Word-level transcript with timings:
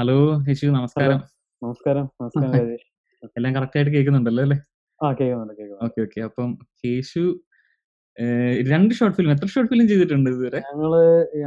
Hello 0.00 0.14
യേശു 0.48 0.66
നമസ്കാരം. 0.74 1.18
നമസ്കാരം. 1.62 2.04
നമസ്കാരം 2.20 2.52
രാജേഷ്. 2.66 2.86
എല്ലാം 3.38 3.52
കറക്റ്റ് 3.56 3.76
ആയിട്ട് 3.78 3.90
കേൾക്കുന്നുണ്ടല്ലോ 3.94 4.42
അല്ലേ? 4.46 4.56
ആ 5.00 5.08
കേൾക്കുന്നുണ്ട്, 5.18 5.54
കേൾക്കുന്നുണ്ട്. 5.58 5.84
Okay, 5.86 6.00
okay. 6.06 6.20
അപ്പം 6.28 6.50
യേശു 6.86 7.22
രണ്ട് 8.70 8.92
ഷോർട്ട് 8.98 9.16
ഫിലിം 9.18 9.32
എത്ര 9.34 9.48
ഷോർട്ട് 9.54 9.70
ഫിലിം 9.72 9.86
ചെയ്തിട്ടുണ്ട് 9.90 10.30
ഇതുവരെ? 10.30 10.60
ഞങ്ങൾ 10.68 10.94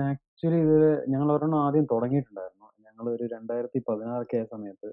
ആക്ച്വലി 0.03 0.59
ഇത് 0.67 0.77
ഞങ്ങൾ 1.13 1.27
ഒരെണ്ണം 1.35 1.59
ആദ്യം 1.65 1.87
തുടങ്ങിയിട്ടുണ്ടായിരുന്നു. 1.93 2.69
ഞങ്ങൾ 2.87 3.03
ഒരു 3.15 3.27
രണ്ടായിരത്തി 3.33 3.81
പതിനാറൊക്കെ 3.89 4.37
ആയ 4.41 4.45
സമയത്ത് 4.53 4.91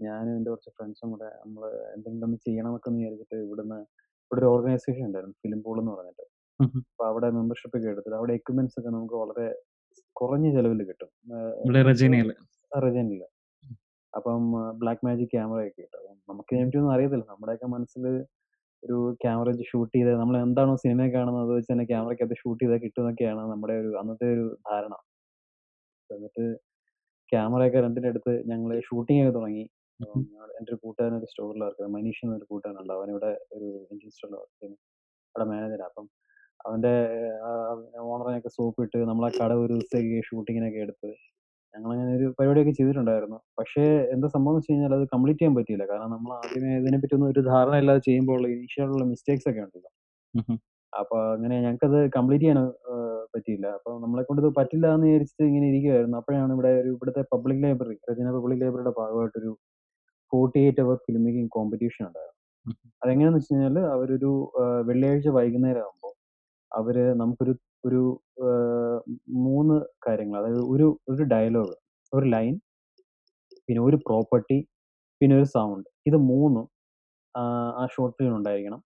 ഞാനും 0.00 0.32
എന്റെ 0.38 0.50
കുറച്ച് 0.50 0.72
ഫ്രണ്ട്സും 0.76 1.10
കൂടെ 1.14 1.30
നമ്മൾ 1.42 1.64
എന്തെങ്കിലും 1.96 2.28
ഒന്ന് 2.28 2.40
ചെയ്യണമൊക്കെ 2.46 2.88
എന്ന് 2.90 3.02
വിചാരിച്ചിട്ട് 3.02 3.36
ഇവിടുന്ന് 3.44 3.80
ഇവിടെ 4.24 4.40
ഒരു 4.40 4.50
ഓർഗനൈസേഷൻ 4.54 5.04
ഉണ്ടായിരുന്നു 5.10 5.36
ഫിലിം 5.44 5.60
പൂൾ 5.66 5.78
എന്ന് 5.82 5.94
പറഞ്ഞിട്ട്. 5.96 6.26
അപ്പൊ 6.86 7.04
അവിടെ 7.10 7.30
മെമ്പർഷിപ്പ് 7.38 7.76
ഒക്കെ 7.78 7.92
എടുത്തിട്ട് 7.94 8.18
അവിടെ 8.20 8.34
എക്യുപ്മെന്റ്സ് 8.40 8.78
ഒക്കെ 8.80 8.92
നമുക്ക് 8.98 9.18
വളരെ 9.24 9.48
കുറഞ്ഞ 10.16 10.46
ചെലവിൽ 10.56 10.82
കിട്ടും. 10.90 11.10
ഏഹ് 12.74 13.02
ഇല്ല. 13.06 13.24
അപ്പം 14.12 14.42
ബ്ലാക്ക് 14.80 15.02
മാജിക് 15.06 15.30
ക്യാമറയൊക്കെ 15.34 15.82
കിട്ടും. 15.82 15.98
അപ്പം 16.00 16.14
നമുക്ക് 16.30 16.50
ഇതിനെപ്പറ്റിയൊന്നും 16.54 16.92
അറിയത്തില്ല. 16.94 17.24
നമ്മുടെയൊക്കെ 17.32 17.68
മനസ്സിൽ 17.74 18.04
ഒരു 18.82 18.96
ക്യാമറ 19.22 19.46
വെച്ച് 19.50 19.66
ഷൂട്ട് 19.70 19.92
ചെയ്ത് 19.96 20.10
നമ്മൾ 20.22 20.34
എന്താണോ 20.46 20.72
സിനിമയിൽ 20.82 21.10
കാണുന്നത് 21.14 21.44
അത് 21.44 21.52
വെച്ച് 21.58 21.70
തന്നെ 21.72 21.84
ക്യാമറയ്ക്കകത്ത് 21.90 22.36
ഷൂട്ട് 22.42 22.60
ചെയ്താൽ 22.64 22.80
കിട്ടുമെന്നൊക്കെയാണ് 22.84 23.42
നമ്മുടെ 23.52 23.74
ഒരു 23.82 23.90
അന്നത്തെ 24.00 24.26
ഒരു 24.34 24.44
ധാരണ. 24.68 24.94
എന്നിട്ട് 26.10 26.44
ക്യാമറയൊക്കെ 27.32 27.80
റെന്റിന് 27.80 28.08
എടുത്ത് 28.12 28.32
ഞങ്ങൾ 28.50 28.70
ഷൂട്ടിംഗ് 28.88 29.22
ഒക്കെ 29.22 29.32
തുടങ്ങി. 29.38 29.64
അപ്പം 30.00 30.20
എന്റെ 30.58 30.70
ഒരു 30.72 30.78
കൂട്ടുകാരൻ 30.84 31.16
ഒരു 31.20 31.28
സ്റ്റോറിൽ 31.30 31.62
വർക്ക് 31.64 31.78
ചെയ്യുന്നു. 31.78 31.96
മനീഷ് 31.96 32.22
എന്നൊരു 32.26 32.46
കൂട്ടുകാരനുണ്ട്. 32.50 32.92
അവനിവിടെ 32.98 33.30
ഒരു 33.56 33.68
ഇൻഡ്യൻ 33.92 34.12
സ്റ്റോറിൽ 34.16 34.36
വർക്ക് 34.36 34.54
ചെയ്യുന്നു. 34.56 34.78
അവിടെ 35.34 35.46
മാനേജരാ. 35.52 35.86
അപ്പം 35.90 36.06
അവന്റെ 36.60 36.94
ഓണറിനെയൊക്കെ 38.04 38.50
സോപ്പിട്ട് 38.58 38.98
നമ്മളെ 39.10 39.30
കട 39.40 39.52
ഒരു 39.62 39.72
ദിവസത്തേക്ക് 39.74 40.18
ഷൂട്ടിങ്ങിനൊക്കെ 40.28 40.80
എടുത്ത് 40.86 41.10
ഞങ്ങളങ്ങനെ 41.74 42.12
ഒരു 42.18 42.26
പരിപാടിയൊക്കെ 42.38 42.72
ചെയ്തിട്ടുണ്ടായിരുന്നു. 42.72 43.38
പക്ഷേ 43.58 43.84
എന്താ 44.14 44.26
സംഭവം 44.34 44.52
എന്ന് 44.52 44.60
വെച്ച് 44.60 44.72
കഴിഞ്ഞാൽ 44.72 44.94
അത് 44.98 45.04
കംപ്ലീറ്റ് 45.14 45.40
ചെയ്യാൻ 45.40 45.54
പറ്റിയില്ല. 45.58 45.84
കാരണം 45.90 46.10
നമ്മൾ 46.10 46.30
ആദ്യമേ 46.38 46.72
ഇതിനെപ്പറ്റിയൊന്നും 46.80 47.30
ഒരു 47.32 47.40
ധാരണ 47.50 47.74
ഇല്ലാതെ 47.82 48.02
ചെയ്യുമ്പോൾ 48.08 48.36
ഉള്ള 48.90 49.04
മിസ്റ്റേക്സ് 49.12 49.48
ഒക്കെ 49.50 49.62
ഉണ്ടല്ലോ. 49.66 49.90
ഉം, 50.34 50.44
അങ്ങനെ 50.44 50.60
അപ്പൊ 50.92 51.16
അങ്ങനെ 51.34 51.54
ഞങ്ങൾക്കത് 51.64 51.98
കംപ്ലീറ്റ് 52.16 52.44
ചെയ്യാൻ 52.44 52.58
ഏഹ് 52.92 53.22
പറ്റിയില്ല. 53.34 53.66
അപ്പൊ 53.78 53.90
നമ്മളെക്കൊണ്ട് 54.04 54.40
ഇത് 54.42 54.50
പറ്റില്ല 54.58 54.86
എന്ന് 54.94 55.06
വിചാരിച്ചിട്ട് 55.08 55.44
ഇങ്ങനെ 55.50 55.66
ഇരിക്കുവായിരുന്നു. 55.72 56.16
അപ്പോഴാണ് 56.20 56.52
ഇവിടെ 56.56 56.70
ഒരു 56.82 56.90
ഇവിടുത്തെ 56.94 57.22
പബ്ലിക് 57.32 57.62
ലൈബ്രറി 57.64 57.96
രചന 58.10 58.30
പബ്ലിക് 58.36 58.62
ലൈബ്രറിയുടെ 58.62 58.94
ഭാഗമായിട്ടൊരു 59.00 59.52
48 60.32 60.80
അവർ 60.84 60.96
ഫിലിം 61.04 61.22
മേക്കിംഗ് 61.26 61.52
കോമ്പറ്റീഷൻ 61.56 62.02
ഉണ്ടായിരുന്നു. 62.06 62.40
ഉം. 62.66 62.76
അതെങ്ങനെയാന്ന് 63.02 63.40
വെച്ച് 63.40 63.52
കഴിഞ്ഞാൽ 63.52 63.78
അവരൊരു 63.94 64.30
ഏഹ് 64.62 64.82
വെള്ളിയാഴ്ച 64.88 65.28
വൈകുന്നേരം 65.38 65.82
ആകുമ്പോൾ 65.84 66.14
അവർ 66.72 66.96
നമുക്കൊരു 67.20 67.52
ഒരു 67.84 68.02
മൂന്ന് 69.46 69.76
കാര്യങ്ങൾ 70.06 70.36
അതായത് 70.40 70.62
ഒരു 70.74 70.86
ഒരു 71.12 71.24
ഡയലോഗ്, 71.32 71.74
ഒരു 72.12 72.26
ലൈൻ, 72.34 72.54
പിന്നെ 73.66 73.80
ഒരു 73.88 73.96
പ്രോപ്പർട്ടി, 74.06 74.58
പിന്നെ 75.20 75.34
ഒരു 75.40 75.48
സൗണ്ട്. 75.56 75.88
ഇത് 76.08 76.18
മൂന്നും 76.30 76.66
ആ 77.34 77.84
ഷോർട്ട് 77.94 78.16
ഫിലിം 78.18 78.34
ഉണ്ടായിരിക്കണം. 78.38 78.80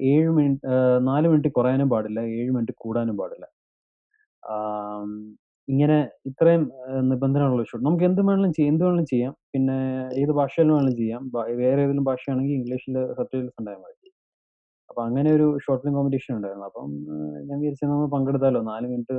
ഏഴ് 0.00 0.30
മിനിറ്റ് 0.38 0.62
നാല് 1.08 1.26
4 1.26 1.32
മിനിറ്റ് 1.32 1.50
കുറയാനും 1.58 1.88
പാടില്ല. 1.94 2.20
ഏഴ് 2.38 2.50
മിനിറ്റ് 2.56 2.74
കൂടാനും 2.84 3.16
പാടില്ല. 3.20 3.46
ഇങ്ങനെ 5.68 5.98
ഇത്രയും 6.30 6.62
നിബന്ധനകളുള്ള 7.10 7.64
ഷോട്ട് 7.70 7.84
നമുക്ക് 7.86 8.04
എന്ത് 8.08 8.20
വേണമെങ്കിലും 8.28 8.54
ചെയ്യാം 8.56 8.72
എന്ത് 8.74 8.84
വേണമെങ്കിലും 8.86 9.10
ചെയ്യാം. 9.14 9.34
പിന്നെ 9.54 9.76
ഏത് 10.22 10.32
ഭാഷയിലും 10.40 10.72
വേണമെങ്കിലും 10.76 10.98
ചെയ്യാം. 11.02 11.22
വേറെ 11.62 11.80
ഏതെങ്കിലും 11.84 12.06
ഭാഷയാണെങ്കിൽ 12.10 12.56
ഇംഗ്ലീഷിൽ 12.60 12.96
സബ്ടൈറ്റിൽസ് 13.18 13.58
ഉണ്ടായാൽ 13.62 13.80
മതി. 13.84 14.03
അപ്പൊ 14.94 15.04
അങ്ങനെ 15.06 15.28
ഒരു 15.36 15.46
ഷോർട്ട് 15.62 15.80
ഫിലിം 15.82 15.94
കോമ്പറ്റീഷൻ 15.96 16.32
ഉണ്ടായിരുന്നു. 16.36 16.66
അപ്പം 16.70 16.90
ഞാൻ 17.46 17.56
വിചാരിച്ചു 17.60 17.84
നമ്മൾ 17.84 18.06
പങ്കെടുത്താലോ 18.12 18.60
നാല് 18.68 18.86
മിനിറ്റ് 18.90 19.14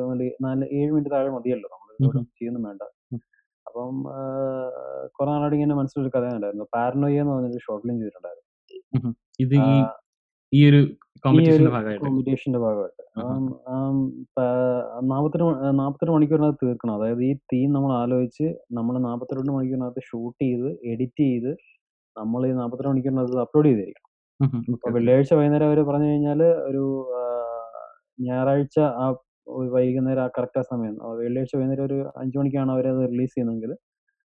4 0.45 0.68
7 0.78 0.92
മിനിറ്റ് 0.94 1.12
താഴെ 1.14 1.31
മതിയല്ലോ. 1.36 1.68
നമ്മൾ 1.73 1.90
ചെയ്യുന്നു 2.40 2.59
വേണ്ട. 2.68 2.84
അപ്പം 3.66 3.96
കുറെ 5.18 5.28
നാളായിട്ട് 5.31 5.58
ഇങ്ങനെ 5.58 5.76
മനസ്സിലൊരു 5.80 6.12
കഥ 6.16 6.26
ഉണ്ടായിരുന്നു 6.38 6.68
പാരനോയ 6.76 7.22
എന്ന് 7.23 7.34
പറഞ്ഞൊരു 7.34 7.64
ഷോർട്ട് 7.66 7.84
ഫിലിം 7.86 7.98
ചെയ്തിട്ടുണ്ടായിരുന്നു. 8.02 9.12
ഇത് 9.44 9.56
ഈ 10.52 10.62
ഒരു 10.69 10.80
കോമ്പറ്റീഷന്റെ 11.25 11.72
ഭാഗമായിട്ട്. 11.75 12.03
നാപ്പത്തിരണ്ട് 12.03 12.62
നാപ്പത്തിരണ്ട് 12.62 13.02
ആഹാ. 13.18 13.34
ആം, 13.34 13.44
ആം, 13.75 13.97
പ 14.35 14.40
48 15.12 15.46
മ 15.50 15.81
48 15.81 16.16
മണിക്കൂറിനകത്ത് 16.16 16.64
തീർക്കണം. 16.66 16.96
അതായത് 17.00 17.24
ഈ 17.30 17.34
തീം 17.53 17.69
നമ്മൾ 17.78 17.91
ആലോചിച്ച് 18.02 18.47
നമ്മൾ 18.78 18.96
42 19.08 19.56
മണിക്കൂറിനകത്ത് 19.58 20.03
ഷൂട്ട് 20.09 20.41
ചെയ്ത് 20.46 20.69
എഡിറ്റ് 20.94 21.24
ചെയ്ത് 21.30 21.52
നമ്മൾ 22.16 22.41
ഈ 22.50 22.53
42 22.59 22.90
മണിക്കൂറിനകത്ത് 22.91 23.40
അപ്ലോഡ് 23.46 23.69
ചെയ്തിരിക്കണം. 23.72 24.04
അപ്പൊ 24.40 24.57
ഓക്കെ, 24.57 24.72
ഓക്കെ. 24.73 24.91
വെള്ളിയാഴ്ച 24.96 25.31
വൈകുന്നേരം 25.38 25.68
അവർ 25.69 25.79
പറഞ്ഞു 25.90 26.07
കഴിഞ്ഞാൽ 26.09 26.40
ഒരു 26.69 26.84
ആഹ് 27.19 27.84
ഞായറാഴ്ച 28.19 28.75
ആ 29.01 29.06
വൈകുന്നേരം 29.75 30.23
ആ 30.23 30.38
കറക്റ്റ് 30.38 30.59
ആ 30.62 30.72
സമയം 30.72 30.96
ആ 31.01 31.09
വെള്ളിയാഴ്ച 31.19 31.53
വൈകുന്നേരം 31.57 31.85
ഒരു 31.90 31.97
5 32.18 32.35
മണിക്കാണ് 32.40 32.72
അത് 32.75 32.81
റിലീസ് 33.12 33.34
ചെയ്യുന്നതെങ്കിൽ 33.35 33.72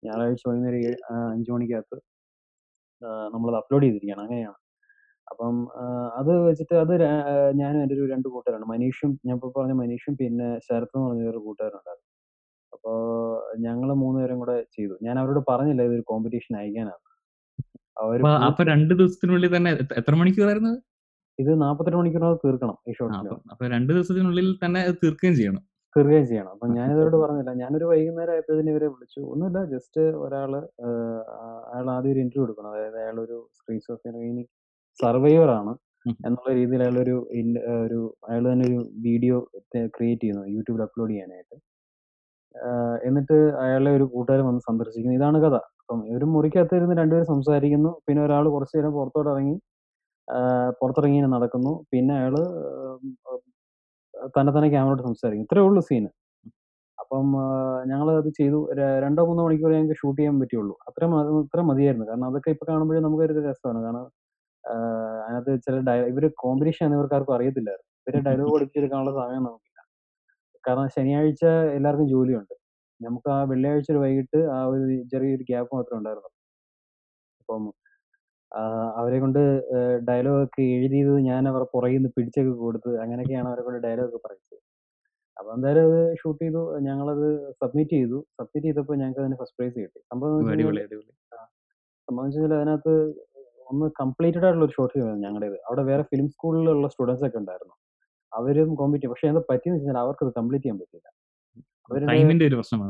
ഞായറാഴ്ച 0.03 0.43
വൈകുന്നേരം 0.49 0.79
ഏഴ് 0.81 0.97
ആഹ് 1.13 1.29
5 1.33 1.51
മണിക്കകത്ത് 1.55 1.97
ആഹ് 3.01 3.27
നമ്മളത് 3.33 3.57
അപ്ലോഡ് 3.61 3.85
ചെയ്തിരിക്കണം. 3.87 4.23
അങ്ങനെയാണ്. 4.25 4.57
അപ്പം 5.27 5.55
ആഹ് 5.83 6.09
അത് 6.19 6.31
വെച്ചിട്ട് 6.47 6.75
അത് 6.83 6.93
രാ 7.03 7.11
ഞാനും 7.61 7.79
എന്റെ 7.83 7.95
ഒരു 7.97 8.05
2 8.07 8.29
കൂട്ടുകാരാണ്. 8.35 8.67
മനീഷും 8.73 9.11
ഞാൻ 9.27 9.35
ഇപ്പൊ 9.37 9.49
പറഞ്ഞ 9.57 9.75
മനീഷും 9.81 10.15
പിന്നെ 10.21 10.49
ശരത്ത് 10.67 10.95
എന്ന് 10.97 11.07
പറഞ്ഞ 11.09 11.25
ഒരു 11.33 11.41
കൂട്ടുകാരനുണ്ടായിരുന്നു. 11.47 12.09
അപ്പൊ 12.73 12.93
ഞങ്ങൾ 13.65 13.89
3 13.97 14.19
പേരും 14.21 14.39
കൂടെ 14.43 14.57
ചെയ്തു. 14.77 14.95
ഞാൻ 15.07 15.15
അവരോട് 15.21 15.41
പറഞ്ഞില്ല 15.51 15.83
ഇതൊരു 15.89 16.05
കോമ്പറ്റീഷൻ 16.11 16.55
അയക്കാനാന്ന്. 16.61 17.06
അപ്പൊ 18.47 18.61
രണ്ട് 18.71 18.93
ദിവസത്തിനുള്ളിൽ 18.99 19.49
തന്നെ 19.55 19.71
എത്ര 19.99 20.13
മണിക്കൂറായിരുന്നു 20.21 20.73
ഇത് 21.39 21.49
48 21.63 21.97
മണിക്കൂറിനകത്ത് 21.99 22.45
തീർക്കണം 22.45 22.75
ഈ 22.89 22.93
ഫിലിം. 22.99 23.39
അപ്പൊ 23.53 23.63
2 23.73 23.91
ദിവസത്തിനുള്ളിൽ 23.91 24.47
തന്നെ 24.63 24.81
തീർക്കുകയും 25.01 25.35
ചെയ്യണം. 25.39 25.63
തീർക്കുകയും 25.95 26.25
ചെയ്യണം. 26.31 26.51
അപ്പൊ 26.55 26.65
ഞാൻ 26.77 26.87
ഇതോട് 26.93 27.17
പറഞ്ഞില്ല. 27.23 27.51
ഞാനൊരു 27.61 27.85
വൈകുന്നേരം 27.91 28.33
ആയപ്പോഴത്തേന് 28.35 28.71
ഇവരെ 28.73 28.87
വിളിച്ചു. 28.93 29.19
ഒന്നുമില്ല 29.33 29.59
ജസ്റ്റ് 29.73 30.01
ഒരാൾ 30.25 30.51
അയാൾ 31.73 31.87
ആദ്യം 31.95 32.11
ഒരു 32.13 32.21
ഇന്റർവ്യൂ 32.25 32.45
എടുക്കണം. 32.47 32.71
അതായത് 32.73 32.97
അയാൾ 33.03 33.17
ഒരു 33.25 33.37
സ്ക്രീൻ 33.57 33.81
ഇനി 34.29 34.43
സർവൈവർ 34.99 35.49
ആണ് 35.59 35.73
എന്നുള്ള 36.27 36.51
രീതിയിൽ 36.59 36.81
അയാൾ 36.85 36.97
ഒരു 37.05 37.15
ഒരു 37.85 37.99
അയാൾ 38.29 38.43
തന്നെ 38.51 38.65
ഒരു 38.69 38.77
വീഡിയോ 39.07 39.37
ക്രിയേറ്റ് 39.95 40.23
ചെയ്യുന്നു 40.23 40.43
യൂട്യൂബിൽ 40.55 40.83
അപ്ലോഡ് 40.87 41.11
ചെയ്യാനായിട്ട്. 41.13 41.55
എന്നിട്ട് 43.07 43.37
അയാളെ 43.63 43.91
ഒരു 43.97 44.05
കൂട്ടുകാരൻ 44.13 44.45
വന്ന് 44.49 44.61
സന്ദർശിക്കുന്നു. 44.69 45.17
ഇതാണ് 45.19 45.39
കഥ. 45.45 45.57
അപ്പം 45.89 45.99
ഒരു 46.15 46.25
മുറിക്കകത്ത് 46.31 46.75
ഇരുന്ന് 46.79 46.95
രണ്ടുപേരും 46.99 47.27
സംസാരിക്കുന്നു. 47.33 47.91
പിന്നെ 48.05 48.21
ഒരാൾ 48.25 48.45
കുറച്ച് 48.55 48.73
നേരം 48.77 48.91
പുറത്തോട്ട് 48.97 49.29
ഇറങ്ങി 49.33 49.53
പുറത്തിറങ്ങി 50.81 51.17
ഇങ്ങനെ 51.17 51.29
നടക്കുന്നു. 51.35 51.71
പിന്നെ 51.91 52.13
അയാൾ 52.19 52.33
തന്നെ 54.35 54.51
തന്നെ 54.55 54.69
ക്യാമറയോട് 54.73 55.03
സംസാരിക്കും. 55.07 55.45
ഇത്രേ 55.47 55.61
ഉള്ളൂ 55.67 55.81
സീന്. 55.89 56.09
അപ്പം 56.97 57.25
ഞങ്ങൾ 57.91 58.07
അത് 58.21 58.29
ചെയ്തു. 58.39 58.59
രണ്ടോ 59.05 59.23
മൂന്നോ 59.29 59.43
മണിക്കൂർ 59.47 59.71
ഞങ്ങൾക്ക് 59.75 59.97
ഷൂട്ട് 60.01 60.19
ചെയ്യാൻ 60.21 60.37
പറ്റിയുള്ളൂ. 60.41 60.75
അത്രയും 60.89 61.13
അത്ര 61.19 61.33
അത്രയും 61.43 61.67
മതിയായിരുന്നു. 61.71 62.07
കാരണം 62.09 62.27
അതൊക്കെ 62.31 62.51
ഇപ്പൊ 62.55 62.65
കാണുമ്പോഴേ 62.71 63.01
നമുക്കൊരു 63.07 63.35
രസമാണ്. 63.49 63.79
കാരണം 63.85 64.05
അതിനകത്ത് 65.25 65.53
ചില 65.65 65.75
ഡയ 65.89 65.99
ഇവർ 66.13 66.25
കോമ്പറ്റീഷൻ 66.43 66.85
ആണ് 66.87 66.95
ഇവർക്കാർക്കും 66.99 67.35
അറിയത്തില്ലായിരുന്നു. 67.37 67.89
ഇവർ 68.03 68.15
ഡയലോഗ്. 68.27 68.53
പഠിച്ചെടുക്കാനുള്ള 68.55 69.13
സമയം 69.21 69.43
നമുക്കില്ല. 69.47 69.79
കാരണം 70.63 70.89
ശനിയാഴ്ച 70.97 71.43
എല്ലാവർക്കും 71.77 72.09
ജോലിയുണ്ട്. 72.15 72.55
നമുക്ക് 73.01 73.29
ആ 73.35 73.39
വെള്ളിയാഴ്ച 73.51 73.89
ഒരു 73.93 74.01
വൈകിട്ട് 74.03 74.39
ആ 74.55 74.59
ഒരു 74.71 74.83
ചെറിയൊരു 75.11 75.45
ഗ്യാപ്പ് 75.49 75.71
മാത്രമേ 75.77 75.99
ഉണ്ടായിരുന്നുള്ളൂ. 75.99 76.33
അപ്പം 77.41 77.63
അവരെ 78.99 79.17
കൊണ്ട് 79.23 79.41
ഡയലോഗ് 80.09 80.43
ഒക്കെ 80.45 80.63
എഴുതിയത് 80.75 81.13
ഞാൻ 81.29 81.41
അവരുടെ 81.51 81.67
പുറകിൽ 81.73 81.97
നിന്ന് 81.99 82.11
പിടിച്ചൊക്കെ 82.17 82.53
കൊടുത്ത് 82.65 82.91
അങ്ങനെയൊക്കെയാണ് 83.03 83.47
അവരെ 83.51 83.63
കൊണ്ട് 83.67 83.79
ഡയലോഗ് 83.87 84.09
ഒക്കെ 84.09 84.19
പറയിച്ചത്. 84.25 84.59
അപ്പൊ 85.37 85.49
എന്തായാലും 85.55 85.83
അത് 85.89 85.99
ഷൂട്ട് 86.21 86.41
ചെയ്തു. 86.43 86.61
ഞങ്ങളത് 86.87 87.27
സബ്മിറ്റ് 87.61 87.95
ചെയ്തു. 87.97 88.19
സബ്മിറ്റ് 88.39 88.67
ചെയ്തപ്പോൾ 88.67 88.95
ഞങ്ങൾക്ക് 89.01 89.21
അതിന് 89.23 89.37
ഫസ്റ്റ് 89.41 89.57
പ്രൈസ് 89.59 89.75
കിട്ടി. 89.83 89.99
സംഭവം. 90.11 90.37
സംഭവം 92.07 92.23
എന്ന് 92.23 92.29
വെച്ച് 92.29 92.39
കഴിഞ്ഞാൽ 92.41 92.59
അതിനകത്ത് 92.61 92.93
ഒന്ന് 93.71 93.85
കംപ്ലീറ്റഡ് 94.01 94.45
ആയിട്ടുള്ള 94.47 94.65
ഒരു 94.67 94.73
ഷോർട്ട് 94.77 94.93
ഫിലിം 94.95 95.21
ഞങ്ങളുടേത്. 95.25 95.57
അവിടെ 95.67 95.83
വേറെ 95.91 96.03
ഫിലിം 96.11 96.27
സ്കൂളിലുള്ള 96.35 96.87
സ്റ്റുഡൻസ് 96.93 97.25
ഒക്കെ 97.27 97.39
ഉണ്ടായിരുന്നു. 97.43 97.75
അവരും 98.31 98.69
കോമ്പീറ്റ്. 98.81 99.07
പക്ഷെ 99.13 99.27
എന്താ 99.31 99.43
പറ്റിയെന്ന് 99.51 99.79
വെച്ചാൽ 99.79 99.99
അവർക്ക് 100.05 100.23
അത് 100.25 100.33
കംപ്ലീറ്റ് 100.39 100.65
ചെയ്യാൻ 100.65 100.79
പറ്റിയില്ല. 100.83 101.09
ടൈമിന്റെ 102.11 102.45
ഒരു 102.49 102.55
പ്രശ്നം 102.59 102.81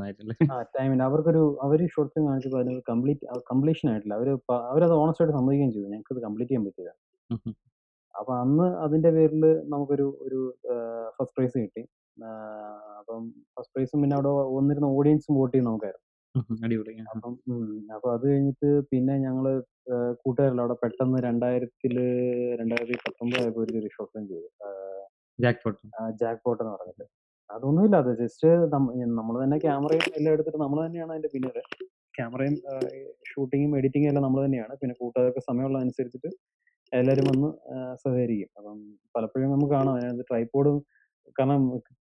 അവർക്കൊരു 1.07 1.42
അവർ 1.66 1.80
ഷോർട്ട് 1.94 2.12
ഫിലിം 2.13 2.25
കാണിച്ചപ്പോൾ 2.30 2.62
അതിന് 2.63 2.81
കംപ്ലീറ്റ് 2.92 3.42
കംപ്ലീഷൻ 3.51 3.86
ആയിട്ടില്ല. 3.92 4.16
അവർ 4.19 4.30
അവരത് 4.71 4.95
ഓണസ്റ്റ് 5.01 5.24
ആയിട്ട് 5.24 5.36
സമ്മതിക്കുകയും 5.39 5.71
ചെയ്തു. 5.75 5.88
ഞങ്ങൾക്ക് 5.94 6.13
അത് 6.16 6.21
കംപ്ലീറ്റ് 6.27 6.51
ചെയ്യാൻ 6.51 6.66
പറ്റില്ല. 6.68 6.92
അപ്പൊ 8.16 8.31
അന്ന് 8.44 8.68
അതിന്റെ 8.86 9.10
പേരിൽ 9.18 9.44
നമുക്കൊരു 9.74 10.07
ഒരു 10.25 10.39
ഫസ്റ്റ് 11.18 11.36
പ്രൈസ് 11.38 11.57
കിട്ടി. 11.63 11.83
അപ്പം 13.00 13.24
ഫസ്റ്റ് 13.56 13.74
പ്രൈസും 13.75 14.01
പിന്നെ 14.04 14.16
അവിടെ 14.18 14.31
വന്നിരുന്ന 14.57 14.88
ഓഡിയൻസും 15.00 15.36
വോട്ട് 15.39 15.54
ചെയ്ത് 15.56 15.68
നമുക്കായിരുന്നു. 15.69 16.04
അപ്പം 17.13 17.33
അപ്പൊ 17.95 18.07
അത് 18.16 18.25
കഴിഞ്ഞിട്ട് 18.31 18.69
പിന്നെ 18.92 19.13
ഞങ്ങൾ 19.25 19.45
കൂട്ടുകാരല്ല 20.24 20.62
അവിടെ 20.63 20.75
പെട്ടെന്ന് 20.83 21.19
2000ത്തിൽ 21.25 21.95
2019 22.62 23.38
ആയപ്പോ 23.42 23.62
ഒരു 23.63 23.89
ഷോർട്ട് 23.95 24.12
ഫിലിം 24.13 24.27
ചെയ്തു. 24.31 24.50
Jack 25.39 25.62
pot. 25.66 25.81
ജാക്ക് 26.21 26.42
പോട്ട് 26.45 26.62
എന്ന് 26.63 26.74
പറഞ്ഞിട്ട്. 26.75 27.06
അതൊന്നുമില്ല. 27.55 27.95
അത് 28.03 28.11
ജസ്റ്റ് 28.21 28.47
നമ്മൾ 29.19 29.35
തന്നെ 29.44 29.57
ക്യാമറയും 29.65 30.05
എല്ലാം 30.17 30.31
എടുത്തിട്ട് 30.35 30.59
നമ്മൾ 30.65 30.79
തന്നെയാണ് 30.85 31.11
അതിന്റെ 31.15 31.29
പിന്നിൽ. 31.33 31.57
ക്യാമറയും 32.17 32.55
ഷൂട്ടിങ്ങും 33.29 33.73
എഡിറ്റിങ്ങും 33.79 34.09
എല്ലാം 34.11 34.23
നമ്മൾ 34.27 34.39
തന്നെയാണ്. 34.45 34.73
പിന്നെ 34.81 34.94
കൂട്ടുകാർക്ക് 35.01 35.41
സമയമുള്ള 35.49 35.77
അനുസരിച്ചിട്ട് 35.85 36.29
എല്ലാവരും 36.91 37.25
വന്ന് 37.31 37.49
സഹകരിക്കും. 38.03 38.49
അപ്പം 38.59 38.77
പലപ്പോഴും 39.15 39.49
നമുക്ക് 39.55 39.73
കാണാം 39.77 39.95
അതിനകത്ത് 39.97 40.25
ട്രൈപോഡും 40.31 40.77
കാരണം 41.39 41.63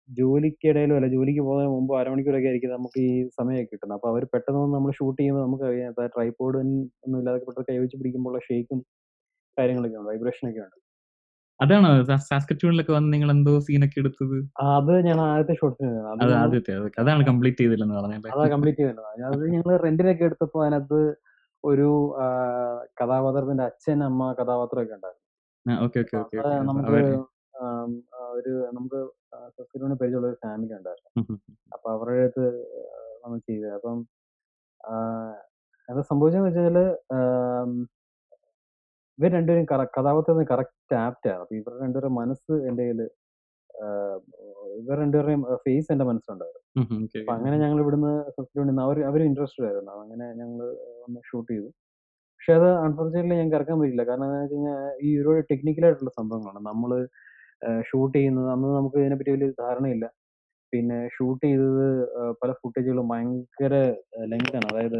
ജോലിക്കിടയിലോ 0.09 0.95
അല്ല 0.99 1.07
ജോലിക്ക് 1.15 1.43
പോകുന്നതിന് 1.47 1.73
മുമ്പ് 1.75 1.93
അരമണിക്കൂറൊക്കെ 1.99 2.47
ആയിരിക്കും 2.49 2.71
നമുക്ക് 2.77 2.99
ഈ 3.09 3.11
സമയമൊക്കെ 3.37 3.69
കിട്ടുന്നത്. 3.73 3.97
അപ്പൊ 3.97 4.07
അവർ 4.13 4.23
പെട്ടെന്ന് 4.33 4.59
വന്ന് 4.63 4.75
നമ്മൾ 4.77 4.91
ഷൂട്ട് 4.99 5.17
ചെയ്യുമ്പോൾ 5.19 5.43
നമുക്കറിയാം 5.45 5.93
ട്രൈപോഡ് 6.15 6.57
ഒന്നും 6.61 7.17
ഇല്ലാതെ 7.21 7.39
പെട്ടെന്ന് 7.47 7.67
കൈവച്ച് 7.71 7.95
പിടിക്കുമ്പോൾ 7.99 8.33
പിടിക്കുമ്പോഴുള്ള 8.33 8.39
ഷേക്കും 8.47 8.79
കാര്യങ്ങളൊക്കെ 9.57 9.97
ഉണ്ട്. 9.99 10.09
വൈബ്രേഷൻ 10.11 10.45
ഒക്കെ 10.49 10.61
ഉണ്ട്. 10.65 10.77
അതാണോ? 11.63 11.89
സാസ്കറ്റൂണിലൊക്കെ 12.27 12.93
വന്ന് 12.95 13.09
നിങ്ങൾ 13.13 13.29
എന്തോ 13.35 13.51
സീനൊക്കെ 13.65 13.97
എടുത്തത്? 14.01 14.37
അത് 14.73 14.93
ഞാൻ 15.07 15.19
ആദ്യത്തെ 15.25 15.55
ഷോട്ടിന് 15.59 15.91
അത് 16.13 16.33
ആദ്യത്തെ 16.41 16.73
അതാണ് 17.01 17.23
കംപ്ലീറ്റ് 17.29 17.61
ചെയ്തില്ലെന്ന് 17.63 17.95
പറഞ്ഞത് 17.97 18.31
അതാ 18.33 18.45
കംപ്ലീറ്റ് 18.53 18.81
ചെയ്തില്ല 18.81 19.27
അത് 19.29 19.43
ഞങ്ങൾ 19.55 19.73
റെന്റിനൊക്കെ 19.85 20.25
എടുത്തപ്പോ 20.29 20.61
അതിനകത്ത് 20.65 21.01
ഒരു 21.63 21.89
കഥാപാത്രത്തിന്റെ 22.99 23.63
അച്ഛൻ 23.69 23.99
അമ്മ 24.07 24.23
കഥാപാത്രമൊക്കെ 24.39 24.95
ഉണ്ടായിരുന്നു. 24.97 25.21
നമുക്ക് 26.69 27.03
ഒരു 28.37 28.53
നമുക്ക് 28.77 28.99
സസ്കരൂന് 29.57 29.95
പരിചയമുള്ള 30.01 30.27
ഒരു 30.31 30.39
ഫാമിലി 30.43 30.73
ഉണ്ടായിരുന്നു. 30.79 31.11
അപ്പൊ 31.71 31.87
അവരുടെ 31.95 32.23
അടുത്ത് 32.23 32.45
നമ്മൾ 33.23 33.37
ചെയ്തത്. 33.47 33.73
അപ്പം 33.77 33.99
അത് 34.79 35.37
എന്താ 35.89 36.03
സംഭവിച്ചെന്ന് 36.09 36.49
വെച്ചാൽ 36.49 36.77
ഇവർ 39.19 39.29
രണ്ടുപേരും 39.31 39.65
കറ- 39.71 39.91
കഥാപാത്രത്തിന് 39.95 40.47
കറക്റ്റ് 40.51 40.95
ആപ്റ്റ് 41.01 41.29
ആണ്. 41.29 41.41
അപ്പൊ 41.41 41.55
ഇവരുടെ 41.55 41.81
രണ്ടുപേരുടെ 41.83 42.13
മനസ്സ് 42.21 42.53
എന്റെ 42.69 42.83
കയ്യിൽ 42.83 43.01
ആ, 43.69 43.87
ഇവർ 44.79 44.95
രണ്ടുപേരുടെയും 44.99 45.41
ഫേസ് 45.63 45.87
എന്റെ 45.91 46.05
മനസ്സിലുണ്ടായിരുന്നു. 46.05 46.61
അപ്പൊ 47.21 47.33
അങ്ങനെ 47.33 47.55
ഞങ്ങൾ 47.57 47.79
ഇവിടുന്ന് 47.81 48.11
സബ്സ്ക്രൈബ് 48.35 48.81
അവർ 48.83 48.97
അവർ 49.09 49.21
ഇൻട്രസ്റ്റഡ് 49.23 49.65
ആയിരുന്നു. 49.65 49.91
അങ്ങനെ 50.03 50.25
ഞങ്ങൾ 50.41 50.59
ഒന്ന് 51.05 51.19
ഷൂട്ട് 51.29 51.49
ചെയ്തു. 51.53 51.69
പക്ഷെ 52.35 52.53
അത് 52.53 52.67
അൺഫോർച്ചുനേറ്റ്ലി 52.83 53.35
ഞങ്ങൾക്ക് 53.35 53.55
ഇറക്കാൻ 53.55 53.77
പറ്റില്ല 53.79 54.03
കാരണം 54.03 54.25
എന്താ 54.25 54.39
വെച്ച് 54.41 54.55
കഴിഞ്ഞാൽ 54.55 54.77
ഈ 55.01 55.19
ഒരുപാട് 55.19 55.45
ടെക്നിക്കലായിട്ടുള്ള 55.51 56.11
സംഭവങ്ങളാണ്. 56.19 56.61
നമ്മൾ 56.69 56.91
ഷൂട്ട് 57.89 58.15
ചെയ്യുന്നത് 58.17 58.49
അന്ന് 58.53 58.67
നമുക്ക് 58.77 58.97
ഇതിനെപ്പറ്റി 59.03 59.31
വലിയ 59.31 59.49
ധാരണയില്ല. 59.61 60.05
പിന്നെ 60.73 60.97
ഷൂട്ട് 61.15 61.43
ചെയ്തത് 61.45 61.85
പല 62.41 62.51
ഫുട്ടേജുകളും 62.61 63.07
ഭയങ്കര 63.09 63.73
ലെങ്ത് 64.31 64.55
ആണ്. 64.59 64.67
അതായത് 64.73 64.99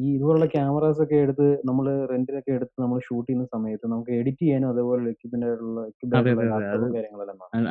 ഈ 0.00 0.06
ഇതുപോലുള്ള 0.14 0.46
ക്യാമറാസ് 0.46 1.00
ഒക്കെ 1.04 1.16
എടുത്ത് 1.24 1.46
നമ്മൾ 1.68 1.86
റെന്റിനൊക്കെ 2.10 2.52
എടുത്ത് 2.56 2.74
നമ്മൾ 2.82 2.98
ഷൂട്ട് 3.06 3.26
ചെയ്യുന്ന 3.28 3.46
സമയത്ത് 3.54 3.86
നമുക്ക് 3.92 4.12
എഡിറ്റ് 4.18 4.42
ചെയ്യാനും 4.42 4.68
അതേപോലെ 4.72 5.10
എക്യുപ്മെന്റ് 5.14 5.48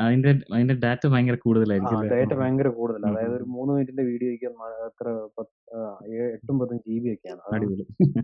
അതിന്റെ 0.04 0.32
അതിന്റെ 0.56 0.76
ഡാറ്റ 0.84 1.06
ഭയങ്കര 1.14 1.38
കൂടുതലായിരിക്കും 1.46 2.02
ഡാറ്റ. 2.14 2.34
ഭയങ്കര 2.42 2.70
കൂടുതലാണ് 2.80 3.14
അതായത് 3.14 3.36
ഒരു. 3.38 3.48
മൂന്ന് 3.56 3.72
മിനിറ്റിന്റെ 3.76 4.06
വീഡിയോയ്ക്ക് 4.12 4.50
എത്ര 4.90 5.08
എട്ടും 6.36 6.56
പത്തും 6.62 6.80
ജി 6.88 6.98
ബി 7.04 7.10
ഒക്കെയാണ്. 7.16 7.42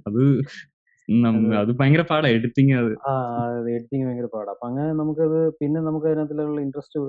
അത് 0.09 0.23
അത് 1.59 1.71
ഭയങ്കര 1.79 2.03
പാടാ 2.09 2.27
എഡിറ്റിങ് 2.37 2.73
അത്. 2.81 2.91
ആ 3.09 3.11
എഡിറ്റിങ് 3.75 4.05
ഭയങ്കര 4.07 4.29
പാടാണ് 4.33 4.53
അപ്പൊ 4.55 4.65
അങ്ങനെ 4.69 4.91
നമുക്കത് 5.01 5.39
പിന്നെ 5.59 5.79
നമുക്ക് 5.87 6.07
അതിനകത്തുള്ള 6.09 6.59
ഇൻട്രസ്റ്റ് 6.65 6.99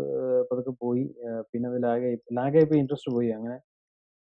പതുക്കെ 0.50 0.75
പോയി. 0.84 1.05
പിന്നെ 1.52 1.67
അത് 1.70 1.79
ലാഗായി 1.87 2.19
ലാഗായപ്പോ 2.38 2.76
ഇൻട്രസ്റ്റ് 2.82 3.12
പോയി. 3.17 3.31
അങ്ങനെ 3.38 3.56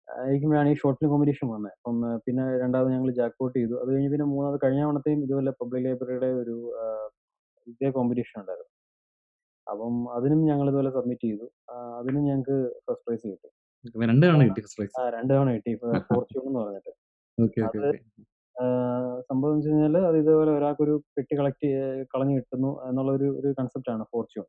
ആയിരിക്കുമ്പോഴാണ് 0.09 0.69
ഈ 0.69 0.75
ഷോർട്ട് 0.75 0.99
ഫിലിം 0.99 1.11
കോമ്പറ്റീഷൻ 1.13 1.47
വന്നത് 1.49 1.73
അപ്പം 1.77 1.97
പിന്നെ 2.27 2.45
രണ്ടാമത് 2.59 2.91
ഞങ്ങൾ 2.93 3.11
ജാക്ക്പോട്ട് 3.13 3.55
ചെയ്തു. 3.59 3.75
അത് 3.75 3.89
കഴിഞ്ഞ് 3.93 4.11
പിന്നെ 4.11 4.27
മൂന്നാമത് 4.33 4.59
കഴിഞ്ഞ 4.63 4.81
തവണത്തെയും 4.85 5.23
ഇതുപോലെ 5.25 5.53
പബ്ലിക് 5.61 5.87
ലൈബ്രറിയുടെ 5.87 6.31
ഒരു 6.43 6.57
ഇതേ 7.67 7.89
കോമ്പറ്റീഷൻ 7.91 8.37
ഉണ്ടായിരുന്നു. 8.41 8.73
അപ്പം 9.67 9.95
അതിനും 10.09 10.41
ഞങ്ങൾ 10.45 10.67
ഇതുപോലെ 10.69 10.91
സബ്മിറ്റ് 10.91 11.27
ചെയ്തു. 11.29 11.47
അതിനും 11.99 12.23
ഞങ്ങൾക്ക് 12.25 12.57
ഫസ്റ്റ് 12.87 13.07
പ്രൈസ് 13.07 13.27
കിട്ടി. 13.27 13.49
രണ്ട് 14.11 14.25
തവണ 14.27 14.43
കിട്ടി 14.49 14.61
ഫസ്റ്റ് 14.61 14.79
പ്രൈസ് 14.81 14.97
ആ 15.01 15.05
രണ്ട് 15.09 15.33
തവണ 15.35 15.51
കിട്ടി. 15.57 15.73
ഫോർച്യൂൺ 16.09 16.45
എന്ന് 16.49 16.61
പറഞ്ഞിട്ട്. 16.61 16.93
അത് 17.63 17.89
സംഭവം 19.31 19.55
വെച്ച് 19.57 19.69
കഴിഞ്ഞാൽ 19.69 19.97
അത് 20.07 20.17
ഇതേപോലെ 20.17 20.51
ഒരാൾക്കൊരു 20.51 20.95
പെട്ടി 21.17 21.35
കളക്ട് 21.37 21.69
കളഞ്ഞു 22.15 22.35
കിട്ടുന്നു 22.39 22.71
എന്നുള്ള 22.89 23.11
ഒരു 23.13 23.29
ഒരു 23.41 23.49
കൺസെപ്റ്റ് 23.59 23.91
ആണ് 23.91 24.05
ഫോർച്യൂൺ 24.05 24.47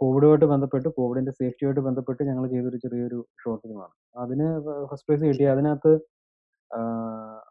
കോവിഡുമായിട്ട് 0.00 0.46
ബന്ധപ്പെട്ട് 0.52 0.88
കോവിഡിന്റെ 0.98 1.32
സേഫ്റ്റിയുമായിട്ട് 1.40 1.82
ബന്ധപ്പെട്ട് 1.88 2.22
ഞങ്ങൾ 2.28 2.44
ചെയ്തൊരു 2.52 2.78
ചെറിയൊരു 2.84 3.18
ഷോർട്ട് 3.42 3.62
ഫിലിമാണ്. 3.64 3.94
അതിന് 4.22 4.46
ഫസ്റ്റ് 4.90 5.06
പ്രൈസ് 5.08 5.24
കിട്ടി. 5.30 5.46
അതിനകത്ത് 5.54 5.92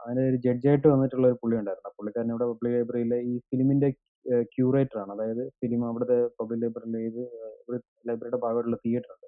അതിന് 0.03 0.21
ഒരു 0.29 0.37
ജഡ്ജായിട്ട് 0.45 0.87
വന്നിട്ടുള്ള 0.93 1.25
ഒരു 1.31 1.37
പുള്ളി 1.41 1.55
ഉണ്ടായിരുന്നു 1.61 1.91
പുള്ളിക്കാരൻ 1.97 2.31
ഇവിടെ 2.33 2.45
പബ്ലിക് 2.51 2.75
ലൈബ്രറിയിലെ 2.77 3.17
ഈ 3.31 3.33
ഫിലിമിന്റെ 3.49 3.89
ക്യൂറേറ്റർ 4.55 4.97
ആണ് 5.03 5.11
അതായത് 5.15 5.43
ഫിലിം 5.59 5.81
അവിടുത്തെ 5.89 6.17
പബ്ലിക് 6.39 6.63
ലൈബ്രറിയിൽ 6.63 7.17
ഇവിടെ 7.61 7.79
ലൈബ്രറിയുടെ 8.09 8.39
ഭാഗമായിട്ടുള്ള 8.45 8.79
തിയേറ്റർ 8.85 9.11
ഉണ്ട് 9.15 9.27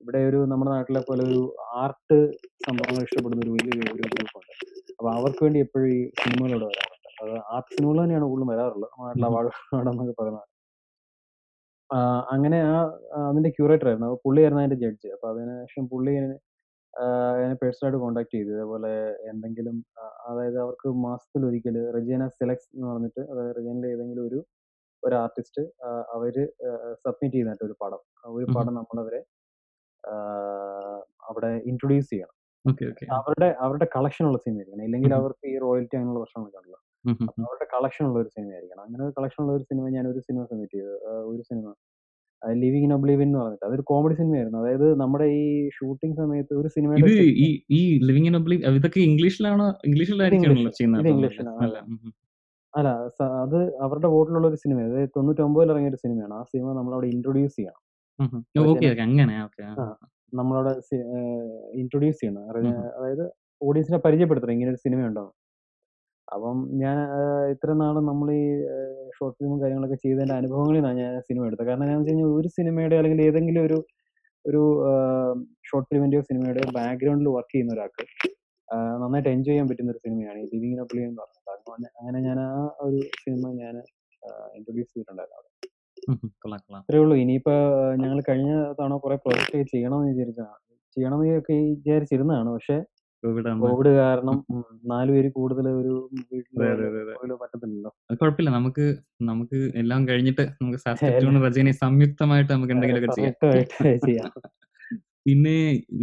ഇവിടെ 0.00 0.20
ഒരു 0.30 0.40
നമ്മുടെ 0.52 0.70
നാട്ടിലെ 0.74 1.00
പോലെ 1.08 1.22
ഒരു 1.30 1.40
ആർട്ട് 1.82 2.18
സംഭവങ്ങൾ 2.66 3.02
ഇഷ്ടപ്പെടുന്ന 3.06 3.44
ഒരു 3.46 3.52
വലിയ 3.56 3.72
ഒരു 3.94 4.08
ഗ്രൂപ്പുണ്ട്. 4.14 4.52
അപ്പൊ 4.98 5.08
അവർക്ക് 5.18 5.42
വേണ്ടി 5.46 5.60
എപ്പോഴും 5.66 5.88
ഈ 5.96 6.00
സിനിമകളോട് 6.22 6.64
വരാറുണ്ട്. 6.70 7.10
അത് 7.22 7.32
ആർട്ട് 7.54 7.70
സിനിമകൾ 7.76 7.98
തന്നെയാണ് 8.02 8.26
കൂടുതലും 8.32 8.50
വരാറുള്ളത്. 8.54 8.90
നമ്മുടെ 8.92 9.08
നാട്ടിലെ 9.08 9.28
അവാർഡ് 9.30 9.50
എന്നൊക്കെ 9.92 10.16
പറയുന്നത് 10.20 10.48
അങ്ങനെ 12.32 12.58
ആ 12.68 12.76
അതിന്റെ 13.28 13.50
ക്യൂറേറ്റർ 13.50 13.88
ആയിരുന്നു. 13.88 14.08
അപ്പൊ 14.08 14.18
പുള്ളിയായിരുന്നു 14.24 14.62
അതിന്റെ 14.62 14.78
ജഡ്ജ് 14.84 15.08
അപ്പൊ 15.08 15.26
അതിനുശേഷം 15.30 15.86
പുള്ളി 15.88 16.12
എന്നെ 16.20 16.36
എന്നെ 17.42 17.56
പേഴ്സണലായിട്ട് 17.62 18.00
കോൺടാക്ട് 18.02 18.34
ചെയ്തു. 18.36 18.50
ഇതേപോലെ 18.50 18.92
എന്തെങ്കിലും 19.32 19.76
അതായത് 20.28 20.58
അവർക്ക് 20.58 20.88
മാസത്തിൽ 21.06 21.42
ഒരിക്കൽ 21.46 21.76
റെജീന 21.96 22.28
സെലക്ട്സ് 22.38 22.68
എന്ന് 22.76 22.86
പറഞ്ഞിട്ട് 22.90 23.22
അതായത് 23.32 23.56
റെജീനയിലെ 23.56 23.90
ഏതെങ്കിലും 23.94 24.24
ഒരു 24.28 24.40
ഒരു 25.02 25.14
ആർട്ടിസ്റ്റ് 25.14 25.62
അവർ 26.14 26.34
സബ്മിറ്റ് 27.04 27.34
ചെയ്യുന്നതായിട്ട് 27.34 27.64
ഒരു 27.64 27.76
പടം. 27.82 28.00
ഒരു. 28.36 28.46
പടം 28.56 28.74
നമ്മളവരെ 28.74 29.20
അവിടെ 31.24 31.50
ഇൻട്രൊഡ്യൂസ് 31.70 32.10
ചെയ്യണം. 32.10 32.34
അവരുടെ 33.16 33.48
അവരുടെ 33.64 33.86
കളക്ഷൻ 33.96 34.24
ഉള്ള 34.28 34.38
സിനിമ 34.44 34.58
ആയിരിക്കണം. 34.58 34.86
ഇല്ലെങ്കിൽ 34.88 35.12
അവർക്ക് 35.14 35.44
ഈ 35.52 35.56
റോയൽറ്റി 35.64 35.96
അങ്ങനെയുള്ള 35.96 36.20
പ്രശ്നങ്ങളൊക്കെ 36.22 36.58
ഉണ്ടല്ലോ 36.60 36.80
ഉം 37.06 37.18
അവരുടെ 37.22 37.64
കളക്ഷൻ 37.64 38.06
ഉള്ള 38.06 38.18
ഒരു 38.18 38.28
സിനിമ 38.28 38.52
ആയിരിക്കണം 38.52 38.82
അങ്ങനെ 38.82 39.04
ഒരു 39.04 39.12
കളക്ഷൻ 39.18 39.44
ഉള്ള 39.44 39.52
ഒരു 39.56 39.62
സിനിമ 39.62 39.88
ഞാൻ 39.88 40.08
ഒരു 40.08 40.18
സിനിമ 40.18 40.44
സബ്മിറ്റ് 40.44 40.74
ചെയ്തു. 40.74 40.86
ഒരു 41.08 41.42
സിനിമ. 41.42 41.74
ലിവിങ് 42.50 42.84
ഇൻ 42.84 42.92
ഒബ്ലിവിൻ 42.92 43.26
എന്ന് 43.26 43.38
പറഞ്ഞിട്ട്. 43.38 43.64
അതൊരു 43.64 43.82
കോമഡി 43.82 44.14
സിനിമയായിരുന്നു. 44.14 44.58
അതായത് 44.58 45.00
നമ്മുടെ 45.00 45.24
ഈ 45.24 45.68
ഷൂട്ടിംഗ് 45.68 46.16
സമയത്ത് 46.16 46.54
ഒരു 46.54 46.60
ഇത് 46.60 46.72
സിനിമയുടെ 46.72 47.10
ഈ 47.10 47.62
ഈ 47.70 47.98
ലിവിങ് 47.98 48.26
ഇൻ 48.26 48.36
ഒബ്ലി 48.36 48.56
ഇതൊക്കെ 48.56 49.00
ഇംഗ്ലീഷിലാണോ? 49.00 49.68
ഇത് 49.68 49.76
ഇംഗ്ലീഷിലായിരിക്കുമല്ലോ 49.86 50.56
ഇംഗ്ലീഷ്. 50.56 50.78
ചെയ്യുന്നത് 50.78 51.02
ഇത് 51.02 51.08
ഇംഗ്ലീഷിലാണ് 51.08 51.56
അല്ല 51.56 51.78
ഉം 51.78 52.00
ഉം. 52.04 52.14
അല്ല 52.76 53.08
സ- 53.08 53.32
അത് 53.42 53.76
അവരുടെ 53.76 54.06
ബോട്ടിലുള്ള 54.06 54.46
ഒരു 54.48 54.56
സിനിമ 54.56 54.80
അതായത് 54.80 55.08
തൊണ്ണൂറ്റൊമ്പതിൽ 55.08 55.70
ഇറങ്ങിയ 55.70 55.88
ഒരു 55.88 55.96
സിനിമയാണ്. 55.96 56.34
ആ 56.34 56.42
സിനിമ 56.42 56.72
നമ്മളവിടെ 56.72 57.06
ഇൻട്രൊഡ്യൂസ് 57.06 57.56
ചെയ്യണം. 57.56 57.80
ഉം 58.20 58.30
ഉം. 58.34 58.46
അത് 58.58 58.68
ഓക്കെ 58.68 58.80
ജന 58.80 58.90
ഓക്കെ. 58.90 59.02
അങ്ങനെ 59.02 59.44
ഓക്കെ 59.44 59.62
ആ. 59.62 59.96
നമ്മളവിടെ 60.34 60.96
ഇൻട്രൊഡ്യൂസ് 61.72 62.16
ചെയ്യണം. 62.16 62.50
അറിഞ്ഞ- 62.50 62.74
അതായത് 62.74 63.30
ഓഡിയൻസിനെ 63.62 63.98
പരിചയപ്പെടുത്തണം. 63.98 64.52
ഇങ്ങനെ 64.52 64.70
ഒരു 64.70 64.76
സിനിമ 64.76 65.06
ഉണ്ടോ 65.06 65.34
അപ്പം 66.34 66.56
ഞാൻ 66.82 66.96
ഇത്ര 67.52 67.72
നാൾ 67.72 67.96
നമ്മൾ 68.10 68.28
ഈ 68.32 68.44
ഷോർട്ട് 69.16 69.36
ഫിലിമും 69.38 69.58
കാര്യങ്ങളൊക്കെ 69.62 69.98
ചെയ്തതിന്റെ 70.04 70.34
അനുഭവങ്ങളിൽ 70.34 70.78
നിന്നാണ് 70.78 70.98
ഞാൻ 70.98 71.20
സിനിമ 71.20 71.46
എടുത്തത്. 71.46 71.66
കാരണം 71.66 71.84
എന്താണെന്ന് 71.84 72.02
വെച്ച് 72.02 72.14
കഴിഞ്ഞാൽ 72.14 72.38
ഒരു 72.40 72.48
സിനിമയുടെ 72.48 72.96
അല്ലെങ്കിൽ 72.96 73.22
ഏതെങ്കിലും 73.22 73.62
ഒരു 73.68 73.78
ഒരു 74.44 74.62
ഷോർട്ട് 75.68 75.88
ഫിലിമിന്റെയോ 75.90 76.22
സിനിമയുടെയോ 76.22 76.66
ബാക്ക്ഗ്രൗണ്ടിൽ 76.78 77.28
വർക്ക് 77.28 77.52
ചെയ്യുന്ന 77.52 77.72
ഒരാൾക്ക് 77.72 78.04
നന്നായിട്ട് 79.02 79.28
എൻജോയ് 79.28 79.52
ചെയ്യാൻ 79.52 79.66
പറ്റുന്ന 79.70 79.90
ഒരു 79.90 80.00
സിനിമയാണ് 80.04 80.38
ഈ 80.38 80.46
ലിവിങ് 80.52 80.80
അപ്ലി 80.80 81.00
എന്ന് 81.02 81.18
പറഞ്ഞത്. 81.22 81.50
അങ്ങനെ 81.74 81.88
അങ്ങനെ 82.00 82.18
ഞാൻ 82.28 82.38
ആ 82.40 82.50
ഒരു 82.86 83.00
സിനിമ 83.22 83.52
ഞാൻ 83.62 83.74
ഇൻട്രൊഡ്യൂസ് 84.56 84.90
ചെയ്തിട്ടുണ്ടായിരുന്നു 84.92 85.38
അവിടെ. 85.38 85.50
അത്രേ 86.78 86.98
ഉള്ളൂ. 87.02 87.14
ഇനിയിപ്പോ 87.16 87.54
ഞങ്ങൾ 88.02 88.18
കഴിഞ്ഞ 88.28 88.50
തവണ 88.78 88.96
കുറെ 89.04 89.16
പ്രോജക്റ്റ് 89.24 89.60
ചെയ്യണമെന്ന് 89.72 90.10
വിചാരിച്ചതാണ്. 90.12 90.60
ചെയ്യണമെന്നൊക്കെ 90.96 91.54
വിചാരിച്ചിരുന്നതാണ്. 91.70 92.50
പക്ഷെ 92.56 92.76
കോവിഡ് 93.62 93.90
കാരണം 93.98 94.36
നാല് 94.84 95.10
പേര് 95.14 95.28
കൂടുതൽ 95.36 95.66
ഒരു 95.72 95.92
പറ്റത്തില്ലല്ലോ. 97.42 97.90
അത് 98.10 98.16
കുഴപ്പമില്ല 98.20 98.50
നമുക്ക് 98.50 98.84
നമുക്ക് 99.22 99.58
എല്ലാം 99.82 100.00
കഴിഞ്ഞിട്ട് 100.08 100.44
നമുക്ക് 100.60 100.80
റജീനെ 101.46 101.72
സംയുക്തമായിട്ട് 101.82 102.50
നമുക്ക് 102.52 102.74
എന്തെങ്കിലുമൊക്കെ 102.74 103.10
ചെയ്യാം. 104.08 104.30
പിന്നെ 105.26 105.56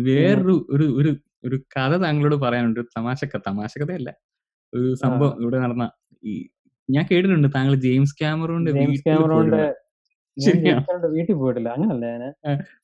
വേറൊരു 0.06 0.56
ഒരു 0.76 0.86
ഒരു 1.00 1.12
ഒരു 1.46 1.58
കഥ 1.76 1.94
താങ്കളോട് 2.04 2.38
പറയാനുണ്ട്. 2.46 2.80
ഒരു 2.80 2.90
തമാശ 2.98 3.20
തമാശ 3.48 3.72
കഥയല്ല 3.82 4.10
ഒരു 4.74 4.90
സംഭവം 5.04 5.36
ഇവിടെ 5.44 5.58
നടന്ന 5.58 5.86
ഈ 6.24 6.34
ഞാൻ 6.90 7.04
കേട്ടിട്ടുണ്ട് 7.12 7.50
താങ്കൾ 7.56 7.74
ജെയിംസ് 7.86 8.16
ക്യാമറോന്റെ 8.22 8.72
ജെയിംസ് 8.72 8.92
വീട്ടിൽ 8.94 9.06
ക്യാമറോന്റെ 9.08 9.62
വീട്ടിൽ 11.16 11.36
പോയിട്ടില്ല. 11.36 11.70
അങ്ങനല്ല 11.76 12.06
ഞാൻ 12.14 12.34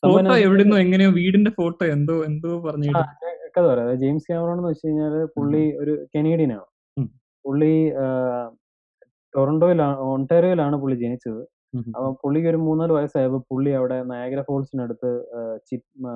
ഫോട്ടോ 0.06 0.34
എവിടുന്നോ 0.46 0.78
എങ്ങനെയോ 0.86 1.12
വീടിന്റെ 1.20 1.52
ഫോട്ടോ 1.60 1.84
എന്തോ 1.96 2.16
എന്തോ 2.26 2.52
പറഞ്ഞു 2.66 2.92
കഥ 3.58 3.66
പറയാം. 3.70 3.94
ജെയിംസ് 4.02 4.28
ക്യാമറോൺ 4.30 4.58
എന്ന് 4.60 4.72
വെച്ച് 4.72 4.88
കഴിഞ്ഞാൽ 4.88 5.14
പുള്ളി 5.36 5.64
ഒരു 5.84 5.94
കനേഡിയൻ 6.16 6.52
ആണ് 6.58 6.68
പുള്ളി 7.46 7.74
ടൊറന്റോയിലാണ് 9.34 9.98
ഒണ്ടാരിയോയിലാണ് 10.16 10.76
പുള്ളി 10.82 10.96
ജനിച്ചത്. 11.04 11.42
അപ്പൊ 11.96 12.10
പുള്ളിക്ക് 12.22 12.50
ഒരു 12.52 12.60
മൂന്നാൽ 12.68 12.92
വയസ്സായപ്പോ 12.98 13.40
പുള്ളി 13.50 13.72
അവിടെ 13.80 13.98
നയാഗ്ര 14.12 14.42
ഫോൾസിനടുത്ത് 14.50 15.10
ചിപ്പ് 15.70 16.14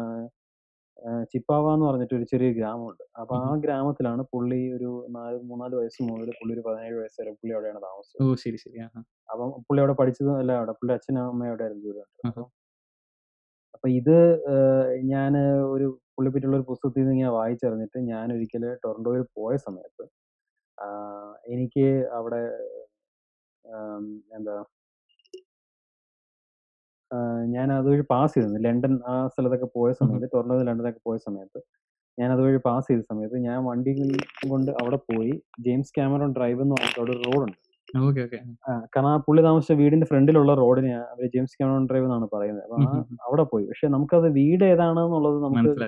ചിപ്പാവ 1.32 1.66
എന്ന് 1.76 1.86
പറഞ്ഞിട്ട് 1.88 2.16
ഒരു 2.18 2.26
ചെറിയ 2.32 2.50
ഗ്രാമമുണ്ട്. 2.58 3.04
അപ്പൊ 3.22 3.34
ആ 3.46 3.52
ഗ്രാമത്തിലാണ് 3.64 4.22
പുള്ളി 4.34 4.60
ഒരു 4.76 4.90
നാല് 5.16 5.38
മൂന്നാൽ 5.50 5.72
വയസ്സ് 5.80 6.08
മുതൽ 6.10 6.30
പുള്ളി 6.40 6.54
ഒരു 6.56 6.64
പതിനേഴ് 6.68 6.96
വയസ്സ് 7.00 7.18
വരെ 7.22 7.32
പുള്ളി 7.40 7.54
അവിടെയാണ് 7.58 7.82
താമസിച്ചത്. 7.88 8.20
അപ്പം 9.32 9.50
പുള്ളി 9.68 9.82
അവിടെ 9.84 9.96
പഠിച്ചതും 10.02 10.36
എല്ലാം 10.44 10.58
അവിടെ 10.62 10.76
പുള്ളി 10.80 10.94
അച്ഛനും 10.98 11.22
അമ്മയും 11.32 11.52
അവിടെ 11.54 11.66
ആയിരുന്നു 11.68 11.86
ജോലി 11.88 12.02
അപ്പം 13.84 13.94
ഇത് 14.00 14.16
ഞാൻ 15.12 15.32
ഒരു 15.74 15.86
പുള്ളിപ്പറ്റുള്ള 16.16 16.56
ഒരു 16.58 16.66
പുസ്തകത്തിൽ 16.68 17.02
നിന്ന് 17.02 17.14
ഇങ്ങനെ 17.16 17.32
വായിച്ചറിഞ്ഞിട്ട് 17.38 18.00
ഞാൻ 18.10 18.28
ഒരിക്കൽ 18.36 18.64
ടൊറന്റോയിൽ 18.84 19.24
പോയ 19.38 19.54
സമയത്ത് 19.64 20.04
എനിക്ക് 21.54 21.86
അവിടെ 22.18 22.42
എന്താ 24.38 24.56
ഞാൻ 27.56 27.68
അതുവഴി 27.78 28.04
പാസ് 28.12 28.34
ചെയ്തിരുന്നു. 28.34 28.60
ലണ്ടൻ 28.68 28.94
ആ 29.14 29.16
സ്ഥലത്തൊക്കെ 29.34 29.70
പോയ 29.78 29.90
സമയത്ത് 30.02 30.28
ടൊറന്റോ 30.34 30.58
ലണ്ടനൊക്കെ 30.70 31.02
പോയ 31.10 31.18
സമയത്ത് 31.28 31.60
ഞാൻ 32.18 32.30
അതുവഴി 32.36 32.60
പാസ് 32.70 32.88
ചെയ്ത 32.90 33.04
സമയത്ത് 33.12 33.38
ഞാൻ 33.48 33.60
വണ്ടി 33.70 33.92
കൊണ്ട് 34.52 34.72
അവിടെ 34.82 35.00
പോയി 35.10 35.34
ജെയിംസ് 35.68 35.94
ക്യാമറോൺ 35.98 36.32
ഡ്രൈവ് 36.38 36.62
എന്ന് 36.66 36.76
പറഞ്ഞിട്ട് 36.78 37.00
അവിടെ 37.02 37.14
ഒരു 37.16 37.24
റോഡുണ്ട്. 37.30 37.58
കാരണം 38.94 39.08
ആ 39.08 39.18
പുള്ളി 39.18 39.42
താമസിച്ച 39.44 39.74
വീടിന്റെ 39.74 40.08
ഫ്രണ്ടിലുള്ള 40.08 40.54
റോഡിനെ 40.54 40.94
അവർ 40.96 41.24
ജെയിംസ് 41.26 41.56
ക്യാമറോൺ 41.58 41.86
ഡ്രൈവ് 41.90 42.06
എന്നാണ് 42.06 42.28
പറയുന്നത്. 42.34 42.66
അവിടെ 43.28 43.44
പോയി. 43.44 43.66
പക്ഷെ 43.66 43.88
നമുക്കത് 43.88 44.28
വീട് 44.32 44.64
ഏതാണെന്നുള്ളത് 44.64 45.40
നമുക്ക് 45.44 45.88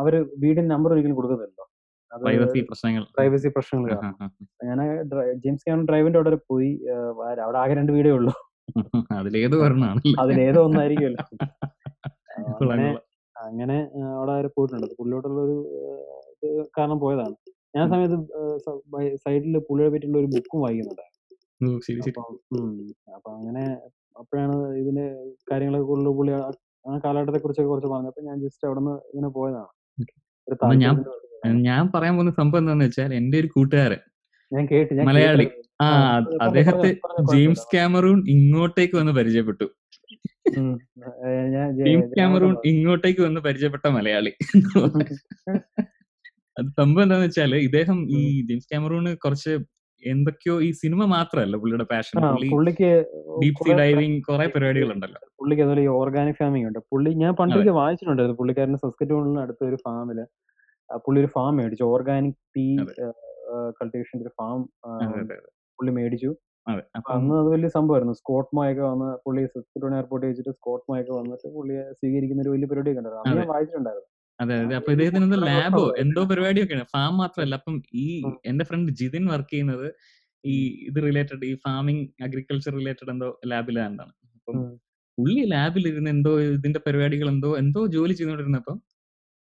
അവർ 0.00 0.14
വീടിന്റെ 0.38 0.70
നമ്പർ 0.74 0.92
ഒരിക്കലും 0.92 1.16
കൊടുക്കുന്നില്ലല്ലോ. 1.16 1.66
പ്രൈവസി 2.12 2.60
പ്രശ്നങ്ങൾ. 2.60 3.04
പ്രൈവസി 3.16 3.48
പ്രശ്നങ്ങൾ. 3.48 3.92
ഞാൻ 4.64 4.78
ജെയിംസ് 5.44 5.64
ക്യാമറോൺ 5.64 5.86
ഡ്രൈവിന്റെ 5.86 6.18
അവിടെ 6.18 6.38
പോയി. 6.50 6.72
അവിടെ 7.44 7.58
ആകെ 7.62 7.74
രണ്ട് 7.74 7.92
വീടേ 7.92 8.10
ഉള്ളൂ. 8.10 8.32
അതിലേത് 9.12 9.56
അതിലേതോ 10.22 10.60
ഒന്നായിരിക്കുമല്ലോ. 10.62 11.24
അങ്ങനെ 13.36 13.76
അവിടെ 14.18 14.50
പോയിട്ടുണ്ട്. 14.56 14.86
പുള്ളിയോട്ടുള്ള 14.98 15.40
ഒരു 15.40 15.56
കാരണം 16.78 16.98
പോയതാണ്. 17.00 17.34
ഞാൻ 17.76 17.88
സമയത്ത് 17.88 19.16
സൈഡിൽ 19.16 19.58
പുള്ളിയെ 19.58 19.90
പറ്റിയുള്ള 19.90 20.18
ഒരു 20.18 20.26
ബുക്കും 20.26 20.60
വായിക്കുന്നുണ്ടായിരുന്നു. 20.60 21.14
അപ്പൊ 23.14 23.32
അങ്ങനെ 23.32 23.78
അപ്പോഴാണ് 24.18 24.76
ഇതിന്റെ 24.76 25.32
കാര്യങ്ങളൊക്കെ 25.52 25.86
കൂടുതൽ 25.86 26.06
പുള്ളി 26.06 26.32
ആ- 26.32 26.98
കാലഘട്ടത്തെ 27.04 27.38
കുറിച്ചൊക്കെ 27.38 27.68
കുറച്ച് 27.68 27.88
പറഞ്ഞപ്പോ 27.88 28.22
ഞാൻ 28.22 28.40
ജസ്റ്റ് 28.40 28.66
അവിടെ 28.66 28.80
നിന്ന് 28.80 28.92
ഇങ്ങനെ 28.92 29.28
പോയതാണ്. 29.28 30.76
ഞാൻ- 30.76 31.62
ഞാൻ 31.62 31.90
പറയാൻ 31.94 32.14
പോകുന്ന 32.14 32.30
സംഭവം 32.30 32.60
എന്താന്ന് 32.60 32.84
വെച്ചാൽ 32.84 33.14
എന്റെ 33.14 33.40
ഒരു 33.40 33.46
കൂട്ടുകാരൻ 33.46 33.96
ഞാൻ 34.52 34.68
കേട്ട് 34.72 34.94
ഞാൻ 34.94 35.06
മലയാളി. 35.06 35.48
ആ 35.80 36.14
പറഞ്ഞോ, 36.18 36.38
അദ്ദേഹത്തെ 36.40 36.78
പറഞ്ഞോ, 36.78 36.94
പറഞ്ഞോ, 37.04 37.34
ജെയിംസ് 37.34 37.62
ക്യാമറൂൺ 37.72 38.24
ഇങ്ങോട്ടേക്ക് 38.28 38.94
വന്ന് 38.94 39.12
പരിചയപ്പെട്ടു. 39.12 39.64
ജെയിംസ് 41.84 42.14
ക്യാമറൂൺ 42.14 42.56
ഇങ്ങോട്ടേക്ക് 42.64 43.20
വന്ന് 43.20 43.40
പരിചയപ്പെട്ട 43.40 43.88
മലയാളി. 43.88 44.32
അത് 46.56 46.68
സംഭവം 46.80 47.04
എന്താന്ന് 47.04 47.26
വെച്ചാൽ 47.26 47.52
ഇദ്ദേഹം 47.68 47.98
ഈ 48.16 48.20
ജെയിംസ് 48.48 48.68
ക്യാമറൂണ് 48.72 49.10
കുറച്ച് 49.24 49.52
എന്തൊക്കെയോ 50.02 50.54
ഈ 50.66 50.70
സിനിമ 50.80 51.02
മാത്രമല്ല 51.14 51.56
പുള്ളിയുടെ 51.62 51.86
പാഷൻ. 51.92 52.16
പുള്ളിക്ക് 52.52 52.90
ഡീപ് 53.42 53.60
സീ 53.64 53.72
ഡൈവിങ് 53.80 54.18
കുറെ 54.28 54.46
പരിപാടികളുണ്ടല്ലോ. 54.54 55.20
പുള്ളിക്ക് 55.38 55.62
അതുപോലെ 55.62 55.82
ഈ 55.86 55.90
ഓർഗാനിക് 56.00 56.38
ഫാമിംഗ് 56.40 56.66
ഉണ്ട്. 56.68 56.80
പുള്ളി 56.92 57.10
ഞാൻ 57.22 57.32
പണ്ടൊക്കെ 57.40 57.74
വായിച്ചിട്ടുണ്ടായിരുന്നു. 57.80 58.38
പുള്ളിക്കാരന്റെ 58.40 58.80
സസ്കറ്റൂണിന് 58.84 59.40
അടുത്ത 59.44 59.62
ഒരു 59.70 59.78
ഫാമിൽ 59.86 60.20
പുള്ളി 61.06 61.18
ഒരു 61.20 61.30
ഫാം 61.36 61.52
മേടിച്ചു. 61.58 61.84
ഓർഗാനിക് 61.94 62.40
ടീ 62.56 62.66
അതെ. 62.82 62.94
കൾട്ടിവേഷന്റെ 63.78 64.24
ഒരു 64.26 64.32
ഫാം. 64.40 64.58
പുള്ളി 65.78 65.92
മേടിച്ചു. 65.98 66.30
അന്ന് 67.14 67.34
അത് 67.40 67.48
വലിയ 67.54 67.68
സംഭവമായിരുന്നു. 67.76 68.14
സ്കോട്ട് 68.20 68.52
മായൊക്കെ 68.58 68.84
വന്ന് 68.90 69.08
പുള്ളി 69.24 69.42
സസ്കറ്റൂൺ 69.54 69.94
എയർപോർട്ടിൽ 69.98 70.28
വെച്ചിട്ട് 70.30 70.52
സ്കോട്ട് 70.58 70.84
മായൊക്കെ 70.90 71.12
വന്നിട്ട് 71.20 71.48
പുള്ളിയെ 71.56 71.82
സ്വീകരിക്കുന്ന 71.98 72.44
ഒരു 72.46 72.52
വലിയ 72.54 72.66
പരിപാടിയൊക്കെ 72.70 73.00
ഉണ്ടായിരുന്നു. 73.02 73.24
അന്ന് 73.24 73.40
ഞാൻ 73.40 73.48
വായിച്ചിട്ടുണ്ടായിരുന്നു. 73.54 74.08
അതെ 74.40 74.54
അതെ. 74.60 74.74
അപ്പൊ 74.74 74.90
ഇദ്ദേഹത്തിന് 74.94 75.24
എന്തോ 75.26 75.38
ലാബോ 75.48 75.82
എന്തോ 76.02 76.22
പരിപാടിയൊക്കെയാണ്. 76.30 76.86
ഫാം 76.94 77.12
മാത്രമല്ല. 77.18 77.54
അപ്പം 77.60 77.74
ഈ. 77.96 78.06
എന്റെ 78.44 78.64
ഫ്രണ്ട് 78.64 78.90
ജിതിൻ 79.00 79.24
വർക്ക് 79.32 79.50
ചെയ്യുന്നത് 79.50 79.86
ഈ 80.44 80.54
ഇത് 80.88 80.98
റിലേറ്റഡ് 81.06 81.44
ഈ 81.44 81.54
ഫാമിംഗ് 81.64 82.02
അഗ്രികൾച്ചർ 82.24 82.72
റിലേറ്റഡ് 82.74 83.10
എന്തോ 83.14 83.28
ലാബിലാണ്ടാണ് 83.50 84.12
അപ്പം. 84.38 84.56
പുള്ളി 85.18 85.42
ലാബിൽ 85.52 85.84
ഇരുന്ന് 85.90 86.10
എന്തോ 86.14 86.32
ഇതിന്റെ 86.50 86.80
പരിപാടികൾ 86.86 87.28
എന്തോ 87.34 87.50
എന്തോ 87.62 87.80
ജോലി 87.94 88.14
ചെയ്തുകൊണ്ടിരുന്നപ്പം 88.14 88.76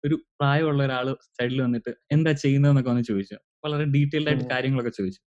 ഒരു 0.04 0.16
പ്രായമുള്ള 0.40 0.82
ഒരാൾ 0.84 1.06
സൈഡിൽ 1.30 1.58
വന്നിട്ട് 1.62 1.92
എന്താ 2.12 2.32
ചെയ്യുന്നതെന്നൊക്കെ 2.42 2.90
വന്ന് 2.90 3.04
ചോദിച്ചു. 3.10 3.36
വളരെ 3.64 3.84
ഡീറ്റെയിൽഡ് 3.94 4.30
ആയിട്ട് 4.30 4.46
കാര്യങ്ങളൊക്കെ 4.52 4.92
ചോദിച്ചു. 4.98 5.20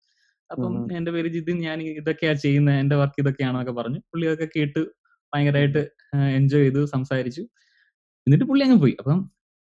അപ്പം. 0.49 0.65
എന്റെ 0.97 1.11
പേര് 1.15 1.29
ജിതിൻ 1.35 1.57
ഞാൻ 1.67 1.79
ഇതൊക്കെയാ 1.93 2.33
ചെയ്യുന്നത് 2.43 2.77
എന്റെ 2.83 2.97
വർക്ക് 3.01 3.19
ഇതൊക്കെയാണെന്നൊക്കെ 3.23 3.75
പറഞ്ഞു. 3.79 3.99
പുള്ളി 4.11 4.25
അതൊക്കെ 4.29 4.49
കേട്ട് 4.57 4.81
ഭയങ്കരമായിട്ട് 5.33 5.81
എൻജോയ് 6.37 6.65
ചെയ്തു 6.65 6.81
സംസാരിച്ചു. 6.95 7.43
എന്നിട്ട് 8.27 8.45
പുള്ളി 8.49 8.63
അങ്ങ് 8.67 8.79
പോയി. 8.83 8.95
അപ്പം 9.01 9.19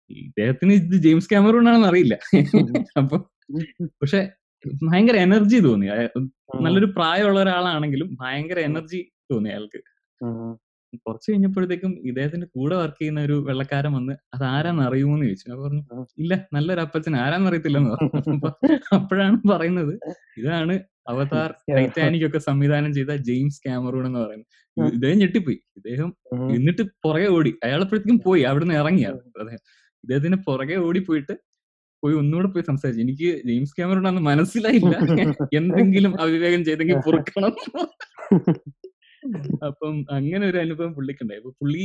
ഇദ്ദേഹത്തിന് 0.10 0.74
ഇത് 0.74 0.95
ജെയിംസ് 0.95 1.29
ക്യാമറൂൺ 1.29 1.69
ആണെന്ന് 1.69 1.88
അറിയില്ല 1.88 2.15
അപ്പൊ 2.98 3.17
പക്ഷെ 4.01 4.22
ഭയങ്കര 4.83 5.15
എനർജി 5.17 5.57
തോന്നി. 5.60 5.88
നല്ലൊരു 6.62 6.86
പ്രായമുള്ള 6.86 7.39
ഒരാളാണെങ്കിലും 7.39 8.17
ഭയങ്കര 8.22 8.60
എനർജി 8.60 9.00
തോന്നി 9.31 9.50
അയാൾക്ക്. 9.50 9.79
കുറച്ച് 11.05 11.31
കഴിഞ്ഞപ്പോഴത്തേക്കും 11.31 12.00
ഇദ്ദേഹത്തിന്റെ 12.03 12.48
കൂടെ 12.55 12.75
വർക്ക് 12.75 13.00
ചെയ്യുന്ന 13.00 13.22
ഒരു 13.22 13.45
വെള്ളക്കാരൻ 13.48 13.93
വന്ന് 13.93 14.13
അത് 14.33 14.43
ആരാന്ന് 14.43 14.83
അറിയുമോന്ന് 14.83 15.25
ചോദിച്ചു. 15.25 15.48
അപ്പൊ 15.51 15.63
പറഞ്ഞു 15.67 15.83
ഇല്ല 16.17 16.48
നല്ലൊരു 16.53 16.79
അപ്പച്ചൻ. 16.79 17.15
ആരാന്ന് 17.15 17.50
അറിയത്തില്ലെന്ന് 17.50 17.89
പറഞ്ഞു. 17.89 18.10
അപ്പൊ 18.27 18.50
അപ്പോഴാണ് 18.95 19.38
പറയുന്നത് 19.53 19.93
ഇതാണ് 20.38 20.75
അവതാർ 21.07 21.50
ടൈറ്റാനിക് 21.69 22.25
ഒക്കെ 22.27 22.38
സംവിധാനം 22.38 22.93
ചെയ്ത 22.93 23.12
ജെയിംസ് 23.29 23.62
ക്യാമറൂൺ 23.65 24.05
എന്ന് 24.05 24.19
പറയുന്നത്. 24.19 24.50
ഇദ്ദേഹം 24.77 25.17
ഞെട്ടിപ്പോയി. 25.17 25.60
ഇദ്ദേഹം 25.77 26.10
എന്നിട്ട് 26.55 26.81
പുറകെ 27.03 27.27
ഓടി. 27.27 27.53
അയാളപ്പോഴത്തേക്കും 27.63 28.19
പോയി. 28.19 28.43
അവിടുന്ന് 28.43 28.75
ഇറങ്ങിയ 28.75 29.07
അദ്ദേഹം 29.07 29.62
ഇദ്ദേഹത്തിന് 30.03 30.38
പുറകെ 30.48 30.75
ഓടി 30.86 31.00
പോയിട്ട് 31.00 31.33
പോയി 32.03 32.15
ഒന്നുകൂടെ 32.15 32.48
പോയി 32.48 32.63
സംസാരിച്ചു. 32.63 33.01
എനിക്ക് 33.01 33.29
ജെയിംസ് 33.45 33.75
ക്യാമറ 33.77 34.07
അന്ന് 34.07 34.22
മനസ്സിലായില്ല. 34.22 34.95
എന്തെങ്കിലും 35.60 36.13
അവിവേകം 36.22 36.63
ചെയ്തെങ്കിൽ 36.65 36.98
പൊറുക്കണം. 37.07 37.53
അപ്പം 39.67 39.93
അങ്ങനെ 40.10 40.43
ഒരു 40.50 40.57
അനുഭവം 40.57 40.93
പുള്ളിക്കുണ്ടായി. 40.95 41.39
അപ്പൊ 41.39 41.51
പുള്ളി 41.60 41.83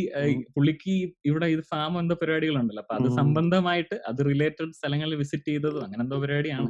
പുള്ളിക്ക് 0.56 0.94
ഇവിടെ 1.24 1.46
ഇത് 1.46 1.62
ഫാം 1.70 1.92
എന്തോ 2.00 2.14
പരിപാടികളുണ്ടല്ലോ. 2.14 2.82
അപ്പൊ 2.82 2.94
അത് 2.94 3.08
സംബന്ധമായിട്ട് 3.20 3.96
അത് 4.08 4.20
റിലേറ്റഡ് 4.26 4.72
സ്ഥലങ്ങളിൽ 4.72 5.14
വിസിറ്റ് 5.14 5.50
ചെയ്തതും 5.50 5.84
അങ്ങനെ 5.84 6.02
എന്തോ 6.02 6.18
പരിപാടിയാണ്. 6.24 6.68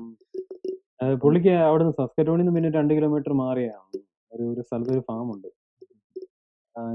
പുള്ളിക്ക് 1.22 1.52
അവിടുന്ന് 1.68 1.94
സസ്കറ്റോണിൽ 2.00 2.42
നിന്ന് 2.42 2.54
പിന്നെ 2.56 2.70
രണ്ട് 2.78 2.92
കിലോമീറ്റർ 2.94 3.32
മാറിയാണ്. 3.42 3.86
ഒരു 4.32 4.44
ഒരു 4.52 4.62
സ്ഥലത്ത് 4.68 4.92
ഒരു 4.96 5.04
ഫാം 5.08 5.26
ഉണ്ട് 5.34 5.48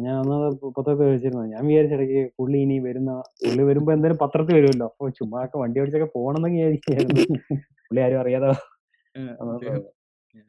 ഞാൻ 0.03 0.13
അന്ന് 0.21 0.35
പത്രത്തിൽ 0.77 1.05
കഴിച്ചിരുന്നത് 1.07 1.47
ഞാൻ 1.53 1.63
വിചാരിച്ചിടയ്ക്ക് 1.69 2.21
പുള്ളി 2.37 2.57
ഇനി 2.65 2.75
വരുന്ന 2.87 3.11
പുള്ളി 3.43 3.63
വരുമ്പോ 3.69 3.91
എന്തായാലും 3.95 4.19
പത്രത്തിൽ 4.23 4.55
വരുമല്ലോ. 4.57 4.87
അപ്പൊ 4.91 5.09
ചുമ്മാ 5.17 5.39
ഒക്കെ 5.45 5.57
വണ്ടി 5.63 5.81
ഓടിച്ചൊക്കെ 5.81 6.09
പോകണമെന്ന് 6.17 6.59
വിചാരിക്കുന്നു 6.75 7.25
പുള്ളി 7.87 8.01
ആരും 8.05 8.19
അറിയാതെ 8.23 8.49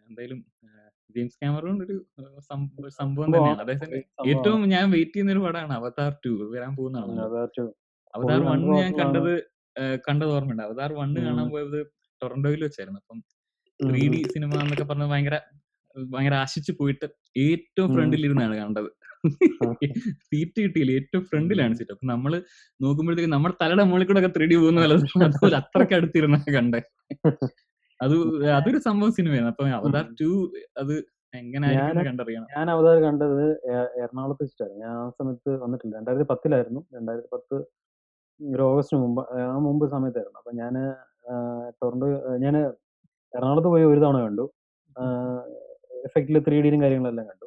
എന്തായാലും 0.09 0.41
ജെയിംസ് 1.15 1.37
ക്യാമറൂൺ 1.41 1.77
ഒരു 1.85 1.97
സംഭവം. 3.01 3.29
തന്നെയാണ്. 3.35 3.61
അതേസമയം 3.65 4.05
ഏറ്റവും 4.33 4.63
ഞാൻ 4.75 4.85
വെയിറ്റ് 4.95 5.15
ചെയ്യുന്ന 5.15 5.35
ഒരു 5.37 5.43
പടമാണ് 5.47 5.75
അവതാർ 5.81 6.13
ടു 6.25 6.33
വരാൻ 6.55 6.73
പോകുന്നതാണ് 6.79 7.21
അവതാർ 8.15 8.41
വൺ 8.51 8.61
ഞാൻ 8.81 8.91
കണ്ടത് 9.01 9.33
കണ്ടത് 10.07 10.31
ഓർമ്മയുണ്ട്. 10.37 10.65
അവതാർ 10.69 10.91
വണ്ണ് 11.01 11.21
കാണാൻ 11.27 11.47
പോയത് 11.55 11.79
ടൊറന്റോയിൽ 12.23 12.61
വെച്ചായിരുന്നു. 12.67 13.01
അപ്പം 13.05 13.21
ത്രീ 13.81 14.03
ഡി 14.13 14.21
സിനിമ 14.35 14.51
എന്നൊക്കെ 14.65 14.87
പറഞ്ഞ 14.91 15.07
ഭയങ്കര 15.13 15.37
ഭയങ്കര 16.13 16.37
ആശിച്ചു 16.45 16.73
പോയിട്ട് 16.81 17.07
ഏറ്റവും. 17.47 17.89
ഫ്രണ്ടിൽ 17.97 18.23
ഇരുന്നാണ് 18.29 18.55
കണ്ടത്. 18.63 18.91
സീറ്റ് 20.29 20.59
കിട്ടിയില്ല. 20.65 20.93
ഏറ്റവും 21.01 21.23
ഫ്രണ്ടിലാണ് 21.31 21.75
സീറ്റ്. 21.79 21.95
അപ്പൊ 21.97 22.07
നമ്മൾ 22.13 22.33
നോക്കുമ്പോഴത്തേക്ക് 22.85 23.31
നമ്മുടെ 23.35 23.55
തലയുടെ 23.63 23.85
മുകളിൽ 23.91 24.07
കൂടെ 24.11 24.21
ഒക്കെ 24.23 24.31
ത്രീഡി 24.37 24.57
പോകുന്ന 24.63 24.81
പോലെ 24.83 24.97
അതുപോലെ 25.29 25.57
അത്രയ്ക്ക് 25.63 25.95
അടുത്തിരുന്ന 25.99 26.39
കണ്ടേ. 26.57 26.81
അത് 28.01 28.17
അതൊരു 28.59 28.79
സംഭവം 28.89 29.13
സിനിമയാണ്. 29.19 29.49
അപ്പൊ 29.53 29.65
അവതാർ 29.81 30.07
ടു 30.21 30.31
അത് 30.83 30.95
ഞാൻ 32.55 32.67
അവതാർ 32.75 32.97
കണ്ടത് 33.05 33.45
എറണാകുളത്ത് 34.03 34.43
വെച്ചിട്ടായിരുന്നു 34.43 34.83
ഞാൻ 34.85 34.93
ആ 34.99 35.07
സമയത്ത് 35.19 35.51
വന്നിട്ടില്ല. 35.63 35.95
രണ്ടായിരത്തി 35.99 36.27
പത്തിലായിരുന്നു. 36.33 36.81
രണ്ടായിരത്തി 36.97 37.31
പത്ത് 37.37 37.57
ഒരു 38.41 38.63
ഓഗസ്റ്റ് 38.69 38.97
മുമ്പ് 39.03 39.21
ആ 39.47 39.57
മുമ്പ് 39.67 39.85
സമയത്തായിരുന്നു. 39.95 40.39
അപ്പൊ 40.41 40.53
ഞാൻ 40.61 40.75
ടൊറന്റോ 41.81 42.09
ഞാൻ 42.45 42.55
എറണാകുളത്ത് 43.37 43.71
പോയി 43.75 43.85
ഒരു 43.93 44.01
തവണ 44.05 44.19
കണ്ടു. 44.27 44.45
എഫക്റ്റിൽ 46.05 46.39
ത്രീ 46.47 46.57
ഡിയിലും 46.65 46.81
കാര്യങ്ങളെല്ലാം 46.85 47.27
കണ്ടു. 47.31 47.47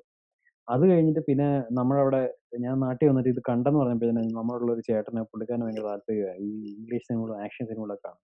അത് 0.68 0.84
കഴിഞ്ഞിട്ട് 0.92 1.22
പിന്നെ 1.30 1.48
നമ്മളവിടെ 1.78 2.22
ഞാൻ 2.66 2.76
നാട്ടിൽ 2.86 3.08
വന്നിട്ട് 3.10 3.30
ഇത് 3.34 3.42
കണ്ടെന്ന് 3.50 3.80
പറഞ്ഞപ്പോൾ 3.82 4.10
തന്നെ 4.10 4.24
നമ്മളുള്ള 4.40 4.70
ഒരു 4.76 4.84
ചേട്ടനെ 4.90 5.22
പുള്ളിക്കാരന് 5.32 5.66
ഭയങ്കര 5.68 5.86
താല്പര്യമായി 5.92 6.48
ഈ 6.48 6.72
ഇംഗ്ലീഷ് 6.74 7.06
സിനിമകളും 7.10 7.38
ആക്ഷൻ 7.46 7.66
സിനിമകളൊക്കെ 7.72 8.06
കാണും 8.08 8.22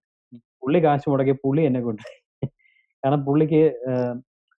പുള്ളി 0.64 0.80
കാശ് 0.86 1.08
മുടക്കി 1.14 1.34
പുള്ളി 1.46 1.64
എന്നെ 1.70 1.82
കൊണ്ട് 1.88 2.04
കാരണം 3.04 3.22
പുള്ളിക്ക് 3.28 3.62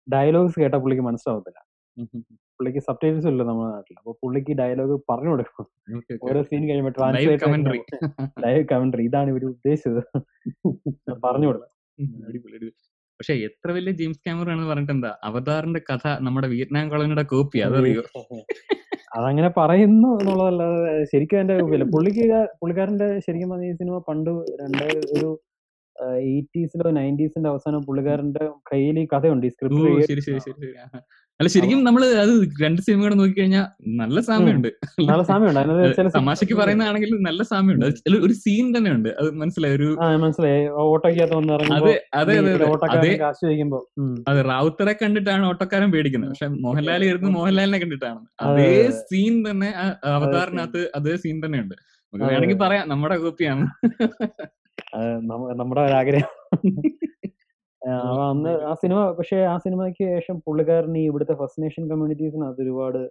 ഡയലോഗ്സ് 0.08 0.58
കേട്ടാൽ 0.62 0.80
പുള്ളിക്ക് 0.84 1.04
മനസ്സിലാവത്തില്ല. 1.08 1.60
പുള്ളിക്ക് 2.58 2.82
സബ് 2.88 3.00
ടൈറ്റിൽസ് 3.02 3.30
ഇല്ല 3.32 3.44
നമ്മുടെ 3.50 3.70
നാട്ടിൽ 3.76 3.96
അപ്പൊ 4.02 4.14
പുള്ളിക്ക് 4.24 4.54
ഡയലോഗ് 4.62 4.96
പറഞ്ഞു 5.12 5.32
കൊടുക്കും. 5.34 5.66
ഓരോ 6.28 6.40
സീൻ 6.50 6.64
കഴിയുമ്പോൾ. 6.70 6.94
ട്രാൻസ്ലേറ്റ് 6.98 7.50
ലൈവ് 8.46 8.64
കമന്ററി 8.72 9.06
ഇതാണ് 9.10 9.30
ഇവർ 9.34 9.46
ഉദ്ദേശിച്ചത്. 9.54 10.02
പറഞ്ഞു 11.26 11.48
കൊടുക്കും. 11.50 11.70
പക്ഷെ 13.20 13.34
എത്ര 13.48 13.70
വലിയ 13.72 13.94
ജെയിംസ് 13.94 14.22
ക്യാമറ 14.24 14.48
ആണെന്ന് 14.48 14.70
പറഞ്ഞിട്ട് 14.70 14.94
എന്താ 14.94 15.12
അവതാറിന്റെ 15.24 15.82
കഥ 15.90 16.06
നമ്മുടെ 16.22 16.48
വിയറ്റ്നാം 16.48 16.88
കോളനിയുടെ 16.90 17.26
കോപ്പി 17.32 17.60
അതറിയോ? 17.62 18.04
അതങ്ങനെ 19.18 19.50
പറയുന്നു 19.58 20.10
എന്നുള്ളതല്ലാതെ 20.20 20.80
ശരിക്കും 21.12 21.40
എന്റെ 21.40 21.56
പുള്ളിക്ക് 21.92 22.24
പുള്ളിക്കാരന്റെ 22.62 23.08
ശരിക്കും 23.26 23.52
പറഞ്ഞ 23.52 23.66
ഈ 23.66 23.76
സിനിമ 23.76 23.98
പണ്ട് 24.08 24.32
രണ്ട് 24.62 24.86
ഒരു 25.16 25.30
എയ്റ്റീസിലോ 26.28 26.92
നയന്റീസിന്റെ 26.92 27.50
അവസാനം 27.50 27.82
പുള്ളിക്കാരന്റെ 27.88 28.46
കയ്യിൽ 28.70 28.98
ഈ 29.00 29.08
കഥയുണ്ട് 29.12 29.46
ഈ 29.48 29.54
സ്ക്രിപ്റ്റ് 29.54 30.72
അല്ല 31.34 31.48
ശരിക്കും 31.48 31.84
നമ്മൾ 31.84 32.06
അത് 32.06 32.50
രണ്ട് 32.62 32.82
സിനിമകൾ 32.82 33.14
നോക്കിക്കഴിഞ്ഞാൽ 33.14 33.66
നല്ല 33.88 34.20
സാമ്യമുണ്ട്. 34.22 34.68
നല്ല 35.00 35.24
സാമ്യമുണ്ട്. 35.24 35.60
അതിനകത്ത് 35.60 36.12
തമാശക്ക് 36.16 36.54
പറയുന്നതാണെങ്കിൽ 36.54 37.18
നല്ല 37.22 37.44
സാമ്യമുണ്ട്. 37.44 37.86
ഒരു 38.26 38.34
സീൻ 38.34 38.78
തന്നെ 38.78 38.92
ഉണ്ട്. 38.92 39.10
അത് 39.10 39.32
മനസ്സിലായി? 39.32 39.76
ഒരു 39.76 39.98
മനസ്സിലായി. 40.16 40.68
ഓട്ടോയ്ക്കകത്ത് 40.68 41.36
വന്ന് 41.36 41.54
അതെ 41.54 42.06
അതെ 44.28 44.42
റാവുത്തറെ 44.42 44.96
കണ്ടിട്ടാണ് 45.02 45.46
ഓട്ടോക്കാരൻ 45.46 45.92
പേടിക്കുന്നത്. 45.92 46.30
പക്ഷെ 46.30 46.48
മോഹൻലാൽ 46.48 47.04
കയറുന്നത് 47.04 47.32
മോഹൻലാലിനെ 47.32 47.78
കണ്ടിട്ടാണ്. 47.78 48.20
അതേ 48.42 48.92
സീൻ 48.92 49.44
തന്നെ 49.50 49.74
അവതാറിനകത്ത് 50.04 50.92
അതേ 50.96 51.16
സീൻ 51.16 51.42
തന്നെ 51.46 51.60
ഉണ്ട്. 51.60 51.76
നമുക്ക് 51.76 52.24
വേണമെങ്കിൽ 52.32 52.58
പറയാം. 52.58 52.90
നമ്മുടെ 52.90 53.18
കോപ്പിയാണ്. 53.18 53.68
നമ്മ- 54.98 55.58
നമ്മുടെ 55.58 55.82
ആഗ്രഹം 55.82 56.54
അന്ന് 58.28 58.52
ആ 58.70 58.74
സിനിമ 58.82 59.00
പക്ഷെ 59.18 59.38
ആ 59.46 59.56
സിനിമയ്ക്ക് 59.58 60.06
ശേഷം 60.12 60.36
പുള്ളിക്കാരൻ 60.46 60.96
ഈ 60.98 61.04
ഇവിടുത്തെ 61.10 61.36
ഫസ്റ്റ് 61.42 61.64
നേഷൻ 61.64 61.84
കമ്മ്യൂണിറ്റീസിന് 61.90 62.46
അത് 62.50 62.62
ഒരുപാട് 62.66 63.02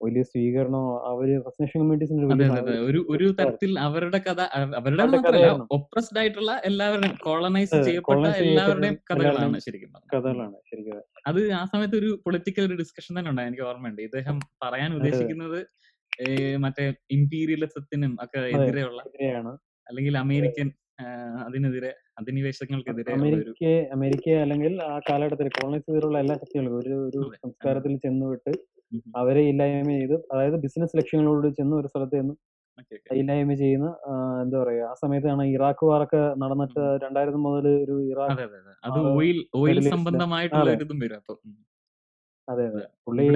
വലിയ 0.00 0.22
സ്വീകരണം 0.30 0.84
അവർ 1.10 1.28
ഫസ്റ്റ് 1.44 1.62
നേഷൻ 1.62 1.78
കമ്മ്യൂണിറ്റീസിന് 1.80 2.76
ഒരു 2.88 3.00
ഒരു 3.14 3.26
തരത്തിൽ 3.38 3.70
അവരുടെ 3.86 4.18
കഥ 4.26 4.40
അവരുടെ 4.80 5.04
ഒപ്രസ്ഡ് 5.76 6.20
ആയിട്ടുള്ള 6.22 6.52
എല്ലാവരുടെയും 6.70 7.16
കോളനൈസ് 7.26 7.78
ചെയ്യപ്പെട്ട 7.86 8.24
എല്ലാവരുടെയും 8.44 8.96
കഥകളാണ് 9.10 9.60
ശരിക്കും 9.66 9.92
കഥകളാണ് 10.14 10.56
ശരിക്കും 10.70 11.02
അത്. 11.26 11.40
ആ 11.52 11.62
സമയത്ത് 11.72 11.98
ഒരു 12.02 12.10
പൊളിറ്റിക്കൽ 12.24 12.64
ഒരു 12.68 12.76
ഡിസ്കഷൻ 12.82 13.12
തന്നെ 13.18 13.30
ഉണ്ടായി 13.32 13.50
എനിക്ക് 13.50 13.66
ഓർമ്മയുണ്ട്. 13.70 14.02
ഇദ്ദേഹം 14.08 14.36
പറയാൻ 14.64 14.90
ഉദ്ദേശിക്കുന്നത് 14.98 15.60
മറ്റേ 16.64 16.84
ഇമ്പീരിയലിസത്തിനും 17.16 18.12
ഒക്കെ 18.24 18.40
എതിരെയുള്ള 18.56 19.00
അല്ലെങ്കിൽ 19.86 20.14
അമേരിക്കൻ 20.18 20.68
അതിനെതിരെ 21.46 21.90
അധിനിവേശങ്ങൾക്കെതിരെ 22.16 23.12
അമേരിക്ക 23.16 23.64
അമേരിക്ക 23.94 24.28
അല്ലെങ്കിൽ 24.42 24.74
ആ 24.86 24.94
കാലഘട്ടത്തിൽ 25.08 25.48
കോളനൈസ് 25.56 25.86
ചെയ്തിട്ടുള്ള 25.86 26.18
എല്ലാ 26.22 26.34
ശക്തികൾക്കും 26.42 26.78
ഒരു 26.82 26.96
ഒരു 27.08 27.20
സംസ്കാരത്തിൽ 27.36 27.94
ചെന്നുവിട്ട് 28.04 28.52
അവരെ 29.16 29.42
ഇല്ലായ്മ 29.50 29.90
ചെയ്ത് 29.94 30.16
അതായത് 30.32 30.58
ബിസിനസ് 30.64 30.96
ലക്ഷ്യങ്ങളോട് 30.98 31.48
ചെന്ന് 31.58 31.76
ഒരു 31.76 31.88
സ്ഥലത്ത് 31.92 32.18
okay. 32.78 32.98
ഇല്ലായ്മ 33.16 33.52
ചെയ്യുന്ന 33.60 33.88
എന്താ 34.42 34.56
പറയാ 34.62 34.86
ആ 34.86 34.96
സമയത്താണ് 35.02 35.44
ഇറാഖ് 35.54 35.84
വാറൊക്കെ 35.90 36.22
നടന്നിട്ട് 36.42 36.82
രണ്ടായിരത്തി 37.04 37.40
മുതൽ 37.44 37.66
ഒരു 37.84 37.96
ഇറാഖ് 38.12 38.44
അതെ 38.84 39.00
ഓയിൽ 39.14 39.38
ഓയിൽ 39.60 39.78
സംബന്ധമായിട്ടുള്ള 39.88 40.64
അതെ. 40.66 40.76
ഇതും 40.78 40.98
വരും 41.02 41.18
അപ്പൊ. 41.20 41.34
അതെ 42.48 42.64
അതെ. 42.70 42.84
പുള്ളി 43.06 43.26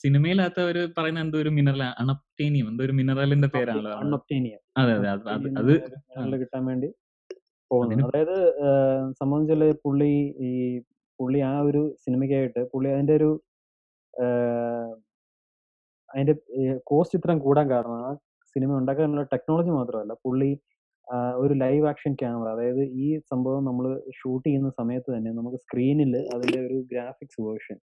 സിനിമയിലകത്ത് 0.00 0.60
അവർ 0.64 0.76
പറയുന്ന 0.96 1.20
എന്തോ 1.24 1.38
ഒരു 1.42 1.50
മിനറൽ 1.56 1.82
അണപ്റ്റേനിയം 2.00 2.66
എന്തോ 2.70 2.82
ഒരു 2.86 2.94
മിനറലിന്റെ 2.98 3.48
പേരാണല്ലോ 3.54 3.92
അതെ. 4.76 4.94
അത് 5.34 5.48
അത്. 5.60 5.74
അത് 6.22 6.34
കിട്ടാൻ 6.42 6.62
വേണ്ടി 6.70 6.88
പോകുന്നത്. 7.74 8.02
അതായത് 8.08 8.36
സംഭവം 9.20 9.42
വെച്ചാൽ 9.42 9.64
പുള്ളി 9.84 10.12
ഈ 10.48 10.52
പുള്ളി 11.20 11.40
ആ 11.50 11.54
ഒരു 11.68 11.82
സിനിമയ്ക്കായിട്ട് 12.04 12.62
പുള്ളി 12.72 12.88
അതിന്റെ 12.94 13.14
ഒരു 13.20 13.30
അതിന്റെ 16.10 16.34
കോസ്റ്റ് 16.90 17.16
ഇത്രയും 17.18 17.40
കൂടാൻ 17.46 17.66
കാരണം 17.72 17.96
ആ 18.04 18.10
സിനിമ 18.56 18.70
ഉണ്ടാക്കാനുള്ള 18.80 19.22
ടെക്നോളജി 19.32 19.72
മാത്രമല്ല 19.78 20.14
പുള്ളി 20.24 20.50
ഒരു 21.42 21.54
ലൈവ് 21.62 21.86
ആക്ഷൻ 21.90 22.12
ക്യാമറ 22.20 22.48
അതായത് 22.56 22.82
ഈ 23.04 23.08
സംഭവം 23.32 23.62
നമ്മൾ 23.68 23.86
ഷൂട്ട് 24.18 24.44
ചെയ്യുന്ന 24.46 24.70
സമയത്ത് 24.78 25.08
തന്നെ 25.14 25.30
നമുക്ക് 25.38 25.58
സ്ക്രീനിൽ 25.64 26.12
അതിന്റെ 26.34 26.60
ഒരു 26.66 26.78
graphics 26.92 27.40
version 27.46 27.78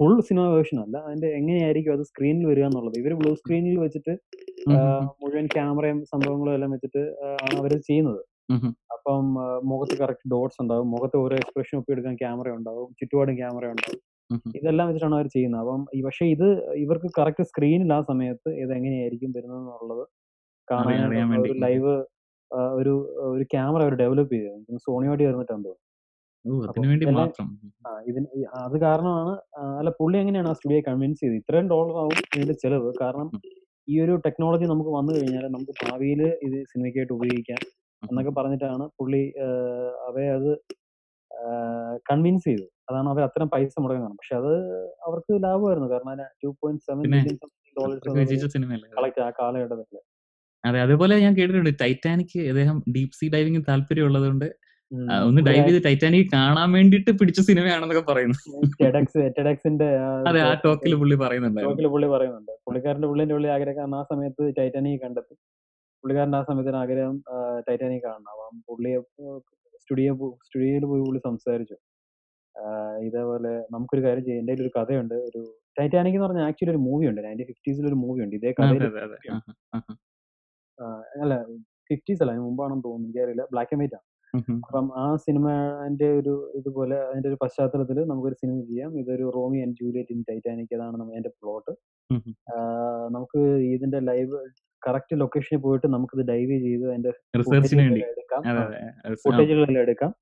full 0.00 0.14
cinema 0.28 0.44
version 0.54 0.78
അല്ല 0.84 0.96
അതിന്റെ 1.06 1.28
എങ്ങനെയായിരിക്കും 1.38 1.94
അത് 1.96 2.04
സ്ക്രീനിൽ 2.10 2.44
വരിക 2.50 2.64
എന്നുള്ളത്. 2.68 2.96
ഇവർ 3.02 3.12
ബ്ലൂ 3.20 3.32
സ്ക്രീനിൽ 3.40 3.76
വെച്ചിട്ട് 3.84 4.12
മുഴുവൻ 5.22 5.46
ക്യാമറയും 5.54 5.98
സംഭവങ്ങളും 6.12 6.54
എല്ലാം 6.56 6.70
വെച്ചിട്ട് 6.76 7.02
ആണ് 7.44 7.56
അവർ 7.62 7.72
ചെയ്യുന്നത്. 7.88 8.22
അപ്പം 8.92 9.34
മുഖത്ത് 9.64 9.98
കറക്റ്റ് 9.98 10.30
ഡോട്ട്സ് 10.30 10.62
ഉണ്ടാവും. 10.62 10.90
മുഖത്ത് 10.90 11.16
ഓരോ 11.16 11.36
എക്സ്പ്രഷൻ 11.36 11.78
ഒപ്പിയെടുക്കാൻ 11.78 12.14
ക്യാമറ 12.14 12.50
ഉണ്ടാവും. 12.50 12.88
ചുറ്റുപാടും 12.92 13.36
ക്യാമറ 13.36 13.66
ഉണ്ടാവും. 13.66 14.00
ഇതെല്ലാം 14.56 14.88
വെച്ചിട്ടാണ് 14.88 15.14
അവർ 15.14 15.26
ചെയ്യുന്നത്. 15.26 15.60
അപ്പം 15.60 15.86
പക്ഷേ 16.04 16.26
ഇത് 16.26 16.72
ഇവർക്ക് 16.72 17.10
കറക്റ്റ് 17.18 17.44
സ്ക്രീനിൽ 17.44 17.92
ആ 17.92 18.00
സമയത്ത് 18.00 18.48
ഇത് 18.48 18.72
എങ്ങനെയായിരിക്കും 18.72 19.32
വരുന്നത് 19.36 20.06
അറിയാൻ 20.72 21.28
വേണ്ടി. 21.30 21.50
ഒരു 21.50 21.58
ലൈവ് 21.58 22.04
ഒരു 22.54 22.90
ഒരു 23.18 23.44
ക്യാമറ 23.44 23.82
അവർ 23.82 23.94
ഡെവലപ്പ് 23.94 24.34
ചെയ്തു 24.34 24.76
സോണിയോടി 24.76 25.22
ചേർന്നിട്ടാണ് 25.22 25.64
തോന്നുന്നു 25.64 26.66
അപ്പൊ 26.68 26.80
അതിനു 26.80 26.90
വേണ്ടി 26.90 27.06
മാത്രം. 27.14 27.60
ആ, 27.88 28.02
ഇതിന് 28.06 28.26
ഈ- 28.34 28.44
അത് 28.54 28.80
കാരണമാണ് 28.80 29.30
അല്ല 29.78 29.90
പുള്ളി 29.90 30.18
എങ്ങനെയാണ് 30.18 30.48
ആ 30.48 30.52
സ്റ്റുഡിയോ 30.52 30.80
കൺവിൻസ് 30.88 31.20
ചെയ്തത്? 31.20 31.36
ഇത്രയും 31.36 31.68
ഡോളർ 31.68 31.96
ആവും 31.96 32.22
ഇതിന്റെ 32.36 32.52
ചെലവ്. 32.52 32.92
കാരണം. 33.00 33.30
ഈ 33.88 34.00
ഒരു 34.00 34.16
ടെക്നോളജി 34.16 34.64
നമുക്ക് 34.64 34.90
വന്നു 34.90 35.12
കഴിഞ്ഞാൽ 35.12 35.42
നമുക്ക് 35.48 35.90
ഭാവിയിൽ 35.90 36.22
ഇത് 36.22 36.64
സിനിമയ്ക്കായിട്ട് 36.64 37.12
ഉപയോഗിക്കാം. 37.12 37.81
എന്നൊക്കെ 38.02 38.30
പറഞ്ഞിട്ടാണ് 38.30 38.88
പുള്ളി 38.98 39.22
അവയെ 40.08 40.30
അത് 40.30 40.50
കൺവിൻസ് 42.10 42.44
ചെയ്തത്. 42.44 42.68
അതാണ് 42.90 43.08
അവർ 43.08 43.22
അത്രയും 43.22 43.48
പൈസ 43.48 43.74
മുടങ്ങുന്നത് 43.80 44.16
പക്ഷെ 44.16 44.34
അത് 44.36 44.52
അവർക്ക് 45.06 45.32
ലാഭമായിരുന്നു. 45.44 45.88
കാരണം 45.88 46.24
two 46.44 46.48
point 46.62 46.82
seven 46.82 46.98
million 47.04 47.36
dollars? 47.76 48.48
Collect 48.98 49.20
ആ 49.20 49.30
കാലഘട്ടത്തിൽ. 49.30 49.98
അതെ 50.64 50.80
അതേപോലെ 50.80 51.14
ഞാൻ 51.18 51.32
കേട്ടിട്ടുണ്ട് 51.36 51.70
ടൈറ്റാനിക് 51.80 52.40
അദ്ദേഹം 52.48 52.76
ഡീപ് 52.96 53.14
സീ 53.14 53.28
ഡൈവിംഗ് 53.28 53.62
താല്പര്യം 53.68 54.04
ഉള്ളതുകൊണ്ട് 54.04 54.44
ഉം. 54.92 55.06
ഒന്ന് 55.28 55.40
ഡൈവ് 55.42 55.68
ചെയ്ത് 55.68 55.84
ടൈറ്റാനിക് 55.84 56.26
കാണാൻ 56.32 56.72
വേണ്ടിട്ട് 56.72 57.10
പിടിച്ച 57.20 57.40
സിനിമയാണെന്നൊക്കെ 57.40 58.12
പറയുന്നു. 58.12 58.38
അതെ 60.28 60.40
ആ 60.40 60.52
ടോക്കിൽ 60.64 60.94
പുള്ളി 60.94 61.16
പറയുന്നുണ്ടായിരുന്നു. 61.16 61.74
ടോക്കിൽ 61.74 61.86
പുള്ളി 61.86 62.08
പറയുന്നുണ്ട്. 62.08 62.52
പുള്ളിക്കാരന്റെ 62.66 63.08
പുള്ളിന്റെ 63.08 63.34
പുള്ളി 63.34 63.48
ആഗ്രഹം 63.48 63.96
ആ 63.98 64.02
സമയത്ത് 64.02 64.52
ടൈറ്റാനിക് 64.58 65.00
കണ്ടെത്തി. 65.00 65.34
പുള്ളിക്കാരന്റെ 66.02 66.38
ആ 66.38 66.42
സമയത്തിന് 66.42 66.76
ആഗ്രഹം 66.76 67.16
ടൈറ്റാനിക് 67.68 68.02
കാണണം. 68.02 68.30
അപ്പം 68.32 68.62
പുള്ളിയെ 68.68 68.98
സ്റ്റുഡിയോ 69.82 70.12
സ്റ്റുഡിയോയിൽ 70.46 70.84
പോയി 70.90 71.02
പുള്ളി 71.06 71.20
സംസാരിച്ചു. 71.28 71.76
ഇതേപോലെ 73.06 73.52
നമുക്കൊരു 73.74 74.02
കാര്യം 74.06 74.24
ചെയ്യാം. 74.24 74.40
എന്റെ 74.42 74.54
ഒരു 74.54 74.70
കഥയുണ്ട്. 74.78 75.14
ഒരു 75.28 75.40
ടൈറ്റാനിക് 75.80 76.14
എന്ന് 76.14 76.26
പറഞ്ഞാൽ 76.26 76.46
ആക്ച്വലി 76.50 76.70
ഒരു 76.70 76.80
മൂവി 76.88 77.04
ഉണ്ട്. 77.10 77.20
നയന്റീൻ 77.26 77.46
ഫിഫ്റ്റീസിൽ 77.50 77.86
ഒരു 77.90 77.98
മൂവി 78.04 78.20
ഉണ്ട്. 78.24 78.36
ഇതേ 78.36 78.52
കഥ. 78.58 78.62
അല്ല 81.22 81.34
ഫിഫ്റ്റീസ് 81.90 82.22
അല്ല 82.22 82.32
അതിന് 82.32 82.44
മുമ്പാണെന്ന് 82.48 82.84
തോന്നുന്നു. 82.84 83.08
എനിക്കറിയില്ല. 83.08 83.44
ബ്ലാക്ക് 83.52 83.74
ആൻഡ് 83.74 83.82
വൈറ്റ് 83.82 83.96
ആണ്. 83.98 84.06
അപ്പം 84.36 84.92
ആ 84.96 85.16
സിനിമന്റെ 85.16 86.12
ഒരു 86.18 86.52
ഇതുപോലെ 86.54 86.96
അതിന്റെ 86.96 87.28
ഒരു 87.28 87.38
പശ്ചാത്തലത്തിൽ 87.42 88.04
നമുക്കൊരു 88.04 88.34
സിനിമ 88.34 88.60
ചെയ്യാം. 88.60 88.98
ഇതൊരു 88.98 89.32
Romeo 89.34 89.58
and 89.58 89.76
Juliet 89.82 90.12
in 90.12 90.24
Titanic 90.30 90.74
അതാണ് 90.74 90.92
നമ്മ- 90.92 91.12
അതിന്റെ 91.12 91.28
പ്ലോട്ട്. 91.28 91.70
നമുക്ക് 93.12 93.38
ഇതിന്റെ 93.48 93.98
ലൈവ് 93.98 94.38
കറക്റ്റ് 94.88 95.20
ലൊക്കേഷനിൽ 95.20 95.58
പോയിട്ട് 95.58 95.86
നമുക്കിത് 95.86 96.26
ഡൈവ് 96.26 96.50
ചെയ്ത് 96.50 96.88
അതിന്റെ 96.88 97.10
റിസർച്ചിന് 97.38 97.80
വേണ്ടി. 97.80 98.00
footageകളെല്ലാം 98.00 98.10
എടുക്കാം. 98.10 98.42
അതെ 98.48 98.76
അതെ 98.76 99.12
ആ, 99.12 99.14
ഫുട്ടേജുകളെല്ലാം 99.14 99.82
എടുക്കാം. 99.82 100.14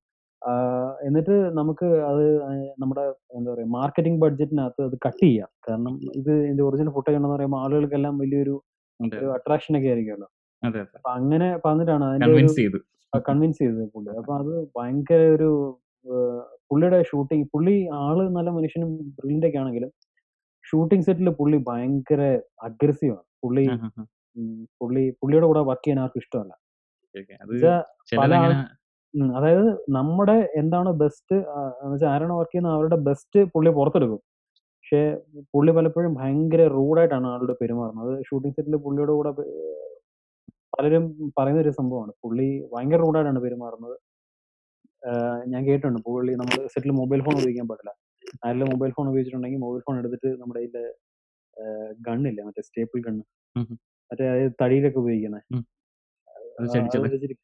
എന്നിട്ട് 1.07 1.31
നമുക്ക് 1.31 1.85
അത് 1.85 2.43
നമ്മുടെ 2.79 3.01
എന്താ 3.35 3.55
പറയാ 3.55 3.67
മാർക്കറ്റിംഗ് 3.67 4.21
ബഡ്ജറ്റിനകത്ത് 4.21 4.83
അത് 4.85 4.99
കട്ട് 5.07 5.23
ചെയ്യാം. 5.23 5.49
കാരണം 5.69 6.01
ഇത് 6.17 6.33
ഇതിന്റെ 6.33 6.63
ഒറിജിനൽ 6.63 6.91
ഫുട്ടേജ് 6.91 7.17
ഉണ്ടെന്ന് 7.17 7.37
പറയുമ്പോൾ 7.37 7.63
ആളുകൾക്കെല്ലാം 7.63 8.19
വലിയൊരു 8.19 8.63
അതെ 9.05 9.19
ഒരു 9.19 9.33
അട്രാക്ഷൻ 9.33 9.77
ഒക്കെ 9.77 9.89
ആയിരിക്കുമല്ലോ. 9.89 10.29
അതെ 10.65 10.81
അതെ. 10.81 10.89
അപ്പൊ 10.95 11.11
അങ്ങനെ 11.11 11.59
പറഞ്ഞിട്ടാണ് 11.65 12.05
അതിന്റെ 12.05 12.27
ഒരു 12.27 12.33
കൺവിൻസ് 12.33 12.57
ചെയ്തു. 12.57 12.79
കൺവിൻസ് 13.29 13.59
ചെയ്തത് 13.63 13.85
പുള്ളി. 13.95 14.11
അപ്പൊ 14.21 14.33
അത് 14.41 14.53
ഭയങ്കര 14.77 15.21
ഒരു 15.37 15.51
പുള്ളിയുടെ 16.71 16.99
ഷൂട്ടിംഗ് 17.11 17.47
പുള്ളി 17.53 17.77
ആൾ 18.03 18.19
നല്ല 18.37 18.49
മനുഷ്യനും 18.59 18.91
ബ്രില്യന്റ് 19.17 19.49
ഒക്കെ 19.49 19.59
ആണെങ്കിലും 19.63 19.91
ഷൂട്ടിംഗ് 20.65 21.05
സെറ്റിൽ 21.07 21.29
പുള്ളി 21.41 21.59
ഭയങ്കര 21.69 22.23
അഗ്രസീവ് 22.69 23.13
ആണ്. 23.17 23.27
പുള്ളി. 23.45 23.65
പുള്ളി 24.81 25.03
പുള്ളിയുടെ 25.21 25.47
കൂടെ 25.51 25.63
വർക്ക് 25.71 25.85
ചെയ്യാൻ 25.87 26.01
ആർക്കും 26.05 26.23
ഇഷ്ടമല്ല. 26.25 26.53
പല 28.21 28.35
അതായത് 29.37 29.69
നമ്മുടെ 29.97 30.37
എന്താണ് 30.61 30.91
ബെസ്റ്റ് 31.03 31.37
ആരാണോ 32.11 32.35
വർക്ക് 32.41 32.53
ചെയ്യുന്നത് 32.53 32.75
അവരുടെ 32.77 32.99
ബെസ്റ്റ് 33.09 33.41
പുള്ളി 33.55 33.71
പുറത്തെടുക്കും. 33.79 34.21
പക്ഷെ 34.79 35.01
പുള്ളി 35.55 35.73
പലപ്പോഴും 35.79 36.13
ഭയങ്കര 36.21 36.63
റൂഡായിട്ടാണ് 36.77 37.27
ആളുടെ 37.33 37.55
പെരുമാറുന്നത്. 37.61 38.13
ഷൂട്ടിംഗ് 38.29 38.55
സെറ്റിൽ 38.57 38.77
പുള്ളിയുടെ 38.85 39.13
കൂടെ 39.19 39.33
പലരും 40.81 41.05
പറയുന്ന 41.37 41.63
ഒരു 41.65 41.73
സംഭവമാണ്. 41.79 42.13
പുള്ളി 42.25 42.47
ഭയങ്കര 42.73 43.01
റൂഡായിട്ടാണ് 43.07 43.41
പെരുമാറുന്നത് 43.45 43.97
ഞാൻ 45.53 45.61
കേട്ടിട്ടുണ്ട്. 45.67 46.01
പുള്ളി 46.07 46.33
നമ്മൾ 46.41 46.57
സെറ്റിൽ 46.73 46.93
മൊബൈൽ 47.01 47.21
ഫോൺ 47.27 47.35
ഉപയോഗിക്കാൻ 47.41 47.67
പാടില്ല. 47.71 47.91
ആരെങ്കിലും 48.45 48.71
മൊബൈൽ 48.73 48.91
ഫോൺ 48.97 49.07
ഉപയോഗിച്ചിട്ടുണ്ടെങ്കിൽ 49.11 49.61
മൊബൈൽ 49.65 49.81
ഫോൺ 49.87 49.95
എടുത്തിട്ട് 50.01 50.29
നമ്മുടെ 50.41 50.61
കയ്യിലെ 50.61 50.85
ഗണ്ണില്ല 52.07 52.41
മറ്റേ 52.47 52.63
സ്റ്റേപ്പിൾ 52.67 53.01
ഗണ്ണ്. 53.07 53.25
മറ്റേ 54.11 54.25
അതായത് 54.33 54.55
തടിയിലൊക്കെ 54.63 54.99
ഉപയോഗിക്കുന്നത് 55.03 55.43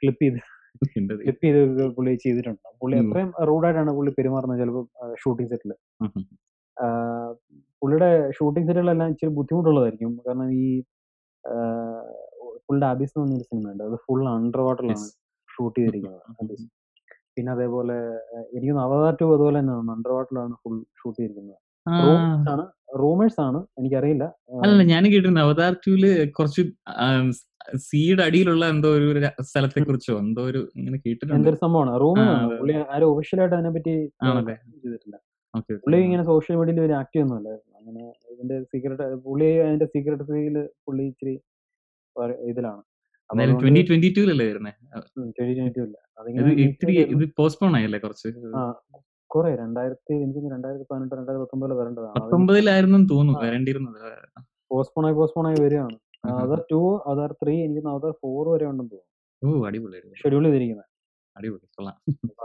ക്ലിപ്പ് 0.03 0.23
ചെയ്ത് 0.25 0.41
ക്ലിപ്പ് 1.27 1.43
ചെയ്ത് 1.45 1.83
പുള്ളി 1.97 2.15
ചെയ്തിട്ടുണ്ട്. 2.25 2.61
പുള്ളി 2.81 2.95
എത്രയും 3.03 3.11
അത്രയും 3.11 3.31
റൂഡായിട്ടാണ് 3.51 3.93
പുള്ളി 3.99 4.11
പെരുമാറുന്നത് 4.19 4.61
ചിലപ്പോൾ 4.63 4.85
ഷൂട്ടിംഗ് 5.23 5.51
സെറ്റിൽ. 5.53 5.73
പുള്ളിയുടെ 7.81 8.11
ഷൂട്ടിംഗ് 8.39 8.67
സെറ്റുകളെല്ലാം 8.69 9.11
ഇച്ചിരി 9.13 9.33
ബുദ്ധിമുട്ടുള്ളതായിരിക്കും. 9.39 10.13
കാരണം 10.27 10.51
ഈ 10.65 10.69
പുള്ളിയുടെ 12.69 12.87
അബിസ് 12.87 13.13
എന്ന് 13.13 13.25
പറഞ്ഞൊരു 13.25 13.47
സിനിമ 13.51 13.73
ഉണ്ട് 13.73 13.85
അത് 13.85 13.97
ഫുൾ 14.07 14.23
അണ്ടർ 14.29 14.61
വാട്ടറിലാണ്. 14.61 15.07
ഷൂട്ട് 15.49 15.77
ചെയ്തിരിക്കുന്നത്. 15.79 16.23
പിന്നെ 17.37 17.51
അതേപോലെ 17.53 17.97
എനിക്ക് 18.57 18.75
അവതാർ 18.85 19.15
ടു 19.21 19.25
അതുപോലെ 19.31 19.59
തന്നെയാണ് 19.61 19.91
അണ്ടർ 19.91 20.13
വാട്ടറിലാണ് 20.13 20.55
ഫുൾ 20.63 20.77
ഷൂട്ട് 21.01 21.19
ചെയ്തിരിക്കുന്നത്. 21.19 21.61
ആണ്. 22.53 22.63
റൂമേഴ്സ് 22.99 23.39
ആണ്. 23.41 23.59
എനിക്കറിയില്ല. 23.79 24.25
അല്ല 24.63 24.83
ഞാൻ 24.93 25.03
കേട്ടിട്ടുണ്ട്. 25.05 25.41
അവതാർ 25.41 25.73
ടൂൽ 25.87 26.05
കുറച്ച് 26.39 26.63
സീഡ് 27.85 28.23
അടിയിലുള്ള 28.23 28.65
എന്തോ 28.67 28.89
ഒരു 28.99 29.09
സ്ഥലത്തെ 29.41 29.81
കുറിച്ചോ 29.81 30.15
എന്തോ 30.25 30.43
ഒരു 30.51 30.61
ഇങ്ങനെ 30.77 30.99
കേട്ടിട്ടുണ്ട്. 30.99 31.37
എന്തൊരു 31.39 31.59
സംഭവമാണ്? 31.65 31.95
റൂം. 32.01 32.19
പുള്ളി 32.61 32.77
ആരും 32.95 33.09
ഒഫീഷ്യലായിട്ട് 33.13 33.57
അതിനെപ്പറ്റി 33.57 33.95
പറ്റി 34.41 34.55
ചെയ്തിട്ടില്ല. 34.85 35.17
പുള്ളി 35.85 35.99
ഇങ്ങനെ 36.07 36.25
സോഷ്യൽ 36.25 36.57
മീഡിയയിൽ 36.57 36.81
ഒരു 36.81 36.95
ആക്റ്റീവ് 37.01 37.25
ഒന്നും 37.25 37.39
അല്ലായിരുന്നു 37.39 37.77
അങ്ങനെ 37.79 38.05
ഇതിന്റെ 38.33 38.57
സീക്രട്ട് 38.71 39.05
പുള്ളി 39.27 39.51
അതിന്റെ 39.67 39.87
സീക്രട്ടറിയിൽ 39.87 40.57
പുള്ളി 40.87 41.05
ഇച്ചിരി 41.11 41.35
ഇതിലാണ്. 42.51 42.83
ട്വന്റി 43.61 43.81
ട്വന്റി 43.89 44.09
ടൂലല്ലേ 44.17 44.45
വരുന്നത് 44.49 44.75
ഉം, 45.17 45.29
2022 45.31 45.87
ഇല്ല 45.87 45.97
ഇത് 45.97 46.21
അതിങ്ങനെ 46.21 47.29
പോസ്റ്റ്പോൺ 47.39 47.73
ആയല്ലേ 47.79 47.99
കുറച്ച്? 48.05 48.29
കുറെ 49.31 49.51
രണ്ടായിരത്തി 49.61 50.15
എനിക്ക് 50.25 50.51
രണ്ടായിരത്തി 50.53 50.85
പതിനെട്ട് 50.91 51.15
രണ്ടായിരത്തി 51.15 51.45
പത്തൊമ്പതിൽ 51.45 51.75
വരേണ്ടതാണ് 51.79 52.15
പത്തൊമ്പതിലായിരുന്നു 52.19 52.99
തോന്നുന്നു 53.13 53.39
ആ. 53.39 53.45
വരേണ്ടിയിരുന്നത്. 53.45 54.03
പോസ്റ്റ്പോൺ 54.71 55.07
ആയി 55.07 55.17
പോസ്റ്റ്പോൺ 55.19 55.47
ആയി 55.49 55.59
വരികയാണ്. 55.65 55.97
ആഹാ. 56.25 56.37
അതർ 56.45 56.61
ടു 56.71 56.81
അതർ 57.13 57.33
ത്രീ 57.41 57.55
എനിക്ക് 57.65 57.89
അതർ 57.95 58.13
ഫോർ 58.23 58.45
വരെ 58.53 58.67
ഉണ്ടെന്ന് 58.71 58.93
തോന്നുന്നു. 58.93 59.13
ഓ 59.43 60.15
ഷെഡ്യൂൾ 60.23 60.45
ചെയ്തിരിക്കുന്നത് 60.47 60.89
അടിപൊളി 61.37 61.67
കൊള്ളാം. 61.75 61.97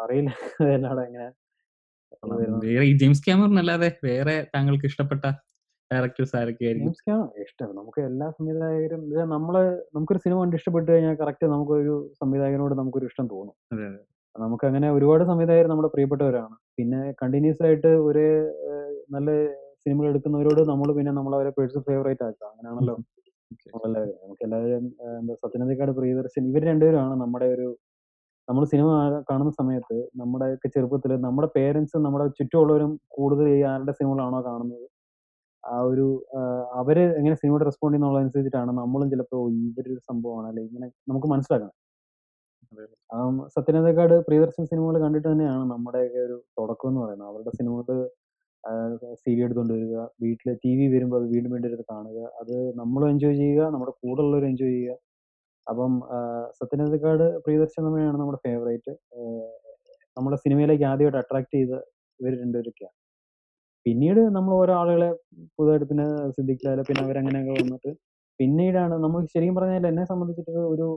അറിയില്ല 0.03 0.31
എങ്ങനെ 1.07 1.27
ഈ 2.81 2.91
ജെയിംസ് 2.97 3.21
അല്ലാതെ 3.59 3.89
വേറെ 4.03 4.35
താങ്കൾക്ക് 4.55 4.85
ഇഷ്ടപ്പെട്ട 4.85 5.23
ഡയറക്ടേഴ്സ് 5.91 6.35
ആരൊക്കെ 6.39 6.63
ആയിരിക്കും? 6.67 6.85
ജെയിംസ് 6.85 7.03
ക്യാമറ 7.07 7.41
ഇഷ്ടം. 7.45 7.69
നമുക്ക് 7.79 7.99
എല്ലാ 8.09 8.27
സംവിധായകരും 8.37 9.01
നമ്മൾ 9.33 9.55
നമുക്കൊരു 9.95 10.21
സിനിമ 10.25 10.37
കണ്ട് 10.41 10.55
ഇഷ്ടപ്പെട്ട് 10.59 10.89
കഴിഞ്ഞാൽ 10.91 11.15
കറക്റ്റ് 11.21 11.47
നമുക്കൊരു 11.53 11.95
സംവിധായകനോട് 12.21 12.75
നമുക്കൊരു 12.81 13.07
ഇഷ്ടം 13.11 13.27
തോന്നും. 13.33 13.55
നമുക്ക് 14.35 14.65
അങ്ങനെ 14.69 14.87
ഒരുപാട് 14.97 15.23
സംവിധായകർ 15.31 15.67
നമ്മുടെ 15.71 15.89
പ്രിയപ്പെട്ടവരാണ്. 15.95 16.55
പിന്നെ 16.77 16.99
കണ്ടിന്യൂസ് 17.21 17.63
ആയിട്ട് 17.67 17.91
ഒരു 18.09 18.25
നല്ല 19.15 19.29
സിനിമകൾ 19.83 20.07
എടുക്കുന്നവരോട് 20.11 20.61
നമ്മൾ 20.71 20.89
പിന്നെ 20.97 21.11
നമ്മളവരെ 21.11 21.51
പേഴ്സണൽ 21.57 21.83
ഫേവറേറ്റ് 21.89 22.25
ആക്കുക. 22.27 22.47
അങ്ങനെയാണല്ലോ. 22.51 22.95
നമ്മളെല്ലാവരും 23.73 24.13
നമുക്ക് 24.21 24.43
എല്ലാവരും 24.45 24.83
എന്താ 25.17 25.33
സത്യനന്ദിക്കാട് 25.41 25.91
പ്രിയദർശൻ 25.97 26.43
ഇവർ 26.49 26.63
രണ്ടുപേരുമാണ് 26.69 27.15
നമ്മുടെ 27.21 27.47
ഒരു 27.55 27.65
നമ്മൾ 28.47 28.63
സിനിമ 28.71 28.87
കാണുന്ന 29.29 29.51
സമയത്ത് 29.57 29.97
നമ്മുടെ 30.21 30.47
ചെറുപ്പത്തിൽ 30.75 31.11
നമ്മുടെ 31.25 31.49
പേരൻസും 31.55 32.05
നമ്മുടെ 32.05 32.25
ചുറ്റുമുള്ളവരും 32.39 32.91
കൂടുതൽ 33.09 33.47
ഈ 33.55 33.59
ആരുടെ 33.71 33.93
സിനിമകളാണോ 33.99 34.39
കാണുന്നത്? 34.47 34.85
ആ 35.63 35.77
ഒരു 35.91 36.05
അവർ 36.81 36.97
എങ്ങനെ 37.19 37.35
സിനിമയോട് 37.41 37.65
റെസ്പോണ്ട് 37.69 37.95
ചെയ്യുന്നുള്ളതനുസരിച്ചിട്ടാണ് 37.95 38.71
നമ്മളും 38.81 39.07
ചിലപ്പോൾ 39.13 39.43
ഇവരൊരു 39.67 40.01
സംഭവമാണ്. 40.09 40.47
അല്ലെ 40.51 40.63
ഇങ്ങനെ 40.67 40.87
നമുക്ക് 41.11 41.27
മനസ്സിലാക്കണം. 41.33 41.75
ആം, 43.17 43.35
പ്രിയദർശൻ 44.27 44.63
സിനിമകൾ 44.71 44.97
കണ്ടിട്ട് 45.05 45.27
തന്നെയാണ് 45.31 45.63
നമ്മുടെ 45.73 46.01
ഒരു 46.25 46.37
തുടക്കം 46.59 46.89
എന്ന് 46.91 47.01
പറയുന്നത്. 47.03 47.29
അവരുടെ 47.31 47.51
സിനിമകൾ 47.59 47.97
സി 49.21 49.31
എടുത്തുകൊണ്ട് 49.45 49.73
വരിക 49.75 49.95
വീട്ടിൽ 50.23 50.49
ടി 50.63 50.71
വി 50.79 50.85
വരുമ്പോൾ 50.95 51.17
അത് 51.21 51.27
വീണ്ടും 51.33 51.51
വീണ്ടും 51.53 51.69
എടുത്ത് 51.71 51.85
കാണുക 51.93 52.19
അത് 52.41 52.55
നമ്മളും 52.81 53.07
എൻജോയ് 53.13 53.37
ചെയ്യുക 53.41 53.61
നമ്മുടെ 53.75 53.93
കൂടെ 54.03 54.21
ഉള്ളവരും 54.25 54.49
എൻജോയ് 54.51 54.73
ചെയ്യുക. 54.75 54.95
അപ്പം 55.67 55.93
സത്യനന്ദിക്കാട് 56.59 57.25
പ്രിയദർശൻ 57.45 57.83
തന്നെയാണ് 57.87 58.17
നമ്മുടെ 58.21 58.41
ഫേവറേറ്റ് 58.47 58.93
നമ്മുടെ 60.17 60.37
സിനിമയിലേക്ക് 60.45 60.85
ആദ്യമായിട്ട് 60.91 61.19
അട്രാക്ട് 61.23 61.53
ചെയ്ത 61.57 61.73
ഇവർ 62.19 62.33
രണ്ടുപേരൊക്കെയാണ്. 62.43 62.95
പിന്നീട് 63.85 64.21
നമ്മൾ 64.35 64.51
ഓരോ 64.61 64.73
ആളുകളെ 64.79 65.09
പുതുതായിട്ട് 65.57 65.85
പിന്നെ 65.91 66.05
അങ്ങനെ 66.63 66.83
പിന്നെ 66.89 67.01
അവരങ്ങനെയൊക്കെ 67.05 67.53
വന്നിട്ട് 67.61 67.91
പിന്നീടാണ് 68.39 68.95
നമ്മൾ 69.03 69.21
ശരിക്കും 69.33 69.55
പറഞ്ഞാൽ 69.57 69.87
എന്നെ 69.91 70.03
സംബന്ധിച്ചിട്ട് 70.11 70.53
ഒരു 70.73 70.87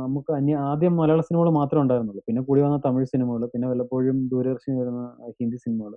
നമുക്ക് 0.00 0.30
അന്യ 0.38 0.56
ആദ്യം 0.70 0.94
മലയാള 1.00 1.20
സിനിമകൾ 1.28 1.48
മാത്രമേ 1.58 1.82
ഉണ്ടായിരുന്നുള്ളൂ. 1.84 2.22
പിന്നെ 2.28 2.40
കൂടി 2.48 2.60
വന്ന 2.64 2.76
തമിഴ് 2.84 3.06
സിനിമകൾ 3.12 3.42
പിന്നെ 3.54 3.66
വല്ലപ്പോഴും 3.70 4.18
ദൂരദർശനിൽ 4.32 4.78
വരുന്ന 4.82 5.00
ഹിന്ദി 5.40 5.58
സിനിമകൾ. 5.64 5.94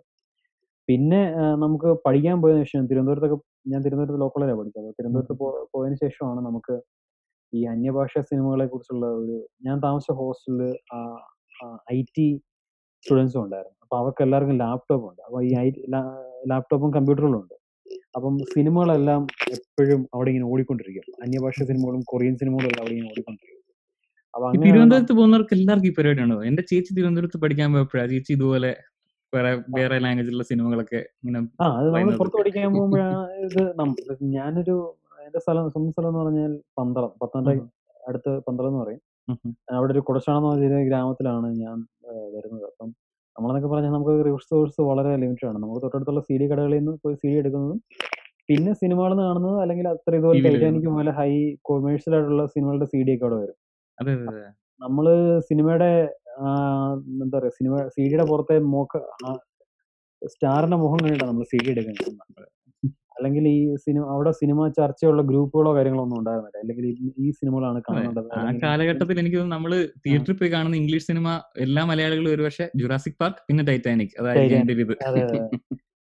പിന്നെ 0.89 1.19
നമുക്ക് 1.63 1.89
പഠിക്കാൻ 2.05 2.37
പോയതിനു 2.43 2.65
ശേഷം 2.65 2.87
തിരുവനന്തപുരത്തൊക്കെ 2.91 3.37
ഞാൻ 3.71 3.79
തിരുവനന്തപുരത്ത് 3.85 4.21
ലോക്കലാണ് 4.25 4.55
പഠിച്ചത്. 4.59 4.83
അപ്പോൾ 4.83 4.97
തിരുവനന്തപുരത്ത് 4.99 5.35
പോയതിനു 5.75 5.97
ശേഷമാണ് 6.03 6.41
നമുക്ക് 6.47 6.75
ഈ 7.53 7.61
അന്യഭാഷാ 7.73 8.21
സിനിമകളെ 8.31 8.65
കുറിച്ചുള്ള 8.73 9.05
ഒരു 9.21 9.37
ഞാൻ 9.67 9.77
താമസിച്ച 9.85 10.15
ഹോസ്റ്റലിൽ 10.21 10.63
ഐ 11.95 11.99
ടി 12.15 12.27
സ്റ്റുഡൻസും 13.05 13.41
ഉണ്ടായിരുന്നു. 13.45 13.78
അപ്പോൾ 13.91 13.99
അവർക്ക് 14.01 14.21
എല്ലാവർക്കും 14.23 14.57
ലാപ്ടോപ്പ് 14.61 15.05
ഉണ്ട്. 15.09 15.21
അപ്പൊ 15.27 15.37
ഈ 15.45 15.51
ഐ 15.61 15.67
ലാപ്ടോപ്പും 16.51 16.89
കമ്പ്യൂട്ടറുകളും 16.95 17.37
ഉണ്ട്. 17.39 17.55
അപ്പം 18.17 18.33
സിനിമകളെല്ലാം 18.51 19.21
എപ്പോഴും 19.55 20.01
അവിടെ 20.15 20.29
ഇങ്ങനെ 20.31 20.47
ഓടിക്കൊണ്ടിരിക്കും. 20.51 21.05
അന്യഭാഷ 21.23 21.57
സിനിമകളും 21.69 22.01
കൊറിയൻ 22.11 22.35
സിനിമകളും 22.41 22.67
എല്ലാം 22.69 22.83
അവിടെ 22.83 22.93
ഇങ്ങനെ 22.95 23.09
ഓടിക്കൊണ്ടിരിക്കും. 23.13 23.55
അപ്പൊ 24.33 24.51
തിരുവനന്തപുരത്ത് 24.65 25.13
പോകുന്നവർക്ക് 25.19 25.55
എല്ലാവർക്കും 25.57 25.89
ഈ 25.91 25.95
പരിപാടി 25.97 26.21
ഉണ്ടോ 26.25 26.37
എന്റെ 26.49 26.63
ചേച്ചി 26.71 26.91
തിരുവനന്തപുരത്ത് 26.97 27.41
പഠിക്കാൻ 27.43 27.69
പോയപ്പോഴാ. 27.75 28.03
ചേച്ചി 28.13 28.31
ഇതുപോലെ 28.37 28.71
വേറെ 29.33 29.51
വേറെ 29.77 29.97
ലാംഗ്വേജിലുള്ള 30.05 30.45
സിനിമകളൊക്കെ 30.51 31.01
ഇങ്ങനെ 31.21 31.39
ആ 31.63 31.65
അത് 31.79 31.87
നമ്മൾ 31.95 32.13
പുറത്ത് 32.21 32.39
പഠിക്കാൻ 32.41 32.69
പോകുമ്പോഴാണ് 32.77 33.17
ഇത് 33.47 33.61
ഞാനൊരു 34.37 34.77
എന്റെ 35.27 35.41
സ്ഥലം 35.45 35.65
സ്വന്തം 35.73 35.91
സ്ഥലം 35.95 36.09
എന്ന് 36.11 36.21
പറഞ്ഞാൽ 36.23 36.53
പന്തളം. 36.79 37.11
പത്തനംതിട്ട 37.23 37.65
അടുത്ത് 38.09 38.31
പന്തളം 38.47 38.69
എന്ന് 38.71 38.81
പറയും. 38.83 39.01
അവിടെ 39.77 39.91
ഒരു 39.95 40.01
കുടശാണെന്ന് 40.07 40.49
പറഞ്ഞ 40.51 40.79
ഗ്രാമത്തിലാണ് 40.89 41.47
ഞാൻ 41.63 41.77
വരുന്നത്. 42.35 42.65
അപ്പം 42.71 42.89
നമ്മളെന്നൊക്കെ 43.35 43.69
പറഞ്ഞാൽ 43.73 43.93
നമുക്ക് 43.95 44.13
റിസോഴ്സ് 44.27 44.81
വളരെ 44.89 45.11
ലിമിറ്റഡ് 45.23 45.49
ആണ്. 45.49 45.59
നമുക്ക് 45.63 45.81
തൊട്ടടുത്തുള്ള 45.83 46.21
സി 46.27 46.35
ഡി 46.39 46.45
കടകളിൽ 46.51 46.79
നിന്ന് 46.79 46.93
പോയി 47.05 47.15
സി 47.21 47.27
ഡി 47.31 47.37
എടുക്കുന്നതും 47.41 47.79
പിന്നെ 48.49 48.71
സിനിമകൾ 48.81 49.11
കാണുന്നത് 49.21 49.57
അല്ലെങ്കിൽ 49.63 49.87
അത്ര 49.93 50.11
ഇതുപോലെ 50.19 50.39
ടൈറ്റാനിക് 50.45 50.87
പോലെ 50.97 51.11
ഹൈ 51.19 51.31
കൊമേഴ്ഷ്യൽ 51.69 52.13
ആയിട്ടുള്ള 52.17 52.45
സിനിമകളുടെ 52.53 52.87
സി 52.93 52.99
ഡി 53.07 53.13
ഒക്കെ 53.15 53.25
അവിടെ 53.27 53.37
വരും. 53.43 53.57
നമ്മൾ 54.81 55.05
സിനിമയുടെ 55.49 55.91
എന്താ 57.23 57.35
പറയാ 57.37 57.53
സിനിമ 57.59 57.73
സി 57.95 58.01
ഡിയുടെ 58.09 58.25
പുറത്തെ 58.31 58.55
മുഖ 58.75 58.93
സ്റ്റാറിന്റെ 60.33 60.77
മുഖം 60.83 60.99
കണ്ടിട്ടാണ് 61.03 61.29
നമ്മൾ 61.31 61.47
സി 61.51 61.57
ഡി 61.65 61.69
എടുക്കുന്നത്. 61.73 62.47
അല്ലെങ്കിൽ 63.19 63.47
ഈ 63.47 63.75
സിനിമ 63.75 64.03
അവിടെ 64.09 64.31
സിനിമ 64.31 64.67
ചർച്ചയുള്ള 64.67 65.21
ഗ്രൂപ്പുകളോ 65.21 65.75
കാര്യങ്ങളോ 65.75 66.03
ഒന്നും 66.03 66.19
ഉണ്ടായിരുന്നില്ല. 66.19 66.59
അല്ലെങ്കിൽ 66.59 67.15
ഈ- 67.17 67.31
സിനിമകളാണ് 67.31 67.81
കാണേണ്ടത് 67.81 68.25
ആ 68.33 68.59
കാലഘട്ടത്തിൽ 68.63 69.19
എനിക്ക് 69.19 69.37
നമ്മൾ 69.37 69.87
തിയേറ്ററിൽ 70.07 70.33
പോയി 70.33 70.51
കാണുന്ന 70.51 70.77
ഇംഗ്ലീഷ് 70.77 71.05
സിനിമ 71.05 71.41
എല്ലാ 71.57 71.85
മലയാളികളും 71.85 72.31
ഒരുപക്ഷെ 72.31 72.69
ജുറാസിക് 72.75 73.13
പാർക്ക് 73.21 73.37
പിന്നെ 73.47 73.63
ടൈറ്റാനിക്. 73.63 74.09
അതായിരിക്കും 74.19 74.57
എന്റെ 74.57 74.73
ഒരു 74.73 74.81
ഇത് 74.81 75.05
അതെ 75.05 75.21
അതെ 75.21 75.49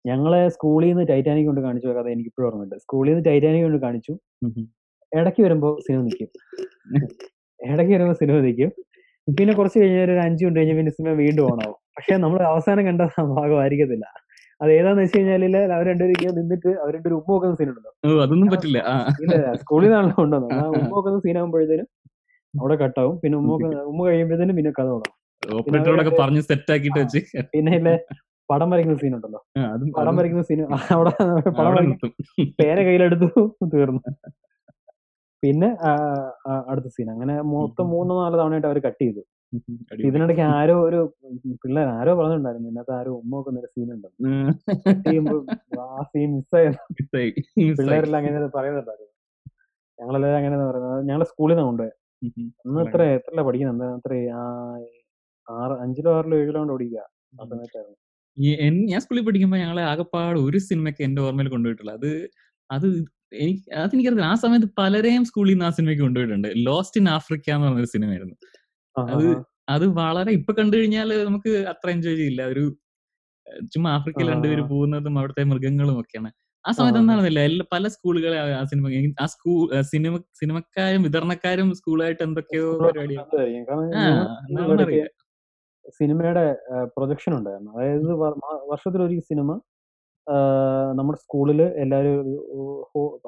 ഞങ്ങളെ 0.06 0.48
സ്കൂളിൽ 0.48 0.88
നിന്ന് 0.88 1.08
ടൈറ്റാനിക് 1.08 1.46
കൊണ്ട് 1.46 1.60
കാണിച്ചു 1.60 1.88
കഥ 1.88 2.08
എനിക്ക് 2.08 2.28
ഇപ്പോഴും 2.28 2.48
ഓർമ്മയുണ്ട്. 2.48 2.76
സ്കൂളിൽ 2.76 3.10
നിന്ന് 3.10 3.24
ടൈറ്റാനിക് 3.24 3.62
കൊണ്ട് 3.62 3.82
കാണിച്ചു. 3.82 4.18
ഇടയ്ക്ക് 5.14 5.42
വരുമ്പോൾ 5.42 5.80
സിനിമ 5.80 6.02
നിൽക്കും. 6.02 6.28
ഇടയ്ക്ക് 7.72 7.94
വരുമ്പോൾ 7.94 8.12
സിനിമ 8.12 8.40
നിൽക്കും. 8.40 8.72
പിന്നെ 9.38 9.54
കുറച്ച് 9.54 9.78
കഴിഞ്ഞ 9.78 10.04
ഒരു 10.04 10.12
അഞ്ചു 10.12 10.44
കൊണ്ട് 10.44 10.60
കഴിഞ്ഞാൽ 10.60 10.76
പിന്നെ 10.76 10.92
സിനിമ 10.92 11.12
വീണ്ടും 11.12 11.42
ഓണാവും. 11.42 11.76
പക്ഷെ 11.96 12.16
നമ്മൾ 12.16 12.42
അവസാനം 12.42 12.86
കണ്ട 12.86 13.02
ഭാഗമായിരിക്കത്തില്ല. 13.22 14.12
അത് 14.60 14.70
ഏതാന്ന് 14.76 15.02
വെച്ച് 15.04 15.18
കഴിഞ്ഞാൽ 15.18 15.56
അവർ 15.76 15.84
രണ്ടുപേരും 15.90 16.14
ഇങ്ങനെ 16.16 16.32
നിന്നിട്ട് 16.38 16.70
അവർ 16.82 16.90
രണ്ടുപേരും 16.96 17.18
ഉമ്മ 17.20 17.30
നോക്കുന്ന 17.32 17.56
സീൻ 17.60 17.68
ഉണ്ടല്ലോ. 17.72 17.92
അതൊന്നും 18.24 18.48
പറ്റില്ല. 18.54 18.78
സ്കൂളിൽ 19.62 19.88
നിന്നാണല്ലോ 19.88 20.16
ഉണ്ടോ 20.24 20.38
ആ 20.58 20.64
ഉമ്മ 20.78 20.92
നോക്കുന്ന 20.94 21.20
സീൻ 21.26 21.36
ആകുമ്പോഴത്തേനും 21.40 21.88
അവിടെ 22.54 22.76
കട്ടാവും 22.82 23.14
പിന്നെ 23.22 23.36
ഉമ്മ 23.40 23.52
ഉമ്മ 23.90 24.00
കഴിയുമ്പോഴത്തേനും 24.08 24.56
പിന്നെ 24.58 24.72
കഥ 24.78 24.88
തുടങ്ങും. 24.94 25.14
ഓപ്പറേറ്ററോടൊക്കെ 25.42 26.14
പറഞ്ഞ് 26.22 26.42
സെറ്റ് 26.50 26.72
ആക്കിട്ട് 26.76 26.98
വെച്ച്. 27.02 27.20
പിന്നെ 27.54 27.72
ഇല്ലേ 27.80 27.94
പടം 28.50 28.68
വരയ്ക്കുന്ന 28.72 28.98
സീൻ 29.02 29.12
ഉണ്ടല്ലോ. 29.16 29.40
പടം 29.98 30.14
വരയ്ക്കുന്ന 30.18 30.44
സീൻ 30.50 30.60
അവിടെ 30.96 31.12
പടം 31.58 31.72
വരയ്ക്കും 31.78 32.12
പേരെ 32.60 32.60
പേന 32.60 32.78
കയ്യിലെടുത്തു 32.88 33.28
തീർന്നു. 33.74 34.00
പിന്നെ 35.42 35.68
അടുത്ത 36.70 36.88
സീൻ 36.94 37.08
അങ്ങനെ 37.14 37.34
മൊത്തം 37.54 37.86
മൂന്നോ 37.94 38.14
നാലോ 38.22 38.36
തവണയായിട്ട് 38.40 38.68
അവർ 38.70 38.78
കട്ട് 38.86 39.02
ചെയ്തു. 39.02 39.22
ഇതിനിടയ്ക്ക് 40.06 40.44
ആരോ 40.56 40.74
ഒരു 40.88 40.98
പിള്ളേർ 41.62 41.88
ആരോ 41.98 42.12
പറഞ്ഞിട്ടുണ്ടായിരുന്നു 42.18 42.68
ഇതിനകത്ത് 42.70 42.92
ആരോ 42.98 43.12
ഉമ്മ 43.20 43.32
വെക്കുന്ന 43.38 43.60
ഒരു 43.62 43.70
സീൻ 43.74 43.88
ഉണ്ട് 43.94 44.08
ആ 45.84 46.02
സീൻ 46.10 46.28
മിസ്സായി. 46.36 47.30
പിള്ളേരെല്ലാം 47.78 48.18
അങ്ങനെ 48.22 48.50
പറയുന്നുണ്ടായിരുന്നു. 48.56 49.12
ഞങ്ങളെല്ലാവരും 49.98 50.38
അങ്ങനെ 50.40 50.56
പറയുന്നത്. 50.64 50.98
ഞങ്ങളെ 51.08 51.26
സ്കൂളിൽ 51.30 51.54
നിന്ന് 51.54 51.68
കൊണ്ടുപോയി. 51.68 51.94
അന്ന് 52.66 52.82
എത്ര 52.86 53.02
എത്ര 53.18 53.40
പഠിക്കുന്നത്? 53.48 53.86
അത്ര 53.98 54.12
ആറ് 55.48 55.74
അഞ്ചിലോ 55.84 56.10
ആറിലോ 56.18 56.36
ഏഴിലോ 56.42 56.58
കൊണ്ട് 56.60 56.74
ഓടിക്കുക 56.76 57.02
ആ 57.40 57.44
സമയത്തായിരുന്നു. 57.52 57.98
ഞാൻ 58.90 59.00
സ്കൂളിൽ 59.04 59.24
പഠിക്കുമ്പോൾ 59.28 59.58
ഞങ്ങളെ 59.64 59.82
ആകെപ്പാട് 59.92 60.38
ഒരു 60.46 60.58
സിനിമയ്ക്ക് 60.68 61.02
എന്റെ 61.06 61.20
ഓർമ്മയിൽ 61.26 61.48
കൊണ്ടുപോയിട്ടുള്ളത് 61.54 61.96
അത് 61.98 62.10
അത് 62.70 62.86
എനിക്ക് 63.44 63.64
അതെനിക്കറിയില്ല 63.80 64.26
ആ 64.32 64.36
സമയത്ത് 64.44 64.68
പലരെയും 64.80 65.22
സ്കൂളിൽ 65.30 65.52
നിന്ന് 65.52 65.66
ആ 65.68 65.70
സിനിമയ്ക്ക് 65.78 66.02
കൊണ്ടുപോയിട്ടുണ്ട്. 66.04 66.48
ലോസ്റ്റ് 66.68 67.00
ഇൻ 67.00 67.08
ആഫ്രിക്ക 67.16 67.48
എന്ന് 67.54 67.66
പറഞ്ഞൊരു 67.66 67.90
സിനിമയായിരുന്നു. 67.94 68.36
അത് 69.14 69.44
അത് 69.68 69.86
വളരെ 69.86 70.32
ഇപ്പൊ 70.32 70.52
കണ്ടു 70.52 70.76
കഴിഞ്ഞാൽ 70.76 71.24
നമുക്ക് 71.24 71.64
അത്ര 71.68 71.90
എൻജോയ് 71.90 72.16
ചെയ്യില്ല. 72.16 72.44
ഒരു 72.44 72.76
ചുമ്മാ 73.64 73.90
ആഫ്രിക്കയിൽ. 73.90 74.30
രണ്ടുപേര് 74.30 74.60
പോകുന്നതും 74.60 75.18
അവിടുത്തെ 75.18 75.42
മൃഗങ്ങളും 75.42 76.00
ഒക്കെയാണ്. 76.00 76.32
ആ 76.64 76.70
സമയത്ത്. 76.70 76.98
എന്താണെന്നില്ല 76.98 77.40
എല്ലാ 77.40 77.66
പല 77.72 77.88
സ്കൂളുകളെ 77.88 78.38
ആ 78.38 78.64
സിനിമ 78.64 79.14
ആ 79.22 79.26
സ്കൂൾ 79.26 79.82
സിനിമ 79.82 80.16
സിനിമക്കാരും 80.16 81.02
വിതരണക്കാരും 81.02 81.74
സ്കൂളായിട്ട് 81.74 82.22
എന്തൊക്കെയോ 82.22 82.78
പരിപാടിയാണ്. 82.78 85.08
സിനിമയുടെ 85.98 86.56
പ്രൊജക്ഷൻ 86.84 87.38
ഉണ്ടായിരുന്നു. 87.38 87.72
അതായത് 87.72 88.12
വർഷത്തിലൊരു 88.70 89.20
സിനിമ 89.20 89.60
നമ്മുടെ 90.96 91.18
സ്കൂളിൽ 91.20 91.60
എല്ലാവരും 91.82 92.16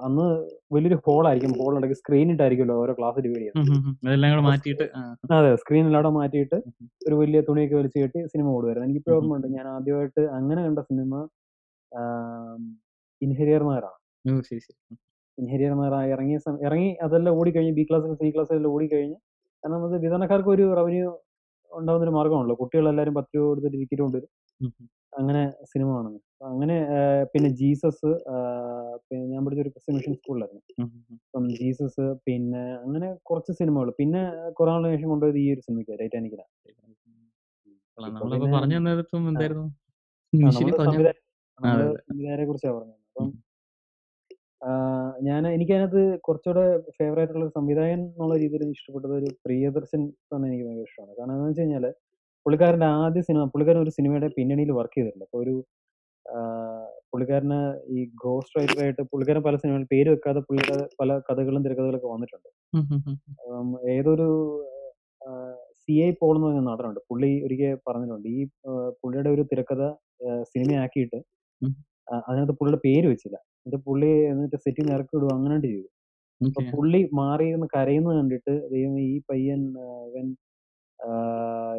അന്ന് 0.06 0.26
വലിയൊരു 0.74 0.96
ഹോളായിരിക്കും. 1.06 1.52
ഹോളിടയ്ക്ക് 1.60 1.96
സ്ക്രീൻ 2.00 2.28
ഇട്ടായിരിക്കുമല്ലോ 2.34 2.76
ഓരോ 2.82 2.92
ക്ലാസ് 2.98 3.22
ഡിവൈഡ് 3.24 3.40
ചെയ്യുന്നത് 3.40 3.68
മാറ്റിയിട്ട് 4.48 4.86
അതെ 5.36 5.52
സ്ക്രീൻ 5.62 5.84
എല്ലാവിടെ 5.88 6.10
മാറ്റിയിട്ട് 6.18 6.58
ഒരു 7.06 7.16
വലിയ 7.20 7.40
തുണിയൊക്കെ 7.48 7.76
വലിച്ചു 7.78 7.98
കെട്ടി 8.02 8.20
സിനിമ 8.32 8.46
ഓടുമായിരുന്നു 8.54 8.86
എനിക്കിപ്പോഴും 8.88 9.16
ഓർമ്മയുണ്ട് 9.18 9.48
ഞാൻ 9.56 9.66
ആദ്യമായിട്ട് 9.74 10.24
അങ്ങനെ 10.38 10.60
കണ്ട 10.66 10.82
സിനിമ 10.90 11.14
ഇൻഹെരിയർ 13.22 13.62
നായറാണ് 13.68 13.98
ശരി 14.60 14.74
ഉം. 14.90 14.98
നായർ 15.78 15.94
ഇറങ്ങിയ 16.12 16.38
സമയം 16.44 16.62
ഇറങ്ങി 16.68 16.90
അതെല്ലാം 17.04 17.34
ഓടിക്കഴിഞ്ഞ് 17.38 17.74
ബി 17.78 17.84
ക്ലാസ് 17.88 18.14
സി 18.20 18.30
ക്ലാസ് 18.34 18.52
എല്ലാം 18.54 18.72
ഓടിക്കഴിഞ്ഞ് 18.76 19.18
കാരണം 19.64 19.76
നമുക്ക് 19.76 19.98
വിതരണക്കാർക്ക് 20.04 20.50
ഒരു 20.54 20.64
റവന്യൂ 20.78 21.08
ഉണ്ടാവുന്ന 21.70 22.04
ഒരു 22.06 22.14
മാർഗമാണല്ലോ 22.16 22.54
കുട്ടികളെല്ലാവരും 22.60 23.14
പത്ത് 23.18 23.34
രൂപ 23.36 23.48
കൊടുത്തിട്ട് 23.50 23.76
ടിക്കറ്റ് 23.76 24.02
കൊണ്ടുവരും. 24.04 24.30
അങ്ങനെ 25.12 25.40
സിനിമ 25.64 25.88
കാണുന്നത്. 25.94 26.18
അങ്ങനെ 26.50 26.76
പിന്നെ 27.32 27.48
ജീസസ് 27.60 28.10
പിന്നെ 29.08 29.24
ഞാൻ 29.32 29.40
പഠിച്ചൊരു 29.46 29.72
ക്രിസ്ത്യൻ 29.74 29.94
മിഷൻ 29.96 30.14
സ്കൂളിലായിരുന്നു. 30.14 30.62
അപ്പം 31.26 31.44
ജീസസ് 31.58 32.06
പിന്നെ 32.26 32.62
അങ്ങനെ 32.84 33.08
കുറച്ച് 33.22 33.52
സിനിമകൾ. 33.60 33.90
പിന്നെ 34.00 34.22
കുറെ 34.58 34.70
നാളിന് 34.72 34.92
ശേഷം 34.94 35.08
കൊണ്ടുപോയത് 35.08 35.40
ഈ 35.44 35.48
ഒരു 35.54 35.62
സിനിമയ്ക്ക് 35.66 35.98
ടൈറ്റാനിക്കിനാണ്. 36.02 36.50
കൊള്ളാം. 37.98 38.12
ഇപ്പൊ 38.12 38.26
പിന്നെ 38.34 38.52
പറഞ്ഞു 38.52 38.76
തന്നതിപ്പം 38.78 39.24
എന്തായിരുന്നു? 39.32 39.66
ആ 40.32 40.32
ഇനീഷ്യലി 40.32 40.72
നമ്മൾ 40.72 40.74
പറഞ്ഞ 40.78 40.88
സംവിധായ 40.90 41.14
അതെ, 41.58 41.64
നമ്മൾ 41.64 41.80
അതെ. 41.86 42.00
സംവിധായകരെ 42.04 42.44
കുറിച്ചാ 42.50 42.70
പറഞ്ഞത്. 42.76 43.00
അപ്പം 43.08 43.26
ഉം. 43.26 43.32
ഞാൻ 45.26 45.42
എനിക്കതിനകത്ത് 45.48 46.02
കുറച്ചുകൂടെ 46.26 46.64
ഫേവറേറ്റ് 46.96 47.20
ആയിട്ടുള്ള 47.22 47.44
ഒരു 47.46 47.54
സംവിധായകൻ 47.58 48.00
എന്നുള്ള 48.06 48.34
രീതിയിൽ 48.36 48.70
ഇഷ്ടപ്പെട്ടത് 48.76 49.14
ഒരു 49.18 49.28
പ്രിയദർശൻ 49.44 50.00
തന്നെ 50.30 50.46
എനിക്ക് 50.48 50.64
ഭയങ്കര 50.66 50.86
ഇഷ്ടമാണ്. 50.90 51.12
കാരണം 51.18 51.32
എന്താന്ന് 51.32 51.50
വെച്ച് 51.50 51.62
കഴിഞ്ഞാൽ 51.62 51.86
പുള്ളിക്കാരന്റെ 52.46 52.88
ആദ്യ 53.02 53.20
സിനിമ 53.28 53.42
പുള്ളിക്കാരൻ 53.52 53.80
ഒരു 53.80 53.92
സിനിമയുടെ 53.96 54.28
പിന്നണിയിൽ 54.36 54.70
വർക്ക് 54.78 54.96
ചെയ്തിട്ടുണ്ട്. 54.96 55.24
അപ്പൊ 55.28 55.38
ഒരു 55.44 55.54
പുള്ളിക്കാരന് 57.12 57.58
ഈ 57.96 58.00
ഗോസ്റ്റ് 58.24 58.56
റൈറ്റർ 58.58 58.78
ആയിട്ട് 58.84 59.02
പുള്ളിക്കാരൻ 59.12 59.42
പല 59.46 59.56
സിനിമകളിൽ 59.56 59.86
പേര് 59.94 60.08
വെക്കാതെ 60.14 60.40
പുള്ളിയുടെ 60.48 60.76
പല 61.00 61.18
കഥകളും 61.28 61.62
തിരക്കഥകളൊക്കെ 61.66 62.08
വന്നിട്ടുണ്ട്. 62.14 62.48
ഏതൊരു 63.96 64.28
സി 65.82 65.94
ഐ 66.06 66.10
പോൾ 66.20 66.34
എന്ന് 66.36 66.46
പറഞ്ഞ 66.46 66.62
നടനുണ്ട്. 66.70 67.00
പുള്ളി 67.10 67.30
ഒരിക്കൽ 67.46 67.78
പറഞ്ഞിട്ടുണ്ട്. 67.88 68.28
ഈ 68.38 68.40
പുള്ളിയുടെ 69.00 69.30
ഒരു 69.36 69.42
തിരക്കഥ 69.52 69.82
സിനിമയാക്കിയിട്ട് 70.52 71.18
അതിനകത്ത് 72.28 72.54
പുള്ളിയുടെ 72.58 72.80
പേര് 72.86 73.06
വെച്ചില്ല. 73.12 73.36
എന്നിട്ട് 73.58 73.80
പുള്ളി 73.88 74.10
എന്നിട്ട് 74.32 74.58
സെറ്റീന്ന് 74.64 74.92
ഇറക്കി 74.96 75.14
വിടുവോ 75.16 75.32
അങ്ങനെ 75.38 75.56
ചെയ്തു. 75.66 75.82
അപ്പൊ. 76.40 76.60
പുള്ളി 76.74 77.00
മാറി 77.20 77.46
കരയുന്നത് 77.74 78.16
കണ്ടിട്ട് 78.20 78.54
ദൈവമേ 78.72 79.02
ഈ 79.12 79.16
പയ്യൻ 79.30 79.60
ഇവൻ 80.10 80.26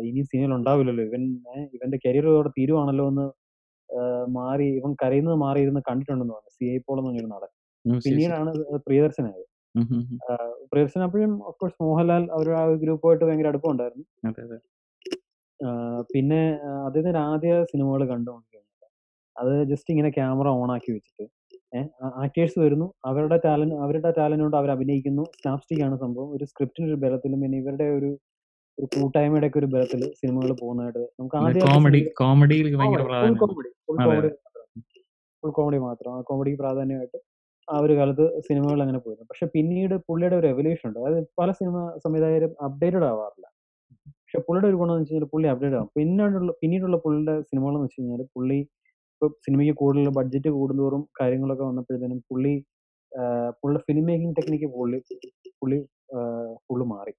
ഇനി 0.08 0.22
സിനിമയിൽ 0.30 0.54
ഉണ്ടാവില്ലല്ലോ. 0.58 1.04
ഇവൻ 1.10 1.24
ഇവന്റെ 1.76 1.98
കരിയർ 2.06 2.26
ഇവിടെ 2.34 2.52
തീരുവാണല്ലോ 2.58 3.06
എന്ന് 3.12 3.26
മാറി 4.38 4.68
ഇവൻ 4.80 4.92
കരയുന്നത് 5.02 5.38
മാറിയിരുന്ന് 5.46 5.82
കണ്ടിട്ടുണ്ടെന്ന് 5.90 6.36
പറഞ്ഞു. 6.36 6.52
സി 6.58 6.66
ഐ 6.74 6.78
പോൾ 6.86 6.98
എന്ന് 7.00 7.10
പറഞ്ഞൊരു 7.10 7.32
നടൻ. 7.36 7.52
പിന്നീടാണ് 8.06 8.52
പ്രിയദർശനായത്. 8.88 9.46
പ്രിയദർശൻ 10.72 11.02
അപ്പോഴും 11.08 11.34
ഓഫ് 11.50 11.58
കോഴ്സ് 11.62 11.78
മോഹൻലാൽ 11.86 12.24
അവരുടെ 12.36 12.58
ആ 12.62 12.66
ഗ്രൂപ്പുമായിട്ട് 12.84 13.24
ഭയങ്കര 13.28 13.50
അടുപ്പമുണ്ടായിരുന്നു. 13.54 14.06
പിന്നെ 16.14 16.42
അദ്ദേഹത്തിന്റെ 16.86 17.22
ആദ്യ 17.32 17.52
സിനിമകൾ 17.72 18.02
കണ്ടു 18.12 18.30
നോക്കിക്കഴിഞ്ഞാൽ 18.32 18.90
അത് 19.36 19.52
ജസ്റ്റ് 19.72 19.92
ഇങ്ങനെ 19.94 20.10
ക്യാമറ 20.18 20.48
ഓൺ 20.62 20.70
ആക്കി 20.76 20.92
വെച്ചിട്ട് 20.96 21.26
ആക്ടേഴ്സ് 22.24 22.58
വരുന്നു. 22.64 22.88
അവരുടെ 23.10 23.38
ടാലന്റ് 23.46 23.76
അവരുടെ 23.84 24.10
ടാലന്റ് 24.20 24.44
കൊണ്ട് 24.46 24.58
അവർ 24.62 24.70
അഭിനയിക്കുന്നു. 24.76 25.24
സ്നാപ്സ്റ്റിക് 25.40 25.84
ആണ് 25.88 25.96
സംഭവം. 26.04 26.30
ഒരു 26.36 26.46
സ്ക്രിപ്റ്റിന്റെ 26.52 26.90
ഒരു 26.94 27.00
ബലത്തിലും 27.04 27.40
പിന്നെ 27.44 27.60
ഇവരുടെ 27.64 27.88
ഒരു 27.98 28.10
ഒരു 28.82 28.88
കൂട്ടായ്മയുടെ 28.94 29.48
ഒക്കെ 29.48 29.58
ഒരു 29.60 29.68
ബലത്തിൽ 29.74 30.02
സിനിമകൾ 30.20 30.52
പോകുന്നതായിട്ട് 30.62 31.02
നമുക്ക് 31.20 31.36
ആദ്യം 31.40 31.66
comedy 31.68 32.00
കോമഡിയിൽ 32.22 32.68
full 32.72 33.36
comedy 33.42 33.70
full 33.86 33.98
comedy. 34.06 34.30
Full 35.44 35.52
comedy 35.58 35.80
മാത്രം. 35.88 36.10
ആ 36.18 36.22
കോമഡിക്ക് 36.30 36.60
പ്രാധാന്യമായിട്ട് 36.64 37.20
ആ 37.68 37.76
ഒരു 37.86 37.94
കാലത്ത് 38.00 38.26
സിനിമകൾ 38.48 38.80
അങ്ങനെ 38.86 39.00
പോയിരുന്നു. 39.04 39.28
പക്ഷെ 39.32 39.46
പിന്നീട് 39.56 39.96
പുള്ളിയുടെ 40.08 40.36
ഒരു 40.40 40.46
റെവല്യൂഷൻ 40.48 40.86
ഉണ്ട്. 40.90 41.00
അതായത് 41.00 41.28
പല 41.40 41.50
സിനിമ 41.60 41.76
സംവിധായകരും 42.06 42.54
അപ്ഡേറ്റഡ് 42.68 43.08
ആവാറില്ല. 43.12 43.46
പക്ഷെ 44.24 44.40
പുള്ളിയുടെ 44.48 44.68
ഒരു 44.72 44.78
ഗുണം 44.82 44.92
എന്ന് 44.94 45.04
വെച്ച് 45.04 45.14
കഴിഞ്ഞാൽ 45.14 45.32
പുള്ളി 45.34 45.48
അപ്ഡേറ്റ് 45.54 45.78
ആവും. 45.80 45.90
പിന്നീടുള്ള 45.98 46.52
പിന്നീടുള്ള 46.62 46.98
പുള്ളിയുടെ 47.06 47.36
സിനിമകൾ 47.50 47.74
എന്ന് 47.74 47.86
വെച്ച് 47.86 48.02
കഴിഞ്ഞാൽ 48.02 48.24
പുള്ളി 48.36 48.60
ഇപ്പൊ 49.14 49.28
സിനിമയ്ക്ക് 49.46 49.76
കൂടുതൽ 49.82 50.10
ബഡ്ജറ്റ് 50.20 50.52
കൂടുന്തോറും 50.58 51.02
കാര്യങ്ങളൊക്കെ 51.22 51.64
വന്നപ്പോഴത്തേനും 51.64 52.20
പുള്ളി 52.30 52.54
പുള്ളിയുടെ 53.60 53.84
ഫിലിം 53.88 54.06
മേക്കിംഗ് 54.10 54.36
ടെക്നിക്ക് 54.40 54.68
പുള്ളി 54.78 55.00
പുള്ളി 55.62 55.78
ഫുള്ള് 56.66 56.86
മാറി. 56.94 57.14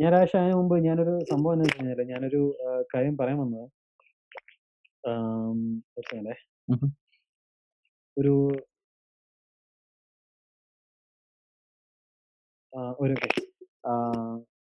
ഞായറാഴ്ച 0.00 0.34
അതിന് 0.40 0.56
മുമ്പ് 0.60 0.74
ഞാനൊരു 0.88 1.14
സംഭവം 1.32 1.54
എന്താന്ന് 1.54 1.68
വെച്ച് 1.68 1.78
കഴിഞ്ഞാൽ 1.80 2.10
ഞാനൊരു 2.14 2.42
കാര്യം 2.94 3.16
പറയാൻ 3.20 3.38
വന്നത് 3.44 3.66
ഒരു. 8.16 8.34
ഒരു 13.02 13.14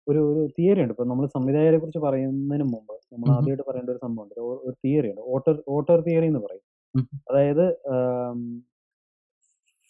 ഒരു 0.06 0.20
ഒരു 0.30 0.42
തിയറി 0.56 0.80
ഉണ്ട്. 0.82 0.92
ഇപ്പൊ 0.94 1.04
നമ്മൾ 1.10 1.26
സംവിധായകരെ 1.36 1.78
കുറിച്ച് 1.82 2.00
പറയുന്നതിന് 2.04 2.66
മുമ്പ് 2.72 2.94
നമ്മൾ. 3.12 3.28
ആദ്യമായിട്ട് 3.36 3.64
പറയേണ്ട 3.68 3.90
ഒരു 3.94 4.02
സംഭവം 4.04 4.24
ഉണ്ട് 4.24 4.34
ഒരു 4.66 4.74
തിയറി 4.84 5.08
ഉണ്ട്. 5.12 5.22
ഓട്ടർ 5.34 5.56
ഓട്ടർ 5.76 5.98
തിയറി 6.08 6.28
എന്ന് 6.32 6.42
പറയും. 6.46 6.64
അതായത് 7.30 7.64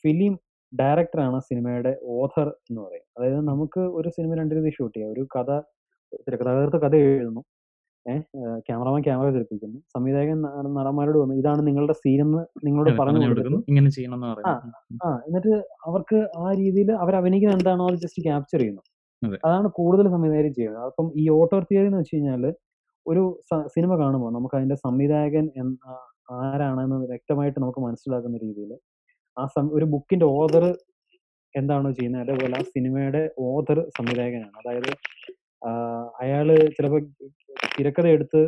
ഫിലിം 0.05 0.35
ഡയറക്ടറാണ് 0.76 1.38
സിനിമയുടെ 1.48 1.92
ഓഥർ 2.16 2.46
എന്ന് 2.68 2.80
പറയും. 2.82 3.04
അതായത് 3.16 3.40
നമുക്ക് 3.50 3.82
ഒരു 3.98 4.08
സിനിമ 4.16 4.34
രണ്ട് 4.40 4.54
രീതി 4.54 4.70
ഷൂട്ട് 4.76 4.94
ചെയ്യാം. 4.96 5.12
ഒരു 5.14 5.22
കഥ 5.34 5.48
തിരക്കഥാകൃത്ത് 6.22 6.78
കഥ 6.84 6.94
എഴുതുന്നു. 7.06 7.42
ഏഹ്, 8.06 8.22
ക്യാമറമാൻ 8.66 9.00
ക്യാമറ 9.06 9.28
തിരിപ്പിക്കുന്നു 9.36 9.78
സംവിധായകൻ 9.94 10.38
നടന്മാരോട് 10.76 11.18
വന്നു 11.22 11.34
ഇതാണ് 11.40 11.62
നിങ്ങളുടെ 11.68 11.94
സീൻ 12.02 12.20
എന്ന് 12.26 12.42
നിങ്ങളോട് 12.66 12.90
പറഞ്ഞു 13.00 13.22
കൊടുക്കുന്നു. 13.24 13.60
ഇങ്ങനെ 13.70 13.90
ചെയ്യണം 13.96 14.20
ആ 15.02 15.10
എന്നിട്ട് 15.28 15.54
അവർക്ക് 15.88 16.18
ആ 16.38 16.46
രീതിയിൽ 16.60 16.90
അവർ 17.02 17.14
അഭിനയിക്കുന്നത് 17.20 17.58
എന്താണോ 17.60 17.86
അത് 17.90 17.98
ജസ്റ്റ് 18.04 18.22
ക്യാപ്ചർ 18.26 18.60
ചെയ്യുന്നു. 18.60 18.82
അതാണ് 19.46 19.68
കൂടുതൽ 19.78 20.06
സംവിധായകർ 20.14 20.48
ചെയ്യുന്നത്. 20.58 20.84
അപ്പം 20.90 21.06
ഈ 21.16 21.26
ഓട്ടോർ 21.38 21.62
തിയറി 21.70 21.88
എന്ന് 21.90 22.00
വെച്ച് 22.02 22.16
കഴിഞ്ഞാൽ 22.16 22.44
ഒരു 23.06 23.22
സിനിമ 23.74 23.92
കാണുമ്പോൾ 24.02 24.30
നമുക്ക് 24.36 24.56
അതിന്റെ 24.58 24.76
സംവിധായകൻ 24.86 25.46
ആരാണെന്ന് 26.40 26.96
വ്യക്തമായിട്ട് 27.12 27.58
നമുക്ക് 27.60 27.82
മനസ്സിലാക്കുന്ന 27.86 28.36
രീതിയിൽ 28.46 28.70
ആ 29.37 29.44
സം 29.55 29.66
ഒരു 29.77 29.87
ബുക്കിന്റെ 29.94 30.27
ഓദർ 30.40 30.64
എന്താണോ 31.55 31.90
ചെയ്യുന്നത് 31.99 32.22
അതേപോലെ 32.25 32.55
ആ 32.61 32.62
സിനിമയുടെ 32.75 33.22
ഓദർ 33.49 33.79
സംവിധായകനാണ്. 33.96 34.55
അതായത് 34.61 34.90
അയാൾ 36.22 36.49
ചിലപ്പോ 36.77 36.99
തിരക്കഥ 37.75 38.07
എടുത്ത് 38.16 38.40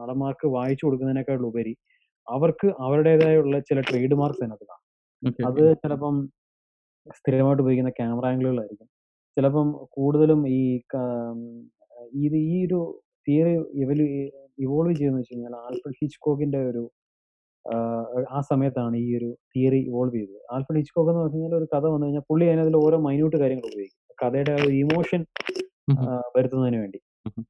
നടന്മാർക്ക് 0.00 0.46
വായിച്ചു 0.56 0.84
കൊടുക്കുന്നതിനേക്കാൾ 0.86 1.46
ഉപരി 1.50 1.74
അവർക്ക് 2.26 2.68
അവരുടേതായുള്ള 2.86 3.56
ചില 3.68 3.80
ട്രേഡ് 3.88 4.16
മാർക്സ് 4.20 4.42
അതിനകത്ത് 4.42 4.66
കാണും. 4.70 4.84
അത് 5.48 5.62
ചിലപ്പം 5.82 6.16
സ്ഥിരമായിട്ട് 7.18 7.62
ഉപയോഗിക്കുന്ന 7.64 7.92
ക്യാമറ 7.98 8.24
ആംഗിളുകളായിരിക്കും. 8.32 8.88
ചിലപ്പം 9.36 9.68
കൂടുതലും 9.96 10.40
ഈ 10.56 10.60
ഇത് 12.26 12.36
ഈ 12.52 12.56
ഒരു 12.66 12.80
തിയറി 13.26 13.52
ഇവൽ 13.82 14.00
ഇവോൾവ് 14.64 14.94
ചെയ്യുന്ന 14.98 15.18
വെച്ച് 15.20 15.32
കഴിഞ്ഞാൽ 15.32 15.54
ആൽഫ്രഡ് 15.64 15.98
ഹിച്ച്കോക്കിന്റെ 16.00 16.60
ഒരു 16.70 16.82
ആ 18.34 18.40
സമയത്താണ് 18.50 18.96
ഈ 19.04 19.08
ഒരു 19.18 19.28
തിയറി 19.54 19.80
ഇവോൾവ് 19.90 20.14
ചെയ്തത്. 20.16 20.38
ആൽഫ്രഡ് 20.54 20.78
ഹിച്ച്കോക്ക് 20.80 21.10
എന്ന് 21.12 21.22
പറഞ്ഞു 21.22 21.38
കഴിഞ്ഞാൽ 21.38 21.56
ഒരു 21.60 21.66
കഥ 21.74 21.84
വന്നു 21.94 22.06
കഴിഞ്ഞാൽ 22.06 22.24
പുള്ളി 22.30 22.44
അതിനതിൽ 22.50 22.76
ഓരോ 22.84 22.98
മൈന്യൂട്ട് 23.06 23.36
കാര്യങ്ങൾ 23.42 23.66
ഉപയോഗിക്കും. 23.70 23.94
കഥയുടെ 24.22 24.54
ഒരു 24.60 24.74
ഇമോഷൻ. 24.84 25.20
വരുത്തുന്നതിന് 26.36 26.78
വേണ്ടി. 26.82 26.98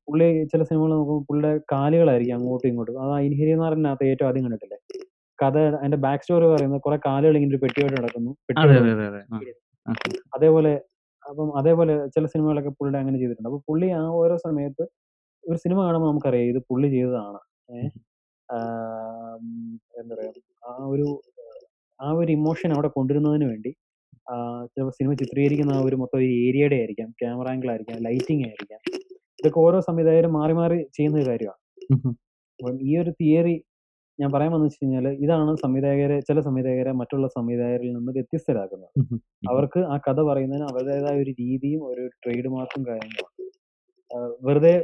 പുള്ളി 0.08 0.26
ചില 0.52 0.62
സിനിമകൾ 0.68 0.90
നോക്കുമ്പോൾ 0.94 1.24
പുള്ളിയുടെ 1.28 1.52
കാലുകളായിരിക്കും 1.72 2.36
അങ്ങോട്ടും 2.38 2.68
ഇങ്ങോട്ടും. 2.70 2.96
അത് 3.04 3.12
ഇൻഹരിയനാറിനകത്ത് 3.28 4.06
ഏറ്റവും 4.12 4.28
ആദ്യം 4.30 4.44
കണ്ടിട്ടില്ലേ? 4.46 4.78
കഥ 5.38 5.56
അതിന്റെ 5.80 5.98
ബാക്ക് 6.04 6.22
സ്റ്റോറി 6.24 6.46
പറയുന്നത് 6.52 6.80
കുറെ 6.86 6.98
കാലുകൾ 7.08 7.34
ഇങ്ങനെ 7.38 7.52
ഒരു 7.54 7.60
പെട്ടിയോട്ട് 7.64 7.94
നടക്കുന്നു. 7.98 8.32
അതേപോലെ 10.36 10.72
അപ്പം 11.24 11.48
അതേപോലെ 11.60 11.94
ചില 12.14 12.24
സിനിമകളൊക്കെ 12.32 12.72
പുള്ളിയുടെ 12.78 12.98
അങ്ങനെ 13.02 13.18
ചെയ്തിട്ടുണ്ട്. 13.20 13.48
അപ്പൊ 13.50 13.60
പുള്ളി 13.68 13.88
ആ 14.00 14.02
ഓരോ 14.22 14.36
സമയത്ത് 14.46 14.84
ഒരു 15.44 15.58
സിനിമ 15.64 15.78
കാണുമ്പോൾ 15.86 16.08
നമുക്കറിയാം 16.12 16.50
ഇത് 16.52 16.60
പുള്ളി 16.70 16.88
ചെയ്തതാണ്. 16.96 17.40
എന്താ 20.00 20.14
പറയാ 20.14 20.32
ആ 20.70 20.74
ഒരു 20.92 21.06
ആ 22.00 22.08
ഒരു 22.20 22.30
ഇമോഷൻ 22.38 22.70
അവിടെ 22.76 22.88
കൊണ്ടുവരുന്നതിന് 22.96 23.46
വേണ്ടി 23.52 23.70
ചിലപ്പോൾ 24.72 24.94
സിനിമ 24.98 25.12
ചിത്രീകരിക്കുന്ന 25.20 25.72
ആ 25.76 25.82
ഒരു 25.88 25.96
മൊത്തം 26.00 26.16
ഒരു 26.18 26.26
ഏരിയയുടെ 26.46 26.76
ആയിരിക്കാം, 26.80 27.08
ക്യാമറ 27.20 27.46
ആംഗിൾ 27.52 27.68
ആയിരിക്കാം, 27.72 27.98
ലൈറ്റിംഗ് 28.06 28.44
ആയിരിക്കാം. 28.48 28.80
ഇതൊക്കെ 29.40 29.60
ഓരോ 29.66 29.78
സംവിധായകരും 29.88 30.32
മാറി 30.38 30.54
മാറി 30.60 30.78
ചെയ്യുന്ന 30.96 31.16
ഒരു 31.20 31.26
കാര്യമാണ്. 31.30 31.60
അപ്പം 32.60 32.76
ഈ 32.88 32.92
ഒരു 33.02 33.10
തിയറി 33.20 33.56
ഞാൻ 34.18 34.30
പറയാൻ 34.34 34.50
വന്നു 34.54 34.66
വെച്ച് 34.68 34.80
കഴിഞ്ഞാൽ 34.82 35.06
ഇതാണ് 35.24 35.52
സംവിധായകരെ 35.64 36.16
ചില 36.28 36.38
സംവിധായകരെ 36.46 36.92
മറ്റുള്ള 37.00 37.26
സംവിധായകരിൽ 37.36 37.90
നിന്ന് 37.96 38.12
വ്യത്യസ്തരാക്കുന്നത്. 38.16 38.90
അവർക്ക് 39.50 39.80
ആ 39.92 39.96
കഥ 40.06 40.20
പറയുന്നതിന് 40.30 40.66
അവരുടേതായ 40.70 41.16
ഒരു 41.24 41.32
രീതിയും 41.42 41.82
ഒരു 41.90 42.04
ട്രേഡ് 42.22 42.48
മാർക്കും 42.54 42.82
കാര്യങ്ങളും 42.88 43.32
വെറുതെ 44.46 44.74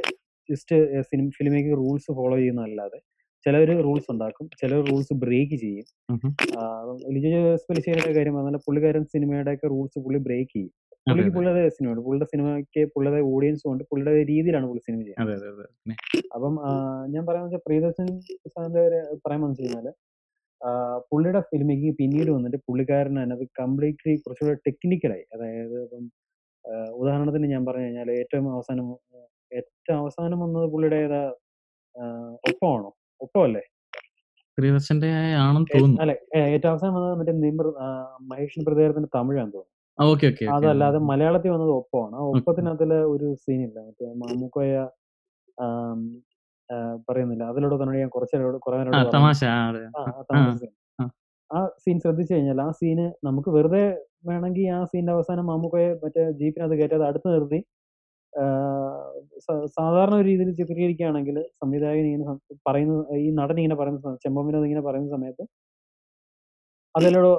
just 0.49 0.75
cinema 1.09 1.27
film make 1.37 1.73
rules 1.81 2.11
follow 2.17 2.35
ചെയ്യുന്നതല്ലാതെ 2.41 2.99
ചിലര് 3.45 3.73
റൂൾസ് 3.85 4.09
ഉണ്ടാക്കും. 4.13 4.45
ചിലർ 4.61 4.79
റൂൾസ് 4.89 5.13
ബ്രേക്ക് 5.23 5.57
ചെയ്യും. 5.63 5.85
ലിജോ 7.15 7.29
ജോസ് 7.35 7.65
പെലിശ്ശേരിയുടെ 7.69 8.13
കാര്യം 8.17 8.35
പറഞ്ഞാൽ 8.37 8.61
പുള്ളിക്കാരൻ 8.67 9.03
സിനിമയുടെ 9.13 9.53
ഒക്കെ 9.55 9.67
റൂൾസ് 9.73 9.99
പുള്ളി 10.05 10.19
ബ്രേക്ക് 10.27 10.51
ചെയ്യും. 10.55 10.71
അതെ, 11.07 11.11
പുള്ളിക്ക് 11.11 11.31
പുള്ളിയുടെ 11.35 11.63
സിനിമയുണ്ട്. 11.75 12.01
പുള്ളിയുടെ 12.05 12.27
സിനിമയ്ക്ക് 12.31 12.81
പുള്ളിയുടെ 12.93 13.19
ഓഡിയൻസും 13.31 13.69
ഉണ്ട്. 13.71 13.83
പുള്ളിയുടെ 13.89 14.13
രീതിയിലാണ് 14.31 14.67
പുള്ളി 14.69 14.81
സിനിമ 14.87 14.99
ചെയ്യുന്നത്. 15.01 15.35
അതെ, 15.35 15.49
അതെ, 15.51 15.65
അതെ. 15.65 15.95
അപ്പം 16.35 16.53
ഞാൻ 17.13 17.23
പറയാന്ന് 17.27 17.49
വെച്ചാൽ 17.49 17.63
പ്രിയദർശൻ 17.67 18.07
സാറിന്റെ 18.53 18.83
പറയാൻ 19.25 19.41
വന്നു 19.45 19.59
കഴിഞ്ഞാൽ 19.61 19.87
പുള്ളിയുടെ 21.11 21.41
ഫിലിം 21.49 21.69
പിന്നീട് 21.99 22.29
വന്നിട്ട് 22.35 22.59
പുള്ളിക്കാരൻ 22.67 23.15
അതിനകത്ത് 23.21 23.47
കംപ്ലീറ്റ്ലി 23.61 24.13
കുറച്ചുകൂടെ 24.17 24.57
ടെക്നിക്കലായി. 24.67 25.25
അതായത് 25.35 25.75
ഇപ്പം 25.83 26.05
ഉദാഹരണത്തിന് 27.01 27.47
ഞാൻ 27.53 27.63
പറഞ്ഞു 27.65 27.85
കഴിഞ്ഞാൽ 27.85 28.09
ഏറ്റവും 28.19 28.47
അവസാനം 28.55 28.87
ഏറ്റവും 29.51 29.97
അവസാനം 29.99 30.39
വന്നത് 30.45 30.67
പുള്ളിയുടെ 30.73 30.99
ഏതാ 31.05 31.21
ആഹ്, 31.95 32.31
ഒപ്പമാണോ? 33.21 33.25
ഒപ്പമല്ലേ? 33.25 33.63
പ്രിയദർശന്റെ 34.57 35.09
ആണെന്ന് 35.41 35.67
തോന്നുന്നു. 35.71 35.97
അല്ലെ 36.03 36.15
ഏറ്റവും 36.49 36.71
അവസാനം 36.73 36.93
വന്നത് 36.97 37.15
മറ്റേ 37.19 37.33
നിമിർ 37.43 37.67
മഹേഷിന്റെ 38.29 38.65
പ്രതികാരത്തിന്റെ 38.67 39.09
തമിഴാന്ന് 39.15 39.53
തോന്നുന്നു. 39.55 39.71
Okay, 39.97 40.25
okay. 40.31 40.45
അതല്ലാതെ 40.55 40.99
മലയാളത്തിൽ 41.09 41.51
വന്നത് 41.51 41.73
ഒപ്പമാണ്. 41.79 42.15
ഒപ്പത്തിനകത്തിൽ 42.31 42.91
ഒരു 43.13 43.27
സീനില്ല 43.43 43.77
മറ്റേ 43.87 44.07
മാമുക്കോയ 44.21 44.71
പറയുന്നില്ല. 47.09 47.43
അതിലൂടെ 47.51 47.75
തന്നെ 47.75 47.99
ഞാൻ 47.99 48.09
കുറച്ച് 48.09 48.35
കുറെ 48.65 48.77
ആ 48.95 49.01
തമാശ. 49.15 49.41
ആ. 51.49 51.59
സീൻ. 51.81 51.97
ശ്രദ്ധിച്ചു 52.03 52.31
കഴിഞ്ഞാൽ 52.33 52.59
ആ 52.61 52.69
സീന് 52.71 53.05
നമുക്ക് 53.23 53.49
വെറുതെ 53.55 53.83
വേണമെങ്കിൽ 54.29 54.67
ആ 54.75 54.83
സീനിന്റെ 54.83 55.13
അവസാനം 55.13 55.45
മാമുക്കോയെ 55.45 55.89
മറ്റേ 56.03 56.23
ജീപ്പിനകത്ത് 56.39 56.77
കയറ്റാതെ 56.79 57.05
അടുത്ത് 57.09 57.27
നിർത്തി 57.33 57.59
സാധാരണ 59.75 60.13
ഒരു 60.15 60.25
രീതിയിൽ 60.29 60.49
ചിത്രീകരിക്കുകയാണെങ്കിൽ 60.59 61.37
സംവിധായകൻ 61.61 62.05
ഇങ്ങനെ 62.09 62.25
പറയുന്ന 62.67 62.95
ഈ 63.17 63.27
നടൻ 63.39 63.57
ഇങ്ങനെ 63.61 63.77
പറയുന്ന 63.81 63.99
വിനോദ് 64.45 64.65
ഇങ്ങനെ 64.69 64.83
പറയുന്ന 64.87 65.09
സമയത്ത് 65.17 65.45
അതിലൂടെ 66.95 67.29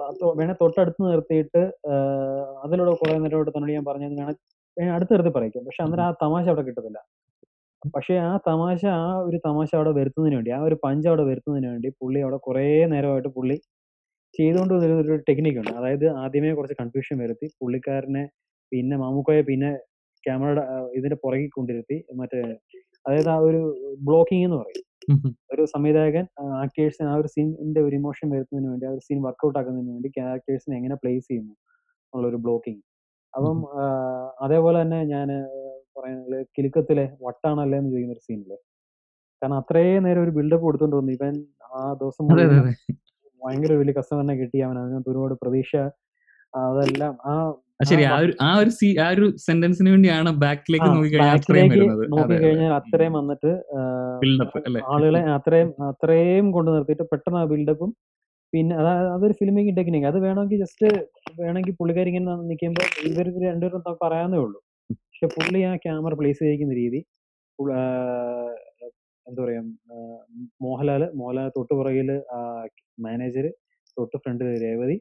വേണേ 0.40 0.54
തൊട്ടടുത്ത് 0.62 1.00
നിർത്തിയിട്ട് 1.04 1.62
അതിലൂടെ 2.64 2.92
കുറെ 3.02 3.14
നേരം 3.18 3.36
ഇവിടെ 3.38 3.52
തന്നോട് 3.54 3.72
ഞാൻ 3.76 3.86
പറഞ്ഞത് 3.90 4.14
വേണേ 4.76 4.90
അടുത്ത് 4.96 5.12
നിർത്തി 5.14 5.32
പറയിക്കും 5.36 5.64
പക്ഷെ 5.68 5.82
അന്നേരം 5.84 6.04
ആ 6.08 6.10
തമാശ 6.24 6.44
അവിടെ 6.52 6.64
കിട്ടത്തില്ല. 6.68 6.98
പക്ഷെ 7.94 8.14
ആ 8.28 8.32
തമാശ 8.48 8.82
ആ 9.00 9.06
ഒരു 9.28 9.38
തമാശ 9.46 9.70
അവിടെ 9.78 9.92
വരുത്തുന്നതിന് 9.98 10.36
വേണ്ടി, 10.38 10.50
ആ 10.58 10.60
ഒരു 10.68 10.76
പഞ്ച് 10.84 11.06
അവിടെ 11.10 11.24
വരുത്തുന്നതിന് 11.30 11.68
വേണ്ടി 11.72 11.88
പുള്ളി 12.00 12.20
അവിടെ 12.24 12.38
കുറേ 12.46 12.64
നേരമായിട്ട് 12.94 13.30
പുള്ളി 13.38 13.56
ചെയ്തുകൊണ്ട് 14.34 14.74
വരുന്ന 14.74 15.00
ഒരു 15.04 15.16
ടെക്നിക്കുണ്ട് 15.28 15.72
അതായത് 15.80 16.06
ആദ്യമേ 16.22 16.52
കുറച്ച് 16.58 16.76
കൺഫ്യൂഷൻ 16.82 17.16
വരുത്തി 17.24 17.46
പുള്ളിക്കാരനെ 17.60 18.24
പിന്നെ 18.72 18.96
മാമുക്കോയെ 19.04 19.42
പിന്നെ 19.50 19.70
ക്യാമറയുടെ 20.26 20.62
ഇതിന്റെ 20.98 21.18
പുറകിൽ 21.24 21.50
കൊണ്ടിരുത്തി 21.56 21.96
മറ്റേ 22.20 22.40
അതായത് 23.06 23.30
ആ 23.34 23.38
ഒരു 23.48 23.60
ബ്ലോക്കിംഗ് 24.08 24.44
എന്ന് 24.46 24.58
പറയും. 24.62 24.84
ഒരു 25.52 25.62
സംവിധായകൻ 25.72 26.24
ആക്ടേഴ്സിന് 26.62 27.08
ആ 27.12 27.16
ഒരു 27.20 27.28
സീനിന്റെ 27.34 27.80
ഒരു 27.86 27.94
ഇമോഷൻ 28.00 28.26
വരുന്നതിന് 28.34 28.68
വേണ്ടി, 28.70 28.86
ആ 28.88 28.92
ഒരു 28.96 29.02
സീൻ 29.06 29.18
വർക്ക്ഔട്ട് 29.26 29.58
ആക്കുന്നതിന് 29.60 29.92
വേണ്ടി 29.94 30.08
ക്യാരക്ടേഴ്സിനെ 30.16 30.74
എങ്ങനെ 30.78 30.96
പ്ലേസ് 31.02 31.26
ചെയ്യുന്നു 31.28 31.54
എന്നുള്ളൊരു 32.04 32.38
ബ്ലോക്കിംഗ്. 32.44 32.82
അപ്പം 33.34 33.58
അതേപോലെ 34.44 34.76
തന്നെ 34.82 35.00
ഞാൻ 35.14 35.28
പറയുന്നത് 35.96 36.38
കിലുക്കത്തിലെ 36.56 37.04
വട്ടാണല്ലേ 37.26 37.76
എന്ന് 37.80 37.90
ചോദിക്കുന്ന 37.92 38.16
ഒരു 38.16 38.24
സീനിൽ 38.28 38.52
കാരണം 39.42 39.58
അത്രയും 39.62 40.04
നേരം 40.06 40.22
ഒരു 40.26 40.32
ബിൽഡപ്പ് 40.38 40.64
കൊടുത്തോണ്ട് 40.66 40.96
വന്നു. 40.98 41.12
ഇവൻ 41.18 41.34
ആ 41.76 41.80
ദിവസം 42.02 42.24
ഭയങ്കര 43.42 43.72
വലിയ 43.80 43.94
കസ്റ്റമറിനെ 43.98 44.34
കിട്ടി. 44.40 44.58
അവൻ 44.66 44.76
അതിനകത്ത് 44.82 45.10
ഒരുപാട് 45.12 45.34
പ്രതീക്ഷ 45.42 45.72
അതെല്ലാം 46.54 47.14
ആ 47.32 47.34
അത് 47.80 47.92
ആ 48.08 48.18
ഒരു 48.18 48.32
ആ 48.40 48.50
ഒരു 48.60 48.70
സീ 48.76 48.88
ആ 48.96 49.08
ഒരു 49.14 49.26
സെന്റൻസിന് 49.46 49.90
വേണ്ടിയാണ് 49.94 50.30
ബാക്കിലേക്ക് 50.44 50.88
നോക്കിക്കഴിഞ്ഞാൽ 50.88 51.34
അത്രയും 51.38 51.68
വരുന്നത്. 51.72 52.02
നോക്കിക്കഴിഞ്ഞാൽ 52.12 52.72
അത്രയും 52.78 53.14
വന്നിട്ട്? 53.18 53.50
ആളുകളെ 54.92 55.20
അത്രയും 55.36 55.68
അത്രയും 55.90 56.46
കൊണ്ടു 56.56 56.70
നിർത്തിയിട്ട് 56.76 57.06
പെട്ടെന്ന് 57.12 57.40
ആ 57.42 57.46
ബിൽഡപ്പും 57.52 57.90
പിന്നെ 58.52 58.74
അതായത് 58.80 59.08
അതൊരു 59.16 59.34
ഫിലിം 59.40 59.54
മേക്കിംഗ് 59.56 59.78
ടെക്നിക്ക്. 59.80 60.08
അത് 60.12 60.18
വേണമെങ്കിൽ 60.26 60.60
ജസ്റ്റ് 60.64 60.88
വേണമെങ്കിൽ 61.40 61.74
പുള്ളിക്കാരി 61.80 62.10
ഇങ്ങനെ 62.12 62.36
നിൽക്കുമ്പോൾ 62.50 62.86
ഇവർ 63.10 63.26
രണ്ടുപേരും 63.46 63.82
ത 63.86 63.92
പറയാവുന്നേ 64.04 64.40
ഉള്ളൂ. 64.44 64.58
പക്ഷെ 65.06 65.28
പുള്ളി 65.36 65.60
ആ 65.68 65.72
ക്യാമറ 65.84 66.14
പ്ലേസ് 66.20 66.40
ചെയ്തിരിക്കുന്ന 66.40 66.74
രീതി 66.82 67.00
എന്താ 69.26 69.40
പറയാ 69.42 69.60
മോഹൻലാൽ, 70.64 71.02
മോഹൻലാൽ 71.20 71.48
തൊട്ട് 71.56 71.72
പുറകിൽ 71.78 72.08
മാനേജർ 72.10 72.74
മാനേജര്, 73.04 73.50
തൊട്ട് 73.96 74.16
ഫ്രണ്ട് 74.24 74.44
രേവതി. 74.64 74.96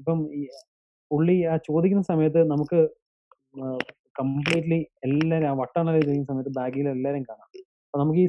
ഇപ്പം 0.00 0.18
പുള്ളി 1.10 1.36
ആ 1.52 1.54
ചോദിക്കുന്ന 1.68 2.04
സമയത്ത് 2.12 2.40
നമുക്ക് 2.52 2.78
കംപ്ലീറ്റ്ലി 4.20 4.78
എല്ലാരും 5.06 5.48
ആ 5.50 5.54
വട്ടാണല്ലേ 5.60 6.02
ചെയ്യുന്ന 6.08 6.28
സമയത്ത് 6.30 6.52
ബാഗിൽ 6.58 6.88
എല്ലാവരും 6.94 7.24
കാണാം. 7.30 7.48
അപ്പൊ 7.86 7.98
നമുക്ക് 8.02 8.20
ഈ 8.24 8.28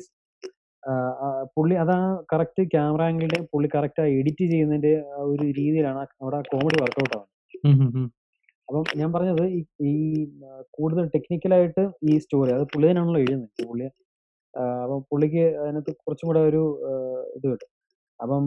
പുള്ളി 1.55 1.75
അതാ 1.83 1.97
കറക്റ്റ് 2.31 2.61
ക്യാമറ 2.73 3.01
ആംഗിളിൽ 3.09 3.41
പുള്ളി 3.53 3.67
കറക്റ്റ് 3.75 4.01
ആ 4.03 4.05
എഡിറ്റ് 4.19 4.45
ചെയ്യുന്നതിന്റെ 4.51 4.93
ഒരു 5.31 5.43
രീതിയിലാണ് 5.59 5.99
അവിടെ 6.21 6.39
കോമഡി 6.51 6.77
വർക്ക്ഔട്ട് 6.83 7.13
ആവുന്നത്. 7.17 8.07
അപ്പം 8.67 8.83
ഞാൻ 8.99 9.09
പറഞ്ഞത് 9.15 9.45
ഈ 9.91 9.93
കൂടുതൽ 10.77 11.05
ടെക്നിക്കലായിട്ട് 11.15 11.83
ഈ 12.09 12.13
സ്റ്റോറി 12.23 12.51
അത് 12.57 12.63
പുള്ളി 12.73 12.87
തന്നെയാണല്ലോ 12.89 13.21
എഴുതുന്നത്. 13.23 13.51
പുള്ളി 13.69 13.85
അപ്പൊ 14.83 14.95
പുള്ളിക്ക് 15.09 15.43
അതിനകത്ത് 15.61 15.91
കുറച്ചും 16.03 16.27
കൂടെ 16.29 16.41
ഒരു 16.49 16.61
ഇത് 17.37 17.45
കിട്ടും. 17.51 17.69
അപ്പം 18.21 18.43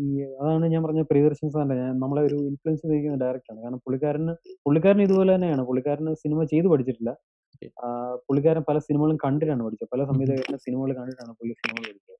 ഈ 0.00 0.04
അതാണ് 0.40 0.64
ഞാൻ 0.72 0.80
പറഞ്ഞ 0.86 1.00
പ്രിയദർശൻ 1.10 1.48
സാറിന്റെ 1.54 1.76
ഞാൻ 1.80 1.94
നമ്മളെ 2.02 2.22
ഒരു 2.28 2.36
ഇൻഫ്ലുവൻസ് 2.50 2.82
ചെയ്തിരിക്കുന്ന 2.82 3.18
ഡയറക്ടറാണ്. 3.24 3.60
കാരണം 3.64 3.80
പുള്ളിക്കാരന് 3.86 4.32
പുള്ളിക്കാരൻ 4.66 5.02
ഇതുപോലെ 5.06 5.30
തന്നെയാണ്. 5.36 5.62
പുള്ളിക്കാരന് 5.70 6.12
സിനിമ 6.22 6.44
ചെയ്തു 6.52 6.68
പഠിച്ചിട്ടില്ല. 6.72 7.12
പുള്ളിക്കാരൻ 8.28 8.62
പല 8.68 8.78
സിനിമകളും 8.86 9.16
കണ്ടിട്ടാണ് 9.24 9.62
പഠിച്ചത്. 9.66 9.88
പല. 9.94 10.04
സംവിധായകരുടെ 10.10 10.60
സിനിമകൾ 10.66 10.92
കണ്ടിട്ടാണ് 11.00 11.32
പുള്ളി 11.40 11.54
സിനിമകൾ 11.60 11.82
പഠിച്ചത്. 11.88 12.16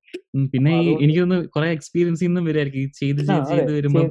പിന്നെ 0.54 0.72
എനിക്ക് 1.04 1.20
തോന്നുന്നു 1.20 1.48
കുറെ 1.56 1.68
എക്സ്പീരിയൻസ് 1.76 2.24
വരുമായിരിക്കും. 2.48 2.90
ചെയ്ത് 3.00 3.22
ചെയ്ത് 3.52 3.72
വരുമ്പോൾ 3.78 4.08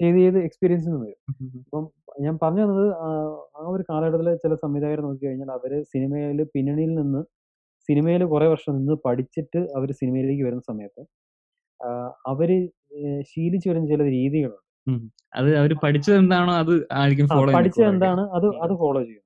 ചെയ്ത് 0.00 0.18
ചെയ്ത് 0.18 0.38
നിന്ന് 0.86 1.00
വരും. 1.04 1.18
അപ്പം 1.64 1.84
ഞാൻ 2.24 2.34
പറഞ്ഞു 2.42 2.62
തന്നത് 2.64 2.86
ആ 3.58 3.62
ഒരു 3.74 3.82
കാലഘട്ടത്തിലെ 3.90 4.32
ചില 4.42 4.54
സംവിധായകർ 4.64 5.00
നോക്കി 5.06 5.22
കഴിഞ്ഞാൽ 5.26 5.50
അവർ 5.56 5.72
സിനിമയിൽ 5.92 6.38
പിന്നണിയിൽ 6.54 6.92
നിന്ന് 6.94 7.20
സിനിമയിൽ 7.88 8.22
കുറെ 8.32 8.46
വർഷം 8.52 8.72
നിന്ന് 8.78 8.94
പഠിച്ചിട്ട് 9.04 9.60
അവർ 9.76 9.88
സിനിമയിലേക്ക് 10.00 10.44
വരുന്ന 10.48 10.64
സമയത്ത് 10.70 11.02
അവർ 12.32 12.50
ശീലിച്ചു 13.30 13.66
വരുന്ന 13.70 13.86
ചില 13.92 14.02
രീതികളുണ്ട്. 14.16 14.60
അത് 15.40 15.48
അവർ 15.60 15.72
പഠിച്ചത് 15.84 16.16
എന്താണോ 16.20 16.52
അത് 16.62 16.74
ആയിരിക്കും 16.98 17.26
ഫോളോ 17.32 17.50
പഠിച്ചത് 17.58 17.86
എന്താണ് 17.92 18.22
അത് 18.36 18.46
അത് 18.64 18.72
ഫോളോ 18.82 19.00
ചെയ്യും. 19.08 19.24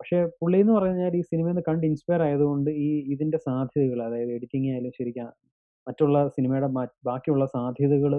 പക്ഷെ 0.00 0.18
പുള്ളി 0.40 0.58
എന്ന് 0.62 0.74
പറഞ്ഞാൽ 0.78 1.14
ഈ 1.20 1.22
സിനിമ 1.30 1.46
നിന്ന് 1.52 1.62
കണ്ട് 1.68 1.84
ഇൻസ്പയർ 1.90 2.20
ആയതുകൊണ്ട് 2.26 2.70
ഈ 2.86 2.88
ഇതിന്റെ 3.14 3.38
സാധ്യതകൾ 3.46 3.98
അതായത് 4.06 4.32
എഡിറ്റിംഗ് 4.36 4.68
ആയാലും 4.72 4.92
ശരിക്കും 4.98 5.28
മറ്റുള്ള 5.86 6.16
സിനിമയുടെ 6.36 6.68
ബാക്കിയുള്ള 7.08 7.44
സാധ്യതകൾ 7.56 8.12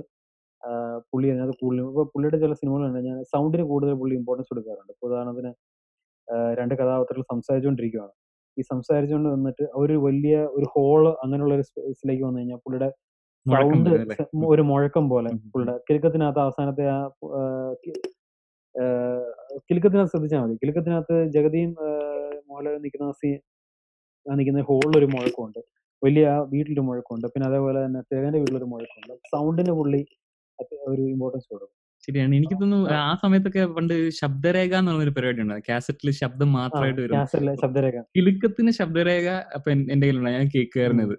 പുള്ളി 1.12 1.28
അതിനകത്ത് 1.34 1.56
കൂടുതലും 1.62 1.88
ഇപ്പൊ 1.92 2.04
പുള്ളിയുടെ 2.14 2.38
ചില 2.44 2.54
സിനിമകളുണ്ട്. 2.62 3.00
ഞാൻ 3.10 3.18
സൗണ്ടിന് 3.34 3.64
കൂടുതൽ 3.72 3.94
പുള്ളി 4.02 4.16
ഇമ്പോർട്ടൻസ് 4.20 4.50
കൊടുക്കാറുണ്ട്. 4.52 4.92
ഇപ്പൊ 4.96 5.06
ഉദാഹരണത്തിന് 5.10 5.52
രണ്ട് 6.60 6.74
കഥാപാത്രങ്ങൾ 6.82 7.26
സംസാരിച്ചുകൊണ്ടിരിക്കുകയാണ്. 7.34 8.14
ഈ 8.58 8.62
സംസാരിച്ചുകൊണ്ട് 8.74 9.30
നിന്നിട്ട് 9.36 9.66
ഒരു 9.82 9.96
വലിയ 10.08 10.36
ഒരു 10.58 10.68
ഹോൾ 10.74 11.04
അങ്ങനെയുള്ള 11.24 11.54
ഒരു 11.60 11.66
സ്പേസിലേക്ക് 11.70 12.24
വന്നു 12.28 12.40
കഴിഞ്ഞാൽ 12.42 12.60
പുള്ളിയുടെ 12.66 12.90
സൗണ്ട്. 13.46 13.90
ഒരു 14.52 14.64
മുഴക്കം 14.72 15.06
പോലെ 15.12 15.30
ഫുള്ള്. 15.30 15.48
പുള്ളിയുടെ 15.54 15.76
കിലുക്കത്തിനകത്ത് 15.88 16.42
അവസാനത്തെ 16.46 16.86
ആ 16.96 16.98
കിലുക്കത്തിനകത്ത് 19.70 20.12
ശ്രദ്ധിച്ചാൽ 20.14 20.42
മതി. 20.44 20.56
കിലുക്കത്തിനകത്ത് 20.62 21.16
ജഗതിയും 21.36 21.72
മോലെ 21.72 21.98
മോഹൻലാലും 22.50 22.84
നിൽക്കുന്ന 22.86 23.12
സീ 23.22 23.30
നിൽക്കുന്ന 24.26 24.64
ഹോളിൽ 24.70 24.96
ഒരു 25.00 25.08
മുഴക്കമുണ്ട്. 25.14 25.60
വലിയ 26.02 26.26
വീട്ടിലൊരു 26.52 26.84
മുഴക്കമുണ്ട്. 26.90 27.28
പിന്നെ 27.34 27.46
അതേപോലെ 27.50 27.80
തന്നെ 27.86 28.02
തേവന്റെ 28.12 28.40
വീട്ടിലൊരു 28.42 28.68
മുഴക്കമുണ്ട്. 28.74 29.14
സൗണ്ടിന് 29.34 29.74
പുള്ളി 29.80 30.02
ഒരു 30.92 31.04
ഇമ്പോർട്ടൻസ് 31.14 31.48
കൊടുക്കും. 31.52 31.76
ശരിയാണ്. 32.04 32.34
എനിക്ക് 32.40 32.56
തോന്നുന്നു 32.62 32.88
ആ. 33.00 33.02
സമയത്തൊക്കെ 33.24 33.64
പണ്ട് 33.78 33.94
ശബ്ദരേഖ 34.22 34.72
എന്നുള്ള 34.82 35.02
ഒരു 35.06 35.14
പരിപാടി 35.18 35.42
ഉണ്ടായിരുന്നു. 35.44 35.68
കാസറ്റിൽ 35.70 36.10
ശബ്ദം 36.22 36.50
മാത്രമായിട്ട് 36.60 37.02
വരും. 37.04 37.20
ശബ്ദരേഖ. 37.64 37.98
കിലുക്കത്തിന് 38.16 38.72
ശബ്ദരേഖ 38.80 39.28
അപ്പൊ 39.58 39.68
എന്റെ 39.74 40.04
കയ്യിലുണ്ടായി. 40.06 40.38
ഞാൻ 40.38 40.48
ഉം. 40.92 41.12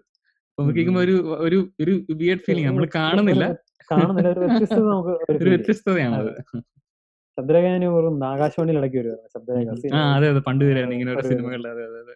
കേൾക്കുമ്പോ 0.59 1.01
ഒരു 1.01 1.15
ഒരു 1.47 1.59
ഒരു 1.83 1.93
വിയർഡ് 2.12 2.38
ഒരു 2.38 2.45
ഫീലിംഗ് 2.47 2.69
നമ്മൾ 2.71 2.85
കാണുന്നില്ല. 2.97 3.45
കാണുന്നില്ല. 3.91 4.29
ഒരു 4.35 4.41
വ്യത്യസ്തത 4.43 4.85
നമുക്ക് 4.87 5.12
ഒരു. 5.33 5.49
വ്യത്യസ്തതയാണത്. 5.53 6.31
ശബ്ദരേഖ 7.38 7.67
ഓർക്കുന്നു 7.91 8.27
ആകാശവാണിയിൽ 8.31 8.79
ഇടയ്ക്ക് 8.81 8.99
വരുമായിരുന്നു 8.99 9.31
ശബ്ദരേഖ. 9.35 9.69
ആ 9.95 10.03
അതെ 10.17 10.27
അതെ. 10.33 10.41
പണ്ട് 10.49 10.62
വരുമായിരുന്നു. 10.65 10.91
ആഹ് 10.91 10.99
ഇങ്ങനെ 10.99 11.12
ഓരോ 11.15 11.23
സിനിമകളിൽ 11.31 11.67
അതെ 11.69 11.85
അതെ 11.88 12.01
അതെ. 12.05 12.15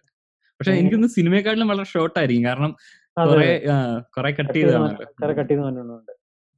പക്ഷെ 0.59 0.71
എനിക്കൊന്ന് 0.73 1.09
സിനിമയെക്കാട്ടിലും 1.15 1.69
വളരെ 1.71 1.87
ഷോർട്ട് 1.93 2.17
ആയിരിക്കും. 2.19 2.45
കാരണം 2.47 2.71
കുറെ 3.17 3.47
കട്ട് 4.31 4.39
കട്ട് 4.41 4.55
ചെയ്ത് 4.55 4.71
മാറ്റ 4.75 4.91
ചെയ്താണല്ലോ. 4.91 5.33
കട്ട് 5.39 5.51
ചെയ്ത് 5.51 5.63
മാറ്റുന്നുണ്ട്. 5.65 6.13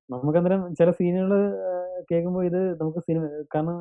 നമുക്കന്നേരം 0.10 0.62
ചില 0.78 0.89
സീനുകൾ 0.92 1.32
ആഹ് 1.70 2.04
കേൾക്കുമ്പോ 2.12 2.42
ഇത് 2.50 2.60
നമുക്ക് 2.82 3.02
സിനിമ 3.08 3.24
കാരണം 3.56 3.78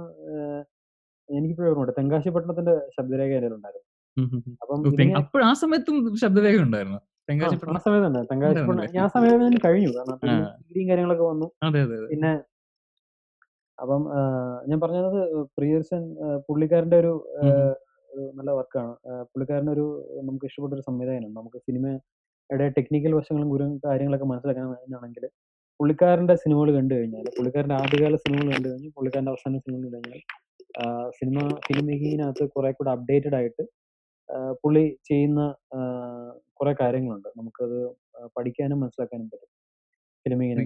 എനിക്ക് 1.28 1.60
എനിക്കിപ്പോഴും 1.60 1.94
തെങ്കാശി 1.98 2.28
പട്ടണത്തിന്റെ 2.34 2.74
ശബ്ദരേഖ 2.96 3.30
ഉണ്ടായിരുന്നു. 3.50 3.84
അപ്പം 5.20 5.44
ആ 5.44 5.52
സമയത്തും 5.62 5.96
ശബ്ദരേഖ 6.22 6.58
ഉണ്ടായിരുന്നോ? 6.66 7.00
ആ 7.28 7.30
ആ 7.30 7.32
തെങ്കാശിപ്പട്ടണം 7.32 7.80
സമയത്തുണ്ട്. 7.86 8.20
തെങ്കാശിപ്പട്ടണം 8.30 8.72
ഉണ്ടായിരുന്നല്ലേ? 8.72 8.98
ഞാൻ 8.98 9.04
ആ 9.06 9.10
സമയം 9.16 9.40
തന്നെ 9.42 9.60
കഴിഞ്ഞു. 9.66 9.90
കാരണം 9.96 10.18
ഡിഗ്രിയും 10.60 10.86
കാര്യങ്ങളൊക്കെ 10.90 11.26
വന്നു. 11.32 11.46
പിന്നെ 12.12 12.32
അപ്പം 13.78 14.02
ഞാൻ 14.68 14.78
പറഞ്ഞത് 14.84 15.18
പ്രിയദർശൻ 15.56 16.02
പുള്ളിക്കാരന്റെ 16.46 16.96
ഒരു 17.02 17.12
നല്ല 18.38 18.50
വർക്കാണ്. 18.58 18.92
പുള്ളിക്കാരന്റെ 19.32 19.72
ഒരു 19.76 19.84
നമുക്ക് 20.28 20.46
ഇഷ്ടപ്പെട്ട 20.50 20.72
ഒരു 20.74 20.84
സംവിധായകനാണ്. 20.88 21.34
നമുക്ക് 21.40 21.58
സിനിമയുടെ 21.66 22.66
ടെക്നിക്കൽ 22.78 23.12
വശങ്ങളും 23.18 23.48
ഗുരു 23.54 23.66
കാര്യങ്ങളൊക്കെ 23.86 24.26
മനസ്സിലാക്കണമെന്നാണെങ്കിൽ 24.26 25.24
പുള്ളിക്കാരന്റെ 25.80 26.34
സിനിമകൾ 26.34 26.68
കണ്ടു 26.76 26.94
കഴിഞ്ഞാൽ 26.94 27.26
പുള്ളിക്കാരന്റെ 27.36 27.76
ആദ്യകാല 27.82 28.16
സിനിമകൾ 28.16 28.48
കണ്ടു 28.54 28.68
കഴിഞ്ഞാൽ 28.68 28.92
പുള്ളിക്കാരന്റെ 28.96 29.32
അവസാന 29.34 29.58
സിനിമകൾ 29.58 29.84
കണ്ടു 29.86 29.98
കഴിഞ്ഞാൽ 29.98 30.20
സിനിമ 31.18 31.36
ഫിലിം 31.66 31.84
മേക്കിങ്ങിനകത്ത് 31.86 32.44
കുറെ 32.54 32.70
കൂടെ 32.72 32.90
അപ്ഡേറ്റഡ് 32.90 33.36
ആയിട്ട് 33.36 33.64
പുള്ളി 34.62 34.84
ചെയ്യുന്ന 35.04 35.40
കുറെ 36.60 36.72
കാര്യങ്ങളുണ്ട്. 36.80 37.28
നമുക്കത് 37.38 37.78
പഠിക്കാനും 38.36 38.80
മനസ്സിലാക്കാനും 38.82 39.26
പറ്റും. 39.26 39.50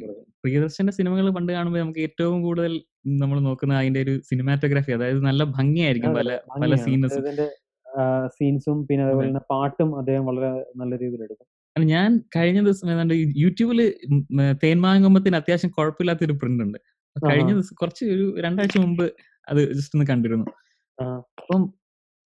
കുറിച്ച്. 0.02 0.22
പ്രിയദർശന്റെ 0.42 0.92
സിനിമകൾ 0.96 1.26
പണ്ട് 1.36 1.50
കാണുമ്പോൾ 1.52 1.80
നമുക്ക് 1.80 2.02
ഏറ്റവും 2.06 2.38
കൂടുതൽ 2.42 2.72
നമ്മൾ 3.22 3.38
നോക്കുന്ന 3.46 3.74
അതിന്റെ 3.80 4.00
ഒരു 4.06 4.14
സിനിമാറ്റോഗ്രാഫി 4.30 4.92
അതായത് 4.96 5.20
നല്ല 5.26 5.42
ഭംഗിയായിരിക്കും 5.58 6.14
പല 6.16 6.30
പല 6.54 6.72
സീനസ് 6.84 7.18
സീൻസും. 7.18 7.50
സീൻസും 8.36 8.78
പിന്നെ 8.88 9.02
അതെ. 9.02 9.08
അതുപോലെ 9.08 9.28
തന്നെ 9.28 9.42
പാട്ടും 9.50 9.90
അദ്ദേഹം 9.98 10.24
വളരെ 10.30 10.50
നല്ല 10.80 10.92
രീതിയിൽ 11.02 11.22
എടുക്കും. 11.26 11.46
ഞാൻ 11.76 12.10
കഴിഞ്ഞ 12.36 12.60
ദിവസം 12.62 12.86
ഏതാണ്ട് 12.94 13.14
യൂട്യൂബിൽ 13.42 13.80
ഉം 14.08 14.18
അത്യാവശ്യം 15.40 15.70
കുഴപ്പമില്ലാത്ത 15.76 16.24
ഒരു 16.28 16.34
പ്രിന്റ് 16.40 16.64
ഉണ്ട്. 16.66 16.78
കഴിഞ്ഞ 17.16 17.50
ദിവസം 17.52 17.76
കുറച്ച് 17.80 18.04
ഒരു 18.14 18.24
2 18.38 18.60
ആഴ്ച 18.62 18.78
മുമ്പ് 18.84 19.04
അത് 19.46 19.60
ജസ്റ്റ് 19.72 19.96
ഒന്ന് 19.96 20.06
കണ്ടിരുന്നു. 20.10 20.46
അപ്പം 21.40 21.62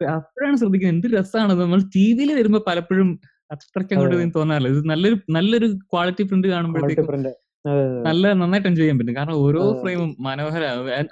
അപ്പോഴാണ് 0.02 0.58
ശ്രദ്ധിക്കുന്നത് 0.62 0.96
എന്ത് 0.96 1.08
രസമാണ് 1.16 1.54
നമ്മൾ 1.62 1.80
ടി 1.96 2.06
വിയിൽ 2.18 2.32
വരുമ്പോ 2.40 2.60
പലപ്പോഴും 2.68 3.10
അത്രയ്ക്ക് 3.52 3.94
അങ്ങോട്ട്. 3.96 4.34
തോന്നാറില്ല. 4.38 4.70
ഇത് 4.74 4.82
നല്ലൊരു 4.92 5.18
നല്ലൊരു 5.30 5.68
ക്വാളിറ്റി 5.92 6.24
പ്രിന്റ് 6.30 6.48
കാണുമ്പോഴത്തേക്കും 6.48 7.12
നല്ല 8.08 8.26
നന്നായിട്ട് 8.34 8.68
എൻജോയ് 8.70 8.84
ചെയ്യാൻ 8.84 8.98
പറ്റും. 9.00 9.16
കാരണം 9.16 9.38
ഓരോ 9.46 9.62
ഫ്രെയിമും 9.82 10.10
മനോഹര 10.20 10.64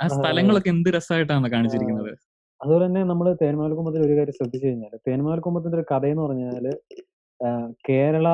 ആ. 0.01 0.07
സ്ഥലങ്ങളൊക്കെ 0.15 0.69
എന്ത് 0.69 0.89
രസമായിട്ടാണ് 0.95 1.47
കാണിച്ചിരിക്കുന്നത്. 1.51 2.11
അതുപോലെ 2.61 2.83
തന്നെ 2.87 3.01
നമ്മൾ 3.03 3.27
തേന്മാൽക്കുമ്പത്തിൽ 3.41 4.01
ഒരു 4.07 4.13
കാര്യം 4.17 4.35
ശ്രദ്ധിച്ചു 4.37 4.67
കഴിഞ്ഞാൽ 4.67 4.93
തേന്മാൽക്കുമ്പത്തിന്റെ 5.07 5.77
ഒരു 5.77 5.85
കഥയെന്ന് 5.91 6.23
പറഞ്ഞാൽ 6.25 6.65
കേരള 7.89 8.27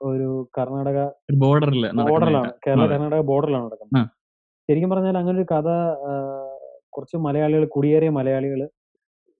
ഒരു 0.00 0.28
കർണാടക 0.56 0.98
ബോർഡറിൽ 1.42 1.84
ബോർഡറിലാണ്. 2.02 2.50
കേരള 2.66 2.86
കർണാടക 2.92 3.20
ബോർഡറിലാണ് 3.30 3.66
നടക്കുന്നത്. 3.66 4.08
ശരിക്കും 4.68 4.90
പറഞ്ഞാൽ 4.90 5.16
അങ്ങനെ 5.18 5.36
ഒരു 5.38 5.46
കഥ 5.52 5.68
കുറച്ച് 6.94 7.16
മലയാളികൾ 7.26 7.64
കുടിയേറിയ 7.66 8.10
മലയാളികൾ 8.18 8.60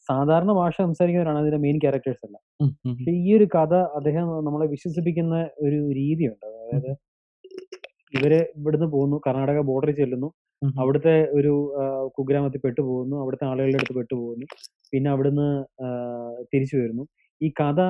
സാധാരണ 0.08 0.50
ഭാഷ 0.60 0.74
സംസാരിക്കുന്നവരാണ് 0.86 1.40
അതിന്റെ 1.42 1.60
മെയിൻ 1.64 1.76
ക്യാരക്ടേഴ്സ് 1.84 2.22
എല്ലാം. 2.26 2.42
പക്ഷെ 2.88 3.12
ഈ 3.24 3.28
ഒരു 3.38 3.46
കഥ 3.56 3.72
അദ്ദേഹം 3.98 4.26
നമ്മളെ 4.46 4.66
വിശ്വസിപ്പിക്കുന്ന 4.74 5.34
ഒരു 5.66 5.78
രീതിയുണ്ട്. 6.00 6.46
അതായത് 6.50 6.90
ഇവർ 8.16 8.32
ഇവിടുന്ന് 8.58 8.88
പോകുന്നു 8.94 9.16
കർണാടക 9.26 9.60
ബോർഡറിൽ 9.70 9.96
ചെല്ലുന്നു. 10.00 10.28
അവിടുത്തെ 10.82 11.14
ഒരു 11.38 11.52
കുഗ്രാമത്തിൽ 12.16 12.18
കുഗ്രാമത്തിൽ 12.18 12.60
പെട്ടുപോകുന്നു. 12.64 13.16
അവിടുത്തെ 13.22 13.46
ആളുകളുടെ 13.50 13.78
അടുത്ത് 13.80 13.94
പെട്ടുപോകുന്നു. 13.98 14.46
പിന്നെ 14.92 15.08
അവിടുന്ന് 15.14 15.48
തിരിച്ചു 16.52 16.76
വരുന്നു. 16.82 17.04
ഈ 17.40 17.48
കഥ 17.60 17.80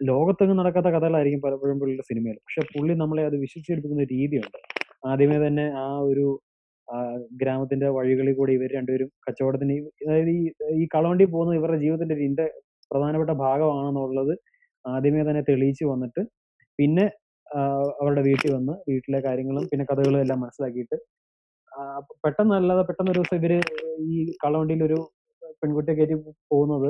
ലോകത്തൊന്നും 0.00 0.58
നടക്കാത്ത 0.60 0.88
കഥകളായിരിക്കും 0.94 1.40
പലപ്പോഴും 1.46 1.78
പുള്ളിയുടെ 1.80 2.04
സിനിമയിൽ. 2.10 2.36
പക്ഷെ 2.44 2.62
പുള്ളി 2.74 2.94
നമ്മളെ 3.02 3.22
അത് 3.28 3.36
വിശ്വസിച്ചെടുപ്പിക്കുന്ന 3.44 4.04
രീതിയുണ്ട്. 4.16 4.58
ആദ്യമേ 5.10 5.38
തന്നെ 5.46 5.66
ആ 5.84 5.88
ഒരു 6.10 6.26
ഗ്രാമത്തിന്റെ 7.40 7.88
വഴികളിൽ 7.96 8.34
കൂടി 8.38 8.52
ഇവർ 8.58 8.70
രണ്ടുപേരും 8.76 9.08
കച്ചവടത്തിന് 9.24 9.74
അതായത് 10.04 10.30
ഈ 10.32 10.42
ഈ 10.78 10.86
കളവണ്ടി 10.94 11.24
പോകുന്നത് 11.32 11.56
ഇവരുടെ 11.60 11.78
ജീവിതത്തിന്റെ 11.82 12.14
ഒരു 12.16 12.24
ഇന്റെ 12.28 12.46
പ്രധാനപ്പെട്ട 12.90 13.32
ഭാഗമാണെന്നുള്ളത് 13.42 14.34
ആദ്യമേ 14.84 15.22
തന്നെ 15.28 15.42
തെളിയിച്ചു 15.48 15.84
വന്നിട്ട് 15.92 16.22
പിന്നെ 16.78 17.04
അവരുടെ 18.00 18.22
വീട്ടിൽ 18.28 18.50
വന്ന് 18.56 18.74
വീട്ടിലെ 18.88 19.20
കാര്യങ്ങളും 19.26 19.64
പിന്നെ 19.70 19.84
കഥകളും 19.90 20.20
എല്ലാം 20.24 20.40
മനസ്സിലാക്കിയിട്ട് 20.44 20.96
ആ, 21.72 21.80
പെട്ടെന്ന് 22.24 22.54
അല്ലാതെ 22.58 22.82
പെട്ടെന്ന് 22.88 23.12
ഒരു 23.12 23.20
ദിവസം 23.20 23.36
ഇവർ 23.40 23.52
ഈ 24.06 24.14
കളവണ്ടിയിൽ 24.42 24.82
ഒരു 24.88 24.98
പെൺകുട്ടിയെ 25.62 25.94
കയറ്റി 25.98 26.16
പോകുന്നത് 26.50 26.88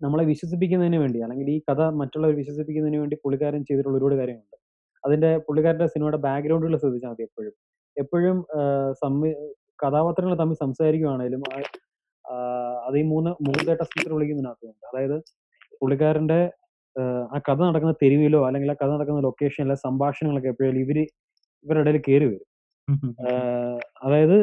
നമ്മളെ 0.00 0.24
വിശ്വസിപ്പിക്കുന്നതിന് 0.30 0.98
വേണ്ടി 1.02 1.18
അല്ലെങ്കിൽ 1.24 1.48
ഈ 1.50 1.60
കഥ 1.68 1.82
മറ്റുള്ളവർ 2.00 2.34
വിശ്വസിപ്പിക്കുന്നതിന് 2.40 3.00
വേണ്ടി 3.02 3.16
പുള്ളിക്കാരൻ 3.24 3.60
ചെയ്തിട്ടുള്ള 3.68 3.96
ഒരുപാട് 3.98 4.16
കാര്യങ്ങളുണ്ട്. 4.20 4.56
അതിന്റെ 5.04 5.30
പുള്ളിക്കാരന്റെ 5.46 5.88
സിനിമയുടെ 5.92 6.20
ബാക്ക്ഗ്രൗണ്ടുകൾ 6.26 6.76
ശ്രദ്ധിച്ചാൽ 6.82 7.12
മതി 7.12 7.24
എപ്പോഴും. 7.28 7.54
എപ്പോഴും 7.96 8.38
സമ്മി 9.02 9.30
കഥാപാത്രങ്ങൾ 9.82 10.34
തമ്മിൽ 10.40 10.56
ആ, 12.24 12.34
അത് 12.86 12.96
ഈ 13.00 13.04
മൂന്ന് 13.10 13.30
മൂന്നേട്ട 13.46 13.82
സ്പീക്കർ 13.88 14.12
വിളിക്കുന്നതിനകത്തുണ്ട് 14.16 14.86
അതായത് 14.90 15.16
പുള്ളിക്കാരന്റെ 15.80 16.40
ആ, 16.96 17.02
കഥ 17.46 17.58
നടക്കുന്ന 17.66 17.94
തെരുവിലോ 18.02 18.40
അല്ലെങ്കിൽ 18.48 18.70
ആ 18.72 18.78
കഥ 18.80 18.90
നടക്കുന്ന 18.94 19.20
ലൊക്കേഷനിലെ 19.26 19.76
സംഭാഷണങ്ങളൊക്കെ 19.84 20.50
എപ്പോഴും 20.52 20.78
ഇവർ 20.84 20.98
ഇവരുടെ 21.66 21.82
ഇടയിൽ 21.84 21.98
കയറി 22.06 22.26
വരും 22.28 22.48
അതായത് 24.02 24.36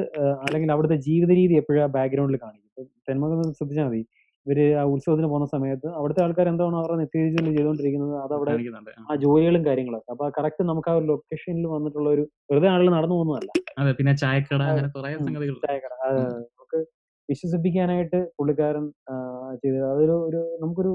അല്ലെങ്കിൽ 0.46 0.70
അവിടുത്തെ 0.76 0.98
ജീവിത 1.08 1.32
രീതി 1.40 1.56
എപ്പോഴും 1.62 1.82
ആ 1.84 1.90
ബാക്ക്ഗ്രൗണ്ടിൽ 1.96 2.40
കാണിക്കും. 2.42 2.68
തെന്മകൾ 3.08 3.36
തെന്മകം 3.36 3.54
ശ്രദ്ധിച്ചാൽ 3.58 3.88
മതി. 3.88 4.02
ഇവർ 4.46 4.60
ആ 4.76 4.84
ഉത്സവത്തിന് 4.92 5.28
പോകുന്ന 5.28 5.48
സമയത്ത് 5.48 5.88
അവിടുത്തെ 5.98 6.22
ആൾക്കാർ 6.24 6.48
എന്താണ് 6.52 6.76
അവരുടെ 6.80 6.98
നിത്യജീവിതത്തിൽ 7.02 7.50
ചെയ്തുകൊണ്ടിരിക്കുന്നത് 7.50 8.14
അത് 8.22 8.34
അവിടെ 8.38 8.54
ആ. 9.02 9.16
ജോലികളും 9.24 9.64
കാര്യങ്ങളൊക്കെ. 9.68 10.10
അപ്പൊ 10.14 10.26
കറക്റ്റ് 10.38 10.64
നമുക്ക് 10.64 10.90
ആ 10.92 10.96
ഒരു 11.00 11.06
ലൊക്കേഷനിൽ 11.06 11.68
വന്നിട്ടുള്ള 11.74 12.10
ഒരു 12.10 12.24
വെറുതെ 12.50 12.70
ആളുകൾ 12.74 12.92
നടന്നു 12.98 13.16
പോകുന്നതല്ല. 13.16 13.52
അതെ 13.80 13.92
പിന്നെ 14.00 14.14
ചായക്കട 14.24 14.62
അങ്ങനെ 14.72 14.90
കുറെ 14.96 15.12
സംഗതികൾ 15.20 15.56
ചായക്കട. 15.66 15.94
നമുക്ക് 16.52 16.80
വിശ്വസിപ്പിക്കാനായിട്ട് 17.30 18.20
പുള്ളിക്കാരൻ 18.38 18.86
ചെയ്ത 19.54 19.64
ചെയ്തത്. 19.64 19.86
അതൊരു 19.92 20.16
ഒരു 20.28 20.42
നമുക്കൊരു 20.62 20.94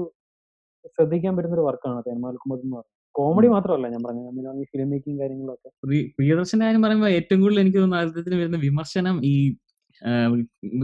ശ്രദ്ധിക്കാൻ 0.95 1.33
പറ്റുന്ന 1.37 1.55
ഒരു 1.55 1.65
വർക്കാണ് 1.67 2.01
തേന്മാൽക്കുമ്പോൾ 2.05 2.57
എന്ന് 2.57 2.75
പറയുന്നത്. 2.75 2.93
കോമഡി 3.15 3.47
മാത്രമല്ല 3.53 3.87
ഞാൻ 3.93 4.01
പറഞ്ഞത്. 4.03 4.27
ഫിലിം 4.71 4.89
മേക്കിംഗ് 4.91 5.19
കാര്യങ്ങളൊക്കെ. 5.21 5.69
പ്രിയദർശൻ 5.83 6.13
പ്രിയദർശന്റെ 6.17 6.65
കാര്യം 6.65 6.83
പറയുമ്പോൾ 6.85 7.11
ഏറ്റവും 7.17 7.39
കൂടുതൽ 7.41 7.61
എനിക്ക് 7.63 7.79
തോന്നുന്നു 7.79 8.03
അദ്ദേഹത്തിന് 8.03 8.37
വരുന്ന 8.41 8.59
വിമർശനം 8.65 9.15
ഈ 9.25 9.33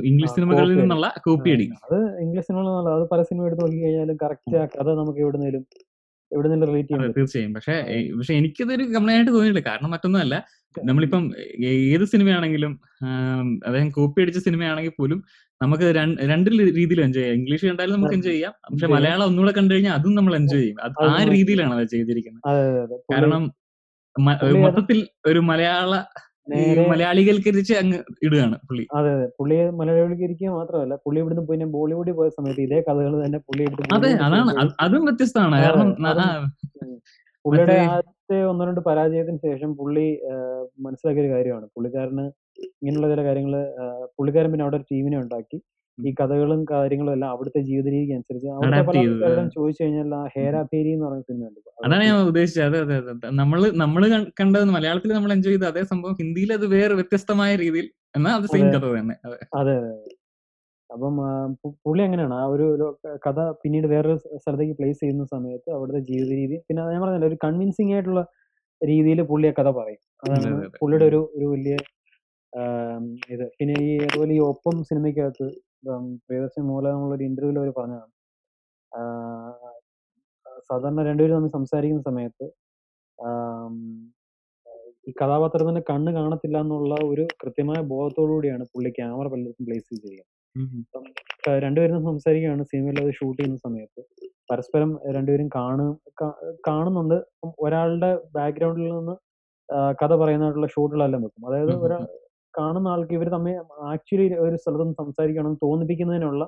ഇംഗ്ലീഷ് 0.10 0.34
സിനിമകളിൽ 0.36 0.76
നിന്നുള്ള 0.80 1.08
കോപ്പി 1.26 1.50
അടി 1.56 1.66
അത് 1.86 1.98
ഇംഗ്ലീഷ് 2.24 2.48
സിനിമകളിൽ 2.48 2.70
നിന്നുള്ള 2.70 2.92
അത് 3.00 3.06
പല 3.12 3.22
സിനിമ 3.22 3.46
എടുത്ത് 3.46 3.64
നോക്കി 3.64 3.80
കഴിഞ്ഞാലും 3.84 4.18
കറക്റ്റ് 4.24 4.58
ആ 4.58 4.66
കഥ 4.76 4.88
നമുക്ക് 5.02 5.20
എവിടുന്നേലും 5.20 5.66
റിലേറ്റ് 6.70 7.14
തീർച്ചയായും. 7.18 7.54
പക്ഷെ 7.54 7.74
പക്ഷെ 8.18 8.34
എനിക്കിതൊരു 8.34 8.84
കംപ്ലൈന്റ് 8.84 9.20
ആയിട്ട് 9.20 9.34
തോന്നിയില്ല. 9.34 9.62
കാരണം 9.70 9.92
മറ്റൊന്നുമല്ല. 9.92 10.36
നമ്മളിപ്പം 10.90 11.24
ഏത് 11.94 12.06
സിനിമയാണെങ്കിലും 12.06 12.72
അദ്ദേഹം 13.66 13.90
കോപ്പി 13.90 14.22
അടിച്ച 14.22 14.40
സിനിമയാണെങ്കിൽ 14.40 14.94
പോലും 15.00 15.20
നമുക്ക് 15.64 15.86
രണ്ട് 16.32 16.50
രീതിയിൽ 16.80 17.02
എൻജോയ് 17.02 17.24
ചെയ്യാം. 17.24 17.38
ഇംഗ്ലീഷ് 17.40 17.66
കണ്ടാലും 17.66 17.94
നമുക്ക് 17.96 18.16
എൻജോയ് 18.20 18.36
ചെയ്യാം. 18.36 18.54
പക്ഷെ 18.72 18.88
മലയാളം 18.88 19.26
ഒന്നുകൂടെ 19.26 19.54
കണ്ടു 19.58 19.74
കഴിഞ്ഞാൽ 19.74 19.94
അതും 19.94 20.16
നമ്മൾ 20.16 20.36
എൻജോയ് 20.36 20.62
ചെയ്യും. 20.62 20.80
അത് 20.86 20.96
ആ 21.10 21.18
രീതിയിലാണ് 21.36 21.74
അത് 21.74 21.86
ചെയ്തിരിക്കുന്നത്. 21.94 22.44
കാരണം 23.14 23.44
മൊത്തത്തിൽ 24.66 25.08
ഒരു 25.26 25.40
മലയാള 25.40 25.94
മലയാളികൾക്കരിച്ച് 26.92 27.74
അങ്ങ് 27.82 27.98
ഇടുകയാണ് 28.26 28.56
പുള്ളി. 28.68 28.84
അതെ 28.98 29.10
അതെ. 29.16 29.28
പുള്ളിയെ 29.38 29.66
മലയാളികരിക്കുക 29.80 30.50
മാത്രമല്ല 30.56 30.96
പുള്ളി 31.06 31.20
ഇവിടുന്ന് 31.22 31.44
പിന്നെ 31.50 31.68
ബോളിവുഡിൽ 31.76 32.16
പോയ 32.20 32.30
സമയത്ത് 32.38 32.62
ഇതേ 32.68 32.80
കഥകൾ 32.88 33.14
തന്നെ 33.20 33.40
പുള്ളി 33.48 33.64
എടുത്ത് 33.68 33.96
അതെ 33.98 34.12
അതാണ്. 34.26 34.54
അതും 34.86 35.06
വ്യത്യസ്തമാണ്. 35.08 35.58
കാരണം. 35.60 35.90
പുള്ളിയുടെ 37.46 37.78
ആദ്യത്തെ 37.88 38.38
ഒന്നോ 38.50 38.66
രണ്ട് 38.68 38.82
പരാജയത്തിന് 38.88 39.40
ശേഷം 39.46 39.70
പുള്ളി 39.80 40.06
മനസ്സിലാക്കിയ 40.86 41.24
ഒരു 41.24 41.32
കാര്യമാണ്. 41.34 41.66
പുള്ളിക്കാരന് 41.76 42.26
ഇങ്ങനെയുള്ള 42.78 43.08
ചില 43.14 43.22
കാര്യങ്ങൾ 43.28 43.56
പുള്ളിക്കാരൻ 44.18 44.52
പിന്നെ 44.54 44.66
അവിടെ 44.66 44.78
ഒരു 44.80 44.88
ടീമിനെ 44.92 45.18
ഉണ്ടാക്കി. 45.24 45.58
ഈ 45.98 46.12
കഥകളും 46.20 46.62
കാര്യങ്ങളും 46.72 47.12
എല്ലാം 47.16 47.32
അവിടുത്തെ 47.34 47.60
ജീവിത 47.68 47.88
രീതിക്ക് 47.94 48.14
അനുസരിച്ച് 48.16 48.48
അവിടുത്തെ 48.54 48.84
പല 48.90 48.98
ചോദിച്ചു 49.56 49.82
കഴിഞ്ഞാൽ 49.84 50.16
ആ 50.16 50.24
ഹേരാപേരി 50.36 50.92
എന്ന് 50.96 51.06
പറയുന്ന 51.08 51.28
സിനിമയുണ്ട് 51.30 51.60
അതാണ് 51.84 52.04
ഞാൻ 52.08 52.18
ഉദ്ദേശിച്ചത്. 52.30 52.66
അതെ 52.70 52.80
അതെ 52.84 53.14
അതെ. 53.14 53.30
നമ്മൾ 53.42 53.60
നമ്മൾ 53.84 54.04
കണ്ടത് 54.40 54.74
മലയാളത്തിൽ 54.76 55.14
നമ്മൾ 55.18 55.32
എൻജോയ് 55.36 55.56
ചെയ്ത 55.56 55.68
അതേ 55.72 55.84
സംഭവം 55.92 56.16
ഹിന്ദിയിൽ 56.22 56.52
അത് 56.58 56.66
വേറെ 56.76 56.94
വ്യത്യസ്തമായ 57.00 57.52
രീതിയിൽ 57.64 57.88
എന്നാ 58.18 58.32
അത് 58.40 58.46
സെയിം 58.54 58.68
കഥ 58.76 58.86
തന്നെ. 58.94 59.16
അതെ. 59.28 59.38
അതെ 59.60 59.76
അപ്പം 60.90 61.14
പുള്ളി 61.86 62.02
അങ്ങനെയാണ്. 62.08 62.36
ആ 62.36 62.46
ഒരു 62.54 62.66
കഥ 63.26 63.38
പിന്നീട് 63.62 63.88
വേറൊരു 63.94 64.16
സ്ഥലത്തേക്ക് 64.42 64.76
പ്ലേസ് 64.80 65.00
ചെയ്യുന്ന 65.00 65.26
സമയത്ത് 65.34 65.70
അവിടുത്തെ 65.78 66.02
ജീവിത 66.10 66.32
രീതി 66.42 66.58
പിന്നെ 66.68 66.82
ഞാൻ 66.94 67.02
പറഞ്ഞില്ല 67.04 67.30
ഒരു 67.32 67.38
കൺവിൻസിങ് 67.46 67.94
ആയിട്ടുള്ള 67.96 68.22
രീതിയിൽ 68.82 69.20
പുള്ളി 69.32 69.48
ആ 69.50 69.56
കഥ 69.60 69.70
പറയും. 69.80 70.02
അതാണ് 70.24 70.48
അതെ 70.50 70.62
അതെ. 70.62 70.78
പുള്ളിയുടെ 70.80 71.06
ഒരു 71.12 71.22
ഒരു 71.38 71.48
വലിയ 71.54 71.76
ഇത്. 73.34 73.46
പിന്നെ 73.60 73.76
ഈ 73.84 73.92
അതുപോലെ 74.06 74.34
ഈ 74.34 74.42
ഒപ്പം 74.50 74.76
സിനിമയ്ക്കകത്ത് 74.90 75.48
ഉം, 75.90 76.18
പ്രിയദർശൻ 76.18 76.64
മൂലം 76.64 77.10
ഒരു 77.10 77.24
ഇന്റർവ്യൂവിൽ 77.24 77.60
അവർ 77.60 77.74
പറഞ്ഞതാണ്. 77.78 78.12
ആ, 78.96 79.02
സാധാരണ 80.60 81.04
രണ്ടുപേരും 81.04 81.36
തമ്മിൽ 81.36 81.52
സംസാരിക്കുന്ന 81.52 82.02
സമയത്ത് 82.02 82.44
ആം, 83.26 84.06
ഈ 85.08 85.12
കഥാപാത്രത്തിന്റെ 85.12 85.82
കണ്ണ് 85.90 86.12
കാണത്തില്ല 86.12 86.60
എന്നുള്ള 86.60 86.96
ഒരു 87.06 87.28
കൃത്യമായ 87.44 87.82
ബോധത്തോടുകൂടിയാണ് 87.82 88.64
പുള്ളി 88.64 88.90
ക്യാമറ 88.90 89.28
പലർക്കും 89.28 89.66
പ്ലേസ് 89.66 89.94
ചെയ്തിരിക്കുന്നത്. 89.94 90.64
ഉം 90.64 90.86
ക- 91.48 91.60
രണ്ടുപേരും 91.60 92.04
സംസാരിക്കുകയാണ് 92.04 92.64
സിനിമയിൽ 92.64 93.06
അത് 93.06 93.14
ഷൂട്ട് 93.14 93.42
ചെയ്യുന്ന 93.42 93.58
സമയത്ത്. 93.58 94.04
പരസ്പരം 94.52 95.00
രണ്ടുപേരും 95.12 95.50
കാണു 95.56 96.00
കാ- 96.22 96.56
കാണുന്നുണ്ട്. 96.68 97.16
അപ്പം 97.16 97.54
ഒരാളുടെ 97.60 98.22
ബാക്ക്ഗ്രൗണ്ടിൽ 98.36 98.92
നിന്ന് 98.92 99.34
ആ, 99.74 99.92
കഥ 99.92 100.16
പറയുന്നതായിട്ടുള്ള 100.16 100.68
ഷൂട്ടുകളെല്ലാം 100.68 101.24
വെക്കും. 101.24 101.48
അതായത് 101.48 101.70
ഉം 101.70 101.76
ഉം 101.76 101.84
ഒരാ 101.84 101.98
ഉം. 101.98 102.08
കാണുന്ന 102.58 102.88
ആൾക്ക് 102.94 103.14
ഇവർ 103.18 103.28
തമ്മിൽ 103.36 103.56
ആക്ച്വലി 103.94 104.28
ഒരു 104.46 104.56
സ്ഥലത്ത് 104.56 104.96
സംസാരിക്കണം 105.02 105.54
തോന്നിപ്പിക്കുന്നതിനുള്ള 105.64 106.44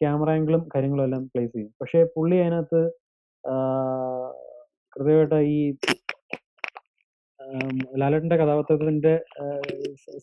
ക്യാമറ 0.00 0.30
ആംഗിളും 0.36 0.62
കാര്യങ്ങളും 0.74 1.04
എല്ലാം 1.06 1.22
പ്ലേസ് 1.32 1.52
ചെയ്യും. 1.54 1.72
പക്ഷേ 1.80 2.00
പുള്ളി 2.16 2.36
അതിനകത്ത് 2.42 2.80
കൃത്യമായിട്ട് 4.96 5.38
ഈ 5.54 5.58
ലാലേട്ടന്റെ 8.00 8.36
കഥാപാത്രത്തിന്റെ 8.40 9.12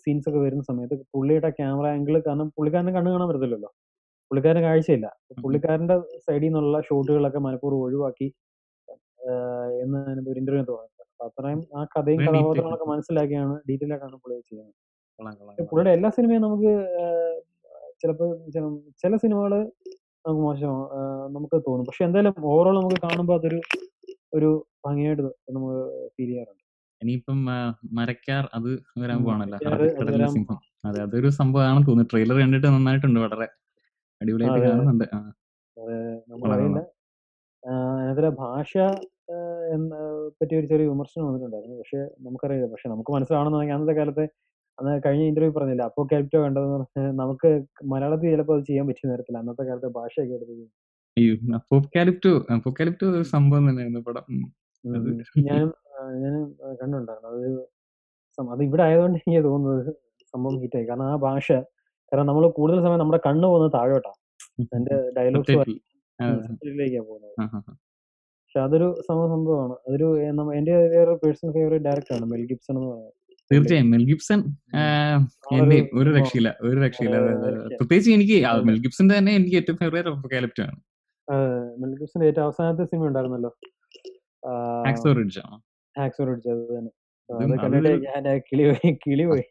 സീൻസ് 0.03 0.27
ഒക്കെ 0.29 0.39
വരുന്ന 0.45 0.63
സമയത്ത് 0.69 0.95
പുള്ളിയുടെ 1.13 1.49
ക്യാമറ 1.59 1.85
ആംഗിൾ 1.95 2.15
കാരണം 2.27 2.47
പുള്ളിക്കാരന് 2.57 2.93
കണ്ണ് 2.97 3.11
കാണാൻ 3.13 3.27
പറ്റത്തില്ലല്ലോ. 3.29 3.69
പുള്ളിക്കാരന് 4.31 4.63
കാഴ്ചയില്ല. 4.67 5.07
പുള്ളിക്കാരന്റെ 5.43 5.95
സൈഡിൽ 6.25 6.45
നിന്നുള്ള 6.47 6.77
ഷോട്ടുകളൊക്കെ 6.87 7.41
മനഃപൂർവം 7.47 7.81
ഒഴിവാക്കി 7.87 8.27
എന്ന് 9.83 9.99
ഒരു 10.31 10.37
ഇന്റർവ്യൂ 10.41 10.63
അപ്പൊ 10.65 10.77
അത്രയും 11.19 11.59
ആ 11.77 11.83
കഥയും. 11.93 12.19
കഥാപാത്രങ്ങളൊക്കെ 12.21 12.85
മനസ്സിലാക്കിയാണ് 12.85 13.55
ഡീറ്റെയിൽ 13.69 13.91
ആയിട്ടാണ് 13.93 14.17
പുള്ളി 14.23 14.41
ചെയ്യുന്നത്. 14.49 14.73
പുള്ളിയുടെ 15.71 15.91
എല്ലാ 15.91 16.09
സിനിമയും 16.09 16.41
നമുക്ക് 16.41 16.71
ചിലപ്പോൾ 18.01 18.29
ചില 19.03 19.15
സിനിമകൾ 19.15 19.53
നമുക്ക് 20.25 20.41
മോശം 20.41 20.73
നമുക്ക് 21.35 21.57
തോന്നും. 21.67 21.85
പക്ഷെ 21.85 22.03
എന്തായാലും 22.05 22.35
ഓവറോൾ 22.53 22.75
നമുക്ക് 22.79 22.99
കാണുമ്പോൾ 23.03 23.35
അതൊരു 23.39 23.59
ഒരു 24.33 24.49
ഭംഗിയായിട്ട് 24.85 25.23
നമുക്ക് 25.51 25.77
ഫീൽ 26.15 26.27
ചെയ്യാറുണ്ട്. 26.27 26.61
ഇനിയിപ്പം 27.01 27.39
മരക്കാർ 27.93 28.43
അത് 28.53 28.69
വരാൻ 29.01 29.19
പോവാണല്ലോ. 29.23 29.57
അത് 30.85 30.97
അതൊരു 31.01 31.29
സംഭവമാണെന്ന് 31.39 31.87
തോന്നുന്നു. 31.87 32.09
ട്രെയിലർ 32.11 32.37
കണ്ടിട്ട് 32.41 32.67
നന്നായിട്ടുണ്ട് 32.67 33.19
വളരെ. 33.19 33.47
അടിപൊളിയായിട്ട്. 34.21 34.67
കാണുന്നുണ്ട്. 34.67 35.05
അതിനകത്തിലെ 37.63 38.29
ഭാഷ 38.43 38.73
ആഹ് 39.27 39.65
എന്ന 39.75 39.93
പറ്റി 40.39 40.53
ഒരു 40.55 40.67
ചെറിയ 40.67 40.85
വിമർശനം 40.87 41.25
വന്നിട്ടുണ്ടായിരുന്നു. 41.27 41.77
പക്ഷെ 41.77 41.99
നമുക്കറിയില്ല 42.19 42.67
പക്ഷെ 42.73 42.89
നമുക്ക് 42.89 43.11
മനസ്സിലാവണമെന്നുണ്ടെങ്കിൽ 43.11 43.75
അന്നത്തെ 43.75 43.95
കാലത്തെ 43.99 44.25
അന്ന് 44.77 44.93
കഴിഞ്ഞ 45.05 45.23
ഇന്റർവ്യൂ 45.23 45.51
പറഞ്ഞില്ല 45.57 45.83
അപ്പോകാലിപ്റ്റോ 45.89 46.39
കണ്ടതെന്ന് 46.43 46.77
പറഞ്ഞാൽ 46.77 47.11
നമുക്ക് 47.21 47.49
മലയാളത്തിൽ 47.91 48.31
ചിലപ്പോൾ 48.33 48.55
അത് 48.57 48.65
ചെയ്യാൻ 48.69 48.85
പറ്റിയ 48.87 49.11
തരത്തില്ല 49.11 49.39
അന്നത്തെ 49.39 49.63
കാലത്തെ 49.63 49.91
ഭാഷയൊക്കെ 49.97 50.35
എടുത്ത് 50.35 50.55
സംഭവം 53.31 53.63
തന്നെയായിരുന്നു 53.69 54.01
പടം. 54.07 54.25
ഉം. 54.29 54.43
ഉം 54.83 54.93
അത് 54.93 55.07
അത് 58.51 58.61
ഇവിടെ 58.63 58.83
ആയതുകൊണ്ട് 58.83 59.17
എനിക്ക് 59.19 59.43
തോന്നുന്നത് 59.47 59.91
സംഭവം 60.33 60.57
ഹിറ്റായി 60.63 60.85
കാരണം 60.85 61.05
ആ 61.05 61.15
ഭാഷ 61.25 61.47
കാരണം 62.11 62.27
നമ്മൾ 62.29 62.45
കൂടുതൽ 62.57 62.79
സമയം 62.79 62.99
നമ്മുടെ 62.99 63.21
കണ്ണ് 63.27 63.45
പോകുന്നത് 63.47 63.73
താഴോട്ടാ. 63.77 64.11
അതിന്റെ 64.65 64.95
ഡയലോഗ്സ് 65.17 65.55
പോകുന്നത്. 67.03 67.35
പക്ഷെ 68.55 68.63
അതൊരു 68.63 69.01
സംഭവമാണ്. 69.09 69.73
അതൊരു 69.73 70.21
എന്റെ 70.55 70.77
വേറെ 70.77 71.13
പേഴ്സണൽ 71.13 71.53
ഫേവറേറ്റ് 71.53 71.85
ഡയറക്ടറാണ് 71.85 72.25
മെൽ 72.25 72.45
ഗിബ്സൺ 72.45 72.77
എന്ന് 72.77 72.87
പറയുന്നത്. 72.87 73.13
തീർച്ചയായും. 73.53 73.91
മെൽ 73.91 74.05
ഗിബ്സൺ 74.07 74.39
എന്റെ 75.51 75.89
ഒരു. 75.93 76.09
രക്ഷയില്ല 76.09 76.57
ഒരു 76.61 76.79
രക്ഷയില്ല. 76.79 77.17
പ്രത്യേകിച്ച് 77.67 78.11
എനിക്ക് 78.11 78.47
മെൽ 78.63 78.81
ഗിബ്സന്റെ 78.81 79.17
തന്നെ 79.17 79.31
എനിക്ക് 79.31 79.55
ഏറ്റവും 79.55 79.77
ഫേവറേറ്റ് 79.77 80.09
അപ്പോക്കാലിപ്റ്റോ 80.09 80.63
ആണ് 80.63 80.79
മെൽ 81.79 81.99
ഗിബ്സന്റെ 81.99 82.27
ഏറ്റവും 82.27 82.43
അവസാനത്തെ 82.43 82.83
സിനിമ 82.83 83.07
ഉണ്ടായിരുന്നല്ലോ. 83.07 83.55
ഹാക്സോ 84.87 85.13
റിഡ്ജ് 85.13 85.39
ആണ്? 85.39 85.61
തന്നെ. 86.77 86.91
ആ, 87.33 87.37
അതും 87.65 88.03
ഞാൻ 88.03 88.39
കിളി 88.39 88.63
പോയി 88.63 88.93
കിളി 88.93 89.23
പോയി. 89.23 89.43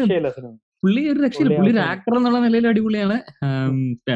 രക്ഷയില്ല 0.00 0.28
സിനിമ. 0.28 0.58
പുള്ളി 0.82 1.02
ഒരു 1.12 1.20
രക്ഷയില്ല. 1.24 1.54
പുള്ളി 1.58 1.70
ഒരു 1.74 1.80
ആക്ടർ 1.92 2.14
എന്നുള്ള 2.18 2.38
നിലയിൽ 2.46 2.66
അടിപൊളിയാണ്. 2.70 3.16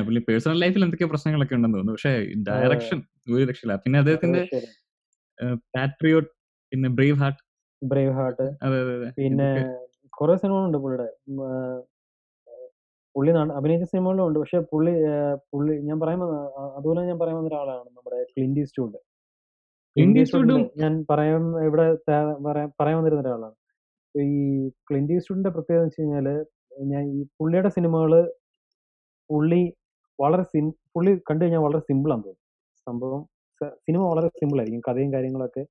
പുള്ളി 0.06 0.20
പേഴ്സണൽ 0.28 0.58
ലൈഫിൽ 0.64 0.84
എന്തൊക്കെ 0.86 1.06
പ്രശ്നങ്ങളൊക്കെ 1.12 1.54
ഉണ്ടെന്ന് 1.56 1.76
തോന്നുന്നു. 1.78 1.96
പക്ഷേ 1.96 2.12
ഡയറക്ഷൻ 2.48 2.98
ഒരു 3.36 3.44
രക്ഷയില്ല. 3.50 3.76
പിന്നെ 3.84 3.98
അദ്ദേഹത്തിന്റെ 4.02 4.42
പാട്രിയോട്ട് 5.76 6.30
പിന്നെ 6.72 6.88
ബ്രേവ് 6.98 7.16
ഹാർട്ട് 7.22 7.40
ബ്രേവ് 7.82 8.12
ഹാർട്ട് 8.18 8.44
അതെ 8.66 8.76
അതെ 8.82 8.92
അതെ. 8.98 9.08
പിന്നെ 9.20 9.48
കുറെ 10.12 10.34
സിനിമകളുണ്ട് 10.42 10.78
പുള്ളിയുടെ. 10.82 11.08
പുള്ളി 13.14 13.30
അഭിനയിച്ച 13.58 13.86
സിനിമകളും 13.92 14.22
ഉണ്ട്. 14.26 14.38
പക്ഷെ 14.42 14.58
പുള്ളി 14.72 14.92
പുള്ളി 15.52 15.74
ഞാൻ 15.88 15.96
പറയാൻ 16.02 16.20
അതുപോലെ 16.76 17.00
ഞാൻ 17.10 17.18
പറയാൻ 17.22 17.36
വന്ന 17.38 17.50
ഒരാളാണ് 17.52 17.88
നമ്മുടെ 17.96 18.20
ക്ലിൻഡി 18.32 18.62
ഈസ്റ്റ്വുഡും 18.64 19.02
ഞാൻ 20.82 20.92
പറയാൻ 21.10 21.42
ഇവിടെ 21.68 21.86
പറയാൻ 22.78 22.96
വന്നിരുന്ന 23.00 23.22
ഒരാളാണ്. 23.24 23.56
ഈ 24.20 24.68
ക്ലിൻഡ് 24.68 25.12
ഈസ്റ്റ്വുഡിന്റെ 25.12 25.50
പ്രത്യേകത 25.50 25.82
എന്ന് 25.82 25.86
വെച്ച് 25.86 26.00
കഴിഞ്ഞാൽ 26.00 26.46
ഞാൻ 26.82 27.04
ഈ 27.04 27.22
പുള്ളിയുടെ 27.40 27.68
സിനിമകൾ 27.68 28.32
പുള്ളി 29.30 29.72
വളരെ 30.20 30.42
സിം 30.42 30.70
പുള്ളി 30.70 31.18
കണ്ടു 31.30 31.44
കഴിഞ്ഞാൽ 31.44 31.60
വളരെ 31.60 31.78
സിമ്പിളാണ് 31.78 32.24
തോന്നും. 32.24 32.38
സംഭവം 32.76 33.26
സ- 33.62 33.74
സിനിമ 33.74 34.00
വളരെ 34.00 34.28
സിമ്പിളായിരിക്കും 34.28 34.94
കഥയും 34.94 35.12
കാര്യങ്ങളൊക്കെ 35.12 35.66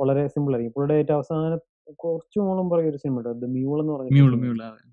വളരെ 0.00 0.28
സിമ്പിൾ 0.28 0.52
ആയിരിക്കും. 0.52 0.72
പുള്ളിയുടെ 0.72 0.94
ഏറ്റവും 0.94 1.16
അവസാനം 1.16 1.58
കുറച്ചു 1.92 2.38
മോളും 2.38 2.70
പറയും 2.70 2.90
ഒരു 2.90 2.96
സിനിമ 2.96 3.18
ഉണ്ട് 3.30 3.46
മ്യൂൾ 3.46 3.80
എന്ന് 3.80 3.92
പറഞ്ഞ 3.92 4.08
മ്യൂൾ 4.12 4.34
മ്യൂൾ 4.36 4.62
അതെ. 4.62 4.90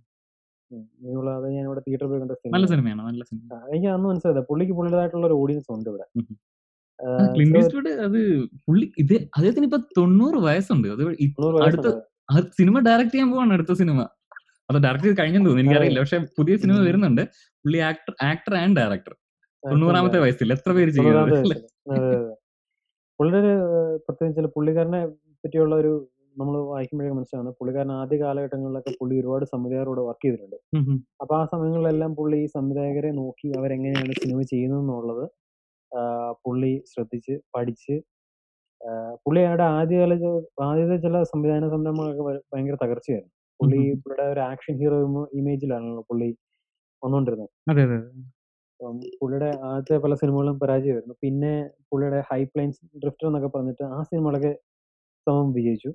മ്യൂൾ 1.02 1.30
അത് 1.30 1.50
ഞാൻ 1.50 1.66
ഇവിടെ 1.66 1.80
തിയേറ്ററിൽ 1.80 2.10
പോയി 2.10 2.20
കണ്ട 2.22 2.32
നല്ല 2.32 2.66
സിനിമ 2.66 2.68
സിനിമയാണ് 2.68 3.02
നല്ല 3.02 3.24
സിനിമ. 3.24 3.70
എനിക്ക് 3.70 3.88
അന്ന് 3.88 4.10
മനസ്സിലായത്. 4.10 4.46
പുള്ളിക്ക് 4.48 4.74
പുള്ളിയുടേതായിട്ടുള്ള 4.74 5.28
ഒരു 5.28 5.34
ഓഡിയൻസ് 5.34 5.72
ഉണ്ട് 5.72 5.90
ഇവിടെ. 5.90 6.04
ഉം. 6.18 6.38
ആ, 7.08 7.34
ക്ലിന്റ് 7.34 7.58
ഈസ്റ്റ്വുഡ് 7.60 7.90
അത് 7.90 8.44
പുള്ളി 8.68 8.92
ഇത് 8.98 9.14
അദ്ദേഹത്തിന് 9.14 9.66
ഇപ്പൊ 9.66 9.78
തൊണ്ണൂറ് 9.78 10.36
വയസ്സുണ്ട്. 10.36 10.88
അത് 10.88 11.04
അടുത്ത 11.64 11.88
ആ 12.30 12.36
സിനിമ 12.60 12.76
ഡയറക്ട് 12.88 13.14
ചെയ്യാൻ 13.14 13.30
പോവാണ് 13.34 13.54
അടുത്ത 13.58 13.74
സിനിമ. 13.82 14.02
അത് 14.70 14.78
ഡയറക്ട് 14.86 15.06
ചെയ്ത് 15.06 15.18
കഴിഞ്ഞെന്ന് 15.20 15.48
തോന്നുന്നു 15.50 15.70
എനിക്കറിയില്ല. 15.70 16.02
പക്ഷെ 16.04 16.20
പുതിയ 16.38 16.54
സിനിമ 16.64 16.78
വരുന്നുണ്ട്. 16.88 17.24
പുള്ളി 17.66 17.80
ആക്ടർ 17.90 18.14
ആക്ടർ 18.32 18.54
ആൻഡ് 18.62 18.78
ഡയറക്ടർ 18.80 19.14
തൊണ്ണൂറാമത്തെ 19.64 20.20
വയസ്സിൽ 20.24 20.54
എത്ര 20.56 20.72
പേര് 20.78 20.92
ചെയ്യുന്നത്. 20.96 21.60
പുള്ളിയുടെ 23.20 23.54
പ്രത്യേകിച്ച് 24.06 24.52
പുള്ളിക്കാരനെ 24.56 25.02
പറ്റിയുള്ള 25.44 25.74
ഒരു 25.82 25.92
നമ്മൾ 26.40 26.56
വായിക്കുമ്പോഴേ 26.72 27.10
മനസ്സിലാണ് 27.18 27.50
പുള്ളിക്കാരൻ 27.58 27.92
ആദ്യ 28.00 28.18
കാലഘട്ടങ്ങളിലൊക്കെ 28.22 28.92
പുള്ളി 29.00 29.16
ഒരുപാട് 29.22 29.44
സംവിധായകരോട് 29.52 30.02
വർക്ക് 30.08 30.24
ചെയ്തിട്ടുണ്ട്. 30.26 30.58
അപ്പൊ 31.22 31.34
ആ 31.40 31.44
സമയങ്ങളിലെല്ലാം 31.52 32.12
പുള്ളി 32.20 32.38
ഈ 32.46 32.48
സംവിധായകരെ 32.56 33.12
നോക്കി 33.20 33.48
അവരെങ്ങനെയാണ് 33.60 34.14
സിനിമ 34.24 34.40
ചെയ്യുന്നത് 34.52 34.82
എന്നുള്ളത് 34.84 35.26
പുള്ളി 36.46 36.74
ശ്രദ്ധിച്ച് 36.92 37.34
പഠിച്ച് 37.56 37.96
പുള്ളിയുടെ 39.26 39.66
ആദ്യകാല 39.78 40.14
ആദ്യത്തെ 40.68 40.98
ചില 41.06 41.22
സംവിധാന 41.32 41.70
സംരംഭങ്ങളൊക്കെ 41.74 42.24
ഭയങ്കര 42.54 42.76
തകർച്ചയായിരുന്നു. 42.84 43.32
പുള്ളി. 43.60 43.82
പുള്ളിയുടെ 44.04 44.26
ഒരു 44.34 44.42
ആക്ഷൻ 44.52 44.74
ഹീറോ 44.82 44.98
ഇമേജിലാണല്ലോ 45.40 46.04
പുള്ളി 46.10 46.30
വന്നുകൊണ്ടിരുന്നത് 47.04 47.52
അതെ 47.72 47.84
അപ്പം 48.80 48.96
പുള്ളിയുടെ 49.20 49.50
ആദ്യത്തെ 49.70 49.98
പല 50.06 50.14
സിനിമകളും 50.22 50.56
പരാജയമായിരുന്നു. 50.62 51.16
പിന്നെ 51.24 51.52
പുള്ളിയുടെ 51.90 52.20
ഹൈ 52.30 52.40
പ്ലെയിൻസ് 52.52 52.82
ഡ്രിഫ്റ്റർ 53.04 53.28
എന്നൊക്കെ 53.30 53.50
പറഞ്ഞിട്ട് 53.56 53.84
ആ 53.96 54.00
സിനിമകളൊക്കെ 54.10 54.52
സമം 55.28 55.50
വിജയിച്ചു. 55.58 55.92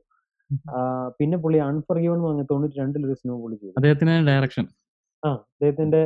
പിന്നെ 1.19 1.37
പുള്ളി 1.45 1.59
അൺഫർഗീവൺ 1.71 2.19
പറഞ്ഞ 2.27 2.43
തൊണ്ണൂറ്റി 2.53 2.81
ഒരു 3.07 3.17
സിനിമ 3.23 3.37
പുള്ളി 3.43 3.57
ചെയ്തു. 3.63 3.75
അദ്ദേഹത്തിന്റെ 3.79 4.15
ഡയറക്ഷൻ. 4.31 4.67
ആ 5.23 5.31
അദ്ദേഹത്തിന്റെ 5.57 6.01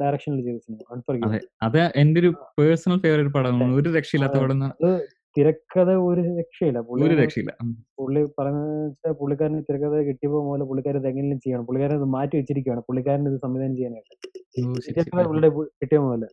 ഡയറക്ഷനിൽ 0.00 0.40
ചെയ്ത 0.46 0.58
സിനിമ 0.66 0.80
അൺഫർഗീവൺ. 0.94 1.34
അതെ 1.66 1.82
എന്റെ 2.02 2.18
ഒരു 2.22 2.30
പേഴ്സണൽ 2.58 2.98
ഫേവറേറ്റ് 3.04 3.32
പടമാണ്. 3.36 3.74
ഒരു 3.80 3.88
രക്ഷയില്ലാത്ത 3.98 4.38
പടം 4.44 4.60
തിരക്കഥ 5.38 5.90
ഒരു 5.90 6.20
രക്ഷയില്ല. 6.20 6.80
പുള്ളി 6.80 7.08
ഒരു 7.08 7.14
രക്ഷയില്ല. 7.14 7.56
പുള്ളി 7.98 8.24
പറഞ്ഞ 8.38 9.10
പുള്ളിക്കാരന് 9.10 9.62
തിരക്കഥ 9.62 9.94
കിട്ടിയപ്പോൾ 9.94 10.44
മുതൽ 10.46 10.62
പുള്ളിക്കാരൻ 10.62 10.98
ഇത് 10.98 11.08
എങ്ങനെയും 11.08 11.40
ചെയ്യണം. 11.40 11.66
പുള്ളിക്കാരൻ 11.66 11.96
ഇത് 11.96 12.04
മാറ്റി 12.04 12.36
വെച്ചിരിക്കുകയാണ് 12.36 12.80
പുള്ളിക്കാരൻ 12.80 13.28
ഇത് 13.28 13.40
സംവിധാനം 13.40 13.76
ചെയ്യാനായിട്ട്. 13.76 15.24
പുള്ളിയുടെ 15.24 15.60
കിട്ടിയ 15.60 15.98
മുതൽ. 15.98 16.26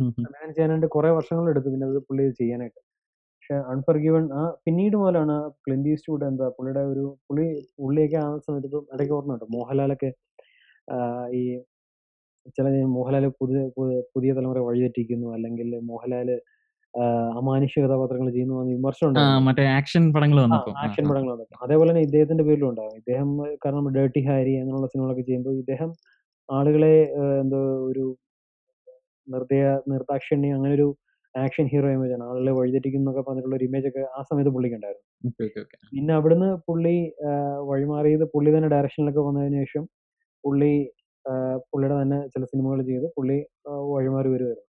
സംവിധാനം 0.00 0.54
ചെയ്യാനായിട്ട് 0.54 0.86
കുറെ 0.86 1.10
വർഷങ്ങൾ 1.10 1.50
എടുത്തു. 1.50 1.68
പിന്നെ 1.68 1.86
അത് 1.86 1.98
പുള്ളി 1.98 2.24
ഇത് 2.24 2.34
ചെയ്യാനായിട്ട്. 2.34 2.80
പക്ഷെ 3.20 3.54
അൺഫർഗീവൺ 3.54 4.32
ആ 4.32 4.56
പിന്നീട് 4.66 4.96
മുതലാണ് 4.96 5.50
ക്ലിന്റ് 5.50 5.88
ഈസ്റ്റ്വുഡ് 5.88 6.24
എന്താ 6.24 6.48
പുള്ളിയുടെ 6.48 6.80
ഒരു 6.80 7.18
പുള്ളി 7.30 7.66
പുള്ളിയൊക്കെ 7.78 8.16
ആ 8.16 8.38
സമയത്ത് 8.38 8.66
ഇപ്പം 8.66 8.86
ഇടയ്ക്ക് 8.94 9.14
ഓർമ്മ 9.14 9.32
കേട്ടോ 9.32 9.46
മോഹൻലാലൊക്കെ 9.50 10.12
ഈ 11.32 11.58
ചില 12.48 12.82
മോഹൻലാൽ 12.82 13.28
പുതിയ 13.28 13.70
പുതിയ- 13.78 14.02
പുതിയ 14.14 14.32
തലമുറ 14.32 14.58
വഴിതെറ്റിക്കുന്നു. 14.58 15.34
അല്ലെങ്കിൽ 15.34 15.80
മോഹൻലാൽ 15.80 16.40
ആ, 16.94 17.04
അമാനുഷ്യ 17.38 17.82
കഥാപാത്രങ്ങൾ 17.82 18.28
ചെയ്യുന്നു 18.32 18.54
എന്ന് 18.56 18.72
വിമർശനം 18.72 19.08
ഉണ്ടായിരുന്നു. 19.10 19.44
മറ്റേ 19.46 19.64
ആക്ഷൻ 19.76 20.02
പടങ്ങൾ 20.14 20.38
ആക്ഷൻ. 20.82 21.04
പടങ്ങൾ 21.10 21.30
അതൊക്കെ 21.34 21.56
അതേപോലെ 21.64 21.88
തന്നെ 21.90 22.02
ഇദ്ദേഹത്തിന്റെ 22.06 22.44
പേരിലും 22.48 22.68
ഉണ്ടാകും 22.70 22.96
ഇദ്ദേഹം 23.00 23.28
കാരണം 23.62 23.86
ഡേർട്ടി 23.94 24.22
ഹാരി 24.26 24.52
അങ്ങനെയുള്ള 24.58 24.88
സിനിമകളൊക്കെ 24.92 25.24
ചെയ്യുമ്പോൾ 25.28 25.54
ഇദ്ദേഹം 25.62 25.90
ആളുകളെ 26.48 26.94
എന്തോ 27.40 27.60
ഒരു 27.88 28.04
നിർദ്ദയ 29.28 29.62
നിർദാക്ഷിണ്യം 29.90 30.54
അങ്ങനെ 30.56 30.74
ഒരു 30.74 30.86
ആക്ഷൻ 31.34 31.66
ഹീറോ 31.66 31.90
ഇമേജ് 31.92 32.14
ആണ് 32.14 32.24
ആളുകളെ 32.24 32.52
വഴിതെറ്റിക്കുന്നു 32.56 33.04
എന്നൊക്കെ 33.04 33.22
പറഞ്ഞിട്ടുള്ള 33.22 33.56
ഒരു 33.58 33.64
ഇമേജ് 33.64 33.86
ഒക്കെ 33.88 34.02
ആ 34.16 34.22
സമയത്ത് 34.22 34.50
പുള്ളിക്ക് 34.50 34.76
ഉണ്ടായിരുന്നു. 34.78 35.06
പിന്നെ 35.92 36.12
അവിടുന്ന് 36.16 36.48
പുള്ളി 36.66 36.96
വഴിമാറിയത് 37.70 38.24
പുള്ളി 38.34 38.50
തന്നെ 38.50 38.68
ഡയറക്ഷനിലൊക്കെ 38.68 39.22
വന്നതിന് 39.28 39.60
ശേഷം 39.62 39.84
പുള്ളി 40.44 40.72
പുള്ളിയുടെ 41.70 41.96
തന്നെ 42.02 42.18
ചില 42.32 42.44
സിനിമകൾ 42.44 42.78
ചെയ്ത് 42.86 43.06
പുള്ളി 43.16 43.38
വഴിമാറി 43.92 44.28
വരുമായിരുന്നു 44.28 44.68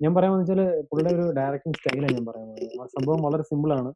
ഞാൻ 0.00 0.12
പറയാമെന്ന് 0.16 0.44
വെച്ചാൽ 0.44 0.60
പുള്ളിയുടെ 0.90 1.12
ഒരു 1.16 1.32
ഡയറക്ഷൻ 1.38 1.72
സ്റ്റൈലാണ് 1.78 2.14
ഞാൻ 2.16 2.24
പറയുന്നത്. 2.30 2.64
ആ 2.80 2.84
സംഭവം 2.96 3.20
വളരെ 3.26 3.44
സിമ്പിൾ 3.50 3.70
ആണ്. 3.78 3.90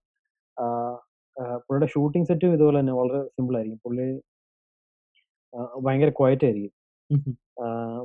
പുള്ളിയുടെ 1.66 1.88
ഷൂട്ടിംഗ് 1.94 2.28
സെറ്റും 2.30 2.54
ഇതുപോലെ 2.56 2.78
തന്നെ 2.80 2.94
വളരെ 3.00 3.20
സിമ്പിൾ 3.34 3.54
ആയിരിക്കും. 3.58 3.80
പുള്ളി 3.86 4.06
ഭയങ്കര 5.86 6.10
ക്വയറ്റ് 6.18 6.44
ആയിരിക്കും. 6.48 6.72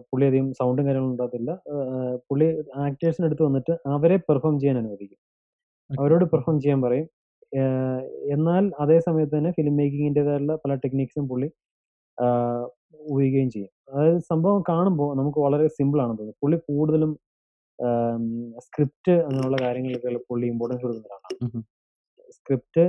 പുള്ളി 0.09 0.25
അധികം 0.29 0.47
സൗണ്ടും 0.59 0.85
കാര്യങ്ങളും 0.87 1.11
ഉണ്ടാകത്തില്ല. 1.13 1.51
പുള്ളി 2.29 2.47
ആക്ടേഴ്സിന് 2.85 3.25
അടുത്ത് 3.27 3.43
വന്നിട്ട് 3.47 3.73
അവരെ 3.95 4.17
പെർഫോം 4.29 4.55
ചെയ്യാൻ 4.61 4.77
അനുവദിക്കും. 4.81 5.19
അവരോട് 5.89 6.25
പെർഫോം 6.33 6.57
ചെയ്യാൻ 6.63 6.79
പറയും. 6.85 7.07
എന്നാൽ 8.35 8.63
അതേ 8.83 8.97
സമയത്ത് 9.07 9.33
തന്നെ 9.37 9.51
ഫിലിം 9.57 9.75
മേക്കിങ്ങിന്റെതായുള്ള 9.79 10.53
പല 10.63 10.73
ടെക്നീക്സും 10.83 11.25
പുള്ളി 11.31 11.47
ഉപയോഗിക്കുകയും 13.11 13.49
ചെയ്യും. 13.55 13.71
അതായത് 13.93 14.19
സംഭവം 14.31 14.61
കാണുമ്പോൾ 14.69 15.09
നമുക്ക് 15.19 15.39
വളരെ 15.45 15.67
സിമ്പിൾ 15.77 15.99
ആണെന്ന് 16.03 16.19
തോന്നുന്നു 16.19 16.41
പുള്ളി 16.43 16.57
കൂടുതലും 16.69 17.11
സ്ക്രിപ്റ്റ് 18.65 19.13
അങ്ങനെയുള്ള 19.27 19.57
കാര്യങ്ങളൊക്കെ 19.63 20.19
പുള്ളി 20.29 20.45
ഇമ്പോർട്ടൻസ് 20.53 20.83
കൊടുക്കുന്ന 20.83 21.07
ഒരാളാണ്. 21.09 21.61
സ്ക്രിപ്റ്റ് 22.37 22.83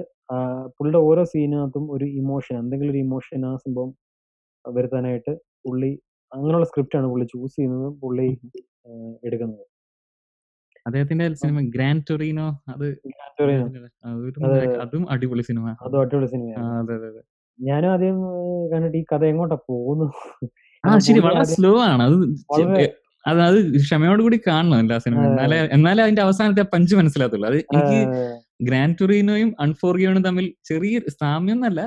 പുള്ളിയുടെ 0.76 1.00
ഓരോ 1.08 1.22
സീനിനകത്തും 1.32 1.84
ഒരു 1.94 2.06
ഇമോഷൻ 2.20 2.54
എന്തെങ്കിലും 2.62 2.92
ഒരു 2.94 3.00
ഇമോഷൻ 3.06 3.46
ആ 3.50 3.52
സംഭവം 3.64 3.90
വരുത്താനായിട്ട് 4.64 5.32
പുള്ളി 5.64 5.90
അങ്ങനെയുള്ള 6.32 6.66
സ്ക്രിപ്റ്റാണ് 6.70 7.06
പുള്ളി 7.12 7.26
ചൂസ് 7.32 7.54
ചെയ്യുന്നതും 7.56 7.94
പുള്ളി. 8.02 8.28
എടുക്കുന്നത്. 9.26 9.64
അദ്ദേഹത്തിന്റെ 10.86 11.24
സിനിമ 11.40 11.60
ഗ്രാൻഡ് 11.74 12.04
ടൊറീനോ 12.08 12.46
അത് 12.74 12.84
അതെ, 14.44 14.60
അടിപൊളി 15.14 15.42
സിനിമ 15.48 15.64
അതും 15.84 15.98
അടിപൊളി 16.02 16.28
സിനിമ 16.34 16.52
ഞാനും 17.58 17.88
ആദ്യം 17.92 18.18
കണ്ടിട്ട് 18.72 18.98
ഈ 19.00 19.04
കഥ 19.12 19.22
എങ്ങോട്ടാ 19.32 19.56
പോകുന്നു 19.70 20.06
ആ 20.84 20.98
ശരി 21.06 21.20
വളരെ 21.26 21.44
സ്ലോ 21.54 21.72
ആണ്. 21.86 22.02
അത് 22.04 22.16
അത് 23.24 23.40
അത് 23.42 23.56
ക്ഷമയോട് 23.76 24.22
കൂടി 24.22 24.40
കാണണം 24.46 24.78
എല്ലാ 24.78 24.98
സിനിമ. 24.98 25.22
എന്നാലേ 25.26 25.56
എന്നാലേ 25.72 26.02
അതിന്റെ 26.02 26.22
അവസാനത്തെ 26.22 26.62
പഞ്ച് 26.64 26.96
മനസ്സിലാത്തുള്ളൂ 26.96 27.48
അത് 27.48 27.58
എനിക്ക് 27.74 27.98
ഗ്രാൻഡ് 28.62 28.96
ടുറീനോയും 29.00 29.54
അൺഫോർഗിയോണും 29.60 30.24
തമ്മിൽ 30.24 30.54
ചെറിയ 30.64 31.00
സാമ്യം 31.16 31.56
എന്നല്ല 31.56 31.80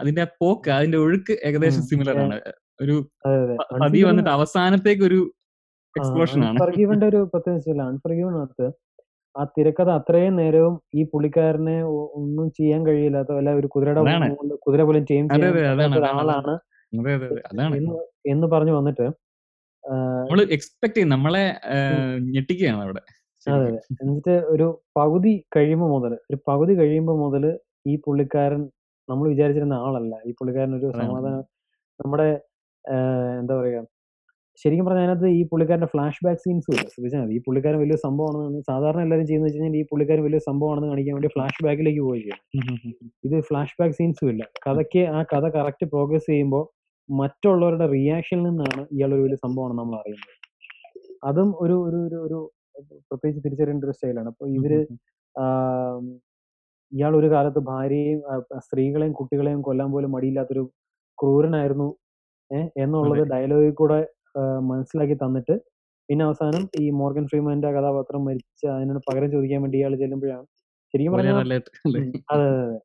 അതിന്റെ 0.00 0.22
ആ 0.22 0.28
പോക്ക് 0.40 0.70
അതിന്റെ 0.70 0.98
ഒഴുക്ക് 0.98 1.36
ഏകദേശം 1.44 1.82
സിമിലർ 1.82 2.18
ആണ്. 2.18 2.38
ഒരു 2.80 2.96
അതെ 3.26 3.36
അതെ. 3.36 3.54
പ- 3.56 4.08
വന്നിട്ട് 4.08 4.30
അവസാനത്തേക്ക് 4.30 5.02
ഒരു 5.02 5.20
എക്സ്പ്ലോഷൻ 5.94 6.40
ആണ്. 6.44 6.50
അൺഫർഗീവന്റെ 6.50 7.06
ഒരു 7.06 7.20
അൺഫർഗീവനകത്ത് 7.82 8.66
ആ 9.34 9.44
തിരക്കഥ 9.44 9.90
അത്രയും 9.90 10.36
നേരവും 10.36 10.74
ഈ 10.94 11.04
പുള്ളിക്കാരനെ 11.04 11.76
ഒന്നും 12.14 12.50
ചെയ്യാൻ 12.50 12.86
കഴിയില്ലാത്ത 12.86 13.32
അല്ല 13.32 13.50
ഒരു 13.50 13.66
കുതിരയുടെ. 13.66 14.28
കുതിര 14.66 14.82
പോലും 14.82 15.06
ചെയ്യും 15.06 15.26
അതാണ് 17.50 17.78
എന്ന് 18.28 18.46
പറഞ്ഞു 18.46 18.72
വന്നിട്ട് 18.72 19.06
നമ്മൾ 19.86 20.40
എക്സ്പെക്ട് 20.56 20.96
ചെയ്യും 20.96 21.12
നമ്മളെ 21.14 21.44
ഞെട്ടിക്കുകയാണ് 22.34 22.82
അവിടെ 22.86 23.02
അതെ 23.46 23.66
അതെ. 23.66 23.80
എന്നിട്ട് 24.02 24.34
ഒരു 24.52 24.66
പകുതി 24.98 25.32
കഴിയുമ്പോൾ 25.56 25.90
മുതൽ 25.94 26.12
ഒരു 26.30 26.38
പകുതി 26.48 26.72
കഴിയുമ്പോൾ 26.80 27.16
മുതൽ 27.24 27.44
ഈ 27.90 27.92
പുള്ളിക്കാരൻ 28.06 28.62
നമ്മൾ 29.08 29.26
വിചാരിച്ചിരുന്ന 29.32 29.76
ആളല്ല. 29.86 30.14
ഈ 30.28 30.32
പുള്ളിക്കാരൻ 30.38 30.72
ഒരു. 30.78 30.88
സമാധാനം 31.00 31.44
നമ്മുടെ 32.00 32.28
എന്താ 33.40 33.54
പറയാ 33.58 33.82
ശരിക്കും 34.60 34.84
പറഞ്ഞാൽ 34.86 35.04
അതിനകത്ത് 35.04 35.28
ഈ 35.38 35.40
പുള്ളിക്കാരന്റെ 35.50 35.88
ഫ്ലാഷ് 35.94 36.20
ബാക്ക് 36.26 36.40
സീൻസ് 36.44 36.68
ഇല്ല? 36.72 36.84
ശ്രദ്ധിച്ചാൽ 36.92 37.22
മതി. 37.22 37.34
ഈ 37.38 37.40
പുള്ളിക്കാരൻ 37.46 37.78
വലിയ 37.82 37.96
സംഭവമാണെന്ന് 38.04 38.60
സാധാരണ 38.70 39.00
എല്ലാവരും 39.06 39.26
ചെയ്യുന്നത് 39.28 39.48
വെച്ച് 39.48 39.60
കഴിഞ്ഞാൽ 39.60 39.80
ഈ 39.80 39.84
പുള്ളിക്കാരൻ 39.90 40.22
വലിയ 40.26 40.40
സംഭവമാണെന്ന് 40.48 40.88
കാണിക്കാൻ 40.92 41.14
വേണ്ടി 41.16 41.30
ഫ്ലാഷ് 41.34 41.60
ബാക്കിലേക്ക് 41.66 42.02
പോവുകയാണ്. 42.06 42.42
ഇത് 43.26 43.36
ഫ്ലാഷ് 43.48 43.76
ബാക്ക് 43.80 43.96
സീൻസും 43.98 44.30
ഇല്ല. 44.34 44.42
കഥയ്ക്ക് 44.66 45.02
ആ 45.16 45.20
കഥ 45.32 45.44
കറക്റ്റ് 45.56 45.88
പ്രോഗ്രസ് 45.94 46.28
ചെയ്യുമ്പോൾ 46.30 46.64
മറ്റുള്ളവരുടെ 47.08 47.86
റിയാക്ഷനിൽ 47.92 48.44
നിന്നാണ് 48.48 48.82
ഇയാൾ 48.96 49.10
ഒരു 49.14 49.22
വലിയ 49.22 49.38
സംഭവമാണ് 49.44 49.74
നമ്മൾ 49.78 49.94
അറിയുന്നത്. 50.00 50.32
അതും 51.22 51.48
ഒരു 51.60 51.76
ഒരു 51.86 51.98
ഒരു 52.06 52.18
ഒരു 52.22 52.38
പ്രത്യേകിച്ച് 53.10 53.42
തിരിച്ചറിയേണ്ട 53.44 53.84
ഒരു 53.84 53.94
സ്റ്റൈലാണ്. 53.96 54.28
അപ്പൊ 54.28 54.46
ഇവർ 54.56 54.72
ഇയാൾ 56.92 57.12
ഒരു 57.16 57.28
കാലത്ത് 57.32 57.60
ഭാര്യയെയും 57.70 58.18
സ്ത്രീകളെയും 58.66 59.14
കുട്ടികളെയും 59.20 59.60
കൊല്ലാൻ 59.68 59.88
പോലും 59.92 60.12
മടിയില്ലാത്തൊരു 60.16 60.64
ക്രൂരനായിരുന്നു 61.18 61.88
ഏഹ് 62.50 62.68
എന്നുള്ളത് 62.76 63.22
ഡയലോഗിൽ 63.32 63.72
കൂടെ 63.74 63.98
മനസ്സിലാക്കി 64.70 65.16
തന്നിട്ട് 65.22 65.54
പിന്നെ 66.08 66.22
അവസാനം 66.24 66.62
ഈ 66.80 66.84
മോർഗൻ 66.98 67.24
ഫ്രീമാന്റെ 67.30 67.70
കഥാപാത്രം 67.76 68.22
മരിച്ച 68.26 68.62
അതിനോട് 68.74 69.00
പകരം 69.08 69.30
ചോദിക്കാൻ 69.34 69.60
വേണ്ടി 69.64 69.78
ഇയാൾ 69.80 69.94
ചെല്ലുമ്പോഴാണ് 70.02 70.46
ശരിക്കും 70.94 71.14
പറഞ്ഞാൽ 71.14 71.38
അതെ 72.32 72.44
അതെ. 72.56 72.76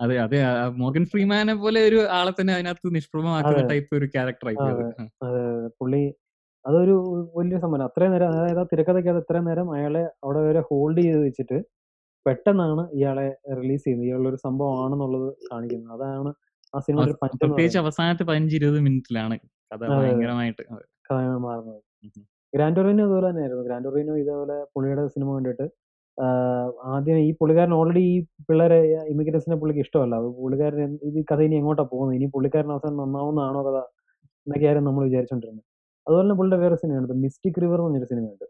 അതെ 0.00 0.16
അതെ. 0.24 0.38
മോർഗൻ 0.78 1.04
ഫ്രീമാനെ 1.12 1.54
പോലെ 1.62 1.80
ഒരു 1.88 2.00
ആളെ 2.18 2.32
തന്നെ 2.32 2.52
അതിനകത്ത് 2.54 2.94
നിഷ്പ്രഭമാക്കുന്ന 2.96 3.62
ടൈപ്പ് 3.70 3.92
ഒരു 3.98 4.06
ക്യാരക്ടർ 4.14 4.48
ആയി 4.50 4.58
അതെ. 4.64 5.42
പുള്ളി 5.78 6.02
അതൊരു 6.64 6.94
വലിയ 7.36 7.56
സംഭവം 7.64 7.84
അത്രയും 7.86 8.12
നേരം 8.14 8.30
അതായത് 8.32 8.60
ആ 8.60 8.66
തിരക്കഥയ്ക്കകത്ത് 8.72 9.24
ഇത്രയും 9.24 9.46
നേരം 9.48 9.68
അയാളെ 9.76 10.02
അവിടെ 10.24 10.40
വരെ 10.46 10.60
ഹോൾഡ് 10.70 11.00
ചെയ്ത് 11.06 11.20
വെച്ചിട്ട് 11.26 11.58
പെട്ടെന്നാണ് 12.26 12.82
ഇയാളെ 12.98 13.26
റിലീസ് 13.58 13.84
ചെയ്യുന്നത്. 13.84 14.08
ഇയാളൊരു 14.08 14.38
സംഭവമാണെന്നുള്ളത് 14.46 15.28
കാണിക്കുന്നത്. 15.50 15.92
അതാണ് 15.98 16.30
ആ 16.74 16.80
സിനിമ 16.86 17.02
പ്രത്യേകിച്ച് 17.34 17.78
അവസാനത്തെ 17.82 18.24
പതിനഞ്ച് 18.30 18.56
ഇരുപത് 18.58 18.80
മിനിറ്റിലാണ് 18.86 19.36
കഥ 19.70 19.82
ഭയങ്കരമായിട്ട്. 19.94 20.64
മാറുന്നത്. 21.46 21.80
ഗ്രാൻഡോറിനോ 22.52 23.04
അതുപോലെ 23.06 23.26
തന്നെയായിരുന്നു. 23.30 23.64
ഗ്രാൻഡോറിനോ 23.68 24.14
ഇതേപോലെ 24.22 24.56
പുള്ളിയുടെ 24.74 25.02
സിനിമ 25.14 25.30
കണ്ടിട്ട് 25.36 25.66
ആദ്യം 26.94 27.18
ഈ 27.26 27.30
പുള്ളിക്കാരൻ 27.40 27.72
ഓൾറെഡി 27.78 28.02
ഈ 28.12 28.14
പിള്ളേരെ 28.48 28.78
ഇമിഗ്രൻസിനെ 29.12 29.56
പുള്ളിക്ക് 29.60 29.82
ഇഷ്ടമല്ല. 29.84 30.14
പുള്ളിക്കാരൻ 30.40 30.92
ഇത് 31.08 31.18
ഈ 31.20 31.24
കഥ 31.30 31.40
ഇനി 31.48 31.56
എങ്ങോട്ടാ 31.60 31.84
പോകുന്നത്? 31.92 32.16
ഇനി 32.18 32.26
പുള്ളിക്കാരൻ 32.34 32.70
അവസാനം 32.74 32.98
നന്നാവുന്നതാണോ 33.02 33.62
കഥ 33.68 33.78
എന്നൊക്കെയായിരുന്നു 34.46 34.88
നമ്മൾ 34.90 35.04
വിചാരിച്ചോണ്ടിരുന്നത്. 35.08 35.64
അതുപോലെ 36.06 36.24
തന്നെ 36.24 36.36
പുള്ളിയുടെ 36.40 36.60
വേറെ 36.64 36.76
സിനിമയുണ്ട്. 36.82 37.14
മിസ്റ്റിക് 37.24 37.60
റിവർ 37.64 37.78
എന്ന് 37.78 37.86
പറഞ്ഞൊരു 37.88 38.08
സിനിമയുണ്ട്. 38.12 38.46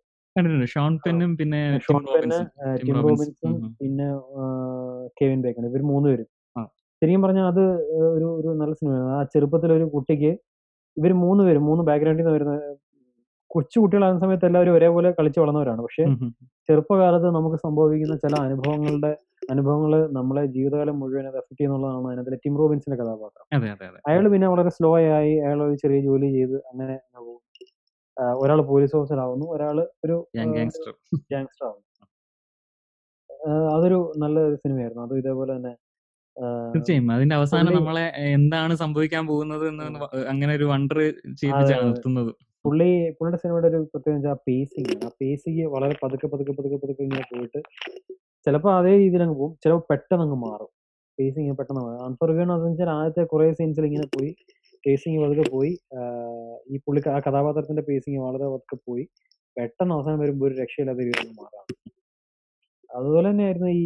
ഷോൺ 0.74 0.92
പെന്നും 1.04 1.30
പിന്നെ 1.40 1.60
ഷോൺ 1.86 2.02
പെന്ന് 2.12 2.38
ടിം 2.82 2.98
റോബിൻസും. 3.06 3.54
പിന്നെ 3.80 4.06
കെവിൻ 5.20 5.40
ബേക്കൺ 5.46 5.64
ഇവർ 5.70 5.82
മൂന്നുപേരും. 5.92 6.28
ശരിക്കും 7.02 7.22
പറഞ്ഞാൽ 7.24 7.46
അത് 7.52 7.64
ഒരു 8.16 8.28
ഒരു 8.38 8.48
നല്ല 8.60 8.72
സിനിമയാണ്. 8.80 9.08
ആ 9.16 9.18
ചെറുപ്പത്തിൽ 9.32 9.70
ഒരു 9.78 9.86
കുട്ടിക്ക് 9.94 10.30
ഇവർ 10.96 11.12
മൂന്ന് 11.24 11.42
പേരും 11.46 11.64
മൂന്ന് 11.70 11.82
ബാക്ക്ഗ്രൗണ്ടിൽ 11.88 12.24
നിന്ന് 12.24 12.34
വരുന്ന 12.36 12.54
കൊച്ചു 13.50 13.76
കുട്ടികളാകുന്ന 13.80 14.20
സമയത്ത് 14.24 14.46
എല്ലാവരും 14.46 14.74
ഒരേപോലെ 14.74 15.10
കളിച്ചു 15.18 15.40
വളർന്നവരാണ്. 15.40 15.80
പക്ഷെ. 15.82 16.04
ചെറുപ്പകാലത്ത് 16.68 17.28
നമുക്ക് 17.30 17.58
സംഭവിക്കുന്ന 17.58 18.16
ചില 18.16 18.34
അനുഭവങ്ങളുടെ 18.46 19.12
അനുഭവങ്ങൾ 19.50 19.92
നമ്മളെ 20.12 20.42
ജീവിതകാലം 20.54 20.96
മുഴുവൻ 21.00 21.26
അത് 21.26 21.36
എഫക്ട് 21.36 21.58
ചെയ്യുന്നുള്ളതാണ് 21.58 22.06
അതിനകത്തിലെ 22.08 22.38
ടിം 22.44 22.54
റോബിൻസിന്റെ 22.60 22.98
കഥാപാത്രം. 23.02 23.44
അയാൾ 24.08 24.24
പിന്നെ 24.34 24.48
വളരെ 24.48 24.70
സ്ലോ 24.76 24.90
ആയി 24.98 25.34
അയാൾ 25.46 25.60
ഒരു 25.68 25.76
ചെറിയ 25.82 26.00
ജോലി 26.08 26.28
ചെയ്ത് 26.36 26.56
അങ്ങനെ 26.70 26.96
ഒരാൾ 28.40 28.60
പോലീസ് 28.70 28.94
ഓഫീസർ 28.96 29.18
ആവുന്നു 29.24 29.46
ഒരാൾ 29.54 29.76
ഒരു 30.04 30.16
ഗാങ്സ്റ്റർ 30.50 30.92
ഗാങ്സ്റ്റർ 31.32 31.64
ആവുന്നു. 31.68 31.84
അതൊരു 33.74 33.98
നല്ല 34.16 34.38
സിനിമയായിരുന്നു. 34.62 35.02
അതും 35.04 35.20
ഇതേപോലെ 35.22 35.52
തന്നെ 35.56 35.72
തീർച്ചയായും. 36.66 37.06
അതിന്റെ 37.12 37.34
അവസാനം 37.34 37.72
നമ്മളെ 37.74 38.04
എന്താണ് 38.34 38.74
സംഭവിക്കാൻ 38.82 39.24
പോകുന്നത് 39.26 39.64
എന്ന് 39.68 39.84
അങ്ങനെ 40.32 40.52
ഒരു 40.54 40.66
വണ്ടർ 40.72 40.98
ചെയ്ത്. 41.40 41.62
നിർത്തുന്നത്. 41.88 42.32
പുള്ളി 42.64 42.88
പുള്ളിയുടെ 43.16 43.38
സിനിമയുടെ 43.42 43.68
ഒരു 43.72 43.78
പ്രത്യേകത 43.92 44.16
വെച്ചാൽ 44.16 44.34
ആ 44.34 44.40
പേസിങ് 44.48 44.94
ആ 45.06 45.10
പേസിങ് 45.20 45.66
വളരെ 45.74 45.94
പതുക്കെ 46.02 46.26
പതുക്കെ 46.32 46.52
പതുക്കെ 46.58 46.78
പതുക്കെ 46.82 47.02
ഇങ്ങനെ 47.06 47.24
പോയിട്ട് 47.32 47.60
ചിലപ്പോൾ 48.46 48.72
അതേ 48.78 48.92
രീതിയിൽ 49.02 49.22
അങ്ങ് 49.24 49.36
പോകും 49.40 49.54
ചിലപ്പോൾ 49.62 49.84
പെട്ടെന്ന് 49.90 50.24
അങ്ങ് 50.26 50.38
മാറും. 50.46 50.70
പേസിങ് 51.18 51.54
പെട്ടെന്ന് 51.60 51.82
മാറും. 51.86 52.02
അൺഫർഗൺ 52.08 52.42
എന്ന് 52.54 52.66
വെച്ചാൽ 52.66 52.90
ആദ്യത്തെ 52.96 53.22
കുറേ 53.32 53.46
സീൻസിൽ 53.58 53.86
ഇങ്ങനെ 53.90 54.06
പോയി. 54.16 54.30
പേസിങ് 54.84 55.20
പതുക്കെ 55.24 55.44
പോയി. 55.54 55.72
ഈ 56.72 56.78
പുള്ളി 56.86 57.00
ആ 57.14 57.18
കഥാപാത്രത്തിന്റെ 57.26 57.82
പേസിങ് 57.88 58.20
വളരെ 58.26 58.46
പതുക്കെ 58.54 58.78
പോയി. 58.88 59.04
പെട്ടെന്ന് 59.56 59.94
അവസാനം 59.96 60.20
വരുമ്പോൾ 60.24 60.46
ഒരു 60.48 60.56
രക്ഷയില്ലാത്ത 60.62 61.02
രീതിയിൽ 61.08 61.32
മാറാം. 61.40 61.64
അതുപോലെ 62.90 63.26
തന്നെയായിരുന്നു 63.30 63.70
ഈ 63.78 63.82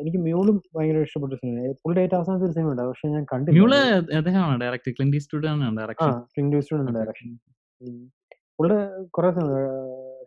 എനിക്ക് 0.00 0.20
മ്യൂളും 0.26 0.56
ഭയങ്കര 0.76 1.00
ഇഷ്ടപ്പെട്ട 1.06 1.34
സിനിമ. 1.40 1.56
പുള്ളിയുടെ 1.82 2.02
ഏറ്റവും 2.06 2.20
അവസാനത്തെ 2.20 2.46
ഒരു 2.48 2.54
സിനിമ 2.58 2.72
ഉണ്ട് 2.74 2.82
പക്ഷെ 2.90 3.08
ഞാൻ 3.14 3.24
കണ്ടില്ല. 3.32 3.56
മ്യൂൾ 3.58 3.72
അദ്ദേഹമാണ് 4.18 4.60
ഡയറക്ടർ. 4.64 4.92
ക്ലിൻഡി 4.98 5.20
ആണ് 5.54 5.76
ഡയറക്ടർ. 5.80 6.12
ക്ലിൻഡ് 6.34 6.56
ഈസ്റ്റ്വുഡ് 6.60 6.84
പുള്ളിയുടെ 8.58 9.04
കുറെ 9.10 9.30
സിനിമ 9.32 9.50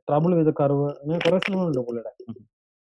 ട്രബിൾ 0.09 0.35
വിത്ത് 0.35 0.53
കർവ് 0.59 0.87
അങ്ങനെ 1.01 1.19
കുറെ 1.19 1.39
സിനിമകളുണ്ട് 1.39 1.79
പുള്ളിയുടെ. 1.79 2.11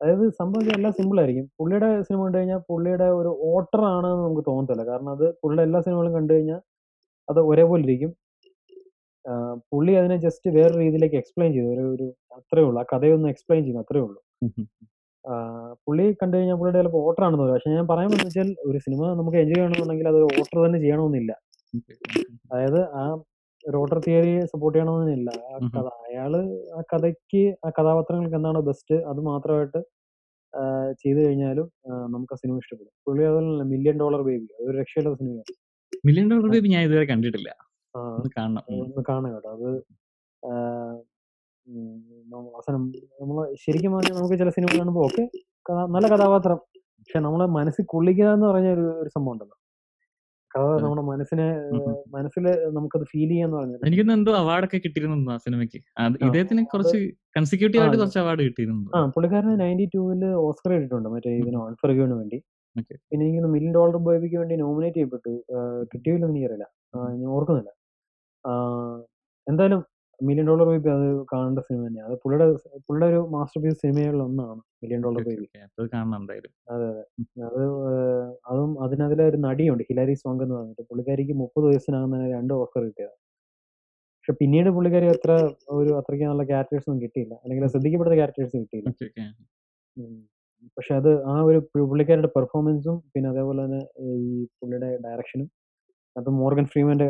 അതായത് 0.01 0.31
സംഭവം 0.31 0.73
എല്ലാം 0.77 0.93
സിമ്പിൾ 0.93 1.19
ആയിരിക്കും. 1.21 1.51
പുള്ളിയുടെ 1.59 2.03
സിനിമ 2.03 2.25
കണ്ടു 2.25 2.39
കഴിഞ്ഞാൽ 2.39 2.59
പുള്ളിയുടെ 2.71 3.05
ഒരു 3.05 3.31
ഓട്ടർ 3.43 3.81
ആണെന്ന് 3.85 4.25
നമുക്ക് 4.25 4.45
തോന്നത്തില്ല. 4.47 4.85
കാരണം 4.85 5.11
അത് 5.11 5.33
പുള്ളിയുടെ 5.33 5.63
എല്ലാ 5.63 5.81
സിനിമകളും 5.81 6.15
കണ്ടു 6.15 6.33
കഴിഞ്ഞാൽ 6.33 6.61
അത് 7.29 7.41
ഒരേപോലെ 7.41 7.83
ഇരിക്കും. 7.83 8.13
ആ, 9.31 9.33
പുള്ളി 9.73 9.93
അതിനെ 9.93 10.17
ജസ്റ്റ് 10.17 10.51
വേറെ 10.51 10.75
രീതിയിലേക്ക് 10.79 11.17
എക്സ്പ്ലെയിൻ 11.17 11.53
ചെയ്തു. 11.53 11.69
ഒരു 11.75 11.95
ഒരു 11.95 12.07
അത്രേ 12.37 12.63
ഉള്ളൂ. 12.63 12.83
ആ 12.83 12.85
കഥയൊന്ന് 12.93 13.29
എക്സ്പ്ലെയിൻ 13.29 13.65
ചെയ്യുന്നു 13.65 13.83
അത്രേ 13.83 14.01
ഉള്ളൂ. 14.01 14.21
ആ, 15.25 15.35
പുള്ളി 15.87 16.13
കണ്ടു 16.13 16.37
കഴിഞ്ഞാൽ 16.37 16.57
പുള്ളിയുടെ 16.57 16.79
ചിലപ്പോൾ 16.79 16.99
ഓട്ടർ 16.99 17.23
ആണെന്ന് 17.25 17.39
തോന്നുന്നു 17.39 17.59
പക്ഷെ 17.59 17.71
ഞാൻ 17.71 17.87
പറയാൻ 17.89 18.09
പറ്റുന്ന 18.11 18.29
വെച്ചാൽ 18.29 18.71
ഒരു 18.71 18.79
സിനിമ 18.79 19.15
നമുക്ക് 19.15 19.39
എൻജോയ് 19.39 19.55
ചെയ്യണമെന്നുണ്ടെങ്കിൽ 19.55 20.09
അത് 20.09 20.21
ഓട്ടർ 20.25 20.67
തന്നെ 20.67 20.79
ചെയ്യണമെന്നില്ല. 20.79 21.33
അതായത് 22.53 22.81
ആ 22.93 23.03
തിയറി 23.65 24.01
തിയറിയെ 24.07 24.43
സപ്പോർട്ട് 24.53 24.75
ചെയ്യണമെന്നില്ല 24.77 25.31
ആ 25.53 25.59
കഥ 25.75 25.87
അയാൾ 26.09 26.33
ആ 26.77 26.83
കഥയ്ക്ക് 26.93 27.43
ആ 27.65 27.71
കഥാപാത്രങ്ങൾക്ക് 27.79 28.37
എന്താണോ 28.39 28.61
ബെസ്റ്റ് 28.69 28.97
അത് 29.11 29.21
മാത്രമായിട്ട് 29.31 29.81
ചെയ്തു 31.03 31.19
കഴിഞ്ഞാലും 31.25 31.67
നമുക്ക് 32.15 32.35
ആ 32.35 32.39
സിനിമ 32.43 32.57
ഇഷ്ടപ്പെടും. 32.63 32.93
പുള്ളി 33.07 33.23
അതുപോലെ 33.31 33.65
മില്യൺ 33.73 33.97
ഡോളർ 34.03 34.21
ബേബി 34.29 34.49
അതൊരു 34.59 34.77
രക്ഷയില്ലാത്ത 34.83 35.19
സിനിമയാണ്. 35.23 35.55
മില്യൺ 36.09 36.27
ഡോളർ 36.33 36.49
ബേബി 36.55 36.69
ഞാൻ 36.75 36.83
ഇതുവരെ 36.89 37.07
കണ്ടിട്ടില്ല. 37.13 37.51
ഒന്ന് 37.95 38.31
കാണണം. 38.39 38.65
ഒന്ന് 38.85 39.03
കാണാം 39.11 39.31
കേട്ടോ. 39.35 39.51
അത് 39.57 39.69
അവസാനം 42.57 42.83
നമ്മൾ 43.21 43.39
ശരിക്കും 43.65 43.93
പറഞ്ഞാൽ 43.95 44.17
നമുക്ക് 44.19 44.37
ചില 44.43 44.51
സിനിമ 44.57 44.71
കാണുമ്പോൾ 44.79 45.05
ഓക്കെ 45.09 45.25
നല്ല 45.95 46.07
കഥാപാത്രം. 46.15 46.59
പക്ഷെ 47.01 47.19
നമ്മളെ 47.27 47.47
മനസ്സിൽ 47.59 47.85
കൊള്ളിക്കുക 47.93 48.29
എന്ന് 48.37 48.47
പറഞ്ഞ 48.51 48.69
ഒരു 49.03 49.11
സംഭവം 49.17 49.33
ഉണ്ടല്ലോ. 49.35 49.57
കഥ. 50.55 50.67
നമ്മുടെ 50.83 51.03
മനസ്സിനെ. 51.03 51.47
മനസ്സിൽ 52.17 52.45
നമുക്കത് 52.77 53.05
ഫീൽ 53.05 53.29
ചെയ്യാന്ന് 53.29 53.57
പറഞ്ഞത് 53.57 53.83
എനിക്കൊന്ന് 53.89 54.15
എന്തോ 54.19 54.33
അവാർഡൊക്കെ 54.35 54.79
കിട്ടിയിരുന്നു 54.79 55.33
ആ 55.33 55.37
സിനിമയ്ക്ക്. 55.37 55.81
ഇദ്ദേഹത്തിന് 56.27 56.63
കുറച്ച് 56.75 56.99
കൺസിക്യൂട്ടീവ് 57.37 57.83
ആയിട്ട് 57.85 57.99
കുറച്ച് 57.99 58.21
അവാർഡ് 58.23 58.43
കിട്ടിയിരുന്നു. 58.43 58.85
ആ 58.95 59.01
പുള്ളിക്കാരന് 59.17 59.57
നയന്റി 59.65 59.87
ടൂവിൽ 59.95 60.25
ഓസ്കർ 60.47 60.71
കിട്ടിയിട്ടുണ്ട് 60.73 61.09
മറ്റേ 61.09 61.33
ഇതിന് 61.43 61.59
ഓൺഫർഗിന് 61.67 62.17
വേണ്ടി. 62.21 62.39
പിന്നെ 63.11 63.23
എനിക്ക് 63.27 63.51
മില്യൺ 63.55 63.73
ഡോളർ 63.75 63.97
ബോയ്ക്ക് 64.07 64.37
വേണ്ടി 64.37 64.57
നോമിനേറ്റ് 64.57 64.97
ചെയ്യപ്പെട്ടു. 64.97 65.33
കിട്ടിയില്ലെന്ന് 65.93 66.35
എനിക്കറിയില്ല. 66.35 66.67
ഞാൻ 67.21 67.29
ഓർക്കുന്നില്ല. 67.37 67.71
എന്തായാലും 69.47 69.81
മില്യൺ 70.21 70.47
ഡോളർ 70.49 70.67
ബേബി 70.69 70.89
അത് 70.89 71.07
കാണേണ്ട 71.33 71.61
സിനിമ 71.67 71.83
തന്നെയാണ് 71.87 72.09
അത് 72.09 72.17
പുള്ളിയുടെ 72.23 72.47
പുള്ളിയുടെ 72.87 73.09
ഒരു 73.13 73.21
മാസ്റ്റർ 73.35 73.61
പീസ് 73.65 73.79
സിനിമകളിൽ 73.83 74.23
ഒന്നാണ് 74.27 74.61
മില്യൺ 74.83 75.01
ഡോളർ 75.07 75.23
ബേബി 75.29 75.47
അത് 75.59 75.83
അതെ 76.73 76.89
അതെ. 76.89 77.03
അത് 78.51 78.61
അതിനതിലെ 78.87 79.25
ഒരു 79.31 79.39
നടിയുണ്ട് 79.47 79.85
ഹിലാരി 79.89 80.15
സോങ് 80.23 80.43
എന്ന് 80.45 80.55
പറഞ്ഞിട്ട്. 80.59 80.85
പുള്ളിക്കാരിക്ക് 80.91 81.35
മുപ്പത് 81.43 81.67
വയസ്സിനാകുന്ന 81.69 82.25
രണ്ട് 82.37 82.55
ഓസ്കർ 82.55 82.83
കിട്ടിയത്. 82.89 83.15
പക്ഷെ 84.19 84.35
പിന്നീട് 84.41 84.71
പുള്ളിക്കാരി 84.77 85.07
അത്ര 85.13 85.33
ഒരു 85.77 85.91
അത്രയ്ക്ക് 85.99 86.27
നല്ല 86.31 86.45
ക്യാരക്ടേഴ്സ് 86.45 86.87
ഒന്നും 86.89 87.03
കിട്ടിയില്ല. 87.05 87.35
അല്ലെങ്കിൽ 87.43 87.71
ശ്രദ്ധിക്കപ്പെടുന്ന 87.75 88.17
ക്യാരക്ടേഴ്സ് 88.17 88.57
കിട്ടിയില്ല. 88.63 88.91
പക്ഷെ 90.77 90.93
അത് 91.01 91.11
ആ 91.33 91.35
ഒരു 91.41 91.59
പുള്ളിക്കാരുടെ 91.91 92.31
പെർഫോമൻസും 92.37 92.97
പിന്നെ 93.13 93.29
അതേപോലെ 93.31 93.61
തന്നെ 93.65 93.81
ഈ 94.25 94.33
പുള്ളിയുടെ 94.59 94.89
ഡയറക്ഷനും 95.05 95.49
അത് 96.17 96.29
മോർഗൻ 96.41 96.67
ഫ്രീമന്റെ 96.73 97.09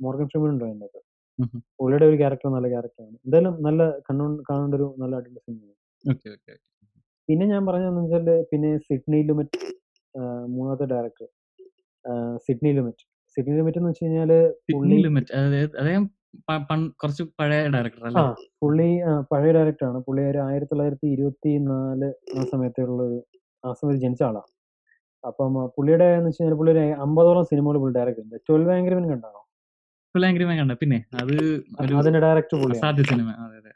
മോർഗൻ 0.00 0.26
ഫ്രീമൻ 0.26 0.50
ഉണ്ടോ 0.50 0.66
അതിനകത്ത് 0.66 1.00
പുള്ളിയുടെ 1.78 2.06
ഒരു 2.10 2.16
ക്യാരക്ടർ 2.20 2.48
നല്ല 2.54 2.68
ക്യാരക്ടറാണ് 2.68 3.16
എന്തായാലും 3.26 3.54
നല്ല 3.66 3.82
കണ്ണു 4.08 4.24
കാണേണ്ട 4.48 4.74
ഒരു 4.74 4.86
നല്ല 5.02 5.14
അടിപൊളി 5.20 5.42
സിനിമയാണ്. 5.46 5.76
പിന്നെ 7.28 7.44
ഞാൻ 7.52 7.62
പറഞ്ഞതെന്ന് 7.68 8.02
വെച്ചാൽ 8.04 8.28
പിന്നെ 8.50 8.70
സിഡ്നി 8.86 9.18
ലിമിറ്റ് 9.28 9.58
മൂന്നാമത്തെ 10.54 10.86
director 10.92 11.28
Sidney 12.46 12.70
Lumet. 12.78 13.04
Sidney 13.36 13.54
Lumet 13.58 13.78
എന്ന് 13.80 13.90
വെച്ച് 13.90 14.04
കഴിഞ്ഞാൽ 14.04 14.30
കുറച്ച് 17.00 17.24
പഴയ 17.38 17.60
ഡയറക്ടർ 17.74 18.02
ആ 18.20 18.24
പുള്ളി 18.62 18.88
പഴയ 18.98 19.14
പഴയ 19.30 19.50
ഡയറക്ടറാണ് 19.56 19.98
പുള്ളി 20.06 20.22
ഒരു 20.30 20.40
ആയിരത്തി 20.46 20.72
തൊള്ളായിരത്തി 20.72 21.06
ഇരുപത്തി 21.14 21.52
നാല് 21.68 22.08
ആ 22.38 22.42
സമയത്തുള്ള 22.52 23.00
ഒരു 23.02 23.18
ആ 23.64 23.72
സമയത്ത് 23.72 24.02
ജനിച്ച 24.04 24.22
ആളാണ് 24.22 24.50
അപ്പം 25.24 25.54
പുള്ളിയുടെ 25.76 26.08
എന്ന് 26.10 26.28
വെച്ച് 26.28 26.40
കഴിഞ്ഞാൽ 26.40 26.58
പുള്ളി 26.60 26.72
ഒരു 26.74 26.84
അമ്പതോളം 27.06 27.46
സിനിമകൾ 27.50 27.78
പുള്ളി 27.82 27.94
ഡയറക്ടർ 27.98 28.22
ഉണ്ട് 28.24 28.36
ട്വൽവ് 28.48 28.70
ആംഗ്രി 30.14 30.44
മാൻ 30.44 30.56
കണ്ട. 30.60 30.74
പിന്നെ 30.80 30.98
അത് 31.20 31.32
ഒരു 31.82 31.92
അതിന്റെ 32.00 32.20
ഡയറക്ടർ 32.24 32.58
അസാധ്യ 32.72 33.04
സിനിമ. 33.10 33.28
അതെ 33.44 33.56
അതെ. 33.60 33.72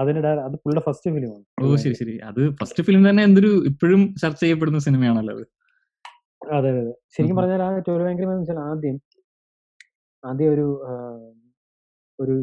അതിന്റെ 0.00 0.20
അത് 0.46 0.56
പുള്ളിയുടെ 0.62 0.82
ഫസ്റ്റ് 0.86 1.10
ഫിലിമാണ് 1.14 1.44
ഓ 1.62 1.76
ശരി 1.84 1.96
ശരി. 2.00 2.14
അത് 2.28 2.40
ഫസ്റ്റ് 2.60 2.82
ഫിലിം 2.88 3.02
തന്നെ 3.08 3.22
എന്തൊരു 3.28 3.50
ഇപ്പോഴും 3.70 4.02
ചർച്ച 4.22 4.40
ചെയ്യപ്പെടുന്ന 4.42 4.80
സിനിമയാണല്ലോ 4.86 5.34
അത്. 5.36 5.44
അതെ 6.42 6.70
അതെ. 6.74 6.92
ശരിക്കും. 7.14 7.36
പറഞ്ഞാൽ 7.38 7.62
ആ 7.62 7.78
ട്വൽവ് 7.86 8.08
ആംഗ്രി 8.10 8.26
മാൻ 8.30 8.38
വെച്ചാൽ 8.40 8.60
ആദ്യം 8.68 8.96
ആദ്യം 10.24 10.50
ഒരു 10.54 10.66
ഒരു 12.18 12.34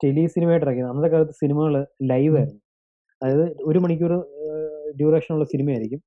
ടെലി 0.00 0.24
സിനിമയായിട്ട് 0.34 0.66
ഇറക്കിയത്. 0.66 0.88
അന്നത്തെ 0.90 1.10
കാലത്ത് 1.14 1.34
സിനിമകൾ 1.42 1.74
ലൈവ് 2.10 2.34
ആയിരുന്നു. 2.38 2.60
അതായത് 3.22 3.46
ഒരു 3.62 3.78
മണിക്കൂർ 3.84 4.12
ഡ്യൂറേഷൻ 4.96 5.32
ഉള്ള 5.36 5.46
സിനിമയായിരിക്കും. 5.52 6.00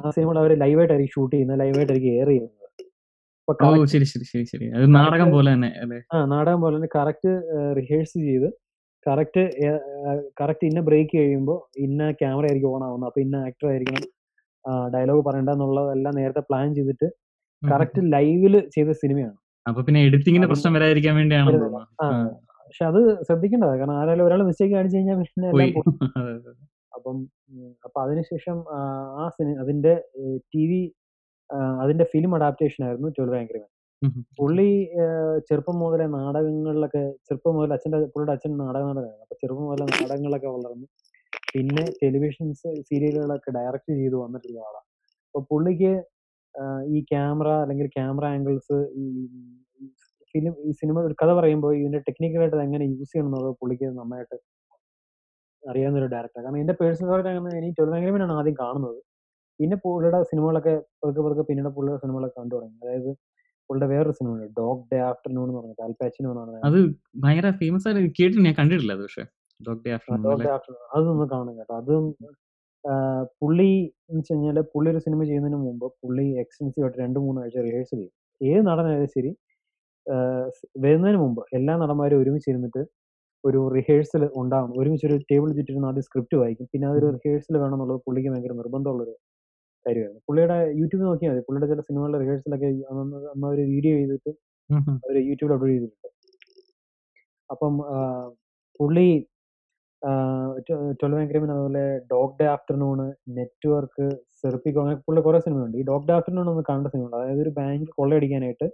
ആ 0.00 0.10
സിനിമകൾ 0.16 0.36
അവർ 0.42 0.52
ലൈവായിട്ടായിരിക്കും 0.62 1.14
ഷൂട്ട് 1.16 1.32
ചെയ്യുന്നത് 1.34 1.58
ലൈവായിട്ടായിരിക്കും 1.62 2.12
എയർ 2.16 2.28
ചെയ്യുന്നത്. 2.32 2.65
ശരി 3.86 4.06
ശരി 4.06 4.24
ശരി 4.24 4.44
ശരി. 4.52 4.66
അത് 4.76 4.86
നാടകം 4.96 5.28
പോലെ 5.34 5.50
തന്നെ 5.54 5.70
ആ 6.10 6.18
നാടകം 6.26 6.60
പോലെ 6.60 6.74
തന്നെ 6.76 6.90
കറക്റ്റ് 6.96 7.32
റിഹേഴ്സ് 7.78 8.16
ചെയ്ത് 8.26 8.48
കറക്റ്റ് 9.06 9.42
കറക്റ്റ് 10.40 10.64
ഇന്ന 10.70 10.80
ബ്രേക്ക് 10.88 11.14
കഴിയുമ്പോൾ 11.16 11.58
ഇന്ന 11.84 12.10
ക്യാമറ 12.20 12.44
ആയിരിക്കും 12.48 12.70
ഓൺ 12.74 12.82
ആവുന്നത്. 12.86 13.08
അപ്പൊ 13.10 13.20
ഇന്ന 13.20 13.36
ആക്ടർ 13.48 13.66
ആയിരിക്കണം 13.72 14.04
ഡയലോഗ് 14.94 15.22
പറയണ്ടെന്നുള്ളതെല്ലാം 15.28 16.14
നേരത്തെ 16.20 16.42
പ്ലാൻ 16.48 16.68
ചെയ്തിട്ട്. 16.74 17.08
കറക്റ്റ് 17.62 18.00
ലൈവിൽ 18.14 18.54
ചെയ്ത 18.74 18.90
സിനിമയാണ് 19.02 19.36
അപ്പൊ 19.66 19.80
പിന്നെ 19.86 20.00
എഡിറ്റിങ്ങിന്റെ 20.08 20.48
പ്രശ്നം 20.50 20.74
വരാതിരിക്കാൻ 20.76 21.14
വേണ്ടിയാണ് 21.16 21.52
പക്ഷെ 22.66 22.84
അത് 22.84 22.98
ശ്രദ്ധിക്കേണ്ടതാണ് 23.26 23.78
കാരണം 23.80 23.96
ആരായാലും 24.00 24.24
ഒരാൾ 24.26 24.40
മിസ്റ്റേക്ക് 24.42 24.74
കാണിച്ചു 24.74 24.96
കഴിഞ്ഞാൽ 24.96 25.18
പിന്നെ. 25.20 25.66
അപ്പം 26.96 27.16
അപ്പൊ 27.84 27.98
അതിനുശേഷം 28.02 28.56
ആ 29.16 29.24
സിനിമ 29.36 29.56
അതിന്റെ 29.62 29.92
ടി 30.52 30.62
വി 30.70 30.80
അതിന്റെ 31.82 32.04
ഫിലിം 32.12 32.32
അഡാപ്റ്റേഷൻ 32.34 32.80
ആയിരുന്നു 32.86 33.08
ട്വൽവ് 33.16 33.36
ആംഗ്രി 33.36 33.58
മെൻ. 33.58 33.70
പുള്ളി 34.38 34.68
ചെറുപ്പം 35.48 35.76
മുതലേ 35.82 36.06
നാടകങ്ങളിലൊക്കെ 36.16 37.02
ചെറുപ്പം 37.28 37.54
മുതൽ 37.56 37.70
അച്ഛന്റെ 37.72 37.98
പുള്ളിയുടെ 38.14 38.34
അച്ഛൻ 38.36 38.52
നാടക 38.62 38.82
നടനായിരുന്നു 38.90 39.24
അപ്പൊ 39.26 39.36
ചെറുപ്പം 39.42 39.64
മുതലേ 39.68 39.86
നാടകങ്ങളിലൊക്കെ 39.94 40.50
വളർന്നു 40.56 40.86
പിന്നെ 41.52 41.84
ടെലിവിഷൻ 42.02 42.48
സീരിയലുകളൊക്കെ 42.88 43.50
ഡയറക്റ്റ് 43.58 43.92
ചെയ്ത് 44.00 44.16
വന്നിട്ടുള്ള 44.16 44.58
ആളാണ് 44.68 44.86
അപ്പൊ 45.26 45.40
പുള്ളിക്ക് 45.50 45.92
ഈ 46.88 47.00
ക്യാമറ 47.10 47.48
അല്ലെങ്കിൽ 47.62 47.88
ക്യാമറ 47.96 48.24
ആംഗിൾസ് 48.34 48.78
ഈ 48.96 49.06
ഫിലിം 50.34 50.54
ഈ 50.64 50.72
സിനിമ 50.80 50.96
ഒരു 51.08 51.14
കഥ 51.22 51.30
പറയുമ്പോൾ 51.32 51.72
ഇതിന്റെ 51.80 52.00
ടെക്നിക്കലായിട്ട് 52.08 52.62
എങ്ങനെ 52.66 52.84
യൂസ് 52.90 53.10
ചെയ്യണം 53.12 53.28
എന്നുള്ളത് 53.30 53.56
പുള്ളിക്ക് 53.60 53.88
നന്നായിട്ട് 53.98 54.36
അറിയാവുന്ന 55.62 56.00
ഒരു 56.02 56.08
ഡയറക്ടർ 56.14 56.40
കാരണം 56.40 56.60
എന്റെ 56.62 56.74
പേഴ്സണൽ 56.80 57.06
ഫേവറേറ്റ് 57.08 57.30
അങ്ങനെ 57.32 57.58
എനിക്ക് 57.60 57.82
ആണ് 58.24 58.34
ആദ്യം 58.40 58.56
കാണുന്നത്. 58.62 58.98
പിന്നെ 59.60 59.76
പുള്ളിയുടെ 59.84 60.18
സിനിമകളൊക്കെ 60.30 60.74
പതുക്കെ 61.02 61.22
പതുക്കെ 61.26 61.44
പിന്നീട് 61.50 61.70
പുള്ളിയുടെ 61.76 62.00
സിനിമകളൊക്കെ 62.04 62.36
കണ്ടു 62.40 62.54
തുടങ്ങി. 62.56 62.76
അതായത് 62.84 63.10
പുള്ളിയുടെ 63.70 63.88
വേറൊരു 63.92 64.14
സിനിമ 64.18 64.32
ഉണ്ട് 64.36 64.48
ഡോഗ് 64.60 64.82
ഡേ 64.92 64.98
ആഫ്റ്റർനൂൺ 65.10 65.44
എന്ന് 65.46 65.58
പറഞ്ഞത് 65.60 65.82
അൽപാച്ചിനോ 65.86 66.30
എന്നാണ് 66.32 66.60
അത് 66.68 66.78
ഭയങ്കര 67.22 67.50
ഫേമസ് 67.62 67.86
ആയിട്ട് 67.88 68.12
കേട്ടിട്ട് 68.18 68.44
ഞാൻ 68.48 68.56
കണ്ടിട്ടില്ല 68.60 68.92
അത് 68.96 69.04
പക്ഷേ. 69.06 69.24
ഡോഗ് 69.60 69.80
ഡേ 69.86 69.92
ആഫ്റ്റർനൂൺ 69.96 70.82
അതൊന്ന് 70.96 71.26
കാണും 71.34 71.54
കേട്ടോ. 71.60 71.74
അതും 71.80 72.04
പുള്ളി 73.40 73.70
എന്ന് 74.08 74.18
വെച്ച് 74.20 74.32
കഴിഞ്ഞാൽ 74.32 74.58
പുള്ളി 74.72 74.88
ഒരു 74.92 75.00
സിനിമ 75.06 75.20
ചെയ്യുന്നതിന് 75.28 75.58
മുമ്പ് 75.66 75.86
പുള്ളി 76.02 76.26
എക്സ്റ്റൻസീവ് 76.42 76.84
ആയിട്ട് 76.86 76.98
രണ്ട് 77.04 77.18
മൂന്ന് 77.24 77.38
ആഴ്ച 77.44 77.56
റിഹേഴ്സൽ 77.66 77.98
ചെയ്യും. 78.00 78.12
ഏത് 78.40 78.62
നടനായാലും 78.68 79.10
ശരി 79.16 79.30
വരുന്നതിന് 80.84 81.18
മുമ്പ് 81.24 81.40
എല്ലാ 81.58 81.74
നടന്മാരും 81.82 82.20
ഒരുമിച്ച് 82.22 82.48
ഇരുന്നിട്ട് 82.52 82.82
ഒരു 83.44 83.60
റിഹേഴ്സൽ 83.76 84.22
ഉണ്ടാവും 84.40 84.70
ഒരുമിച്ച് 84.80 85.06
ഒരു 85.08 85.16
ടേബിൾ 85.30 85.48
ചുറ്റിരുന്ന് 85.58 85.88
ആദ്യം 85.90 86.04
സ്ക്രിപ്റ്റ് 86.08 86.36
വായിക്കും. 86.42 86.66
പിന്നെ 86.72 86.86
അതൊരു 86.90 87.08
റിഹേഴ്സൽ 87.16 87.56
വേണമെന്നുള്ളത് 87.62 88.00
പുള്ളിക്ക് 88.06 88.30
ഭയങ്കര 88.32 88.54
നിർബന്ധമുള്ളൊരു 88.60 89.14
കാര്യമായിരുന്നു 89.86 90.22
പുള്ളിയുടെ 90.28 90.56
യൂട്യൂബ് 90.80 91.04
നോക്കിയാൽ 91.08 91.32
മതി. 91.32 91.42
പുള്ളിയുടെ 91.46 91.68
ചില 91.72 91.82
സിനിമകളുടെ 91.88 92.18
റിഹേഴ്സലൊക്കെ 92.22 92.68
അന്ന് 92.92 93.18
അവർ 93.28 93.46
ഒരു 93.54 93.64
വീഡിയോ 93.72 93.94
ചെയ്തിട്ട്. 93.98 94.32
അവർ 95.04 95.16
യൂട്യൂബിൽ 95.30 95.54
അപ്ലോഡ് 95.56 95.72
ചെയ്തിട്ടുണ്ട്. 95.74 96.08
അപ്പം 97.50 97.74
പുള്ളി 98.80 99.08
ട്വൽവ് 101.00 101.20
ആംഗ്രിമിൻ 101.20 101.50
അതുപോലെ 101.52 101.84
Dog 102.12 102.34
Day 102.40 102.46
Afternoon 102.46 102.98
Network 103.36 104.06
Serpico 104.42 104.80
അങ്ങനെ 104.80 104.98
പുള്ളി 105.06 105.20
കുറെ 105.20 105.38
സിനിമയുണ്ട് 105.40 105.76
ഈ 105.78 105.82
ഡോഗ് 105.82 106.06
ഡേ 106.08 106.14
ആഫ്റ്റർനൂൺ 106.16 106.48
ഒന്ന് 106.52 106.64
കാണേണ്ട 106.68 106.90
സിനിമയുണ്ട് 106.94 107.16
അതായത് 107.16 107.42
ഒരു 107.42 107.52
ബാങ്ക് 107.58 107.90
കൊള്ളയടിക്കാനായിട്ട് 107.98 108.66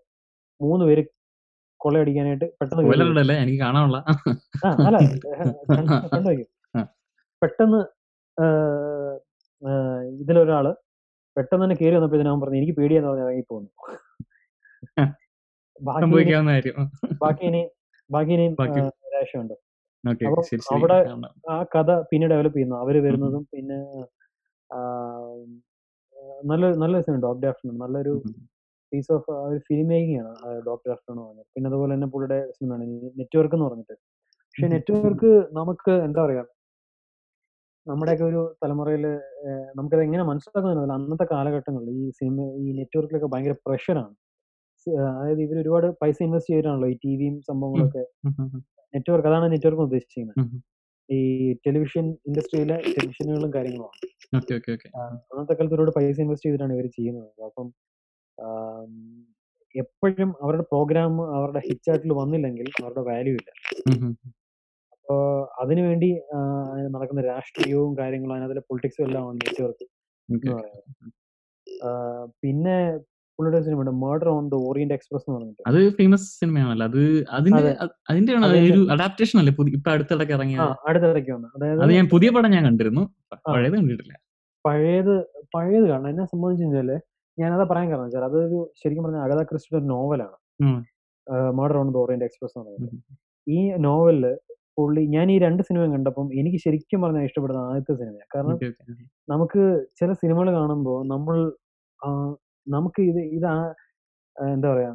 മൂന്ന് 0.61 0.85
പേര് 0.85 1.03
കൊള്ളയടിക്കാനായിട്ട് 1.81 2.47
പെട്ടെന്ന് 2.61 3.35
എനിക്ക് 3.43 3.61
കാണാനുള്ള. 3.65 3.99
അല്ല. 4.89 4.99
പെട്ടെന്ന് 7.43 7.81
ഇതിലൊരാൾ 10.21 10.67
പെട്ടെന്ന് 11.37 11.65
തന്നെ 11.65 11.77
കയറി 11.81 11.95
വന്നപ്പോൾ 11.97 12.23
ഞാൻ 12.23 12.41
പറഞ്ഞു 12.43 12.59
എനിക്ക് 12.61 12.77
പേടിയാന്ന് 12.79 13.11
പറഞ്ഞ് 13.11 13.27
ഇറങ്ങി 13.27 13.45
പോകുന്നു 13.51 13.71
ബാക്കി 17.21 17.45
ഇനി 17.49 17.63
ബാക്കി 18.11 18.33
ഇനി 18.35 18.47
അപ്പം 20.05 20.45
അവിടെ 20.73 20.97
ആ 21.49 21.57
കഥ 21.75 21.91
പിന്നെ 22.11 22.27
ഡെവലപ്പ് 22.33 22.57
ചെയ്യുന്നു. 22.57 22.77
അവർ 22.85 22.95
വരുന്നതും 23.07 23.43
പിന്നെ 23.53 23.79
നല്ലൊരു 26.43 26.75
നല്ല 26.75 26.85
നല്ല 26.85 27.01
സിനിമ 27.05 27.21
ഡോക്ടർ 27.27 27.47
ആഫ്റ്റർനൂൺ 27.51 27.77
നല്ലൊരു. 27.83 28.15
പീസ് 28.93 29.11
ഓഫ് 29.17 29.31
ഒരു 29.47 29.59
ഫിലിം 29.69 29.87
മേക്കിംഗ് 29.89 30.19
ആണ് 30.23 30.33
ഡോക്ടർ 30.67 30.91
ആഫ്റ്റർനൂൺ 30.95 31.23
പറഞ്ഞത്. 31.27 31.47
പിന്നെ 31.55 31.69
അതുപോലെ 31.71 31.93
തന്നെ 31.95 32.09
പുള്ളിയുടെ 32.15 32.39
സിനിമയാണ് 32.57 32.87
നെറ്റ്വർക്ക് 33.21 33.57
എന്ന് 33.59 33.67
പറഞ്ഞിട്ട്. 33.69 33.95
പക്ഷെ. 34.47 34.67
നെറ്റ്വർക്ക് 34.75 35.31
നമുക്ക് 35.53 35.93
എന്താ 36.07 36.21
പറയാ 36.25 36.43
നമ്മുടെയൊക്കെ 37.87 38.25
ഒരു 38.31 38.41
തലമുറയിൽ 38.63 39.05
നമുക്കത് 39.79 40.03
എങ്ങനെ 40.07 40.25
മനസ്സിലാക്കുന്നില്ല 40.31 40.95
അന്നത്തെ 40.99 41.27
കാലഘട്ടങ്ങളിൽ 41.33 41.89
ഈ 42.01 42.05
സിനിമ 42.19 42.45
ഈ 42.65 42.67
നെറ്റ്വർക്കിലൊക്കെ 42.79 43.29
ഭയങ്കര 43.33 43.55
പ്രഷറാണ്. 43.67 44.15
അതായത് 45.17 45.41
ഇവർ 45.47 45.57
ഒരുപാട് 45.63 45.87
പൈസ 46.03 46.19
ഇൻവെസ്റ്റ് 46.27 46.53
ചെയ്തിട്ടാണല്ലോ 46.53 46.89
ഈ 46.95 46.97
ടി 47.05 47.13
വിയും 47.21 47.37
സംഭവങ്ങളൊക്കെ. 47.51 48.05
നെറ്റ്വർക്ക് 48.95 49.29
അതാണ് 49.31 49.47
നെറ്റ്വർക്ക് 49.53 49.85
ഉദ്ദേശിക്കുന്നത്. 49.89 50.39
ഈ 51.09 51.21
ടെലിവിഷൻ 51.67 52.05
ഇൻഡസ്ട്രിയിലെ 52.29 52.77
ടെലിവിഷനുകളും 52.95 53.51
കാര്യങ്ങളുമാണ്. 53.57 53.99
ഓക്കെ 54.39 54.55
അന്നത്തെ 55.33 55.55
കാലത്ത് 55.55 55.77
ഒരുപാട് 55.77 55.93
പൈസ 55.99 56.17
ഇൻവെസ്റ്റ് 56.25 56.47
ചെയ്തിട്ടാണ് 56.49 56.75
ഇവർ 56.77 56.87
ചെയ്യുന്നത്. 56.99 57.31
അപ്പം 57.49 57.69
എപ്പോഴും 59.75 60.31
അവരുടെ 60.45 60.65
പ്രോഗ്രാം 60.73 61.13
അവരുടെ 61.37 61.61
ഹിറ്റ് 61.67 61.87
ചാർട്ടിൽ 61.89 62.13
വന്നില്ലെങ്കിൽ 62.23 62.67
അവരുടെ 62.83 63.03
വാല്യൂ 63.11 63.35
ഇല്ല. 63.41 63.51
അപ്പോൾ 65.13 65.33
അതിനുവേണ്ടി 65.63 66.09
നടക്കുന്ന 66.95 67.23
രാഷ്ട്രീയവും 67.33 67.91
കാര്യങ്ങളും 67.99 68.35
അതിനകത്തിലെ 68.35 68.63
പൊളിറ്റിക്സും 68.69 69.03
എല്ലാം 69.07 69.25
ആണ് 69.29 69.39
നെറ്റ്വർക്ക് 69.45 69.85
എന്ന് 70.29 70.53
പറയുന്നത്. 70.59 71.11
പിന്നെ 72.43 72.77
പുള്ളിയുടെ 73.39 73.61
സിനിമ 73.67 73.83
ഉണ്ട് 73.83 73.95
Murder 74.05 74.29
on 74.35 74.45
the 74.53 74.57
Orient 74.69 74.95
Express 74.97 75.25
എന്ന് 75.27 75.37
പറഞ്ഞിട്ട്. 75.37 75.63
അത് 75.71 75.79
ഫേമസ് 75.99 76.27
സിനിമയാണല്ലോ. 76.41 76.87
അത് 76.91 77.03
അതിന്റെ 77.39 77.63
അതിന്റെ 78.11 78.33
ഒരു 78.69 78.81
അഡാപ്റ്റേഷൻ 78.95 79.39
അല്ലേ? 79.43 79.55
ഇപ്പൊ 79.79 79.91
അടുത്തിടക്ക് 79.95 80.35
ഇറങ്ങിയ 80.37 80.69
അടുത്തിടക്ക് 80.91 81.33
വന്നു. 81.37 81.49
അതായത് 81.57 81.83
അത് 81.87 81.93
ഞാൻ 81.99 82.09
പുതിയ 82.15 82.31
പടം 82.37 82.53
ഞാൻ 82.57 82.65
കണ്ടിരുന്നു. 82.69 83.05
പഴയത് 83.51 83.77
കണ്ടിട്ടില്ല. 83.81 84.15
പഴയത് 84.65 85.15
പഴയത് 85.57 85.87
കാണണം 85.93 86.11
എന്നെ 86.13 86.27
സംബന്ധിച്ച് 86.33 86.65
കഴിഞ്ഞാൽ 86.65 86.91
ഞാനതാ 87.39 87.67
പറയാൻ 87.73 87.89
കാരണം 87.91 88.07
വെച്ചാൽ 88.09 88.25
അതൊരു 88.31 88.61
ശരിക്കും 88.81 89.05
പറഞ്ഞാൽ 89.07 89.25
അഗത 89.27 89.43
ക്രിസ്റ്റിയുടെ 89.51 89.81
ഒരു 89.83 89.89
നോവലാണ്. 89.95 90.37
Murder 91.61 91.77
on 91.83 91.91
the 91.97 92.01
Orient 92.05 92.27
Express 92.29 92.55
എന്ന് 92.57 92.67
പറയുന്നത്. 92.69 92.97
ഈ 93.47 93.59
നോവലിൽ 93.87 94.25
പുള്ളി 94.79 95.03
ഞാൻ 95.15 95.27
ഈ 95.35 95.37
രണ്ട് 95.45 95.63
സിനിമയും 95.69 95.91
കണ്ടപ്പം 95.95 96.27
എനിക്ക് 96.41 96.59
ശരിക്കും 96.65 97.01
പറഞ്ഞാൽ 97.05 97.25
ഇഷ്ടപ്പെടുന്ന 97.29 97.63
ആദ്യത്തെ 97.71 97.95
സിനിമയാണ് 98.01 98.31
കാരണം 98.35 98.59
നമുക്ക് 99.33 99.63
ചില 100.01 100.11
സിനിമകൾ 100.23 100.49
കാണുമ്പോൾ 100.59 100.99
നമ്മൾ 101.13 101.37
നമുക്ക് 102.67 103.01
ഇത് 103.11 103.21
ഇത് 103.37 103.49
എന്താ 104.37 104.69
പറയാ 104.73 104.93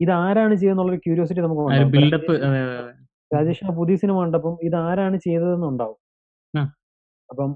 ഇത് 0.00 0.12
ആരാണ് 0.22 0.54
ചെയ്യുന്നുള്ളൊരു 0.60 1.00
ക്യൂരിയോസിറ്റി 1.04 1.42
നമുക്ക് 1.44 1.90
ബിൽഡപ്പ് 1.96 2.34
രാജേഷ് 3.30 3.72
പുതിയ 3.78 3.96
സിനിമ 4.02 4.16
കണ്ടപ്പം 4.24 4.54
ഇത് 4.66 4.76
ആരാണ് 4.86 5.16
ചെയ്തതെന്നുണ്ടാവും. 5.26 5.98
അപ്പം 7.30 7.50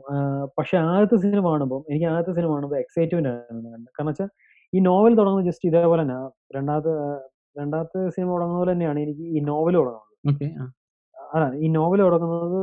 പക്ഷെ 0.59 0.77
ആദ്യത്തെ 0.93 1.17
സിനിമ 1.25 1.43
കാണുമ്പോൾ 1.53 1.81
എനിക്ക് 1.91 2.07
ആദ്യത്തെ 2.13 2.33
സിനിമ 2.39 2.51
കാണുമ്പോൾ 2.55 2.79
എക്സൈറ്റ്മെന്റ് 2.85 3.31
ആണ് 3.33 3.91
കാരണം 3.97 4.11
വെച്ചാൽ 4.13 4.31
ഈ 4.73 4.81
നോവൽ 4.89 5.13
തുടങ്ങുന്നത് 5.21 5.49
ജസ്റ്റ് 5.51 5.67
ഇതേപോലെ 5.71 6.03
തന്നെ. 6.03 6.17
രണ്ടാമത്തെ 6.57 6.93
രണ്ടാമത്തെ 7.61 8.01
സിനിമ 8.17 8.29
തുടങ്ങുന്ന 8.35 8.61
പോലെ 8.63 8.73
തന്നെയാണ് 8.75 8.99
എനിക്ക് 9.07 9.25
ഈ 9.37 9.41
നോവൽ 9.51 9.75
തുടങ്ങുന്നത്. 9.81 10.07
അതാണ് 11.31 11.57
ഈ 11.65 11.69
നോവൽ 11.77 12.01
തുടങ്ങുന്നത് 12.07 12.59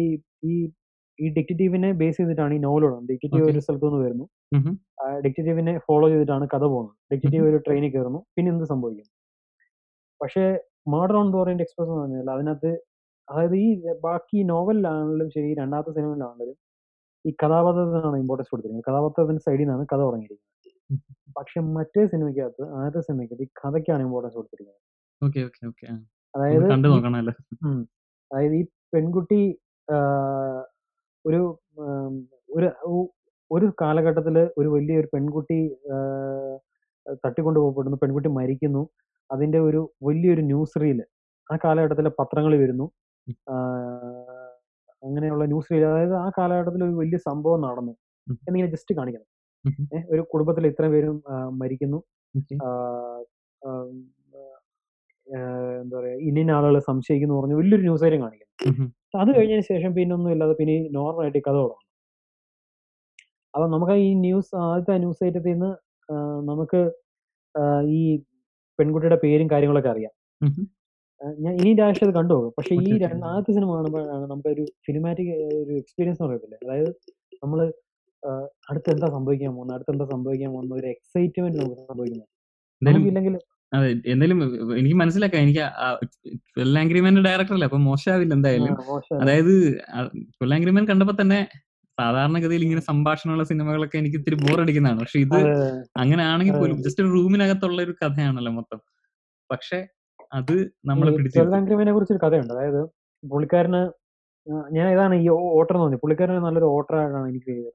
ഈ 0.00 0.04
ഈ 0.50 0.54
ഈ 1.18 1.26
ഡിക്റ്റേറ്റീവിനെ 1.36 1.88
ബേസ് 2.00 2.18
ചെയ്തിട്ടാണ് 2.20 2.52
ഈ 2.56 2.60
നോവൽ 2.66 2.82
തുടങ്ങുന്നത്. 2.84 3.10
ഡിക്റ്റേറ്റീവ് 3.12 3.46
ഒരു 3.52 3.60
സ്ഥലത്ത് 3.64 3.86
നിന്ന് 3.88 4.00
വരുന്നു. 4.04 4.26
ഡിക്റ്റേറ്റീവിനെ 5.24 5.72
ഫോളോ 5.86 6.06
ചെയ്തിട്ടാണ് 6.12 6.44
കഥ 6.54 6.64
പോകുന്നത്. 6.72 6.96
ഡിക്റ്റേറ്റീവ് 7.12 7.44
ഒരു 7.50 7.58
ട്രെയിനിൽ 7.66 7.90
കയറുന്നു. 7.94 8.20
പിന്നെ 8.36 8.50
എന്ത് 8.54 8.66
സംഭവിക്കും 8.72 9.08
പക്ഷേ 10.20 10.44
Murder 10.94 11.16
on 11.20 11.28
the 11.32 11.36
Orient 11.42 11.64
Express 11.64 11.90
എന്ന് 11.90 12.02
പറഞ്ഞാൽ 12.02 12.30
അതിനകത്ത് 12.36 12.70
അതായത് 13.28 13.56
ഈ 13.64 13.68
ബാക്കി 14.06 14.38
നോവലിലാണെങ്കിലും 14.52 15.28
ശരി 15.36 15.50
രണ്ടാമത്തെ 15.60 15.92
സിനിമയിലാണെങ്കിലും 15.98 16.56
ഈ 17.24 17.30
കഥാപാത്രത്തിനാണ് 17.42 18.18
ഇമ്പോർട്ടൻസ് 18.22 18.50
കൊടുത്തിരിക്കുന്നത്. 18.52 18.88
കഥാപാത്രത്തിന്റെ 18.90 19.42
സൈഡിൽ 19.46 19.62
നിന്നാണ് 19.64 19.84
കഥ 19.92 20.00
തുടങ്ങിയിരിക്കുന്നത്. 20.06 20.46
പക്ഷെ 21.38 21.60
മറ്റേ 21.76 22.02
സിനിമയ്ക്കകത്ത് 22.12 22.64
ആദ്യത്തെ 22.78 23.02
സിനിമയ്ക്കകത്ത് 23.08 23.46
ഈ 23.48 23.52
കഥയ്ക്കാണ് 23.62 24.02
ഇമ്പോർട്ടൻസ് 24.06 24.36
കൊടുത്തിരിക്കുന്നത്. 24.38 24.80
അതായത് 26.34 26.66
അതായത് 28.30 28.54
ഈ 28.54 28.62
പെൺകുട്ടി 28.94 29.40
ആഹ്, 29.88 30.60
ഒരു 31.24 31.40
ഒരു 33.50 33.66
കാലഘട്ടത്തിൽ 33.82 34.36
ഒരു 34.58 34.68
വലിയ 34.68 34.94
ഒരു 34.94 35.08
വലിയൊരു 35.08 35.08
പെൺകുട്ടി 35.14 35.58
തട്ടിക്കൊണ്ടു 37.24 37.60
പോകപ്പെടുന്നു 37.60 37.96
പെൺകുട്ടി 37.96 38.28
മരിക്കുന്നു. 38.38 38.82
അതിന്റെ 39.30 39.58
ഒരു 39.58 39.80
വലിയൊരു 40.02 40.42
ന്യൂസ് 40.42 40.80
റീൽ. 40.82 41.00
ആ 41.50 41.56
കാലഘട്ടത്തിലെ 41.64 42.10
പത്രങ്ങൾ 42.20 42.52
വരുന്നു. 42.56 42.86
അങ്ങനെയുള്ള 45.02 45.44
ന്യൂസ് 45.44 45.70
റീൽ 45.72 45.84
അതായത് 45.84 46.14
ആ 46.16 46.28
കാലഘട്ടത്തിൽ 46.38 46.82
ഒരു 46.84 46.96
വലിയ 47.02 47.18
സംഭവം 47.28 47.60
നടന്നു. 47.60 47.94
എന്നിങ്ങനെ 48.26 48.70
ജസ്റ്റ് 48.76 48.94
കാണിക്കണം. 48.98 49.28
ഒരു 50.10 50.22
കുടുംബത്തിൽ 50.32 50.66
ഇത്രയും 50.66 50.92
പേരും 50.92 51.16
മരിക്കുന്നു. 51.62 52.00
എന്താ 55.30 55.94
പറയാ 55.98 56.16
ഇന്ന 56.28 56.50
ആളുകളെ 56.58 56.80
സംശയിക്കുന്നു 56.88 57.34
പറഞ്ഞ് 57.38 57.56
വലിയൊരു 57.60 57.84
ന്യൂസ് 57.86 58.04
കാര്യം 58.04 58.22
കാണിക്കുന്നു. 58.24 58.86
അത് 59.22 59.30
കഴിഞ്ഞതിന് 59.36 59.66
ശേഷം 59.72 59.90
പിന്നെ 59.98 60.12
ഒന്നും 60.16 60.30
ഇല്ലാതെ 60.34 60.54
പിന്നെ 60.60 60.76
നോർമൽ 60.98 61.22
ആയിട്ട് 61.24 61.40
കഥ 61.46 61.56
തുടങ്ങും 61.62 61.86
അപ്പൊ 63.54 63.66
നമുക്ക് 63.74 63.94
ഈ 64.06 64.08
ന്യൂസ് 64.24 64.52
ആദ്യത്തെ 64.64 64.96
ന്യൂസ് 65.04 65.22
ഐറ്റത്തിൽ 65.28 65.52
നിന്ന് 65.54 65.70
നമുക്ക് 66.50 66.80
ഈ 67.98 68.00
പെൺകുട്ടിയുടെ 68.78 69.18
പേരും 69.24 69.48
കാര്യങ്ങളൊക്കെ 69.52 69.90
അറിയാം. 69.94 70.12
ഞാൻ 71.44 71.52
ഇനി 71.60 71.70
രാഷ്ട്രീയ 71.80 72.08
അത് 72.08 72.14
കണ്ടു 72.18 72.32
പോകും 72.36 72.52
പക്ഷെ 72.58 72.74
ഈ 72.84 72.90
രണ്ടാമത്തെ 73.02 73.28
ആദ്യത്തെ 73.30 73.52
സിനിമ 73.56 73.70
കാണുമ്പോഴാണ് 73.76 74.26
നമുക്കൊരു 74.32 74.64
സിനിമാറ്റിക് 74.86 75.32
ഒരു 75.62 75.72
എക്സ്പീരിയൻസ് 75.82 76.18
എന്ന് 76.20 76.28
പറയത്തില്ലേ? 76.28 76.58
അതായത് 76.64 76.90
നമ്മൾ 77.42 77.58
അടുത്ത് 78.70 78.88
എന്താ 78.94 79.08
സംഭവിക്കാൻ 79.16 79.50
പോകുന്നത്? 79.56 79.76
അടുത്ത് 79.76 79.92
എന്താ 79.94 80.06
സംഭവിക്കാൻ 80.14 80.50
പോകുന്ന 80.54 80.78
ഒരു 80.80 80.88
എക്സൈറ്റ്മെന്റ് 80.94 81.58
നമുക്ക് 81.60 81.82
സംഭവിക്കുന്നത്. 81.92 82.30
നമുക്കില്ലെങ്കിൽ 82.82 83.34
അതെ 83.72 83.88
എന്തായാലും 84.12 84.38
എനിക്ക് 84.80 84.96
മനസ്സിലാക്കാം. 85.02 85.42
എനിക്ക് 85.46 85.64
ഫുൾ 86.54 86.76
ഡയറക്ടർ 87.28 87.54
അല്ലേ? 87.56 87.68
അപ്പൊ 87.70 87.80
മോശമാവില്ല 87.88 88.34
എന്തായാലും. 88.38 88.74
അതായത് 89.22 89.54
ആഗ്രിമെന്റ് 90.56 90.90
കണ്ടപ്പോ 90.92 91.14
തന്നെ 91.22 91.40
സാധാരണഗതിയിൽ 91.98 92.62
ഇങ്ങനെ 92.66 92.82
സംഭാഷണമുള്ള 92.90 93.44
സിനിമകളൊക്കെ 93.50 93.96
എനിക്ക് 94.02 94.18
ഇത്തിരി 94.20 94.36
ബോർ 94.42 94.58
അടിക്കുന്നതാണ് 94.64 95.00
പക്ഷെ 95.02 95.18
ഇത് 95.26 95.38
അങ്ങനെ 96.02 96.22
ആണെങ്കിൽ 96.30 96.54
പോലും 96.60 96.76
ജസ്റ്റ് 96.84 97.02
ഒരു 97.04 97.10
റൂമിനകത്തുള്ള 97.16 97.78
ഒരു 97.86 97.94
കഥയാണല്ലോ 98.02 98.52
മൊത്തം. 98.58 98.80
പക്ഷെ 99.50 99.78
അത് 100.38 100.54
നമ്മൾ 100.90 101.06
ട്വൽവ് 101.06 101.92
കുറിച്ച് 101.96 102.14
ഒരു 102.16 102.22
കഥയുണ്ട്. 102.26 102.52
അതായത് 102.56 102.80
പുള്ളിക്കാരന് 103.22 103.82
ഞാൻ 104.76 104.86
ഇതാണ് 104.94 105.14
ഈ 105.24 105.26
ഓട്ടർ 105.58 105.76
തോന്നി 105.82 105.96
പുള്ളിക്കാരന് 106.02 106.40
നല്ലൊരു 106.46 106.68
ഓട്ടറായിട്ടാണ് 106.76 107.26
എനിക്ക് 107.32 107.48
ചെയ്തത് 107.50 107.72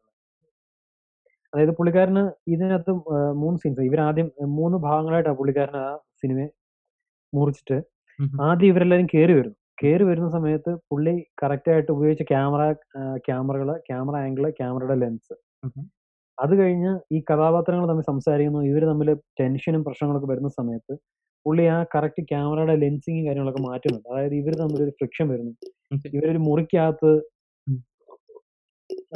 അതായത് 1.55 1.73
പുള്ളിക്കാരന് 1.77 2.23
ഇതിനകത്ത് 2.53 2.93
മൂന്ന് 3.41 3.57
സീൻസ് 3.63 3.83
ഇവരാദ്യം 3.89 4.27
മൂന്ന് 4.55 4.77
ഭാഗങ്ങളായിട്ടാണ് 4.77 5.37
പുള്ളിക്കാരൻ 5.41 5.77
ആ 5.83 5.87
സിനിമയെ 6.21 6.47
മുറിച്ചിട്ട്. 7.33 7.77
ആദ്യം 8.47 8.69
ഇവരെല്ലാരും 8.71 9.07
കയറി 9.13 9.33
വരുന്നു 9.39 9.57
കയറി 9.81 10.03
വരുന്ന 10.09 10.29
സമയത്ത് 10.29 10.71
പുള്ളി 10.89 11.13
കറക്റ്റ് 11.41 11.69
ആയിട്ട് 11.73 11.91
ഉപയോഗിച്ച 11.95 12.23
ക്യാമറ 12.31 12.61
ക്യാമറകൾ 13.27 13.69
ക്യാമറ 13.89 14.15
ആംഗിൾ 14.25 14.45
ക്യാമറയുടെ 14.59 14.97
ലെൻസ്. 15.03 15.33
അത് 16.37 16.53
കഴിഞ്ഞ് 16.61 16.91
ഈ 17.15 17.19
കഥാപാത്രങ്ങൾ 17.29 17.85
തമ്മിൽ 17.91 18.05
സംസാരിക്കുന്നു 18.11 18.61
ഇവർ 18.71 18.83
തമ്മിൽ 18.91 19.09
ടെൻഷനും 19.39 19.83
പ്രശ്നങ്ങളൊക്കെ 19.87 20.29
വരുന്ന 20.33 20.49
സമയത്ത് 20.59 20.93
പുള്ളി 21.45 21.65
ആ 21.75 21.77
കറക്റ്റ് 21.95 22.21
ക്യാമറയുടെ 22.31 22.75
ലെൻസിങ്ങും 22.83 23.25
കാര്യങ്ങളൊക്കെ 23.27 23.63
മാറ്റുന്നുണ്ട് 23.69 24.07
അതായത് 24.13 24.35
ഇവർ 24.41 24.53
തമ്മിൽ 24.61 24.81
ഒരു 24.87 24.93
ഫ്രിക്ഷൻ 24.99 25.25
വരുന്നു. 25.33 25.53
ഇവരൊരു 26.15 26.41
മുറിക്കകത്ത്. 26.47 27.11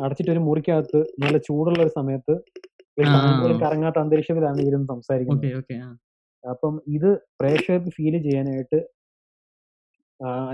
അടച്ചിട്ട് 0.03 0.32
ഒരു 0.32 0.41
മുറിക്കകത്ത് 0.47 0.99
നല്ല 1.23 1.38
ചൂടുള്ള 1.47 1.80
ഒരു 1.86 1.93
സമയത്ത്. 1.99 2.36
കറങ്ങാത്ത 3.63 3.97
അന്തരീക്ഷത്തിലാണ് 4.03 4.59
ഇവരും 4.65 4.84
സംസാരിക്കുന്നത്. 4.93 5.45
അപ്പം 6.43 6.73
ഇത് 6.95 7.09
പ്രേക്ഷകർക്ക് 7.39 7.91
ഫീൽ 7.97 8.15
ചെയ്യാനായിട്ട് 8.27 8.80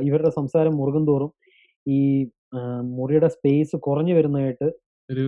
ഇവരുടെ 0.07 0.31
സംസാരം 0.39 0.73
മുറുകും 0.79 1.03
തോറും 1.09 1.31
ഈ 1.85 1.99
മുറിയുടെ 2.97 3.29
സ്പേസ് 3.35 3.75
കുറഞ്ഞു 3.87 4.13
വരുന്നതായിട്ട് 4.17 4.67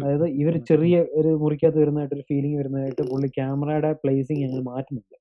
അതായത് 0.01 0.25
ഇവർ 0.41 0.53
ചെറിയ 0.69 0.95
ഒരു 1.19 1.31
മുറിക്കകത്ത് 1.41 1.79
വരുന്നതായിട്ട് 1.81 2.15
ഒരു 2.15 2.23
ഫീലിംഗ് 2.29 2.57
വരുന്നതായിട്ട് 2.59 3.03
പുള്ളി 3.11 3.27
ക്യാമറയുടെ 3.37 3.91
പ്ലേസിങ് 4.03 4.43
അങ്ങനെ 4.47 4.63
മാറ്റുന്നുണ്ട്. 4.69 5.15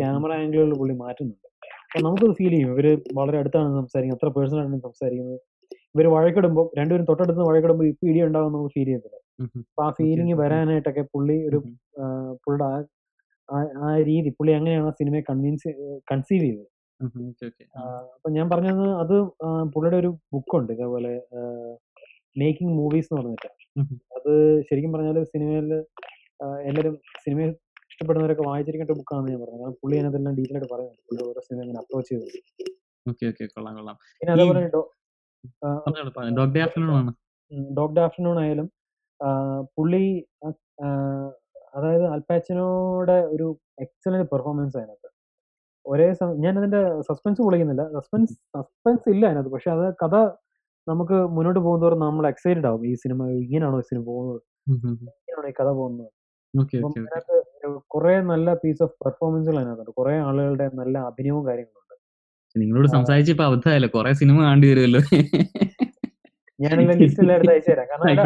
ക്യാമറ 0.00 0.30
ആംഗിളുകൾ 0.40 0.72
പുള്ളി 0.80 0.94
മാറ്റുന്നുണ്ട്. 1.04 1.48
അപ്പൊ 1.84 2.00
നമുക്കത് 2.06 2.34
ഫീൽ 2.40 2.52
ചെയ്യും. 2.54 2.70
ഇവർ 2.74 2.86
വളരെ 3.18 3.36
അടുത്താണ് 3.42 3.70
സംസാരിക്കുന്നത്. 3.80 4.20
അത്ര 4.20 4.30
പേഴ്സണൽ 4.36 4.60
ആണ് 4.64 4.80
സംസാരിക്കുന്നത്. 4.88 5.38
ഇവർ 5.94 6.06
വഴക്കിടുമ്പോൾ 6.14 6.66
രണ്ടുപേരും 6.78 7.06
തൊട്ടടുത്ത് 7.08 7.42
വഴക്കിടുമ്പോൾ 7.48 7.86
ഇപ്പൊ 7.86 8.04
ഇടി 8.10 8.20
ഉണ്ടാവും 8.26 8.52
നമുക്ക് 8.54 8.72
ഫീൽ 8.76 8.90
ഉം. 9.38 9.48
അപ്പൊ 9.62 9.82
ആ 9.82 9.88
ഫീലിങ് 9.90 10.10
ഫീലിംഗ് 10.10 10.36
വരാനായിട്ടൊക്കെ 10.40 11.02
പുള്ളി 11.14 11.36
ഒരു 11.48 11.58
പുള്ളിയുടെ 12.44 12.68
ആ 13.78 13.88
രീതി 14.08 14.30
പുള്ളി 14.38 14.52
അങ്ങനെയാണ് 14.58 14.86
ആ 14.86 14.94
സിനിമയെ 15.00 15.22
കൺവിൻസ് 15.30 15.70
കൺസീവ് 16.10 16.44
ചെയ്തത്. 16.44 16.68
അപ്പൊ 18.12 18.28
ഞാൻ 18.36 18.46
പറഞ്ഞത് 18.52 18.84
അത് 19.02 19.14
പുള്ളിയുടെ 19.74 19.98
ഒരു 20.02 20.10
ബുക്കുണ്ട് 20.32 20.70
ഇതേപോലെ 20.72 21.12
മേക്കിംഗ് 22.36 22.74
മൂവീസ് 22.78 23.08
എന്ന് 23.10 23.20
പറഞ്ഞിട്ട്. 23.20 23.50
അത് 24.16 24.32
ശരിക്കും 24.68 24.92
പറഞ്ഞാൽ 24.94 25.18
സിനിമയിൽ 25.32 25.68
എല്ലാവരും 26.68 26.94
സിനിമ 27.24 27.40
ഇഷ്ടപ്പെടുന്നവരൊക്കെ 27.90 28.44
വായിച്ചിരിക്കേണ്ട 28.48 28.94
ബുക്കാണെന്ന് 29.00 29.32
ഞാൻ 29.32 29.40
പറഞ്ഞത് 29.42 29.60
കാരണം 29.60 29.78
പുള്ളി 29.82 29.96
അതിനകത്തെല്ലാം 29.98 30.36
ഡീറ്റെയിൽ 30.38 30.56
ആയിട്ട് 30.56 30.70
പറയുന്നുണ്ട്. 30.74 31.02
പുള്ളി 31.08 31.22
ഓരോ 31.28 31.40
സിനിമ 31.48 31.62
ഇങ്ങനെ 31.66 31.80
അപ്രോച്ച് 31.82 32.10
ചെയ്തത് 32.12 32.38
പിന്നെ 34.20 34.32
അതേപോലെ 34.34 34.60
ഡോഗ് 37.78 38.00
ആഫ്റ്റർനൂൺ 38.04 38.36
ആയാലും 38.42 38.68
പുള്ളി 39.76 40.04
അതായത് 41.76 42.06
അൽപാച്ചിനോടെ 42.14 43.18
ഒരു 43.34 43.46
എക്സലന്റ് 43.84 44.26
പെർഫോമൻസ് 44.32 44.76
അതിനകത്ത്. 44.78 45.08
ഒരേ 45.86 46.08
സമയം 46.18 46.36
ഞാൻ 46.44 46.54
അതിന്റെ 46.60 46.80
സസ്പെൻസ് 47.08 47.40
പൊളിക്കുന്നില്ല. 47.46 47.84
സസ്പെൻസ് 47.96 48.34
സസ്പെൻസ് 48.56 49.06
ഇല്ല 49.14 49.24
അതിനകത്ത്. 49.28 49.52
പക്ഷെ 49.54 49.70
അത് 49.76 49.84
കഥ 50.02 50.14
നമുക്ക് 50.86 51.16
മുന്നോട്ട് 51.36 51.60
പോകുന്നതോറും 51.66 52.00
നമ്മൾ 52.06 52.24
എക്സൈറ്റഡ് 52.32 52.68
ആവും. 52.70 52.82
ഈ 52.90 52.92
സിനിമ 53.02 53.20
ഇങ്ങനെയാണോ 53.42 53.78
ഈ 53.82 53.86
സിനിമ 53.90 54.02
പോകുന്നത്. 54.10 54.40
ഇങ്ങനെയാണോ 54.72 55.48
ഈ 55.52 55.54
കഥ 55.60 55.68
പോകുന്നത്? 55.80 56.10
അപ്പം 56.54 56.92
അതിനകത്ത് 57.00 57.36
കുറെ 57.94 58.14
നല്ല 58.32 58.48
പീസ് 58.62 58.82
ഓഫ് 58.86 58.94
പെർഫോമൻസുകൾ 59.04 59.58
അതിനകത്തുണ്ട്. 59.60 59.92
കുറെ 60.00 60.14
ആളുകളുടെ 60.28 60.66
നല്ല 60.80 60.94
അഭിനയവും 61.10 61.42
കാര്യങ്ങളുണ്ട് 61.48 61.81
നിങ്ങളോട് 62.60 62.88
സംസാരിച്ച് 62.94 63.30
ഇപ്പൊ 63.34 63.44
അബദ്ധമായല്ലോ. 63.48 63.88
കൊറേ 63.96 64.10
സിനിമ 64.20 64.36
കാണേണ്ടി 64.46 64.68
വരുമല്ലോ 64.72 65.00
ഞാനെല്ലാം 66.58 66.98
ലിസ്റ്റ് 67.02 67.22
എല്ലാം 67.24 67.36
എടുത്ത് 67.38 67.52
അയച്ചു 67.54 67.70
തരാം. 67.72 67.86
കാരണം 67.90 68.04
അല്ല 68.08 68.22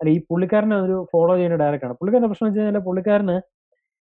ഞാൻ 0.00 0.08
ഈ 0.14 0.16
പുള്ളിക്കാരനെ 0.30 0.76
ഒരു 0.86 0.96
ഫോളോ 1.12 1.34
ചെയ്യുന്ന 1.36 1.58
ഡയറക്ടറാണ് 1.62 1.96
പുള്ളിക്കാരന്റെ 2.00 2.30
പ്രശ്നം 2.30 2.48
വെച്ച് 2.48 2.60
കഴിഞ്ഞാൽ 2.60 2.84
പുള്ളിക്കാരന് 2.88 3.36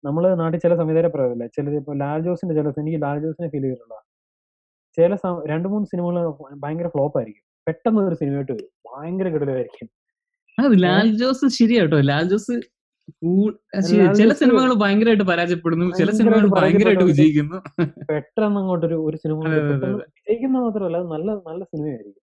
നമ്മൾ 0.05 0.23
നാട്ടിൽ 0.41 0.59
ചില 0.65 0.75
സംവിധാന 0.81 1.09
പ്രയോഗമില്ല 1.15 1.47
ചിലത് 1.57 1.77
ഇപ്പൊ 1.81 1.95
ലാൽ 2.03 2.21
ജോസിന്റെ 2.27 2.55
ചില 2.59 2.69
എനിക്ക് 2.83 3.01
ലാൽ 3.05 3.19
ജോസിനെ 3.25 3.49
ഫീൽ 3.55 3.65
ചെയ്തിട്ടുള്ള 3.65 3.97
ചില 4.99 5.17
രണ്ട് 5.53 5.67
മൂന്ന് 5.73 5.87
സിനിമകൾ 5.93 6.17
ഭയങ്കര 6.65 6.89
ഫ്ലോപ്പ് 6.95 7.17
ആയിരിക്കും. 7.21 7.45
പെട്ടെന്ന് 7.67 8.01
ഒരു 8.11 8.17
സിനിമയായിട്ട് 8.21 8.53
വരും. 8.57 8.71
ഭയങ്കര 8.91 9.29
കിടലായിരിക്കും 9.35 9.89
ലാൽ 10.85 11.09
ജോസ് 11.21 11.47
ശരിയാട്ടോ. 11.59 11.99
ലാൽ 12.11 12.25
ജോസ് 12.33 12.55
ചില 14.19 14.31
സിനിമകൾ 14.41 14.71
ഭയങ്കരമായിട്ട് 14.83 15.27
പരാജയപ്പെടുന്നു. 15.31 15.87
ചില 16.01 16.11
സിനിമകൾ 16.19 16.47
ഭയങ്കരമായിട്ട് 16.59 17.07
വിജയിക്കുന്നു. 17.11 17.59
പെട്ടെന്ന് 18.11 18.59
അങ്ങോട്ടൊരു 18.61 18.99
ഒരു 19.09 19.19
സിനിമ 19.23 19.39
വിജയിക്കുന്ന 20.11 20.57
മാത്രമല്ല 20.67 20.99
നല്ല 21.15 21.31
നല്ല 21.49 21.63
സിനിമയായിരിക്കും. 21.73 22.23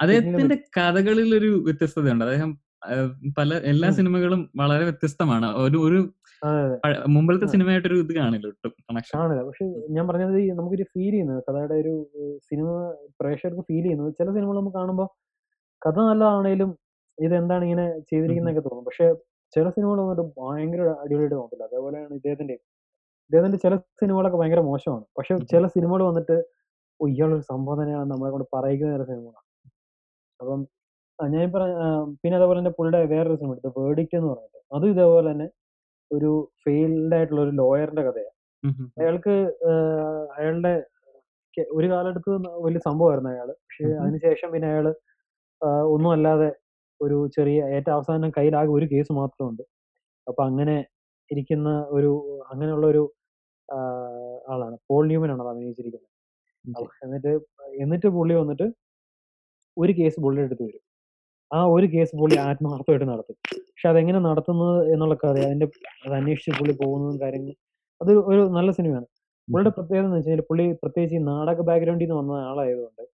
അദ്ദേഹത്തിന്റെ 0.00 0.56
കഥകളിൽ 0.78 1.30
ഒരു 1.40 1.50
വ്യത്യസ്തതയുണ്ട്. 1.66 2.24
അദ്ദേഹം 2.26 2.52
ആ, 2.86 2.94
പല 3.38 3.50
എല്ലാ 3.70 3.88
സിനിമകളും 3.90 4.40
വളരെ 4.56 4.84
വ്യത്യസ്തമാണ്. 4.84 5.46
ഒരു 5.56 5.78
ഒരു 5.86 5.98
മുമ്പിലത്തെ 7.14 7.46
സിനിമയായിട്ടൊരു 7.46 7.96
ഇത് 7.96 8.12
കാണില്ല 8.18 8.46
ഒട്ടും 8.50 8.72
കാണില്ല. 9.14 9.42
പക്ഷെ 9.48 9.64
ഞാൻ 9.96 10.04
പറഞ്ഞത് 10.08 10.36
നമുക്കൊരു 10.58 10.86
ഫീൽ 10.92 11.10
ചെയ്യുന്നത് 11.10 11.40
കഥയുടെ 11.48 11.76
ഒരു 11.82 11.94
സിനിമ 12.48 12.68
പ്രേക്ഷകർക്ക് 13.20 13.64
ഫീൽ 13.70 13.82
ചെയ്യുന്നത് 13.82 14.12
ചില 14.18 14.28
സിനിമകൾ 14.36 14.56
നമുക്ക് 14.60 14.76
കാണുമ്പോൾ 14.76 15.08
കഥ 15.82 15.96
നല്ലതാണേലും 16.08 16.70
ഇത് 17.18 17.34
എന്താണ് 17.40 17.62
ഇങ്ങനെ 17.66 17.86
ചെയ്തിരിക്കുന്നതൊക്കെ 18.10 18.62
തോന്നും. 18.66 18.84
പക്ഷെ 18.88 19.06
ചില 19.56 19.66
സിനിമകൾ 19.76 19.98
വന്നിട്ട് 20.04 20.24
ഭയങ്കര 20.38 20.82
അടിപൊളിയായിട്ട് 21.02 21.36
തോന്നില്ല 21.40 21.64
അതേപോലെയാണ് 21.70 22.12
ഇദ്ദേഹത്തിന്റെ 22.18 22.56
ഇദ്ദേഹത്തിന്റെ 23.30 23.58
ചില 23.64 23.74
സിനിമകളൊക്കെ 24.00 24.38
ഭയങ്കര 24.40 24.62
മോശമാണ്. 24.70 25.04
പക്ഷെ 25.18 25.34
ചില 25.52 25.64
സിനിമകൾ 25.74 26.02
വന്നിട്ട് 26.10 26.36
ഇയാളൊരു 27.00 27.44
സംഭവം 27.52 27.78
തന്നെയാണ് 27.80 28.08
നമ്മളെ 28.12 28.30
കൊണ്ട് 28.34 28.46
പറയിക്കുന്ന 28.56 28.92
ചില 28.96 29.04
സിനിമകളാണ്. 29.10 29.46
അപ്പം 30.40 30.60
ഞാൻ 31.18 31.46
പറഞ്ഞ 31.54 31.74
പിന്നെ 32.22 32.34
അതേപോലെ 32.38 32.58
തന്നെ 32.60 32.72
പുള്ളിയുടെ 32.78 33.00
വേറൊരു 33.14 33.36
സിനിമ 33.40 33.54
എടുത്തു 33.56 33.70
വേർഡിക്റ്റ് 33.80 34.16
എന്ന് 34.18 34.28
പറഞ്ഞിട്ട്. 34.32 34.60
അതും 34.76 34.90
ഇതേപോലെ 34.94 35.26
തന്നെ 35.32 35.48
ഒരു 36.10 36.30
ഫെയിൽഡ് 36.64 37.14
ആയിട്ടുള്ള 37.16 37.40
ഒരു 37.46 37.52
ലോയറിന്റെ 37.60 38.02
കഥയാണ്. 38.08 38.34
അയാൾക്ക് 39.00 39.34
അയാളുടെ 40.38 40.74
ഒരു 41.76 41.86
കാലഘട്ടത്ത് 41.92 42.30
വലിയ 42.66 42.80
സംഭവമായിരുന്നു 42.88 43.30
അയാൾ. 43.34 43.48
പക്ഷെ 43.64 43.84
അതിനുശേഷം 44.02 44.48
പിന്നെ 44.54 44.68
അയാൾ 44.72 44.86
ഒന്നും 45.94 46.10
അല്ലാതെ 46.16 46.48
ഒരു 47.00 47.16
ചെറിയ 47.36 47.58
ഏറ്റവും 47.76 47.94
അവസാനം 47.96 48.30
കയ്യിലാകെ 48.36 48.70
ഒരു 48.78 48.86
കേസ് 48.92 49.12
മാത്രമുണ്ട്. 49.12 49.64
അപ്പൊ 50.26 50.42
അങ്ങനെ 50.48 50.76
ഇരിക്കുന്ന 51.30 51.68
ഒരു 51.96 52.10
അങ്ങനെയുള്ള 52.52 52.86
ഒരു 52.92 53.02
ആളാണ്. 54.52 54.76
പോൾ 54.88 55.04
ന്യൂമൻ 55.10 55.30
ആണ് 55.34 55.42
അത് 55.44 55.50
അഭിനയിച്ചിരിക്കുന്നത്. 55.54 56.12
എന്നിട്ട് 57.04 57.32
എന്നിട്ട് 57.84 58.08
പുള്ളി 58.18 58.34
വന്നിട്ട് 58.40 58.66
ഒരു 59.76 59.92
കേസ് 60.00 60.18
പുള്ളിയുടെ 60.24 60.48
അടുത്ത് 60.48 60.64
വരും. 60.68 60.82
ആ 61.50 61.58
ഒരു 61.74 61.86
കേസ് 61.94 62.14
പുള്ളി 62.20 62.36
ആത്മാർത്ഥമായിട്ട് 62.48 63.06
നടത്തും. 63.12 63.36
പക്ഷെ 63.70 63.88
അതെങ്ങനെ 63.92 64.20
നടത്തുന്നത് 64.28 64.78
എന്നുള്ള 64.94 65.14
കഥ 65.24 65.36
അതിന്റെ 65.48 65.66
അത് 66.06 66.14
അന്വേഷിച്ച് 66.20 66.52
പുള്ളി 66.60 66.74
പോകുന്നതും 66.82 67.18
കാര്യങ്ങളും 67.24 67.58
അത് 68.00 68.12
ഒരു 68.30 68.42
നല്ല 68.58 68.70
സിനിമയാണ്. 68.78 69.06
പുള്ളിയുടെ 69.48 69.72
പ്രത്യേകത 69.76 70.06
എന്ന് 70.06 70.18
വെച്ചാൽ 70.18 70.42
പുള്ളി 70.50 70.64
പ്രത്യേകിച്ച് 70.82 71.16
ഈ 71.20 71.22
നാടക 71.32 71.60
ബാക്ക്ഗ്രൗണ്ടിൽ 71.68 72.06
നിന്ന് 72.06 72.18
വന്ന 72.22 72.32
ആളായതുകൊണ്ട് 72.50 73.04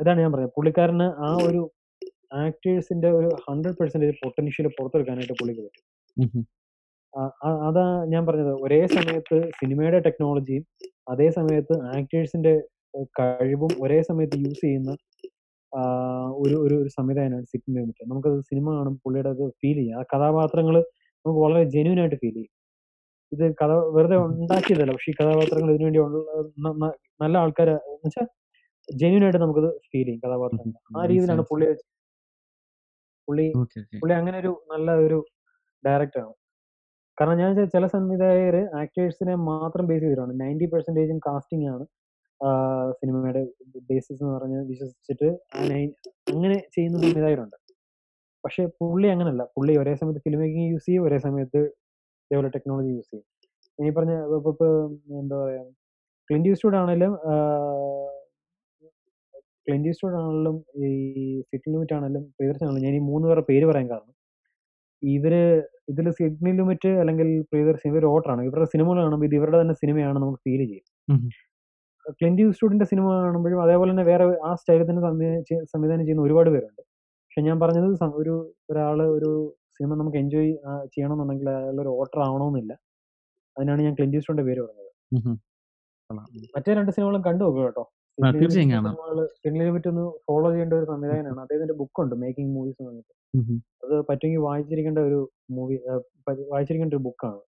ഇതാണ് 0.00 0.20
ഞാൻ 0.24 0.30
പറഞ്ഞത്. 0.34 0.54
പുള്ളിക്കാരന് 0.56 1.06
ആ 1.28 1.30
ഒരു 1.48 1.62
ആക്ടേഴ്സിന്റെ 2.42 3.08
ഒരു 3.18 3.28
ഹൺഡ്രഡ് 3.46 3.78
പെർസെന്റേജ് 3.80 4.14
പൊട്ടൻഷ്യൽ 4.22 4.66
പുറത്തെടുക്കാനായിട്ട് 4.78 5.36
പുള്ളിക്ക് 5.40 5.62
പറ്റും. 5.66 5.84
അതാ 7.68 7.84
ഞാൻ 8.12 8.22
പറഞ്ഞത്. 8.28 8.52
ഒരേ 8.64 8.80
സമയത്ത് 8.96 9.36
സിനിമയുടെ 9.60 9.98
ടെക്നോളജിയും 10.06 10.64
അതേ 11.12 11.28
സമയത്ത് 11.38 11.74
ആക്ടേഴ്സിന്റെ 11.96 12.52
കഴിവും 13.18 13.72
ഒരേ 13.84 13.98
സമയത്ത് 14.08 14.36
യൂസ് 14.44 14.62
ചെയ്യുന്ന 14.66 14.90
ഒരു 16.42 16.56
ഒരു 16.64 16.74
ഒരു 16.82 16.90
സംവിധാനമാണ് 16.98 17.46
സിറ്റിംഗ് 17.52 17.76
ലിമിറ്റ് 17.78 18.04
നമുക്കത് 18.10 18.36
സിനിമ 18.50 18.66
കാണുമ്പോൾ 18.76 19.00
പുള്ളിയുടെ 19.06 19.30
അത് 19.34 19.42
ഫീൽ 19.60 19.76
ചെയ്യും. 19.80 19.96
ആ 20.00 20.04
കഥാപാത്രങ്ങൾ 20.12 20.76
നമുക്ക് 21.24 21.40
വളരെ 21.46 21.64
ജെന്യൂൻ 21.74 21.98
ആയിട്ട് 22.02 22.18
ഫീൽ 22.22 22.34
ചെയ്യും. 22.38 22.52
ഇത് 23.32 23.44
കഥ 23.60 23.72
വെറുതെ 23.96 24.16
ഉണ്ടാക്കിയതല്ല. 24.26 24.92
പക്ഷെ 24.96 25.10
ഈ 25.12 25.16
കഥാപാത്രങ്ങൾ 25.20 25.70
ഇതിനുവേണ്ടി 25.74 26.00
നല്ല 27.22 27.34
ആൾക്കാരെ. 27.44 27.74
എന്നുവെച്ചാൽ 27.94 28.26
ജെന്യൂൻ 29.00 29.22
ആയിട്ട് 29.26 29.40
നമുക്കത് 29.44 29.70
ഫീൽ 29.90 30.06
ചെയ്യും 30.08 30.20
കഥാപാത്രം. 30.24 30.72
ആ 30.98 31.02
രീതിയിലാണ് 31.10 31.44
പുള്ളി 31.50 31.66
പുള്ളി 33.28 33.46
പുള്ളി 34.02 34.14
അങ്ങനെ 34.18 34.36
ഒരു 34.42 34.52
നല്ല 34.72 34.90
ഒരു 35.06 35.18
ഡയറക്ടറാണ് 35.84 36.34
കാരണം 37.18 37.38
ഞാൻ 37.42 37.52
ചില 37.74 37.84
സംവിധായകര് 37.94 38.62
ആക്ടേഴ്സിനെ 38.80 39.34
മാത്രം 39.50 39.84
ബേസ് 39.90 40.02
ചെയ്തിട്ടാണ്. 40.04 40.32
നയന്റി 40.42 40.66
പെർസെന്റേജും 40.74 41.18
കാസ്റ്റിംഗ് 41.26 41.68
ആണ് 41.72 41.84
സിനിമയുടെ 42.98 43.42
ബേസിസ് 43.88 44.20
എന്ന് 44.22 44.34
പറഞ്ഞ് 44.36 44.58
വിശ്വസിച്ചിട്ട് 44.70 45.28
അങ്ങനെ 46.32 46.56
ചെയ്യുന്ന 46.74 46.98
സംവിധായകരുണ്ട്. 47.04 47.56
പക്ഷെ 48.44 48.64
പുള്ളി 48.80 49.08
അങ്ങനല്ല. 49.14 49.42
പുള്ളി 49.56 49.72
ഒരേ 49.80 49.94
സമയത്ത് 50.00 50.22
ഫിലിം 50.26 50.40
മേക്കിംഗ് 50.42 50.68
യൂസ് 50.72 50.86
ചെയ്യും 50.88 51.04
ഒരേ 51.08 51.18
സമയത്ത് 51.26 51.60
ഇതേപോലെ 52.26 52.50
ടെക്നോളജി 52.56 52.90
യൂസ് 52.96 53.10
ചെയ്യും. 53.12 53.26
ഇനി 53.78 53.90
പറഞ്ഞ 53.98 54.14
എന്താ 55.22 55.36
പറയാ 55.42 55.62
ക്ലിന്റ് 56.30 56.48
യൂസ്റ്റൂഡ് 56.50 56.78
ആണെങ്കിലും 56.80 57.12
ഈസ്റ്റ്വുഡ് 59.76 60.14
ആണെങ്കിലും 60.14 60.64
ഈ 60.86 61.40
സിഡ്നി 61.40 61.72
ലിമിറ്റ് 61.72 61.94
ആണെങ്കിലും 61.94 62.22
പ്രിയദർശൻ 62.22 62.66
ആണെങ്കിലും 62.66 62.92
ഞാൻ 62.92 63.02
ഈ 63.02 63.04
മൂന്ന് 63.04 63.28
പേരുടെ 63.28 63.46
പേര് 63.48 63.66
പറയാൻ 63.66 63.90
കാരണം 63.90 64.14
ഇവർ 65.02 65.34
ഇതിൽ 65.88 66.10
സിഡ്നി 66.10 66.52
ലിമിറ്റ് 66.52 66.88
അല്ലെങ്കിൽ 66.88 67.40
പ്രിയദർശൻ 67.40 67.90
ഇവർ 67.90 68.06
ഓട്ടറാണ് 68.06 68.42
ഇവരുടെ 68.42 68.64
സിനിമകൾ 68.64 69.02
കാണുമ്പോൾ 69.02 69.26
ഇത് 69.26 69.34
ഇവരുടെ 69.34 69.60
തന്നെ 69.60 69.74
സിനിമയാണ് 69.74 70.18
നമുക്ക് 70.18 70.38
ഫീൽ 70.38 70.66
ചെയ്യും. 70.66 71.14
ക്ലിന്റി 72.10 72.42
ഇൻസ്റ്റിറ്റ്യൂട്ടിന്റെ 72.42 72.84
സിനിമ 72.84 73.12
കാണുമ്പോഴും 73.12 73.62
അതേപോലെ 73.62 73.90
തന്നെ 73.90 74.02
വേറെ 74.02 74.38
ആ 74.44 74.54
സ്റ്റൈലിൽ 74.54 74.90
തന്നെ 74.90 75.02
സംവിധാനം 75.02 75.44
ചെയ്യ- 75.44 75.64
സംവിധാനം 75.64 76.00
ചെയ്യുന്ന 76.00 76.22
ഒരുപാട് 76.22 76.50
പേരുണ്ട്. 76.50 76.82
പക്ഷെ 76.82 77.40
ഞാൻ 77.40 77.60
പറഞ്ഞത് 77.60 78.04
ഒരു 78.14 78.54
ഒരാൾ 78.70 79.02
ഒരു 79.02 79.56
സിനിമ 79.78 79.94
നമുക്ക് 79.94 80.18
എൻജോയ് 80.18 80.52
ചെയ്യണമെന്നുണ്ടെങ്കിൽ 80.84 81.50
അയാൾ 81.50 81.80
ഒരു 81.80 81.88
ഓട്ടർ 81.88 82.20
ആവണമെന്നില്ല. 82.20 82.72
അതിനാണ് 83.58 83.82
ഞാൻ 83.82 83.94
ക്ലിന്റി 83.94 84.16
ഇൻസ്റ്റിറ്റ്യൂട്ടിന്റെ 84.16 84.42
പേര് 84.42 84.66
പറഞ്ഞത്. 84.66 84.92
മറ്റേ 86.56 86.74
രണ്ട് 86.74 86.92
സിനിമകളും 86.92 87.24
കണ്ടു 87.24 87.44
നോക്കുക 87.44 87.62
കേട്ടോ. 87.62 87.92
തീർച്ചയായും 88.18 88.86
ഒന്ന് 89.90 90.04
ഫോളോ 90.26 90.48
ചെയ്യേണ്ട 90.52 90.74
ഒരു 90.80 90.86
സംവിധാനമാണ് 90.92 91.40
അദ്ദേഹത്തിന്റെ 91.44 91.76
ബുക്കുണ്ട് 91.80 92.14
മേക്കിംഗ് 92.22 92.52
മൂവീസ് 92.56 92.78
എന്ന് 92.80 92.90
പറഞ്ഞിട്ട്. 92.90 93.14
അത് 93.84 93.94
പറ്റുമെങ്കിൽ 94.08 94.42
വായിച്ചിരിക്കേണ്ട 94.48 95.00
ഒരു 95.08 95.20
മൂവി 95.56 95.76
വായിച്ചിരിക്കേണ്ട 96.52 96.94
ഒരു 96.94 97.02
ബുക്കാണ് 97.08 97.40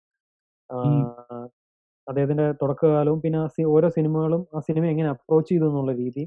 അദ്ദേഹത്തിന്റെ 2.06 2.46
തുടക്കകാലവും 2.60 3.18
പിന്നെ 3.24 3.38
ഓരോ 3.76 3.88
സിനിമകളും 3.96 4.42
ആ 4.54 4.60
സിനിമ 4.68 4.84
എങ്ങനെ 4.92 5.08
അപ്രോച്ച് 5.14 5.50
ചെയ്തു 5.50 5.66
എന്നുള്ള 5.70 5.92
രീതി. 6.02 6.22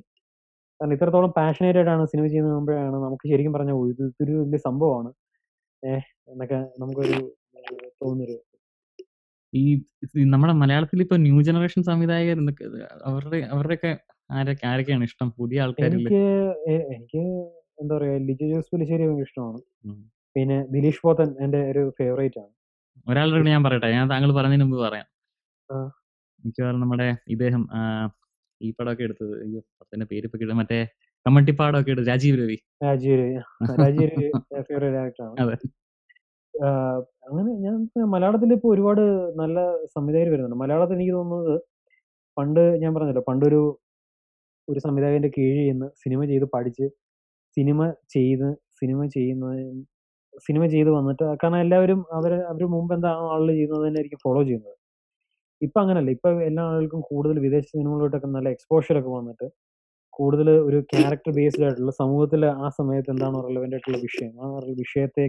കാരണം 0.79 0.93
ഇത്രത്തോളം 0.97 1.31
പാഷനേറ്റഡ് 1.39 1.89
ആണ് 1.93 2.03
സിനിമ 2.11 2.25
ചെയ്യുന്ന 2.33 2.53
മുമ്പോഴാണ് 2.57 2.97
നമുക്ക് 3.05 3.25
ശരിക്കും 3.31 3.53
പറഞ്ഞ 3.57 3.73
ഒരു 3.81 3.89
ഇത് 3.93 4.03
ഇതൊരു 4.11 4.35
വലിയ 4.41 4.59
സംഭവമാണ്. 4.67 5.09
ഏഹ് 5.83 6.05
എന്നൊക്കെ 6.31 6.59
നമുക്കൊരു 6.81 7.17
തോന്നുന്നൊരു 8.01 8.37
ഈ 9.53 9.63
നമ്മുടെ 10.33 10.53
മലയാളത്തിൽ 10.61 10.99
ഇപ്പൊ 11.05 11.15
ന്യൂ 11.23 11.39
ജനറേഷൻ 11.47 11.81
സംവിധായകർ 11.89 12.37
അവരുടെ 13.09 13.39
അവരുടെയൊക്കെ 13.53 13.91
ആരൊക്കെ 14.31 14.65
ആരൊക്കെയാണ് 14.71 15.05
ഇഷ്ടം? 15.09 15.27
പുതിയ 15.39 15.63
ആൾക്കാരിൽ 15.63 15.95
എനിക്ക് 15.99 16.21
എനിക്ക് 16.95 17.21
എന്താ 17.81 17.93
പറയാ 17.95 18.15
ലിജു 18.29 18.47
ജോസ് 18.51 18.69
പുലിശ്ശേരി 18.73 19.03
ഭയങ്കര 19.07 19.27
ഇഷ്ടമാണ്. 19.27 19.59
പിന്നെ 20.35 20.57
ദിലീഷ് 20.73 21.01
പോത്തൻ 21.05 21.29
എന്റെ 21.45 21.59
ഒരു 21.71 21.83
ഫേവറേറ്റ് 21.99 22.39
ആണ്. 22.43 22.51
ഒരാളുടെ 23.07 23.49
ഞാൻ 23.53 23.63
പറയട്ടെ 23.65 23.89
ഞാൻ 23.97 24.05
താങ്കൾ 24.13 24.31
പറഞ്ഞതിന് 24.37 24.65
മുമ്പ് 24.65 24.79
പറയാം. 24.85 25.07
മിക്കവാറും 26.43 26.81
നമ്മുടെ 26.83 27.07
ഇദ്ദേഹം 27.33 27.63
ഈ 28.61 28.69
പടമൊക്കെ 28.77 29.03
എടുത്തത് 29.07 29.33
അയ്യോ 29.43 29.59
പടത്തിന്റെ 29.77 30.05
പേര് 30.11 30.25
ഇപ്പൊ 30.27 30.37
കിട്ടും 30.41 30.59
മറ്റേ 30.61 30.79
കമ്മട്ടിപ്പാടമൊക്കെ 31.25 31.91
എടുത്ത് 31.93 32.09
രാജീവ് 32.11 32.37
രവി. 32.41 32.57
രാജീവ് 32.85 33.15
രവി 33.21 33.35
രാജീവ് 33.83 34.07
രവി 34.11 34.27
ഫേവറേറ്റ് 34.69 34.99
ആക്ടറാണ് 35.03 35.35
അതെ. 35.43 35.55
അങ്ങനെ 37.27 37.51
ഞാൻ 37.65 37.75
മലയാളത്തിൽ 38.13 38.49
ഇപ്പൊ 38.55 38.69
ഒരുപാട് 38.75 39.03
നല്ല 39.41 39.57
സംവിധായകർ 39.95 40.31
വരുന്നുണ്ട്. 40.33 40.57
മലയാളത്തിൽ 40.63 40.97
എനിക്ക് 40.97 41.13
തോന്നുന്നത് 41.19 41.55
പണ്ട് 42.37 42.61
ഞാൻ 42.83 42.91
പറഞ്ഞല്ലോ 42.95 43.23
പണ്ടൊരു 43.29 43.61
ഒരു 44.67 44.79
സംവിധായകന്റെ 44.85 45.31
കീഴിൽ 45.37 45.63
നിന്ന് 45.71 45.87
സിനിമ 46.03 46.21
ചെയ്ത് 46.31 46.45
പഠിച്ച് 46.55 46.85
സിനിമ 47.57 47.79
ചെയ്ത് 48.15 48.47
സിനിമ 48.81 48.99
ചെയ്യുന്ന 49.15 49.45
സിനിമ 50.45 50.63
ചെയ്ത് 50.73 50.89
വന്നിട്ട് 50.97 51.23
കാരണം 51.41 51.59
എല്ലാവരും 51.65 51.99
അവർ 52.17 52.31
അവർ 52.51 52.63
മുമ്പ് 52.75 52.93
എന്താണോ 52.95 53.25
ആളുകൾ 53.33 53.49
ചെയ്യുന്നത് 53.53 53.83
തന്നെ 53.85 53.99
ആയിരിക്കും 53.99 54.21
ഫോളോ 54.25 54.41
ചെയ്യുന്നത്. 54.43 54.75
ഇപ്പം 55.61 55.79
അങ്ങനല്ല. 55.81 56.09
ഇപ്പൊ 56.17 56.29
എല്ലാ 56.49 56.63
ആളുകൾക്കും 56.69 57.01
കൂടുതൽ 57.09 57.37
വിദേശ 57.45 57.65
സിനിമകളിലോട്ടൊക്കെ 57.73 58.29
നല്ല 58.37 58.49
എക്സ്പോഷർ 58.55 58.95
ഒക്കെ 59.01 59.11
വന്നിട്ട് 59.17 59.47
കൂടുതൽ 60.13 60.47
ഒരു 60.67 60.79
ക്യാരക്ടർ 60.93 61.31
ബേസ്ഡ് 61.37 61.65
ആയിട്ടുള്ള 61.65 61.93
സമൂഹത്തിൽ 62.01 62.41
ആ 62.63 62.69
സമയത്ത് 62.79 63.09
എന്താണോ 63.13 63.39
റെലവെന്റ് 63.47 63.75
ആയിട്ടുള്ള 63.77 63.99
വിഷയം 64.07 64.33
ആ 64.43 64.47
വിഷയത്തെ 64.81 65.25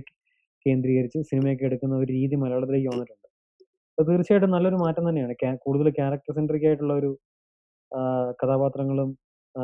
കേന്ദ്രീകരിച്ച് 0.66 1.20
സിനിമയൊക്കെ 1.30 1.64
എടുക്കുന്ന 1.70 1.94
ഒരു 1.96 2.08
രീതി 2.16 2.36
മലയാളത്തിലേക്ക് 2.36 2.90
വന്നിട്ടുണ്ട്. 2.94 3.28
അത് 3.98 4.04
തീർച്ചയായിട്ടും 4.10 4.52
നല്ലൊരു 4.56 4.78
മാറ്റം 4.84 5.04
തന്നെയാണ്. 5.10 5.34
കൂടുതൽ 5.64 5.88
ക്യാരക്ടർ 6.00 6.34
സെൻട്രിക് 6.38 6.66
ആയിട്ടുള്ള 6.68 6.94
ഒരു 6.94 7.10
കഥാപാത്രങ്ങളും 8.40 9.11
ആ, 9.55 9.62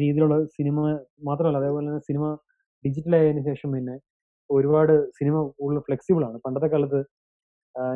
രീതിയിലുള്ള 0.00 0.36
സിനിമ 0.56 0.76
മാത്രമല്ല 1.24 1.58
അതേപോലെ 1.58 1.84
തന്നെ 1.88 2.02
സിനിമ 2.08 2.24
ഡിജിറ്റൽ 2.84 3.14
ആയതിനു 3.16 3.42
ശേഷം 3.48 3.68
പിന്നെ 3.72 3.94
ഒരുപാട് 4.50 4.92
സിനിമ 5.18 5.34
കൂടുതൽ 5.58 5.80
ഫ്ലെക്സിബിൾ 5.80 6.22
ആണ്. 6.24 6.38
പണ്ടത്തെ 6.38 6.66
കാലത്ത് 6.66 7.00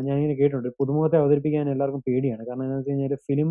ഞാൻ 0.06 0.14
ഇങ്ങനെ 0.18 0.34
കേട്ടിട്ടുണ്ട്. 0.40 0.68
പുതുമുഖത്തെ 0.80 1.16
അവതരിപ്പിക്കാൻ 1.16 1.70
എല്ലാവർക്കും 1.70 2.02
പേടിയാണ്. 2.08 2.42
കാരണം 2.48 2.64
എന്താണെന്ന് 2.64 2.82
വെച്ച് 2.82 2.92
കഴിഞ്ഞാൽ 2.92 3.22
ഫിലിം 3.28 3.48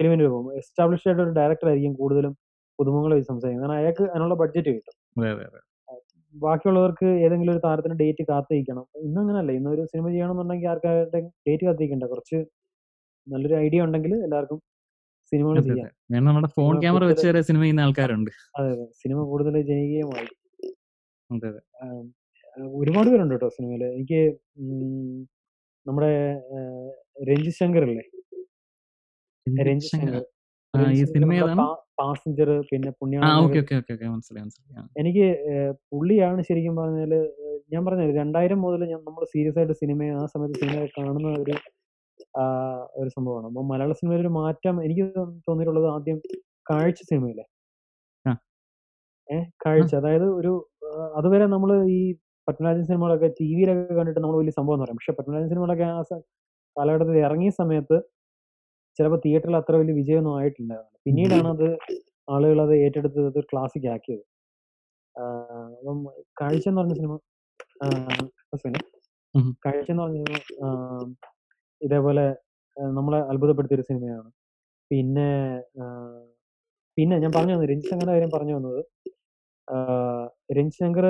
ഫിലിമിന്റെ 0.00 0.28
പോകും. 0.28 0.48
എസ്റ്റാബ്ലിഷ് 0.60 1.06
ആയിട്ട് 1.08 1.22
ഒരു 1.22 1.32
ഡയറക്ടർ 1.38 1.68
ആയിരിക്കും 1.68 1.94
കൂടുതലും 1.94 2.32
പുതുമുഖങ്ങളെ 2.78 3.14
വെച്ച് 3.16 3.30
സംസാരിക്കുന്നത്. 3.32 3.66
കാരണം 3.66 3.80
അയാൾക്ക് 3.80 4.04
അതിനുള്ള 4.10 4.34
ബഡ്ജറ്റ് 4.34 4.70
കിട്ടും. 4.76 4.94
ബാക്കിയുള്ളവർക്ക് 6.34 7.08
ഏതെങ്കിലും 7.24 7.52
ഒരു 7.52 7.62
താരത്തിന് 7.66 7.94
ഡേറ്റ് 8.02 8.24
കാത്തിരിക്കണം. 8.30 8.84
ഇന്ന് 9.06 9.20
അങ്ങനല്ല. 9.20 9.50
ഇന്ന് 9.58 9.70
ഒരു 9.70 9.82
സിനിമ 9.92 10.06
ചെയ്യണമെന്നുണ്ടെങ്കിൽ 10.08 10.68
ആർക്കാരുടെ 10.68 11.20
ഡേറ്റ് 11.46 11.64
കാത്തിരിക്കണ്ട. 11.66 12.04
കുറച്ച് 12.04 12.38
നല്ലൊരു 13.28 13.56
ഐഡിയ 13.64 13.86
ഉണ്ടെങ്കിൽ 13.86 14.12
എല്ലാവർക്കും 14.26 14.58
സിനിമകൾ 15.32 15.56
ചെയ്യാം. 15.68 15.88
നമ്മുടെ 16.28 16.50
ഫോൺ 16.56 16.74
ക്യാമറ 16.82 17.04
വെച്ച് 17.10 17.26
വരെ 17.28 17.40
സിനിമ 17.48 17.62
ചെയ്യുന്ന 17.64 17.86
ആൾക്കാരുണ്ട്. 17.86 18.30
അതെ 18.58 18.68
അതെ. 18.74 18.86
സിനിമ 19.02 19.18
കൂടുതൽ 19.32 19.56
ജനകീയമായി 19.70 20.28
ഒരുപാട് 22.80 23.08
പേരുണ്ട് 23.12 23.34
കേട്ടോ 23.34 23.48
സിനിമയിൽ. 23.56 23.82
എനിക്ക് 23.96 24.20
നമ്മുടെ 25.86 26.10
രഞ്ജി 27.28 27.30
രഞ്ജിത് 27.30 27.58
ശങ്കർ 27.60 27.82
അല്ലേ? 27.88 28.04
രഞ്ജിത് 29.46 29.90
ശങ്കർ. 29.92 30.24
പാസഞ്ചർ 32.00 32.48
പിന്നെ 32.70 32.90
എനിക്ക് 35.00 35.26
പുള്ളിയാണ് 35.92 36.40
ശരിക്കും 36.48 36.74
പറഞ്ഞാൽ 36.80 37.12
ഞാൻ 37.72 37.82
പറഞ്ഞത് 37.86 38.12
രണ്ടായിരം 38.20 38.58
മുതൽ 38.64 38.82
ഞാൻ 38.92 39.00
നമ്മൾ 39.08 39.22
സീരിയസ് 39.32 39.58
ആയിട്ട് 39.60 39.76
സിനിമ 39.82 40.02
ആ 40.20 40.24
സമയത്ത് 40.34 40.58
സിനിമ 40.62 40.84
കാണുന്ന 40.98 41.32
ഒരു 41.42 41.54
ഒരു 43.00 43.10
സംഭവമാണ്. 43.16 43.46
അപ്പൊ 43.50 43.62
മലയാള 43.70 43.92
സിനിമയിൽ 44.00 44.22
ഒരു 44.24 44.32
മാറ്റം 44.38 44.76
എനിക്ക് 44.86 45.04
തോന്നിയിട്ടുള്ളത് 45.46 45.88
ആദ്യം 45.94 46.18
കാഴ്ച 46.70 47.00
സിനിമയിലെ. 47.10 47.44
ഏഹ് 49.28 49.46
കാഴ്ച. 49.64 49.92
അതായത് 50.00 50.26
ഒരു 50.40 50.52
അതുവരെ 51.16 51.46
നമ്മൾ 51.54 51.70
ഈ 51.96 52.00
പത്മരാജൻ 52.48 52.84
സിനിമകളൊക്കെ 52.88 53.28
ടി 53.38 53.46
വിയിലൊക്കെ 53.56 53.94
കണ്ടിട്ട് 53.98 54.20
നമ്മൾ 54.20 54.36
വലിയ 54.40 54.54
സംഭവം 54.58 54.74
എന്ന് 54.76 54.84
പറയും 54.84 54.98
പക്ഷെ 55.00 55.14
പത്മരാജൻ 55.18 55.48
സിനിമകളൊക്കെ 55.52 55.86
ആ 55.88 56.02
കാലഘട്ടത്തിൽ 56.76 57.18
ഇറങ്ങിയ 57.26 57.50
സമയത്ത് 57.60 57.96
ചിലപ്പോൾ 58.98 59.20
തിയേറ്ററിൽ 59.24 59.56
അത്ര 59.60 59.74
വലിയ 59.80 59.94
വിജയമൊന്നും 60.00 60.34
ആയിട്ടില്ലായിരുന്നു 60.38 60.98
പിന്നീടാണ് 61.06 61.48
അത് 61.54 61.66
ആളുകൾ 62.28 62.58
അത് 62.64 62.74
ഏറ്റെടുത്ത് 62.84 63.20
അത് 63.30 63.40
ക്ലാസിക് 63.50 63.88
ആക്കിയത്. 63.94 64.24
അപ്പം 65.78 65.98
കാഴ്ച 66.40 66.64
എന്ന് 66.70 66.80
പറഞ്ഞ 66.80 66.94
സിനിമ. 67.00 67.14
കാഴ്ച 69.64 69.88
എന്ന് 69.92 70.02
പറഞ്ഞ 70.04 70.18
സിനിമ 70.24 70.68
ഇതേപോലെ 71.86 72.26
നമ്മളെ 72.76 73.20
അത്ഭുതപ്പെടുത്തിയ 73.30 73.78
ഒരു 73.78 73.84
സിനിമയാണ്. 73.90 74.28
പിന്നെ 74.90 75.30
പിന്നെ 76.98 77.16
ഞാൻ 77.22 77.32
പറഞ്ഞു 77.36 77.54
വന്നത് 77.54 77.70
രഞ്ജിത് 77.70 77.90
ശങ്കറിന്റെ 77.90 78.14
കാര്യം 78.16 78.32
പറഞ്ഞു 78.36 78.54
വന്നത് 78.58 78.80
രഞ്ജിത് 80.56 80.80
ശങ്കർ 80.82 81.06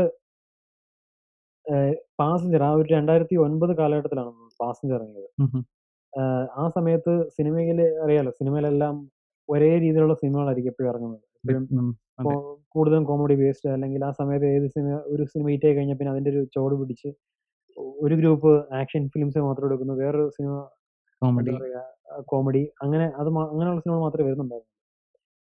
പാസഞ്ചർ 2.20 2.62
ആ 2.66 2.70
ഒരു 2.80 2.88
രണ്ടായിരത്തി 2.96 3.36
ഒൻപത് 3.46 3.72
കാലഘട്ടത്തിലാണ് 3.80 4.30
പാസഞ്ചർ 4.60 4.94
ഇറങ്ങിയത്. 4.98 5.30
ആ 6.60 6.64
സമയത്ത് 6.76 7.12
സിനിമയിൽ 7.36 7.80
അറിയാലോ 8.04 8.30
സിനിമയിലെല്ലാം 8.40 8.94
ഒരേ 9.48 9.72
രീതിയിലുള്ള 9.84 10.14
സിനിമകളായിരിക്കും 10.22 10.72
എപ്പോഴും 10.72 10.90
ഇറങ്ങുന്നത്. 10.92 11.24
കൂടുതലും 12.74 13.04
കോമഡി 13.10 13.34
ബേസ്ഡ് 13.42 13.70
അല്ലെങ്കിൽ 13.74 14.00
ആ 14.08 14.10
സമയത്ത് 14.20 14.46
ഏത് 14.56 14.66
സിനിമ 14.76 14.94
ഒരു 15.14 15.24
സിനിമ 15.32 15.46
ഹിറ്റ് 15.54 15.66
ആയി 15.68 15.76
കഴിഞ്ഞാൽ 15.76 15.98
പിന്നെ 16.00 16.12
അതിന്റെ 16.14 16.30
ഒരു 16.34 16.42
ചോട് 16.56 16.74
പിടിച്ച് 16.80 17.10
ഒരു 18.04 18.14
ഗ്രൂപ്പ് 18.20 18.50
ആക്ഷൻ 18.80 19.02
ഫിലിംസ് 19.14 19.44
മാത്രം 19.48 19.66
എടുക്കുന്നു. 19.68 19.94
വേറൊരു 20.02 20.26
സിനിമ 20.36 20.54
കോമഡി. 21.22 21.52
കോമഡി 22.32 22.62
അങ്ങനെ 22.84 23.06
അത് 23.20 23.28
അങ്ങനെയുള്ള 23.52 23.80
സിനിമകൾ 23.84 24.02
മാത്രമേ 24.06 24.26
വരുന്നുണ്ടായിരുന്നു 24.28 24.74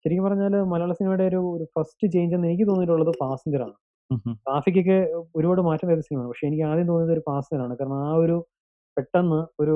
ശരിക്കും 0.05 0.25
പറഞ്ഞാൽ 0.27 0.53
മലയാള 0.73 0.93
സിനിമയുടെ 0.99 1.25
ഒരു 1.31 1.39
ഒരു 1.55 1.65
ഫസ്റ്റ് 1.75 2.05
ചേഞ്ച് 2.13 2.35
എന്ന് 2.37 2.47
എനിക്ക് 2.51 2.65
തോന്നിയിട്ടുള്ളത് 2.69 3.11
പാസഞ്ചർ 3.21 3.61
ആണ്. 3.65 3.75
ട്രാഫിക്കൊക്കെ 4.45 4.97
ഒരുപാട് 5.37 5.61
മാറ്റം 5.67 5.87
വരുന്ന 5.89 6.05
സിനിമയാണ്. 6.07 6.29
പക്ഷെ 6.31 6.45
എനിക്ക് 6.49 6.63
ആദ്യം 6.69 6.87
തോന്നിയത് 6.91 7.13
ഒരു 7.17 7.23
പാസഞ്ചർ 7.29 7.61
ആണ്. 7.65 7.73
കാരണം 7.79 7.99
ആ 8.07 8.11
ഒരു 8.23 8.37
പെട്ടെന്ന് 8.97 9.39
ഒരു 9.63 9.75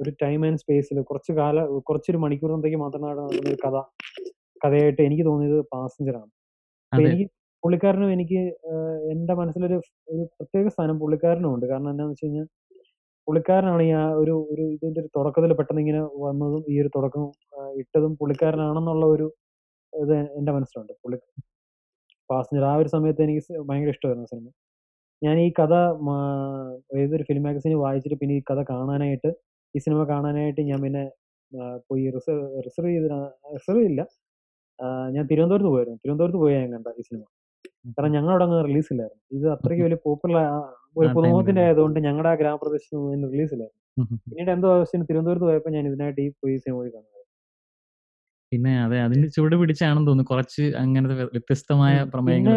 ഒരു 0.00 0.10
ടൈം 0.22 0.40
ആൻഡ് 0.46 0.60
സ്പേസിൽ 0.62 0.98
കുറച്ച് 1.08 1.32
കാല 1.38 1.56
കുറച്ചൊരു 1.88 2.18
മണിക്കൂറിനത്തേക്ക് 2.24 2.78
മാത്രം 2.84 3.02
നടക്കുന്ന 3.06 3.40
ഒരു 3.42 3.56
കഥ 3.64 3.76
കഥയായിട്ട് 4.64 5.02
എനിക്ക് 5.08 5.24
തോന്നിയത് 5.30 5.58
പാസഞ്ചർ 5.74 6.14
ആണ്. 6.22 6.30
എനിക്ക് 6.92 7.26
പുള്ളിക്കാരനും 7.68 8.10
എനിക്ക് 8.14 8.40
എന്റെ 9.12 9.34
മനസ്സിലൊരു 9.38 9.76
ഒരു 10.08 10.22
പ്രത്യേക 10.36 10.68
സ്ഥാനം 10.74 10.96
പുള്ളിക്കാരനും 11.00 11.50
ഉണ്ട്. 11.54 11.64
കാരണം 11.70 11.90
എന്താണെന്ന് 11.92 12.14
വെച്ച് 12.14 12.26
കഴിഞ്ഞാൽ 12.26 12.46
പുള്ളിക്കാരനാണ് 13.28 13.82
ഈ 13.88 13.90
ആ 13.98 14.04
ഒരു 14.20 14.34
ഒരു 14.52 14.64
ഇതിന്റെ 14.74 15.00
ഒരു 15.02 15.10
തുടക്കത്തിൽ 15.16 15.52
പെട്ടെന്ന് 15.58 15.82
ഇങ്ങനെ 15.84 16.00
വന്നതും 16.24 16.62
ഈ 16.72 16.76
ഒരു 16.82 16.90
തുടക്കം 16.96 17.24
ഇട്ടതും 17.82 18.12
പുള്ളിക്കാരനാണെന്നുള്ള 18.20 19.04
ഒരു 19.14 19.26
ഇത് 19.92 20.14
എന്റെ 20.38 20.52
മനസ്സിലുണ്ട്. 20.56 20.92
പുള്ളി 21.02 21.18
പാസഞ്ചർ 22.30 22.64
ആ 22.70 22.74
ഒരു 22.82 22.90
സമയത്ത് 22.94 23.22
എനിക്ക് 23.26 23.42
ഭയങ്കര 23.70 23.92
ഇഷ്ടമായിരുന്നു 23.96 24.30
സിനിമ. 24.32 24.48
ഞാൻ 25.22 25.36
ഈ 25.46 25.48
കഥ 25.60 25.74
ഏതൊരു 27.02 27.24
ഫിലിം 27.30 27.44
മാഗസിൻ 27.48 27.74
വായിച്ചിട്ട് 27.84 28.18
പിന്നെ 28.22 28.36
ഈ 28.40 28.42
കഥ 28.50 28.62
കാണാനായിട്ട് 28.72 29.30
ഈ 29.74 29.80
സിനിമ 29.86 30.02
കാണാനായിട്ട് 30.12 30.62
ഞാൻ 30.70 30.80
പിന്നെ 30.86 31.04
പോയി 31.90 32.06
റിസർവ് 32.16 32.46
റിസർവ് 32.68 32.92
ചെയ്ത് 32.94 33.08
റിസർവ് 33.56 33.84
ഇല്ല 33.90 34.00
ഞാൻ 35.16 35.24
തിരുവനന്തപുരത്ത് 35.30 35.72
പോയായിരുന്നു 35.74 36.00
തിരുവനന്തപുരത്ത് 36.04 36.40
പോയി 36.44 36.54
ഞാൻ 36.58 36.70
കണ്ട 36.76 36.88
ഈ 37.00 37.04
സിനിമ. 37.10 37.24
കാരണം 37.96 38.12
ഞങ്ങളുടെ 38.14 38.44
അങ്ങ് 38.44 38.58
റിലീസ് 38.64 38.90
ഇല്ലായിരുന്നു. 38.92 39.22
ഇത് 39.36 39.46
അത്രയ്ക്ക് 39.54 39.84
വലിയ 39.84 39.98
പോപ്പുലർ 40.04 40.36
ഒരു 40.96 41.08
പുതുമുഖത്തിന്റെ 41.16 41.62
ആയതുകൊണ്ട് 41.64 41.98
ഞങ്ങളുടെ 42.06 42.28
ആ 42.28 42.34
ഗ്രാമപ്രദേശത്ത് 42.34 42.96
നിന്ന് 43.12 43.28
റിലീസ് 43.32 43.52
ഇല്ലായിരുന്നു. 43.56 43.76
പിന്നീട് 44.26 44.50
എന്തോ 44.50 44.68
ആവശ്യത്തിന് 44.74 45.06
തിരുവനന്തപുരത്ത് 45.08 45.46
പോയപ്പോൾ 45.46 45.72
ഞാൻ 45.76 45.84
ഇതിനായിട്ട് 45.88 46.20
ഈ 46.20 46.30
പോയി 46.38 46.56
സിനിമ 46.56 46.76
പോയി 46.78 46.90
കാണുന്നത് 46.90 47.14
പിന്നെ 48.52 48.70
അതെ 48.84 48.98
അതിന്റെ 49.00 49.28
ചുവട് 49.28 49.54
പിടിച്ചാണെന്ന് 49.56 50.06
തോന്നുന്നു. 50.06 50.28
കുറച്ച് 50.30 50.62
അങ്ങനത്തെ 50.82 51.14
വ്യ- 51.14 51.30
വ്യത്യസ്തമായ. 51.32 51.96
പ്രമേയങ്ങൾ 52.12 52.54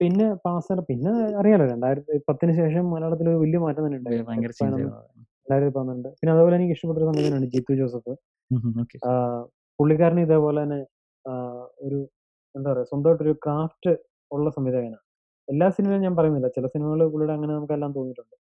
പിന്നെ 0.00 0.26
പാസ്സാണ് 0.44 0.82
പിന്നെ 0.88 1.10
അറിയാലോ 1.38 1.64
രണ്ടായിരത്തി 1.66 2.20
പത്തിന് 2.28 2.52
ശേഷം 2.54 2.84
മലയാളത്തിൽ 2.90 3.26
ഒരു 3.28 3.36
വലിയ 3.36 3.58
മാറ്റം 3.58 3.82
തന്നെ 3.86 3.98
ഉണ്ടായി. 3.98 4.18
രണ്ടായിരത്തി 5.42 5.74
പന്ത്രണ്ട്. 5.76 6.08
പിന്നെ 6.18 6.32
അതുപോലെ 6.34 6.56
എനിക്ക് 6.56 6.72
ഇഷ്ടപ്പെട്ട 6.72 6.98
ഒരു 6.98 7.08
സംഗതിയാണ് 7.10 7.46
ജിത്തു 7.46 7.74
ജോസഫ്. 7.74 8.14
പുള്ളിക്കാരന് 9.78 10.20
ഇതേപോലെ 10.20 10.60
തന്നെ 10.62 10.80
ഒരു 11.80 11.98
എന്താ 12.54 12.68
പറയാ 12.70 12.84
സ്വന്തമായിട്ടൊരു 12.84 13.32
ക്രാഫ്റ്റ് 13.44 13.92
ഉള്ള 14.30 14.48
സംവിധായകനാണ്. 14.56 15.04
എല്ലാ 15.48 15.66
സിനിമയും 15.76 16.02
ഞാൻ 16.06 16.14
പറയുന്നില്ല. 16.18 16.48
ചില 16.56 16.66
സിനിമകൾ 16.74 17.00
പുള്ളിയുടെ 17.12 17.34
അങ്ങനെ 17.36 17.52
നമുക്കെല്ലാം 17.56 17.92
തോന്നിയിട്ടുണ്ട്. 17.96 18.36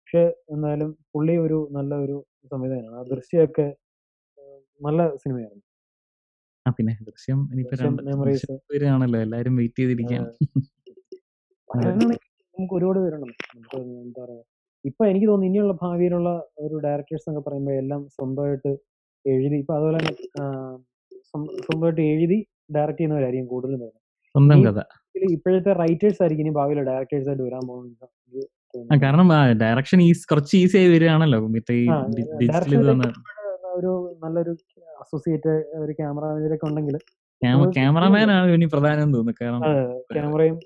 പക്ഷെ 0.00 0.22
എന്തായാലും 0.54 0.90
പുള്ളി 1.14 1.34
ഒരു 1.44 1.58
നല്ല 1.76 1.94
ഒരു 2.04 2.16
സംവിധായകനാണ്. 2.52 2.96
ആ 3.00 3.04
ദൃശ്യമൊക്കെ 3.12 3.66
നല്ല 4.80 5.02
സിനിമയായിരുന്നു. 5.22 5.64
പിന്നെ 6.66 6.92
ദൃശ്യം 7.08 7.40
ആണല്ലോ 8.94 9.18
എല്ലാരും 9.26 9.54
വെയിറ്റ് 9.60 9.80
ചെയ്തിരിക്കുകയാണ്. 9.80 10.30
നമുക്ക് 12.54 12.74
ഒരുപാട് 12.78 12.98
പേരുണ്ട്. 13.04 13.32
നമുക്ക് 13.54 13.78
എന്താ 14.04 14.20
പറയാ 14.24 14.42
ഇപ്പൊ 14.84 15.02
എനിക്ക് 15.10 15.26
തോന്നുന്നു 15.26 15.50
ഇനിയുള്ള 15.50 15.74
ഭാവിയിലുള്ള 15.82 16.30
ഒരു 16.64 16.76
ഡയറക്ടേഴ്സ് 16.84 17.26
എന്നൊക്കെ 17.28 17.44
പറയുമ്പോൾ 17.48 17.74
എല്ലാം 17.82 18.00
സ്വന്തമായിട്ട് 18.16 18.70
എഴുതി 19.24 19.56
ഇപ്പൊ 19.62 19.74
അതുപോലെ 19.78 19.98
തന്നെ 19.98 20.14
സ്വന്തമായിട്ട് 21.62 22.02
എഴുതി 22.12 22.38
ഡയറക്ട് 22.76 22.98
ചെയ്യുന്നവരായിരിക്കും 22.98 23.48
കൂടുതലും 23.54 23.80
വരുന്നത്. 23.80 24.02
സ്വന്തം 24.34 24.60
കഥ. 24.66 24.80
ഇപ്പോഴത്തെ 25.34 25.72
റൈറ്റേഴ്സ് 25.82 26.20
ആയിരിക്കും 26.22 26.44
ഇനി 26.44 26.52
ഭാവിയിലെ 26.58 26.82
ഡയറക്ടേഴ്സ് 26.88 27.28
ആയിട്ട് 27.30 27.44
വരാൻ 27.48 27.62
പോകുന്നത്. 27.68 28.08
കാരണം 29.04 29.28
ഡയറക്ഷൻ 29.62 30.00
ഈസ് 30.08 30.24
കുറച്ച് 30.30 30.54
ഈസി 30.62 30.76
ആയി 30.80 30.88
വരികയാണല്ലോ. 30.94 31.38
ഒരു 33.78 33.92
നല്ലൊരു 34.24 34.52
അസോസിയേറ്റ് 35.02 35.54
ഒരു 35.84 35.92
ക്യാമറ 36.00 36.24
ഇതിലൊക്കെ 36.40 36.66
ഉണ്ടെങ്കിൽ 36.70 36.96
ക്യാമ 37.42 37.64
ക്യാമറമാൻ 37.76 38.28
ആണ് 38.36 38.52
ഇനി 38.56 38.66
പ്രധാനം 38.74 39.08
തോന്നുന്നു. 39.14 39.34
കാരണം 39.40 39.62
ക്യാമറയും 40.16 40.56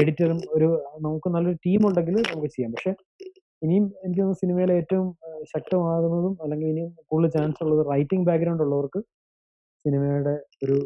എഡിറ്ററും 0.00 0.38
ഒരു 0.56 0.68
നമുക്ക് 1.04 1.28
നല്ലൊരു 1.34 1.58
ടീം 1.66 1.82
ഉണ്ടെങ്കിൽ 1.88 2.16
നമുക്ക് 2.30 2.50
ചെയ്യാം. 2.54 2.72
പക്ഷെ 2.76 2.92
ഇനിയും 3.64 3.84
എനിക്ക് 4.04 4.20
തോന്നുന്നു 4.20 4.40
സിനിമയിലെ 4.42 4.74
ഏറ്റവും 4.80 5.06
ശക്തമാകുന്നതും 5.52 6.34
അല്ലെങ്കിൽ 6.44 6.66
ഇനിയും 6.72 6.90
കൂടുതൽ 7.10 7.30
ചാൻസ് 7.36 7.62
ഉള്ളത് 7.64 7.82
റൈറ്റിംഗ് 7.92 8.26
ബാക്ക്ഗ്രൗണ്ട് 8.28 8.64
ഉള്ളവർക്ക് 8.64 9.00
സിനിമയുടെ 9.84 10.34
ഒരു 10.64 10.76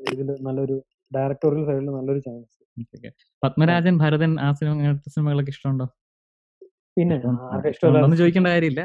ഇതിൽ 0.00 0.28
നല്ലൊരു 0.48 0.76
ഡയറക്ടോറിയൽ 1.16 1.64
സൈഡിൽ 1.68 1.88
നല്ലൊരു 1.98 2.20
ചാൻസ്. 2.26 2.54
പത്മരാജൻ 3.42 3.94
ഭരതൻ 4.02 4.32
ആ 4.44 4.48
സിനിമ 4.58 4.72
അങ്ങനത്തെ 4.76 5.10
സിനിമകളൊക്കെ 5.14 5.52
ഇഷ്ടമുണ്ടോ? 5.54 5.86
പിന്നെ 6.96 7.16
ചോദിക്കേണ്ട 8.20 8.48
കാര്യമില്ല. 8.54 8.82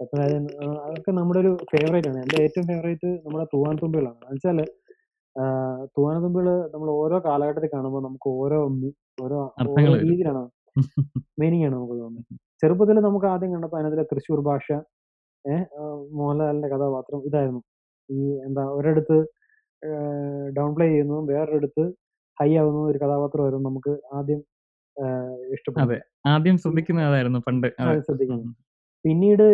പത്മരാജൻ 0.00 0.44
അതൊക്കെ 0.84 1.12
നമ്മുടെ 1.18 1.38
ഒരു 1.44 1.50
ഫേവറേറ്റ് 1.72 2.08
ആണ്. 2.10 2.18
എന്റെ 2.24 2.38
ഏറ്റവും 2.44 2.66
ഫേവറേറ്റ് 2.70 3.10
നമ്മുടെ 3.24 3.46
തൂവാൻ 3.52 3.74
തുമ്പികളാണ് 3.82 4.18
എന്ന് 4.22 4.36
വെച്ചാൽ 4.36 4.60
തൂവാന 5.96 6.16
തുമ്പികൾ 6.24 6.48
നമ്മൾ 6.74 6.88
ഓരോ 7.00 7.16
കാലഘട്ടത്തിൽ 7.26 7.70
കാണുമ്പോൾ 7.74 8.02
നമുക്ക് 8.06 8.28
ഓരോ 8.42 8.58
ഓരോ 9.24 9.38
രീതിയിലാണ് 10.04 10.42
മീനിങ് 11.40 11.64
ആണ് 11.66 11.74
നമുക്ക് 11.76 11.96
തോന്നുന്നത്. 12.00 12.26
ചെറുപ്പത്തിൽ 12.62 12.98
നമുക്ക് 13.06 13.26
ആദ്യം 13.32 13.50
കണ്ടപ്പോൾ 13.54 13.78
അതിനകത്തിലെ 13.78 14.04
തൃശ്ശൂർ 14.10 14.40
ഭാഷ 14.48 14.66
ഏഹ് 15.44 15.64
മോഹൻലാലിന്റെ 16.18 16.68
കഥാപാത്രം 16.74 17.22
ഇതായിരുന്നു. 17.28 17.62
ഈ 18.10 18.20
എന്താ 18.46 18.62
ഒരിടത്ത് 18.78 19.16
ഡൗൺ 20.56 20.70
പ്ലേ 20.76 20.86
ചെയ്യുന്നതും 20.92 21.26
വേറൊരിടത്ത് 21.32 21.84
ഹൈ 22.38 22.50
ആവുന്നതും 22.60 22.88
ഒരു 22.92 22.98
കഥാപാത്രമായിരുന്നു 23.02 23.66
നമുക്ക് 23.70 23.92
ആദ്യം 24.18 24.40
ഇഷ്ടപ്പെട്ടു 25.54 25.96
ആദ്യം 26.34 26.56
ശ്രദ്ധിക്കുന്നതായിരുന്നു 26.62 27.40
പണ്ട്. 27.48 27.68
ശ്രദ്ധിക്കുന്നത്. 28.08 28.52
പിന്നീട് 29.04 29.46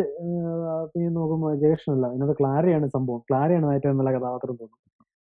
നോക്കുമ്പോൾ 1.16 1.52
ജയകൃഷ്ണല്ല 1.62 2.06
ഇതിനകത്ത് 2.14 2.36
ക്ലാരയാണ് 2.40 2.86
സംഭവം. 2.96 3.20
ക്ലാരയാണ് 3.30 3.74
ഏറ്റവും 3.76 3.98
നല്ല 4.00 4.10
കഥാപാത്രം 4.16 4.56
തോന്നുന്നു. 4.60 4.78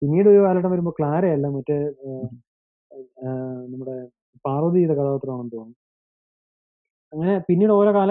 പിന്നീട് 0.03 0.29
ഒരു 0.33 0.41
കാലഘട്ടം 0.45 0.73
വരുമ്പോൾ 0.75 0.95
ക്ലാരയല്ല 0.99 1.47
മറ്റേ 1.57 1.79
നമ്മുടെ 3.73 3.97
പാർവതി 4.45 4.79
ചെയ്ത 4.83 4.93
കഥാപാത്രമാണെന്ന് 4.99 5.53
തോന്നുന്നു. 5.57 5.79
അങ്ങനെ 7.13 7.35
പിന്നീട് 7.49 7.73
ഓരോ 7.79 7.91
കാല 7.97 8.11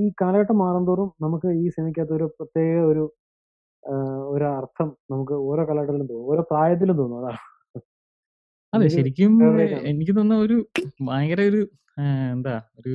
ഈ 0.00 0.08
കാലഘട്ടം 0.22 0.58
മാറുന്തോറും 0.64 1.08
നമുക്ക് 1.24 1.48
ഈ 1.62 1.64
സിനിമയ്ക്കകത്ത് 1.76 2.14
ഒരു 2.18 2.26
പ്രത്യേക 2.38 2.76
ഒരു 2.92 3.04
ഒരു 4.32 4.46
അർത്ഥം 4.52 4.88
നമുക്ക് 5.10 5.34
ഓരോ 5.48 5.62
കാലഘട്ടത്തിലും 5.68 6.06
തോന്നും. 6.06 6.28
ഓരോ 6.32 6.42
പ്രായത്തിലും 6.50 6.96
തോന്നും 6.98 7.18
അതാ 7.20 7.32
അതെ 8.72 8.86
ശരിക്കും 8.94 9.32
എനിക്ക് 9.90 10.12
തോന്നുന്ന 10.16 10.38
ഒരു 10.46 10.56
ഭയങ്കര 11.08 11.40
ഒരു 11.50 11.60
എന്താ 12.32 12.54
ഒരു 12.80 12.94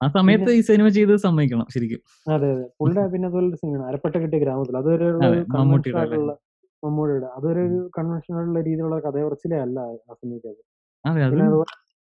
ആ 0.00 0.06
സമയത്ത് 0.14 0.50
ഈ 0.50 0.62
സിനിമ 0.68 0.86
ചെയ്ത് 0.96 1.12
സമ്മതിക്കണം 1.24 1.66
ശരിക്കും. 1.74 2.00
അതെ 2.26 2.48
അതെ. 2.54 2.64
പുള്ളിയുടെ 2.78 3.10
പിന്നെ 3.12 3.26
അതുപോലെ 3.28 3.58
സിനിമയാണ്. 3.60 3.84
അരപ്പെട്ട 3.90 4.14
കിട്ടിയ 4.16 4.40
ഗ്രാമത്തിൽ. 4.44 4.76
അതൊരു 4.80 5.08
മമ്മൂട്ടിയുടെ 5.14 5.56
മമ്മൂട്ടിയുടെ 5.56 6.34
മമ്മൂടിയുടെ 6.82 7.28
അതൊരു 7.36 7.62
ഒരു 7.62 7.78
ഉള്ള 8.40 8.58
രീതിയിലുള്ള 8.60 8.96
കഥയുറച്ചിലേ 9.06 9.58
അല്ല 9.66 9.78
ആ 10.04 10.14
സിനിമയ്ക്ക് 10.14 10.50
അതെ 11.04 11.22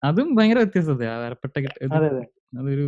അതും 0.02 0.28
ഭയങ്കര 0.36 0.58
വ്യത്യസ്തത 0.62 1.04
അരപ്പെട്ട 1.18 1.54
അതെ 1.96 2.08
അതെ. 2.12 2.24
അതൊരു 2.52 2.84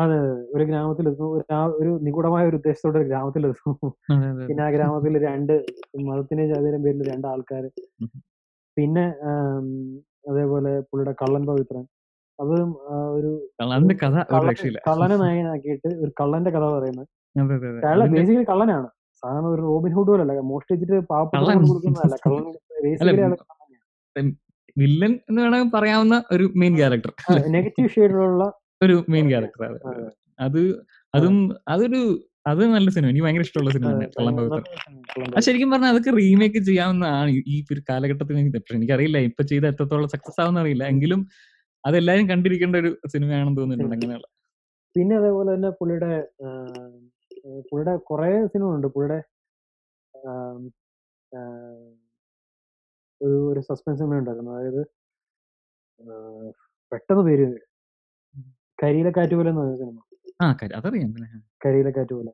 അതെ 0.00 0.16
അതെ 0.22 0.32
ഒരു 0.54 0.64
ഗ്രാമത്തിലെത്തുന്നു. 0.68 1.30
ഒരു 1.36 1.44
ഒരു 1.80 1.90
നിഗൂഢമായ 2.06 2.44
ഒരു 2.50 2.58
ഉദ്ദേശത്തോടെ 2.60 2.98
ഒരു 3.00 3.08
ഗ്രാമത്തിലെത്തുന്നു. 3.10 3.88
പിന്നെ 4.48 4.62
ആ 4.66 4.68
ഗ്രാമത്തിൽ 4.76 5.16
രണ്ട് 5.28 5.54
മതത്തിനെ 6.08 6.44
ജാതിയുടെ 6.52 6.78
പേരിൽ 6.84 7.02
രണ്ട് 7.12 7.26
ആൾക്കാർ 7.32 7.64
പിന്നെ 8.76 9.04
അതേപോലെ 10.30 10.72
പുള്ളിയുടെ 10.88 11.14
കള്ളൻ 11.22 11.42
പവിത്രൻ. 11.50 11.84
അതും 12.38 12.70
ഒരു 13.16 13.30
കള്ളനെ 14.88 15.16
നായകനാക്കിയിട്ട് 15.24 15.88
ഒരു 16.04 16.12
കള്ളന്റെ 16.20 16.50
കഥ 16.56 16.66
പറയുന്നത്. 16.76 17.08
അയാളെ 17.86 18.06
ബേസിക്കലി 18.14 18.46
കള്ളനാണ്. 18.52 18.88
സാധാരണ 19.22 19.48
ഒരു 19.54 19.62
റോബിൻ 19.68 19.92
ഹുഡ് 19.96 20.10
പോലല്ല. 20.12 20.40
മോഷ്ടിച്ചിട്ട് 20.52 20.96
കള്ളൻ. 21.34 21.58
കൊടുക്കുന്നതല്ല. 21.70 22.16
കള്ളൻ 22.26 22.44
ബേസിക്കലി 22.86 24.30
വില്ലൻ 24.76 25.12
എന്ന് 25.28 25.40
വേണമെങ്കിൽ 25.42 25.72
പറയാവുന്ന 25.76 26.16
ഒരു 26.34 26.44
മെയിൻ 26.60 26.74
ക്യാരക്ടർ 26.78 27.10
നെഗറ്റീവ് 27.56 27.88
ഷെയ്ഡിലുള്ള 27.94 28.44
ഒരു 28.82 28.96
മെയിൻ 29.08 29.26
ക്യാരക്ടർ 29.30 29.62
അതെ. 29.64 29.78
അതെ. 29.84 30.02
അതെ 30.02 30.10
അത് 30.38 30.60
അതും 31.14 31.36
അതൊരു 31.68 32.00
അത് 32.46 32.62
നല്ല 32.66 32.88
സിനിമ 32.90 33.08
എനിക്ക് 33.08 33.24
ഭയങ്കര 33.26 33.44
ഇഷ്ടമുള്ള 33.46 33.70
സിനിമ 33.74 33.88
അതെ 33.88 33.96
തന്നെ 33.96 34.08
കള്ളം 34.14 34.34
നല്ല 34.34 34.48
പവിത്രൻ 34.50 35.34
അത് 35.36 35.44
ശരിക്കും 35.46 35.70
പറഞ്ഞാൽ 35.70 35.90
അതൊക്കെ 35.92 36.12
റീമേക്ക് 36.18 36.60
ചെയ്യാവുന്നതാണ്. 36.62 37.30
ഈ- 37.30 37.44
ഈ 37.48 37.64
ഒരു 37.72 37.82
കാലഘട്ടത്തിൽ 37.90 38.38
എനിക്ക് 38.38 38.54
പക്ഷെ 38.56 38.76
എനിക്കറിയില്ല 38.78 39.18
ഇപ്പൊ 39.28 39.42
ചെയ്ത 39.44 39.64
എത്രത്തോളം 39.66 40.08
സക്സസ് 40.08 40.40
ആവുന്ന 40.40 40.62
അറിയില്ല. 40.62 40.84
എങ്കിലും 40.92 41.20
അതെല്ലാരും 41.84 42.26
കണ്ടിരിക്കേണ്ട 42.28 42.76
ഒരു 42.76 42.90
സിനിമയാണെന്ന് 43.06 43.58
തോന്നുന്നുണ്ട് 43.58 43.84
അങ്ങനെ 43.86 43.98
അങ്ങനെയുള്ള. 43.98 44.28
പിന്നെ 44.96 45.14
അതേപോലെ 45.16 45.50
തന്നെ 45.54 45.70
പുള്ളിയുടെ 45.78 46.10
ആ, 46.44 46.48
പുള്ളിയുടെ 47.68 47.94
കുറെ 48.08 48.30
സിനിമ 48.52 48.68
ഉണ്ട് 48.74 48.86
പുള്ളിയുടെ 48.86 49.20
ഒരു 53.20 53.36
ഒരു 53.50 53.60
സസ്പെൻസ് 53.60 53.98
സിനിമ 54.00 54.18
ഉണ്ടായിരുന്നു 54.18 54.52
അതായത് 54.52 54.82
പെട്ടെന്ന് 56.92 57.24
പേര് 57.28 57.46
കരിയിലെ 58.82 59.10
കാറ്റ് 59.16 59.34
പോലെ 59.38 59.50
എന്ന് 59.52 59.64
സിനിമ. 59.80 59.98
അതറിയാം. 60.78 61.10
കരിയിലെ 61.64 61.90
കാറ്റ് 61.96 62.14
പോലെ. 62.18 62.30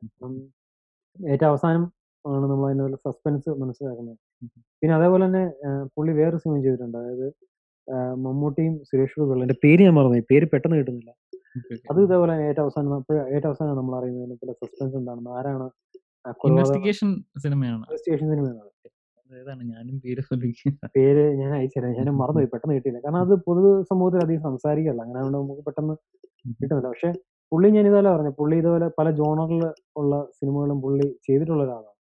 ഏറ്റവും 1.17 1.49
അവസാനം 1.51 1.83
ആണ് 2.25 2.45
നമ്മൾ 2.51 2.65
അതിനുള്ള 2.69 2.97
സസ്പെൻസ് 3.07 3.49
മനസ്സിലാക്കുന്നത്. 3.61 4.17
പിന്നെ 4.81 4.93
അതേപോലെ 4.97 5.23
തന്നെ 5.27 5.43
പുള്ളി 5.95 6.11
വേറൊരു 6.19 6.39
സിനിമ 6.43 6.57
ചെയ്തിട്ടുണ്ട്. 6.65 6.97
അതായത് 7.01 7.27
മമ്മൂട്ടിയും 8.23 8.73
സുരേഷ് 8.89 9.15
ഗോപിയുള്ള 9.19 9.43
എന്റെ 9.45 9.57
പേര് 9.63 9.81
ഞാൻ 9.87 9.93
മറന്നു 9.97 10.25
പേര് 10.31 10.45
പെട്ടെന്ന് 10.51 10.77
കിട്ടുന്നില്ല. 10.79 11.11
അത് 11.91 11.99
ഇതേപോലെ 12.05 12.33
ഏറ്റവും 12.47 12.65
അവസാനം 12.65 12.91
ഏറ്റവും 13.35 13.49
അവസാനം 13.51 13.73
നമ്മൾ 13.79 13.93
അറിയുന്നത് 13.99 14.53
സസ്പെൻസ് 14.63 14.95
എന്താണെന്ന് 14.99 15.31
ആരാണ് 15.37 15.67
ഇൻവെസ്റ്റിഗേഷൻ 16.49 17.09
സിനിമയാണ്. 17.45 17.83
ഇൻവെസ്റ്റിഗേഷൻ 17.87 18.27
സിനിമയാണ്. 18.33 18.61
ഏതാണ് 19.29 19.63
ഞാനും 19.71 19.95
പേര് 20.03 20.21
പേര് 20.95 21.23
ഞാൻ 21.41 21.51
അയച്ചുതരാം. 21.57 21.91
ഞാൻ 21.99 22.07
മറന്നുപോയി. 22.21 22.49
പെട്ടെന്ന് 22.53 22.75
കിട്ടിയില്ല. 22.77 22.99
കാരണം 23.05 23.21
അത് 23.25 23.33
പൊതു 23.47 23.83
സമൂഹത്തിൽ 23.89 24.21
അധികം 24.25 24.43
സംസാരിക്കല്ല. 24.49 25.01
അങ്ങനെ 25.05 25.17
ആയതുകൊണ്ട് 25.19 25.39
നമുക്ക് 25.39 25.63
പെട്ടെന്ന് 25.67 25.95
കിട്ടുന്നില്ല. 26.59 26.89
പക്ഷെ 26.93 27.09
പുള്ളി 27.51 27.67
ഞാൻ 27.75 27.85
ഇതുപോലെ 27.89 28.09
പറഞ്ഞു. 28.13 28.31
പുള്ളി 28.39 28.55
ഇതുപോലെ 28.61 28.87
പല 28.99 29.07
ജോണറിൽ 29.19 29.63
ഉള്ള 30.01 30.13
സിനിമകളും 30.37 30.77
പുള്ളി 30.85 31.07
ചെയ്തിട്ടുള്ള 31.27 31.61
ഒരാളാണ്. 31.63 31.95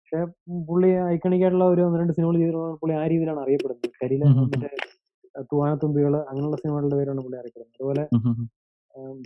പക്ഷെ 0.00 0.20
പുള്ളി 0.68 0.90
ഐക്കണിക്കായിട്ടുള്ള 1.14 1.66
ഒരു 1.74 1.82
ഒന്ന് 1.86 1.98
രണ്ട് 2.00 2.14
സിനിമകൾ 2.16 2.36
ചെയ്തിട്ടുള്ള 2.40 2.74
പുള്ളി 2.82 2.94
ആ 3.00 3.04
രീതിയിലാണ് 3.12 3.40
അറിയപ്പെടുന്നത്. 3.44 3.92
കരിയില. 4.02 4.24
മറ്റേ 4.42 4.70
തൂവാനത്തുമ്പികൾ 5.52 6.14
അങ്ങനെയുള്ള 6.30 6.56
സിനിമകളുടെ 6.62 6.96
പേരാണ് 7.00 7.20
പുള്ളി 7.26 7.38
അറിയപ്പെടുന്നത്. 7.42 7.76
അതുപോലെ 7.78 8.04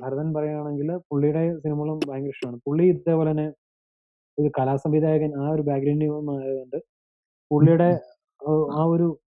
ഭരതൻ 0.00 0.28
പറയുകയാണെങ്കിൽ 0.34 0.88
പുള്ളിയുടെ 1.10 1.42
സിനിമകളും 1.62 1.98
ഭയങ്കര 2.08 2.32
ഇഷ്ടമാണ്. 2.34 2.58
പുള്ളി 2.66 2.84
ഇതേപോലെ 2.92 3.30
തന്നെ 3.32 3.46
ഒരു 4.38 4.48
കലാസംവിധായകൻ 4.58 5.30
ആ 5.42 5.46
ഒരു 5.54 5.62
ബാക്ക്ഗ്രൗണ്ടിൽ 5.68 6.10
ആയതുകൊണ്ട് 6.36 6.78
പുള്ളിയുടെ 7.50 8.00
ആ- 8.72 8.84
ഒരു 8.84 9.18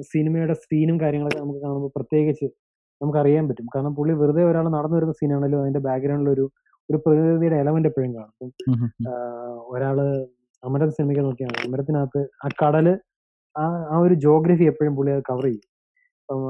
സിനിമയുടെ 0.00 0.52
സീനും 0.52 1.00
കാര്യങ്ങളൊക്കെ 1.00 1.38
നമുക്ക് 1.38 1.60
കാണുമ്പോൾ 1.60 1.90
പ്രത്യേകിച്ച് 1.96 2.44
നമുക്ക് 3.02 3.18
അറിയാൻ 3.18 3.48
പറ്റും. 3.48 3.66
കാരണം 3.74 3.94
പുള്ളി 3.94 4.14
വെറുതെ 4.14 4.44
ഒരാൾ 4.44 4.68
നടന്നു 4.68 4.96
വരുന്ന 4.96 5.12
സീനാണെങ്കിലും 5.12 5.60
അതിന്റെ 5.60 5.80
ബാക്ക്ഗ്രൗണ്ടിൽ 5.80 6.32
ഒരു 6.32 6.50
ഒരു 6.90 6.96
പ്രകൃതിയുടെ 6.96 7.56
എലമെന്റ് 7.56 7.88
എപ്പോഴും 7.88 8.14
കാണും. 8.14 8.52
ഒരാൾ 9.66 10.00
അമരൻ 10.64 10.90
സിനിമയ്ക്ക് 10.90 11.24
നോക്കിയാണ്. 11.24 11.68
അമരത്തിനകത്ത് 11.68 12.28
ആ 12.44 12.48
കടൽ 12.64 12.98
ആ 13.58 13.64
ആ 13.90 13.98
ഒരു 13.98 14.14
ജോഗ്രഫി 14.14 14.64
എപ്പോഴും 14.64 14.96
പുള്ളി 14.96 15.12
അത് 15.12 15.22
കവർ 15.30 15.44
ചെയ്യും. 15.44 15.60
അപ്പം 16.20 16.42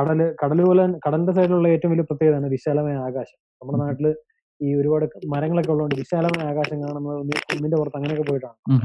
കടൽ 0.00 0.36
കടൽ 0.44 0.64
പോലെ 0.64 0.98
കടലിന്റെ 1.08 1.32
സൈഡിലുള്ള 1.32 1.68
ഏറ്റവും 1.68 1.90
വലിയ 1.90 2.02
പ്രത്യേകതയാണ് 2.02 2.46
വിശാലമായ 2.46 2.94
ആകാശം. 2.94 3.38
നമ്മുടെ 3.52 3.78
നാട്ടിൽ 3.78 4.14
ഈ 4.62 4.74
ഒരുപാട് 4.74 5.04
മരങ്ങളൊക്കെ 5.04 5.70
ഉള്ളതുകൊണ്ട് 5.70 5.94
വിശാലമായ 5.94 6.48
ആകാശം 6.48 6.82
കാണുന്നത് 6.82 7.18
കുന്നിന്റെ 7.18 7.76
പുറത്ത് 7.76 7.96
അങ്ങനെയൊക്കെ 7.96 8.30
പോയിട്ടാണ്. 8.30 8.76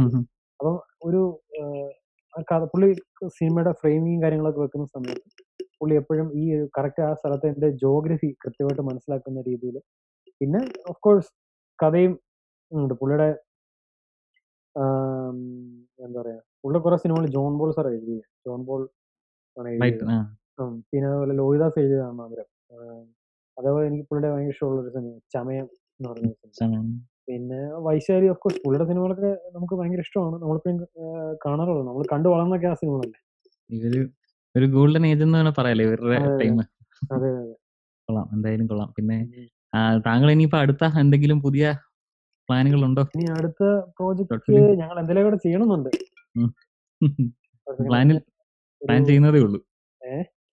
അപ്പം 0.61 0.75
ഒരു 1.07 1.21
കഥ 2.49 2.63
പുള്ളി 2.71 2.87
സിനിമയുടെ 3.37 3.71
ഫ്രെയിമിങ് 3.79 4.21
കാര്യങ്ങളൊക്കെ 4.23 4.59
വെക്കുന്ന 4.63 4.85
സമയത്ത് 4.95 5.29
പുള്ളി 5.79 5.95
എപ്പോഴും 6.01 6.27
ഈ 6.41 6.43
കറക്റ്റ് 6.77 7.01
ആ 7.05 7.11
സ്ഥലത്തിന്റെ 7.19 7.69
ജോഗ്രഫി 7.83 8.29
കൃത്യമായിട്ട് 8.43 8.83
മനസ്സിലാക്കുന്ന 8.89 9.41
രീതിയിൽ 9.47 9.77
പിന്നെ 10.41 10.61
ഓഫ് 10.91 11.01
കോഴ്സ് 11.05 11.31
കഥയും 11.79 12.13
ഉണ്ട്. 12.71 12.93
പുള്ളിയുടെ 12.99 13.27
എന്താ 15.99 16.17
പറയാ 16.21 16.39
പുള്ളി 16.63 16.79
കുറെ 16.85 16.97
സിനിമകൾ 17.03 17.25
ജോൺ 17.37 17.53
ബോൾ 17.59 17.71
സാർ 17.77 17.87
എഴുതി 17.93 18.17
ജോൺ 18.47 18.61
ബോൾ 18.69 18.81
ആണ് 19.57 19.69
എഴുതിയത്. 19.73 20.05
പിന്നെ 20.91 21.05
അതുപോലെ 21.11 21.35
ലോഹിദാസ് 21.41 21.77
എഴുതിയതാണ് 21.83 22.21
അവർ. 22.27 22.39
അതേപോലെ 23.57 23.85
എനിക്ക് 23.89 24.05
പുള്ളിയുടെ 24.09 24.31
ഭയങ്കര 24.33 24.53
ഇഷ്ടമുള്ള 24.55 24.81
ഒരു 24.83 24.91
സിനിമ 24.97 25.15
ചമയം 25.35 25.65
എന്ന് 25.97 26.09
പറഞ്ഞ 26.11 26.29
സിനിമ. 26.41 26.53
പിന്നെ 27.27 27.59
വൈശാലി 27.85 28.27
ഓഫ് 28.31 28.41
കോഴ്സ് 28.43 28.59
പുള്ളിയുടെ 28.63 28.85
സിനിമകളൊക്കെ 28.89 29.31
നമുക്ക് 29.55 29.75
ഭയങ്കര 29.79 30.01
ഇഷ്ടമാണ്. 30.05 30.35
നമ്മളിപ്പോഴും 30.43 30.77
കാണാറുള്ളത്. 31.45 31.85
നമ്മൾ 31.89 32.03
കണ്ടു 32.13 32.29
വളർന്നൊക്കെ 32.33 32.67
ആ 32.71 32.75
സിനിമകളല്ലേ? 32.81 33.19
ഇവർ 33.69 33.93
ഒരു 34.55 34.65
ഗോൾഡൻ 34.75 35.03
ഏജ് 35.09 35.23
എന്ന് 35.25 35.37
വേണം 35.39 35.53
പറയാലേ 35.59 35.83
ഇവരുടെ 35.87 36.15
അതെ, 36.17 36.29
അതെ. 36.29 36.39
ടൈം. 36.41 36.57
അതെ 37.15 37.29
കൊള്ളാം. 38.09 38.25
എന്തായാലും 38.35 38.67
കൊള്ളാം. 38.71 38.89
പിന്നെ 38.97 39.17
താങ്കൾ 40.07 40.27
ഇനിയിപ്പോ 40.35 40.57
അടുത്ത 40.63 40.83
എന്തെങ്കിലും 41.01 41.37
പുതിയ 41.45 41.65
പ്ലാനുകൾ 42.49 42.81
ഉണ്ടോ 42.87 43.03
ഇനി 43.15 43.25
അടുത്ത 43.37 43.61
പ്രോജക്റ്റ്? 43.97 44.55
ഞങ്ങൾ 44.81 44.95
എന്തെങ്കിലും 45.01 45.27
കൂടെ 45.27 45.39
ചെയ്യണമെന്നുണ്ട്. 45.45 45.89
പ്ലാനിൽ 47.89 48.17
പ്ലാൻ 48.81 49.01
ചെയ്യുന്നതേ 49.09 49.39
ഉള്ളൂ. 49.45 49.59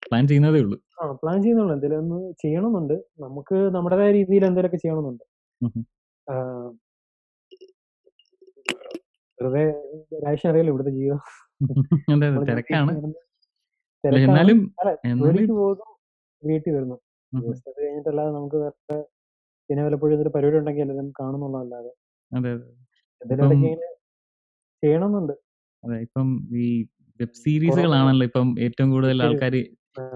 പ്ലാൻ 0.03 0.25
ചെയ്യുന്നതേ 0.31 0.59
ഉള്ളൂ. 0.65 0.77
ആ 0.99 1.05
പ്ലാൻ 1.21 1.39
ചെയ്യുന്നുള്ളൂ. 1.45 1.73
എന്തെങ്കിലും 1.77 2.01
ഒന്ന് 2.05 2.19
ചെയ്യണമെന്നുണ്ട്. 2.43 2.97
നമുക്ക് 3.25 3.57
നമ്മുടേതായ 3.77 4.11
രീതിയിൽ 4.19 4.43
എന്തെങ്കിലുമൊക്കെ 4.49 4.81
ചെയ്യണമെന്നുണ്ട്. 4.83 5.25
വെറുതെ 9.39 9.65
ഒരാഴ്ച 10.17 10.45
അറിയില്ല 10.51 10.71
ഇവിടുത്തെ 10.73 10.93
ജീവിതം. 10.99 11.21
തിരക്കാണ്. 12.51 12.93
എന്നാലും 14.21 14.59
ജോലിക്ക് 15.21 15.55
പോകുന്നു 15.61 15.87
വീട്ടിൽ 16.43 16.73
വരുന്നു. 16.77 16.97
അത് 17.33 17.79
കഴിഞ്ഞിട്ടല്ലാതെ 17.79 18.33
നമുക്ക് 18.33 18.57
വേറെ 18.57 18.99
പിന്നെ 19.71 19.83
വല്ലപ്പോഴും 19.85 20.15
ഒരു 20.17 20.33
പരിപാടി 20.35 20.57
ഉണ്ടെങ്കിൽ 20.61 20.85
എല്ലാവരും 20.85 21.13
കാണുന്നുള്ളതല്ലാതെ 21.21 21.93
ചെയ്യണമെന്നുണ്ട്. 24.83 25.35
അതെ 25.85 25.97
ഇപ്പം 26.07 26.29
ഈ 26.59 26.67
വെബ് 27.21 27.37
സീരീസുകളാണല്ലോ 27.43 28.25
ഇപ്പം 28.25 28.49
ഏറ്റവും 28.67 28.89
കൂടുതൽ 28.91 29.19
ആൾക്കാർ 29.23 29.55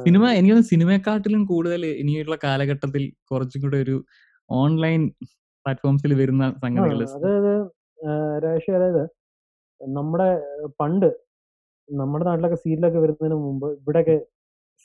സിനിമ 0.07 0.31
എനിക്ക് 0.39 0.63
സിനിമയെക്കാട്ടിലും 0.71 1.43
കൂടുതൽ 1.47 1.83
ഇനിയുള്ള 2.03 2.37
കാലഘട്ടത്തിൽ 2.45 3.03
കുറച്ചും 3.31 3.63
കൂടെ 3.63 3.79
ഒരു 3.79 3.97
ഓൺലൈൻ 4.51 5.03
പ്ലാറ്റ്ഫോംസിൽ 5.69 6.13
വരുന്ന 6.21 6.45
സംഗതികൾ 6.65 7.01
അതായത് 7.17 7.53
രാശി 8.45 8.71
അതായത് 8.79 9.05
നമ്മുടെ 9.81 10.29
പണ്ട് 10.81 11.11
നമ്മുടെ 11.89 12.25
നാട്ടിലൊക്കെ 12.29 12.59
സീരിയലൊക്കെ 12.65 13.01
വരുന്നതിന് 13.05 13.37
മുമ്പ് 13.45 13.69
ഇവിടെയൊക്കെ 13.79 14.17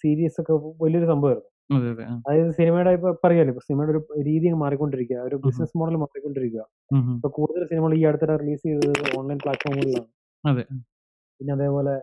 സീരീസ് 0.03 0.37
ഒക്കെ 0.41 0.53
വലിയൊരു 0.83 1.07
സംഭവമായിരുന്നു 1.11 1.49
അതെ 1.75 1.89
അതെ 1.93 2.05
അതായത് 2.25 2.49
സിനിമയുടെ 2.57 2.91
ഇപ്പൊ 2.97 3.09
പറയാലോ 3.23 3.51
ഇപ്പൊ 3.53 3.63
സിനിമയുടെ 3.67 3.91
ഒരു 3.93 4.23
രീതി 4.29 4.47
മാറിക്കൊണ്ടിരിക്കുക 4.63 5.19
ഒരു 5.27 5.35
ബിസിനസ് 5.45 5.75
മോഡൽ 5.79 5.95
മാറിക്കൊണ്ടിരിക്കുക. 6.03 6.63
ഇപ്പൊ 7.15 7.29
കൂടുതൽ 7.37 7.63
സിനിമകൾ 7.71 7.93
ഈ 7.99 8.01
അടുത്തിടെ 8.09 8.35
റിലീസ് 8.41 8.63
ചെയ്തത് 8.67 9.03
ഓൺലൈൻ 9.19 9.39
പ്ലാറ്റ്ഫോമുകളിലാണ്. 9.43 10.09
പിന്നെ 11.39 11.53
അതേപോലെ 11.57 11.95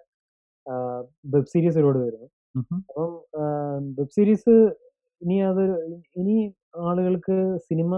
വെബ് 1.34 1.50
സീരീസ് 1.54 1.78
ഒരുപാട് 1.80 1.98
വരുന്നു. 2.06 2.28
അപ്പം 2.88 3.10
വെബ് 3.98 4.14
സീരീസ് 4.18 4.54
ഇനി 5.22 5.36
അതൊരു 5.50 5.76
ഇനി 6.20 6.36
ആളുകൾക്ക് 6.88 7.36
സിനിമ 7.68 7.92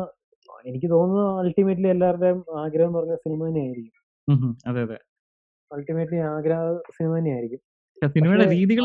എനിക്ക് 0.64 0.89
തോന്നുന്നു 0.90 1.24
അൾട്ടിമേറ്റ്ലി 1.40 1.89
എല്ലാവരുടെയും 1.89 2.40
ആഗ്രഹം 2.59 2.89
എന്ന് 2.89 2.98
പറഞ്ഞ 2.98 3.14
സിനിമ 3.16 3.40
തന്നെയായിരിക്കും. 3.48 3.94
അതെ 4.66 4.81
അതെ. 4.82 4.98
അൾട്ടിമേറ്റ്ലി 5.70 6.19
ആഗ്രഹ 6.35 6.59
സിനിമ 6.97 7.12
തന്നെയായിരിക്കും. 7.19 7.60
ആയിരിക്കും 8.02 8.14
സിനിമയുടെ 8.14 8.47
രീതികൾ 8.55 8.85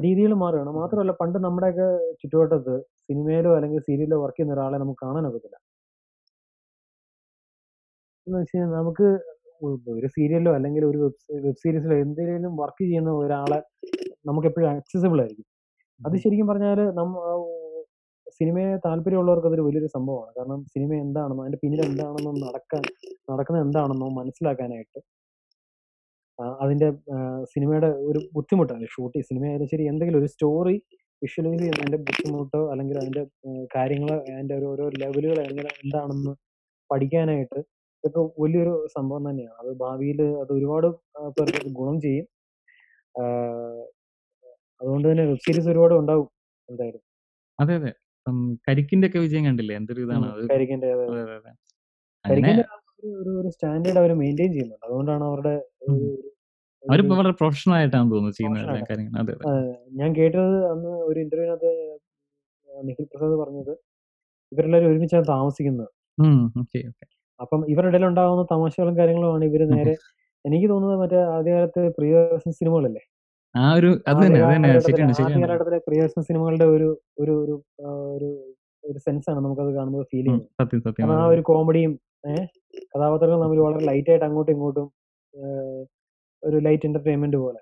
രീതികൾ 0.00 0.32
മാറുകയാണ്. 0.34 0.72
മാത്രമല്ല 0.72 1.12
പണ്ട് 1.12 1.38
നമ്മുടെയൊക്കെ 1.38 1.86
ചുറ്റുവട്ടത്ത് 2.22 2.74
സിനിമയിലോ 3.08 3.50
അല്ലെങ്കിൽ 3.56 3.80
സീരിയലിലോ 3.80 4.18
വർക്ക് 4.24 4.36
ചെയ്യുന്ന 4.36 4.54
ഒരാളെ 4.54 4.76
നമുക്ക് 4.78 5.00
കാണാൻ 5.06 5.24
ഒക്കത്തില്ല. 5.28 5.56
എന്ന് 8.26 8.38
വെച്ച് 8.38 8.54
കഴിഞ്ഞാൽ 8.54 8.78
നമുക്ക് 8.80 9.06
ഒരു 9.94 10.08
സീരിയലിലോ 10.14 10.52
അല്ലെങ്കിൽ 10.54 10.84
ഒരു 10.84 10.98
വെബ് 10.98 11.18
വെബ് 11.44 11.60
സീരീസിലോ 11.64 11.96
എന്തെങ്കിലും 11.96 12.52
വർക്ക് 12.56 12.82
ചെയ്യുന്ന 12.84 13.10
ഒരാളെ 13.22 13.58
നമുക്ക് 14.26 14.48
എപ്പോഴും 14.50 14.68
ആക്സസിബിൾ 14.70 15.18
ആയിരിക്കും. 15.20 15.48
അത് 16.00 16.16
ശരിക്കും 16.24 16.46
പറഞ്ഞാൽ 16.46 16.80
നമ്മ 16.94 17.12
സിനിമയെ 18.40 18.70
താല്പര്യമുള്ളവർക്ക് 18.86 19.48
അതൊരു 19.50 19.64
വലിയൊരു 19.68 19.90
സംഭവമാണ്. 19.96 20.32
കാരണം 20.38 20.60
സിനിമ 20.74 20.90
എന്താണെന്നോ 21.06 21.42
അതിന്റെ 21.44 21.60
പിന്നിൽ 21.64 21.80
എന്താണെന്നോ 21.88 22.32
നടക്കാൻ 22.46 22.82
നടക്കുന്നത് 23.30 23.64
എന്താണെന്നോ 23.66 24.08
മനസ്സിലാക്കാനായിട്ട് 24.20 25.00
അതിന്റെ 26.62 26.88
സിനിമയുടെ 27.52 27.88
ഒരു 28.08 28.20
ബുദ്ധിമുട്ടാണ്. 28.36 28.86
ഷൂട്ട് 28.94 29.18
സിനിമയായാലും 29.28 29.68
ശരി 29.72 29.84
എന്തെങ്കിലും 29.92 30.20
ഒരു 30.22 30.30
സ്റ്റോറി 30.34 30.76
വിഷ്വലൈസ് 31.22 31.60
ചെയ്യുന്നതിന്റെ 31.60 31.98
ബുദ്ധിമുട്ടോ 32.08 32.60
അല്ലെങ്കിൽ 32.72 32.96
അതിന്റെ 33.02 33.22
കാര്യങ്ങൾ 33.76 34.10
അതിന്റെ 34.32 34.54
ഒരു 34.60 34.66
ഓരോ 34.72 34.86
ലെവലുകൾ 35.02 35.38
എങ്ങനെ 35.48 35.70
എന്താണെന്ന് 35.82 36.32
പഠിക്കാനായിട്ട് 36.90 37.58
ഇതൊക്കെ 38.04 38.22
വലിയൊരു 38.42 38.74
സംഭവം 38.96 39.22
തന്നെയാണ്. 39.28 39.56
അത് 39.62 39.70
ഭാവിയിൽ 39.82 40.20
അത് 40.42 40.50
ഒരുപാട് 40.58 40.88
പേർക്ക് 41.38 41.70
ഗുണം 41.80 41.96
ചെയ്യും. 42.04 42.26
അതുകൊണ്ട് 44.80 45.06
തന്നെ 45.10 45.24
വെബ് 45.30 45.42
സീരീസ് 45.46 45.70
ഒരുപാട് 45.72 45.94
ഉണ്ടാവും 46.00 46.28
എന്തായാലും. 46.68 47.02
അതെ 47.58 47.74
അതെ. 47.80 47.92
ഉം, 48.26 48.36
കരിക്കിന്റെ 48.66 49.06
ഒക്കെ 49.08 49.18
വിജയം 49.18 49.44
കണ്ടില്ലേ? 49.44 49.74
എന്തൊരു 49.76 50.00
ഇതാണ്. 50.00 50.26
അത് 50.34 50.42
കരിക്കിന്റെ 50.50 50.88
അതെ 50.92 51.04
അതെ. 51.06 51.34
അതെ 51.34 51.50
അങ്ങനെ 52.24 52.40
കരിക്കിന്റെ 52.42 52.64
ഒരു- 52.98 53.16
ഒരു 53.22 53.30
ഒരു 53.40 53.48
സ്റ്റാൻഡേർഡ് 53.48 53.98
അവർ 53.98 54.12
മെയിന്റെയിൻ 54.14 54.52
ചെയ്യുന്നുണ്ട്. 54.52 54.86
അതുകൊണ്ടാണ് 54.86 55.24
അവരുടെ 55.24 55.54
ഉം. 55.82 55.94
ഒരു- 55.94 56.12
ഒരു- 56.12 56.30
അവരിപ്പോ 56.84 57.14
വളരെ 57.16 57.34
പ്രൊഫഷണൽ 57.40 57.74
ആയിട്ടാണ് 57.74 58.06
തോന്നുന്നു 58.10 58.30
ചെയ്യുന്ന 58.30 58.58
കാര്യങ്ങൾ 58.60 58.88
കാര്യങ്ങളും 58.90 59.20
അതെ 59.22 59.32
അതെ. 59.34 59.44
ആ, 59.50 59.52
ഞാൻ 59.92 60.10
കേട്ടത് 60.16 60.66
അന്ന് 60.72 60.92
ഒരു 61.04 61.18
ഇന്റർവ്യൂവിനകത്ത് 61.20 61.70
നിഖിൽ 62.68 63.04
പ്രസാദ് 63.04 63.36
പറഞ്ഞത് 63.42 63.72
ഇവരെല്ലാവരും 64.52 64.90
ഒരുമിച്ചാണ് 64.90 65.24
താമസിക്കുന്നത്. 65.28 65.88
ഉം 66.18 66.40
അപ്പം 67.40 67.60
ഇവരുടെ 67.68 67.90
ഇടയിൽ 67.90 68.06
ഉണ്ടാകുന്ന 68.06 68.46
തമാശകളും 68.50 68.96
കാര്യങ്ങളുമാണ് 68.98 69.44
ഇവർ 69.44 69.62
നേരെ 69.70 69.94
എനിക്ക് 70.44 70.68
തോന്നുന്നത് 70.68 71.00
മറ്റേ 71.00 71.18
ആദ്യകാലത്ത് 71.34 71.80
പ്രിയദർശൻ 71.98 72.50
സിനിമകളല്ലേ? 72.52 73.02
ആ 73.54 73.64
ഒരു 73.78 73.90
അത് 74.10 74.18
തന്നെ 74.24 74.40
അത് 74.40 74.52
തന്നെ. 74.54 74.70
ശരിയാണ് 74.86 75.14
ശരിയാണ്. 75.18 75.80
പ്രിയദർശൻ 75.88 76.22
സിനിമകളുടെ 76.28 76.66
ഒരു 76.76 76.88
ഒരു 77.22 77.34
ഒരു 77.42 77.54
ഒരു 78.16 78.28
ഒരു 78.84 78.98
സെൻസ് 79.06 79.28
ആണ് 79.30 79.40
നമുക്കത് 79.44 79.70
കാണുമ്പോൾ 79.76 80.04
ഫീൽ 80.10 80.24
ചെയ്യുന്നത് 80.24 80.48
സത്യം 80.60 80.80
സത്യം. 80.86 81.12
ആ 81.16 81.26
ഒരു 81.34 81.42
കോമഡിയും 81.50 81.92
കഥാപാത്രങ്ങൾ 82.92 83.38
തമ്മിൽ 83.44 83.60
വളരെ 83.66 83.82
ലൈറ്റ് 83.90 84.10
ആയിട്ട് 84.12 84.26
അങ്ങോട്ടും 84.28 84.52
ഇങ്ങോട്ടും 84.56 84.86
ഒരു 86.42 86.56
ലൈറ്റ് 86.66 86.86
എന്റർടൈൻമെന്റ് 86.88 87.38
പോലെ. 87.44 87.60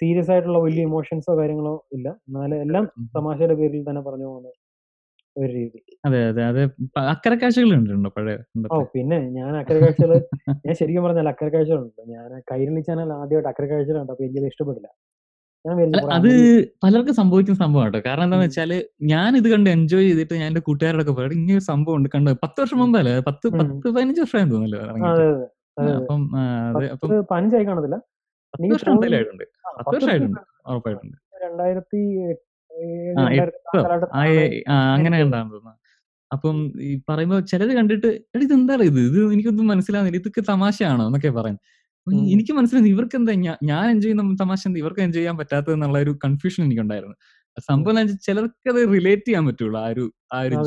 സീരിയസ് 0.00 0.30
ആയിട്ടുള്ള 0.32 0.58
വലിയ 0.66 0.82
ഇമോഷൻസോ 0.88 1.32
കാര്യങ്ങളോ 1.40 1.74
ഇല്ല. 1.96 2.08
എന്നാലും 2.28 2.58
എല്ലാം. 2.64 2.84
തമാശയുടെ 3.16 3.56
പേരിൽ 3.60 3.82
തന്നെ 3.88 4.02
പറഞ്ഞു 4.08 4.26
പോകുന്നത് 4.30 4.56
ഒരു 5.36 5.50
രീതി. 5.52 5.80
അതെ 6.06 6.18
അതെ. 6.28 6.42
അതെ 6.44 6.62
പ- 6.94 7.06
അക്കരെ 7.12 7.36
കാഴ്ചകളുണ്ടോ 7.36 8.10
പഴയ 8.16 8.36
ഓ 8.70 8.78
പിന്നെ 8.94 9.18
ഞാൻ 9.36 9.52
അക്കരെ 9.60 9.78
കാഴ്ചകൾ 9.82 10.18
ഞാൻ 10.66 10.74
ശരിക്കും 10.80 11.04
പറഞ്ഞാൽ 11.06 11.28
അക്കരെ 11.32 11.50
കാഴ്ചകളുണ്ട്. 11.54 12.02
ഞാൻ 12.12 12.30
കൈരളി 12.50 12.82
ചാനൽ 12.88 13.12
ആദ്യമായിട്ട് 13.18 13.50
അക്കരെ 13.52 13.68
കാഴ്ചകൾ 13.68 14.00
അപ്പൊ 14.04 14.14
അല്ല 15.64 15.98
കുറെ 15.98 16.14
അത് 16.16 16.30
പലർക്കും 16.82 17.14
സംഭവിക്കുന്ന 17.18 17.58
സംഭവമാണ് 17.58 17.88
കേട്ടോ. 17.88 18.00
കാരണം 18.06 18.24
എന്താണെന്ന് 18.24 18.48
വെച്ചാൽ 18.48 18.70
ഞാൻ 19.10 19.30
ഇത് 19.36 19.48
കണ്ട് 19.48 19.68
എൻജോയ് 19.70 20.06
ചെയ്തിട്ട് 20.08 20.34
ഞാൻ 20.34 20.46
എന്റെ 20.46 20.62
കൂട്ടുകാരോടൊക്കെ 20.68 21.14
പറയും 21.18 21.36
ഇങ്ങനെ 21.36 21.58
ഒരു 21.58 21.66
സംഭവം 21.68 21.96
ഉണ്ട്. 21.98 22.08
കണ്ട്? 22.14 22.30
പത്ത് 22.42 22.58
വർഷം 22.62 22.78
മുമ്പല്ലേ? 22.78 23.12
പത്ത്. 23.28 23.46
പത്ത് 23.60 23.86
പതിനഞ്ച് 23.96 24.22
വർഷമായി 24.24 24.50
തോന്നല്ലോ 24.52 24.80
അപ്പം 25.98 26.22
പതിനഞ്ചായി 27.30 27.66
കാണത്തില്ല. 27.68 27.98
പത്ത് 29.80 30.04
വർഷം 30.06 30.34
ഉറപ്പായിട്ടുണ്ട് 30.72 31.18
രണ്ടായിരത്തി 31.44 32.00
അങ്ങനെ 34.94 35.18
തോന്നുന്നു 35.24 35.72
അപ്പം 36.30 36.56
ഈ 36.82 37.02
പറയുമ്പോ 37.08 37.38
ചിലത് 37.50 37.72
കണ്ടിട്ട് 37.72 38.06
എടാ 38.28 38.42
ഇത് 38.42 38.54
എന്താ 38.54 38.74
ഇത്? 38.82 39.00
ഇത് 39.08 39.18
എനിക്കൊന്നും 39.34 39.66
മനസ്സിലാവുന്നില്ല. 39.66 40.20
ഇതൊക്കെ 40.20 40.42
തമാശയാണോ 40.48 41.04
എന്നൊക്കെ 41.06 41.30
പറയും. 41.30 41.58
അപ്പൊ 41.96 42.10
ഈ- 42.12 42.18
ഉം, 42.18 42.28
എനിക്ക് 42.34 42.52
മനസ്സിലായി 42.52 42.92
ഇവർക്ക് 42.92 43.16
എന്താ 43.18 43.32
ഞാൻ 43.70 43.84
എൻജോയ് 43.90 44.04
ചെയ്യുന്ന 44.04 44.36
തമാശ 44.40 44.62
എന്താ? 44.68 44.78
ഇവർക്ക് 44.78 45.02
എൻജോയ് 45.06 45.20
ചെയ്യാൻ 45.20 45.36
പറ്റാത്തത് 45.40 45.74
എന്നുള്ള 45.74 45.98
ഒരു 45.98 46.12
കൺഫ്യൂഷൻ 46.24 46.60
എനിക്കുണ്ടായിരുന്നു. 46.64 47.16
സംഭവം 47.66 47.96
ചിലർക്ക് 48.26 48.68
അത് 48.70 48.80
റിലേറ്റ് 48.94 49.26
ചെയ്യാൻ 49.26 49.44
പറ്റുള്ളൂ 49.46 49.78
ആ 49.80 49.88
ഒരു 49.92 50.04
ആ 50.32 50.38
ഒരു 50.42 50.58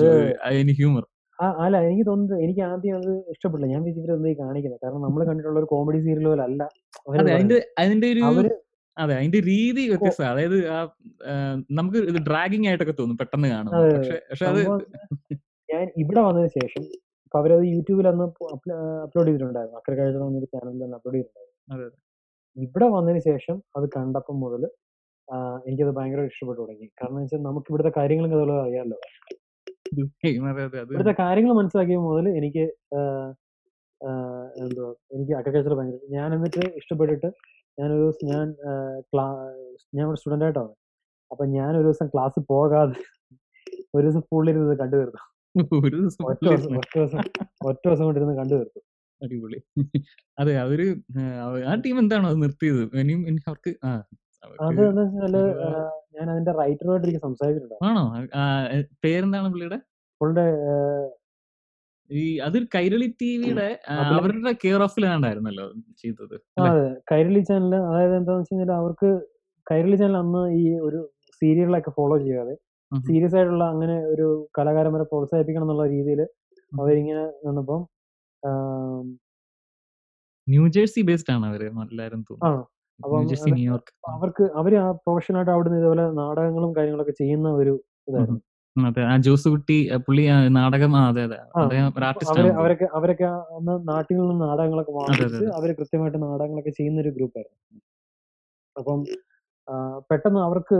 ഹ്യൂമർ 0.80 1.04
അല്ല 1.60 1.78
എനിക്ക് 1.86 2.06
തോന്നുന്നത് 2.06 2.42
എനിക്ക് 2.44 2.62
ആദ്യം 2.68 2.96
അത് 2.98 3.10
ഇഷ്ടപ്പെട്ടില്ല. 3.34 3.72
ഞാൻ 3.74 3.82
വിചാരിച്ചിട്ട് 3.82 4.18
എന്തായി 4.18 4.36
കാണിക്കുന്നത് 4.44 4.82
കാരണം 4.84 5.02
നമ്മൾ 5.02 5.22
കണ്ടിട്ടുള്ള 5.30 5.60
ഒരു 5.60 5.70
കോമഡി 5.72 6.00
സീരിയൽ 6.00 6.28
പോലെ 6.28 6.44
അല്ല 6.44 6.62
അതിന്റെ 7.32 7.58
അതിന്റെ 7.82 8.08
ഒരു 8.14 8.22
അതെ 8.98 9.14
അതിന്റെ 9.20 9.40
രീതി 9.50 9.84
വ്യത്യസ്തമാണ് 9.92 10.32
അതായത് 10.34 10.58
ആ 10.74 10.78
നമുക്ക് 11.80 12.00
ഇത് 12.12 12.20
ഡ്രാഗിങ് 12.30 12.68
ആയിട്ടൊക്കെ 12.70 12.96
തോന്നും 13.00 13.18
പെട്ടെന്ന് 13.22 13.50
കാണും 13.54 13.74
പക്ഷെ 13.96 14.18
പക്ഷെ 14.30 14.46
അത് 14.52 14.62
ഞാൻ 15.70 15.86
ഇവിടെ 16.04 16.22
വന്നതിന് 16.28 16.52
ശേഷം 16.60 16.84
അപ്പൊ 17.26 17.38
അവരത് 17.40 17.64
യൂട്യൂബിൽ 17.74 18.08
അന്ന് 18.10 18.26
അപ്ലോഡ് 19.06 19.28
ചെയ്തിട്ടുണ്ടായിരുന്നു. 19.28 19.78
അക്കരെ 19.80 19.96
കാഴ്ച 20.00 20.18
എന്നൊരു 20.26 20.48
ചാനലിൽ 20.54 20.82
തന്നെ 20.84 20.96
അപ്ലോഡ് 20.98 21.18
ചെയ്തിട്ടുണ്ടായിരുന്നു. 21.18 21.88
ഇവിടെ 22.58 22.88
വന്നതിന് 22.94 23.22
ശേഷം 23.30 23.56
അത് 23.78 23.86
കണ്ടപ്പം 23.96 24.38
മുതൽ 24.44 24.62
എനിക്കത് 25.68 25.92
ഭയങ്കര 25.98 26.24
ഇഷ്ടപ്പെട്ടു 26.32 26.60
തുടങ്ങി. 26.62 26.88
കാരണം 27.00 27.20
വെച്ചാൽ 27.22 27.42
നമുക്ക് 27.48 27.70
ഇവിടുത്തെ 27.72 27.92
കാര്യങ്ങളും 28.00 28.30
അതുപോലെ 28.32 28.54
അറിയാമല്ലോ. 28.66 28.98
ഇവിടുത്തെ 30.92 31.16
കാര്യങ്ങൾ 31.24 31.54
മനസ്സിലാക്കിയ 31.60 31.98
മുതൽ 32.08 32.26
എനിക്ക് 32.40 32.64
എന്തുവാ 34.64 34.90
എനിക്ക് 35.16 35.34
അഗ്രികൾച്ചർ 35.40 35.74
ഭയങ്കര 35.80 36.00
ഞാൻ 36.18 36.30
എന്നിട്ട് 36.38 36.64
ഇഷ്ടപ്പെട്ടിട്ട് 36.82 37.30
ഞാനൊരു 37.78 38.02
ദിവസം 38.02 38.26
ഞാൻ 38.28 38.48
ക്ലാ 39.12 39.26
ഞാൻ 39.96 40.04
ഇവിടെ 40.06 40.18
സ്റ്റുഡന്റ് 40.18 40.46
ആയിട്ടാണ് 40.46 40.74
അപ്പൊ 41.32 41.44
ഞാൻ 41.56 41.72
ഒരു 41.78 41.86
ദിവസം 41.88 42.08
ക്ലാസ് 42.08 42.40
പോകാതെ 42.50 43.00
ഒരു 43.94 44.04
ദിവസം 44.06 44.24
ഫുള്ളിരുന്നത് 44.30 44.76
കണ്ടുവരുന്നു 44.80 45.22
ഒറ്റ 46.26 46.44
ദിവസം 46.46 46.76
ഒറ്റ 47.66 47.84
ദിവസം 47.88 48.04
കൊണ്ടിരുന്ന് 48.06 48.36
കണ്ടു 48.40 48.54
തീർത്തു. 48.54 48.80
അടിപൊളി. 49.22 49.60
അതെ 50.38 50.54
അവർ 50.58 50.80
ആ, 51.66 51.76
ടീം 51.84 51.98
എന്താണ് 52.00 52.26
അത് 52.28 52.38
നിർത്തിയത്? 52.42 52.82
ഇനിയും 53.02 53.22
എനിക്ക് 53.28 53.48
അവർക്ക് 53.48 53.72
അത് 53.84 54.02
അവർക്ക് 54.44 54.84
എന്താ 54.86 55.04
വെച്ചാൽ 55.04 55.36
ഞാൻ 56.16 56.28
അതിന്റെ 56.32 56.54
റൈറ്ററുമായിട്ട് 56.60 57.06
എനിക്ക് 57.08 57.22
സംസാരിച്ചിട്ടുണ്ടായിരുന്നു. 57.24 57.88
ആണോ? 57.90 58.04
പേരെന്താണ് 59.04 59.50
പുള്ളിയുടെ? 59.54 59.80
പുള്ളിയുടെ 60.22 60.46
ഈ 62.12 62.24
അത് 62.40 62.58
കൈരളി 62.76 63.08
ടിവിയുടെ 63.20 63.70
അവരുടെ 64.16 64.52
കെയർ 64.64 64.82
ഓഫിലാണ്ടായിരുന്നല്ലോ 64.82 65.66
ചെയ്തത് 66.04 66.36
കൈരളി 67.12 67.42
ചാനൽ 67.42 67.74
അതായത് 67.88 68.16
എന്താന്ന് 68.16 68.42
വെച്ച് 68.42 68.54
കഴിഞ്ഞാൽ 68.54 68.74
അവർക്ക് 68.76 69.10
കൈരളി 69.68 69.98
ചാനൽ 69.98 70.18
അന്ന് 70.18 70.44
ഈ 70.60 70.64
ഒരു 70.80 71.00
സീരിയലൊക്കെ 71.42 71.92
ഫോളോ 71.92 72.18
ചെയ്യാതെ 72.18 72.56
സീരിയസ് 72.92 73.36
ആയിട്ടുള്ള 73.36 73.66
അങ്ങനെ 73.66 73.98
ഒരു 74.06 74.28
കലാകാരന്മാരെ 74.58 75.06
പ്രോത്സാഹിപ്പിക്കണം 75.06 75.66
എന്നുള്ള 75.66 75.86
രീതിയിൽ 75.88 76.22
അവരിങ്ങനെ 76.72 77.26
നിന്നപ്പം 77.46 77.82
ന്യൂജേഴ്സി 80.48 81.02
ബേസ്ഡ് 81.02 81.34
ആണ് 81.34 81.46
അവർ 81.48 81.62
അപ്പം 83.00 83.22
അവർക്ക് 84.12 84.44
അവർ 84.56 84.74
ആ 84.76 84.86
പ്രൊഫഷണലായിട്ട് 85.00 85.52
അവിടുന്ന് 85.52 85.80
ഇതുപോലെ 85.80 86.04
നാടകങ്ങളും 86.20 86.72
കാര്യങ്ങളൊക്കെ 86.76 87.16
ചെയ്യുന്ന 87.18 87.48
ഒരു 87.54 87.74
ഇതായിരുന്നു. 88.08 88.42
അതെ 88.76 89.02
ആ 89.04 89.16
ജോസ് 89.18 89.48
കുട്ടി 89.52 89.76
പുള്ളി 90.06 90.24
നാടകം 90.56 90.94
അതെ 91.02 91.22
അതെ. 91.24 91.38
അവരൊക്കെ 92.56 92.88
അവരൊക്കെ 92.98 93.26
അന്ന് 93.58 93.74
നാട്ടിൽ 93.90 94.16
നിന്ന് 94.22 94.36
നാടകങ്ങളൊക്കെ 94.46 94.94
വാങ്ങിച്ച് 94.98 95.46
അവർ 95.58 95.70
കൃത്യമായിട്ട് 95.80 96.20
നാടകങ്ങളൊക്കെ 96.26 96.74
ചെയ്യുന്ന 96.80 97.00
ഒരു 97.02 97.12
ഗ്രൂപ്പായിരുന്നു. 97.18 97.60
അപ്പം 98.76 99.00
പെട്ടെന്ന് 100.10 100.42
അവർക്ക് 100.48 100.78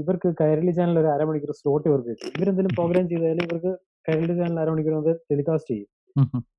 ഇവർക്ക് 0.00 0.28
കൈരളി 0.38 0.72
ചാനൽ 0.76 0.98
ഒരു 1.00 1.08
അരമണിക്കൂർ 1.14 1.52
സ്ലോട്ട് 1.58 1.86
ഇവർക്ക് 1.90 2.10
കിട്ടും. 2.12 2.30
ഇവരെന്തെങ്കിലും 2.36 2.76
പ്രോഗ്രാം 2.78 3.06
ചെയ്താലും 3.10 3.44
ഇവർക്ക് 3.48 3.72
കൈരളി 4.08 4.34
ചാനൽ 4.40 4.58
അരമണിക്കൂർ 4.64 4.94
അത് 5.02 5.12
ടെലികാസ്റ്റ് 5.30 5.72
ചെയ്യും. 5.72 5.88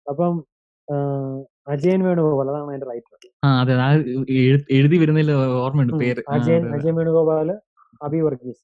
അപ്പം 0.07 0.33
അജയൻ 1.67 2.01
വേണുഗോപാൽ 2.07 2.49
അതാണ് 2.51 2.69
അതിന്റെ 2.73 2.87
റൈറ്റർ 2.91 3.15
എഴുതി 4.77 4.97
വരുന്നതിൽ 5.01 5.31
ഓർമ്മയുണ്ട് 5.63 5.93
പേര്. 6.03 6.21
അജയൻ 6.35 6.61
അജയൻ 6.75 6.95
വേണുഗോപാൽ 6.99 7.49
അബി 8.01 8.19
വർഗീസ്. 8.27 8.63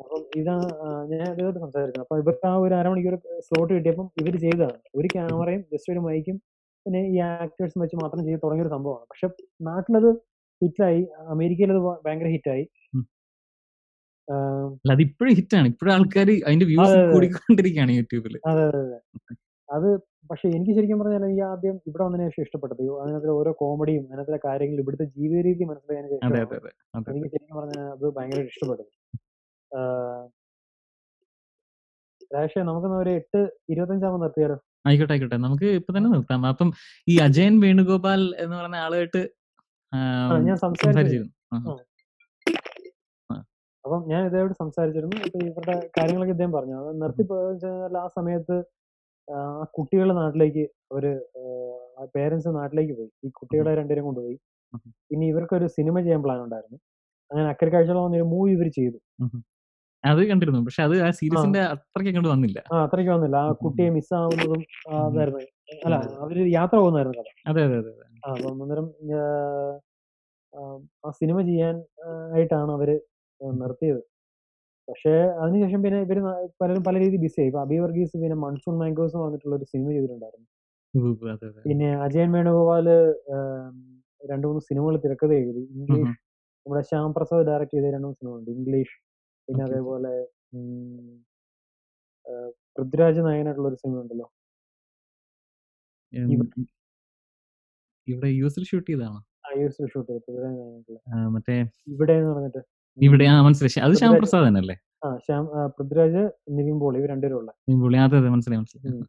അപ്പം 0.00 0.22
ഇതാണ് 0.40 0.66
ഞാൻ 1.12 1.26
അദ്ദേഹത്തോട് 1.30 1.60
സംസാരിക്കുന്നത് 1.64 2.04
അപ്പൊ 2.04 2.16
ഇവർക്ക് 2.22 2.46
ആ 2.50 2.54
ഒരു 2.64 2.74
അരമണിക്കൂർ 2.74 3.14
സ്ലോട്ട് 3.46 3.72
കിട്ടിയപ്പം 3.74 4.06
ഇവർ 4.22 4.34
ചെയ്തതാണ്. 4.44 4.78
ഒരു 4.98 5.08
ക്യാമറയും 5.14 5.62
ജസ്റ്റ് 5.72 5.92
ഒരു 5.94 6.02
മൈക്കും 6.06 6.36
പിന്നെ 6.86 7.00
ഈ 7.12 7.18
ആക്ടേഴ്സും 7.26 7.82
വെച്ച് 7.82 7.96
മാത്രം 8.02 8.22
ചെയ്ത് 8.26 8.40
തുടങ്ങിയ 8.44 8.64
ഒരു 8.66 8.72
സംഭവമാണ്. 8.76 9.06
പക്ഷെ 9.12 9.28
നാട്ടിലത് 9.68 10.10
ഹിറ്റായി. 10.62 11.02
അമേരിക്കയിൽ 11.34 11.72
അത് 11.74 11.82
ഭയങ്കര 12.06 12.30
ഹിറ്റായി. 12.36 12.64
അത് 14.90 15.00
ഇപ്പോഴും 15.06 15.32
ഹിറ്റാണ്. 15.38 15.66
ഇപ്പോഴും 15.72 15.92
ആൾക്കാർ 15.94 16.28
അതിന്റെ 16.48 16.66
വ്യൂസ് 16.70 16.98
കൂടിക്കൊണ്ടിരിക്കുകയാണ് 17.12 17.94
യൂട്യൂബിൽ 17.98 18.36
അതെ 18.50 18.62
അതെ 18.68 18.80
അതെ. 18.84 18.98
അത് 19.68 19.88
പക്ഷെ 20.30 20.46
എനിക്ക് 20.56 20.72
ശരിക്കും 20.76 20.98
പറഞ്ഞാൽ 21.00 21.24
ഈ 21.34 21.40
ആദ്യം 21.48 21.76
ഇവിടെ 21.88 22.02
വന്നതിന് 22.04 22.28
ശേഷം 22.28 22.44
ഇഷ്ടപ്പെട്ടത്. 22.46 22.82
അതിനകത്തിലെ 23.02 23.32
ഓരോ 23.40 23.50
കോമഡിയും 23.62 24.04
അതിനകത്തിലെ 24.08 24.38
കാര്യങ്ങളും 24.46 24.82
ഇവിടുത്തെ 24.84 25.06
ജീവിത 25.16 25.40
രീതി 25.48 25.64
മനസ്സിലാക്കാൻ 25.70 26.06
എനിക്ക് 27.12 27.28
ശരിക്കും 27.34 27.56
പറഞ്ഞാൽ 27.58 27.84
അത് 27.96 28.06
ഭയങ്കര 28.16 28.40
ഇഷ്ടപ്പെട്ടത്. 28.52 28.90
രാഷേ 32.34 32.62
നമുക്കൊന്ന് 32.62 32.96
ഒരു 32.96 33.10
എട്ട് 33.10 33.40
ഇരുപത്തഞ്ചാമത് 33.70 34.22
നിർത്തിയാലോ 34.22 34.56
ആയിക്കോട്ടെ 34.86 35.12
ആയിക്കോട്ടെ. 35.12 35.36
നമുക്ക് 35.36 35.64
ഇപ്പൊ 35.64 35.90
തന്നെ 35.96 36.10
നിർത്താം. 36.10 36.46
അപ്പം 36.46 36.68
ഈ 37.08 37.18
അജയൻ 37.18 37.54
വേണുഗോപാൽ 37.60 38.22
എന്ന് 38.38 38.56
പറഞ്ഞ 38.56 38.76
ആളുമായിട്ട് 38.76 39.22
ഞാൻ 40.48 40.56
സംസാരിച്ചിരുന്നു. 40.56 41.32
അപ്പം 43.84 44.00
ഞാൻ 44.10 44.20
ഇതേവിടെ 44.26 44.54
സംസാരിച്ചിരുന്നു. 44.60 45.16
ഇപ്പൊ 45.26 45.38
ഇവരുടെ 45.46 45.76
കാര്യങ്ങളൊക്കെ 45.98 46.32
ഇദ്ദേഹം 46.32 46.52
പറഞ്ഞു. 46.52 46.76
അത് 46.82 47.02
നിർത്തി 47.02 47.22
പോയെന്ന് 47.22 47.98
ആ 48.02 48.06
സമയത്ത് 48.18 48.56
ആ 49.28 49.64
കുട്ടികളുടെ 49.76 50.14
നാട്ടിലേക്ക് 50.14 50.64
അവർ 50.92 51.04
പേരൻസ് 52.14 52.48
നാട്ടിലേക്ക് 52.48 52.94
പോയി. 52.98 53.10
ഈ 53.24 53.28
കുട്ടികളെ 53.28 53.74
രണ്ടുപേരും 53.74 54.04
കൊണ്ടുപോയി. 54.04 54.36
പിന്നെ 55.10 55.26
ഇവർക്കൊരു 55.26 55.66
സിനിമ 55.66 56.00
ചെയ്യാൻ 56.00 56.22
പ്ലാൻ 56.22 56.40
ഉണ്ടായിരുന്നു. 56.44 56.78
അങ്ങനെ 57.30 57.48
അക്കരെ 57.48 57.70
കാഴ്ചകൾ 57.70 57.98
വന്നൊരു 58.04 58.24
മൂവി 58.24 58.50
ഇവർ 58.50 58.68
ചെയ്തു. 58.68 58.98
അത് 60.04 60.20
കണ്ടിരുന്നു. 60.30 60.60
പക്ഷെ 60.66 60.82
അത് 60.82 60.94
ആ 61.02 61.10
സീരീസിന്റെ 61.18 61.60
അത്രയ്ക്ക് 61.74 62.10
അങ്ങോട്ട് 62.10 62.32
വന്നില്ല. 62.32 62.58
ആ 62.72 62.82
അത്രയ്ക്ക് 62.86 63.12
വന്നില്ല. 63.12 63.36
ആ 63.42 63.52
കുട്ടിയെ 63.62 63.88
മിസ് 63.88 63.96
മിസ്സാവുന്നതും. 63.98 64.62
അതായിരുന്നു 65.02 65.42
അല്ല 65.86 65.96
അവർ 66.24 66.36
യാത്ര 66.56 66.76
പോകുന്നായിരുന്നു 66.76 67.18
കഥ. 67.20 67.30
അതെ 67.50 67.62
അതെ 67.68 67.76
അതെ 67.82 67.92
അപ്പം 68.28 68.62
അന്നേരം 68.62 68.86
ആ, 70.52 71.10
സിനിമ 71.18 71.38
ചെയ്യാൻ 71.42 71.76
ആയിട്ടാണ് 72.32 72.72
അവർ 72.72 72.90
നിർത്തിയത്. 73.60 74.02
പക്ഷേ 74.88 75.12
അതിനുശേഷം 75.42 75.80
പിന്നെ 75.84 75.98
ഇവർ 76.06 76.18
പലരും 76.60 76.82
പല 76.88 76.96
രീതി 76.98 77.16
ബിസി 77.24 77.38
ആയി. 77.40 77.48
ഇപ്പൊ 77.50 77.60
അബി 77.62 77.76
വർഗീസ് 77.84 78.16
പിന്നെ 78.22 78.36
മൺസൂൺ 78.44 78.74
മാംഗോസ് 78.80 79.16
പറഞ്ഞിട്ടുള്ള 79.16 79.54
ഒരു 79.56 79.66
സിനിമ 79.72 79.88
ചെയ്തിട്ടുണ്ടായിരുന്നു. 79.94 80.46
പിന്നെ 81.66 81.88
അജയൻ 82.04 82.30
വേണുഗോപാൽ 82.36 82.86
രണ്ടു 82.88 84.28
രണ്ട് 84.30 84.46
മൂന്ന് 84.46 84.62
സിനിമകൾ 84.68 84.94
തിരക്കഥ 85.04 85.32
എഴുതി. 85.40 85.62
ഇംഗ്ലീഷ് 85.76 86.14
നമ്മുടെ 86.66 86.82
ശ്യാം 86.90 87.10
പ്രസാദ് 87.16 87.46
ഡയറക്ട് 87.48 87.74
ചെയ്ത 87.76 87.86
രണ്ടു 87.94 88.06
മൂന്ന് 88.06 88.18
സിനിമകളുണ്ട്. 88.20 88.50
ഇംഗ്ലീഷ് 88.58 88.94
പിന്നെ 89.48 89.62
അതേപോലെ 89.66 90.12
ഉം, 90.52 91.08
ആ, 92.26 92.32
പൃഥ്വിരാജ് 92.76 93.20
നായകനായിട്ടുള്ള 93.26 93.68
ഒരു 93.70 93.78
സിനിമ 93.82 93.98
ഉണ്ടല്ലോ. 94.02 94.26
ഇവിടെ 96.12 96.62
ഇവിടെ 98.06 98.28
യു 98.34 98.46
എസിൽ 98.46 98.64
ഷൂട്ട് 98.70 98.88
ചെയ്താണോ 98.88 99.20
ആ 99.44 99.50
ഷൂട്ട് 99.86 100.08
ചെയ്ത് 100.08 100.22
പൃഥ്വിരാജ് 100.26 100.56
നായകനായിട്ടുള്ള. 100.56 100.98
ആ, 101.10 101.28
മറ്റേ 101.34 101.56
ഇവിടെ 101.88 102.14
എന്ന് 102.18 102.32
പറഞ്ഞിട്ട് 102.32 102.62
ഇവിടെ 102.98 103.24
ഉം, 103.26 103.32
ആ 103.32 103.44
മനസ്സിലായി. 103.46 103.80
അത് 103.86 103.94
ശ്യാം 103.94 104.10
പൃഥ്വിരാജ് 104.10 104.22
പ്രസാദ് 104.24 104.46
തന്നെയല്ലേ? 104.48 104.76
ആ 105.02 105.10
ശ്യാം 105.24 105.44
ആ, 105.52 105.62
പൃഥ്വിരാജ് 105.76 106.22
നിവിൻ 106.56 106.76
പോളി 106.82 106.98
ഇവർ 107.00 107.08
രണ്ടുപേരും 107.12 107.38
ഉള്ള. 107.40 107.50
ഈ 107.68 107.76
പുള്ളി 107.82 107.98
അതെ 108.04 108.18
അതെ 108.20 108.30
മനസ്സിലായി 108.34 108.60
മനസ്സിലായി. 108.60 108.92
ഉം. 108.92 109.04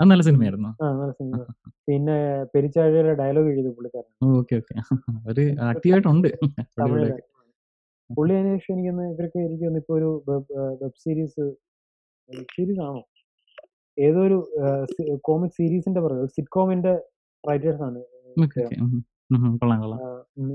അത് 0.00 0.08
നല്ല 0.10 0.22
സിനിമയായിരുന്നു. 0.26 0.70
ആ 0.78 0.86
നല്ല 0.94 1.12
സിനിമ. 1.18 1.36
പിന്നെ 1.88 2.16
പെരിച്ചാഴിയുടെ 2.54 3.12
ഡയലോഗ് 3.20 3.50
എഴുതി 3.52 3.70
പുള്ളിക്കാരൻ 3.76 4.10
ഓക്കെ 4.34 4.54
ഓക്കെ. 4.60 4.74
അവർ 5.20 5.38
തമിഴിൽ 6.06 6.34
അവിടെയൊക്കെ 6.84 7.22
പുള്ളി 8.10 8.34
അതിന് 8.34 8.52
ശേഷം 8.56 8.72
എനിക്കൊന്ന് 8.74 9.04
ഇവരൊക്കെ 9.12 9.38
എനിക്കൊന്ന് 9.38 9.80
ഇപ്പൊ 9.82 9.94
ഒരു 9.98 10.10
വെബ് 10.28 10.90
സീരീസ് 11.04 11.44
വെബ് 12.28 12.50
സീരീസ് 12.56 12.80
ആണോ? 12.80 13.02
ഏതോ 13.98 14.20
ഒരു 14.28 14.38
കോമിക് 15.22 15.56
സീരീസിന്റെ 15.58 16.00
പറയുക 16.00 16.28
സിറ്റ്കോമിന്റെ 16.36 16.92
റൈറ്റേഴ്സ് 17.44 17.82
ആണ് 17.82 18.00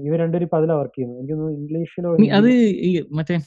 ഇവർ 0.05 0.17
രണ്ടുപേരും 0.19 0.45
ഇപ്പൊ 0.47 0.57
അതിലാ 0.59 0.75
വർക്ക് 0.75 0.95
ചെയ്യുന്നത്. 0.95 1.19
എനിക്കൊന്ന് 1.21 1.49
ഇംഗ്ലീഷിലോ 1.57 2.11
അത് 2.37 2.51
മറ്റേ 3.11 3.37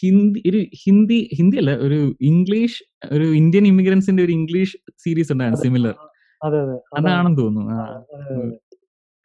ഹിന്ദി 0.00 0.40
ഒരു 0.50 0.60
ഹിന്ദി 0.82 1.18
ഹിന്ദി 1.38 1.56
അല്ല 1.62 1.72
ഒരു 1.86 1.98
ഇംഗ്ലീഷ് 2.30 2.78
ഒരു 3.12 3.26
ഇന്ത്യൻ 3.40 3.64
ഇമിഗ്രൻസിന്റെ 3.66 4.22
ഒരു 4.22 4.32
ഇംഗ്ലീഷ് 4.32 4.76
സീരീസ് 5.04 5.32
ഉണ്ടായിരുന്നു 5.32 5.62
സിമിലർ. 5.64 5.94
അതെ 6.40 6.58
അതെ. 6.64 6.76
അതാണെന്ന് 6.98 7.38
തോന്നുന്നു 7.38 7.74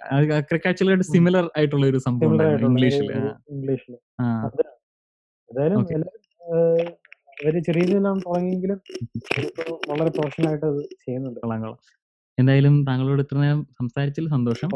ആക്ച്വലായിട്ട് 0.02 1.08
സിമിലർ 1.14 1.46
ആയിട്ടുള്ള 1.58 1.86
ഒരു 1.86 2.00
സംഭവം 2.08 2.36
ഇംഗ്ലീഷിൽ 2.70 3.10
ഇംഗ്ലീഷിൽ 3.56 3.96
അവർ 7.42 7.56
ചെറിയ 7.68 7.82
രീതിയിലാണ് 7.82 8.22
തുടങ്ങിയെങ്കിലും 8.26 8.80
വളരെ 9.90 10.10
പ്രൊഫഷണൽ 10.10 10.48
ആയിട്ട് 10.50 10.66
അത് 10.66 10.82
ചെയ്യുന്നുണ്ട്. 11.06 11.40
എന്തായാലും 12.38 12.76
താങ്കളോട് 12.86 13.22
ഇത്ര 13.22 13.38
നേരം 13.38 13.62
സംസാരിച്ചതിൽ 13.80 14.28
സന്തോഷം. 14.30 14.70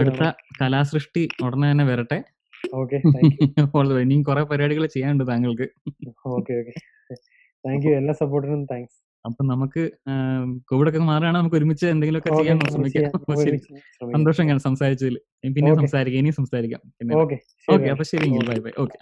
അടുത്ത 0.00 0.24
കലാസൃഷ്ടി 0.60 1.22
ഉടനെ 1.44 1.66
തന്നെ 1.72 1.84
വരട്ടെ. 1.84 2.18
ഇനിയും 4.04 4.22
കുറെ 4.22 4.42
പരിപാടികൾ 4.42 4.84
ചെയ്യാനുണ്ട് 4.86 5.24
താങ്കൾക്ക്. 5.30 5.66
Okay 6.34 6.52
okay. 6.60 6.74
താങ്ക് 7.64 7.86
യു 7.86 7.92
എല്ലാ 7.92 8.12
സപ്പോർട്ടിനും 8.12 8.62
താങ്ക്സ് 8.64 8.98
അപ്പൊ 9.24 9.42
നമുക്ക് 9.44 9.82
കോവിഡ് 10.70 10.88
ഒക്കെ 10.88 11.00
മാറുകയാണെങ്കിൽ 11.10 11.40
നമുക്ക് 11.40 11.56
ഒരുമിച്ച് 11.56 11.86
എന്തെങ്കിലുമൊക്കെ 11.86 12.30
ഒക്കെ 12.30 12.40
ചെയ്യാൻ 12.40 12.58
ശ്രമിക്കാം. 12.72 13.36
ശരി 13.44 13.58
സന്തോഷം 14.14 14.44
കാണാം 14.48 14.64
സംസാരിച്ചതിൽ. 14.68 15.16
പിന്നെ 15.56 15.74
സംസാരിക്കാം 15.74 16.18
ഇനിയും 16.18 16.36
സംസാരിക്കാം. 16.40 16.82
പിന്നെ 16.98 17.14
ഓക്കെ 17.16 17.88
അപ്പൊ 17.94 18.06
ശരി 18.12 18.28
ബൈ 18.50 18.58
ബൈ. 18.66 18.74
ഓക്കെ 18.84 18.98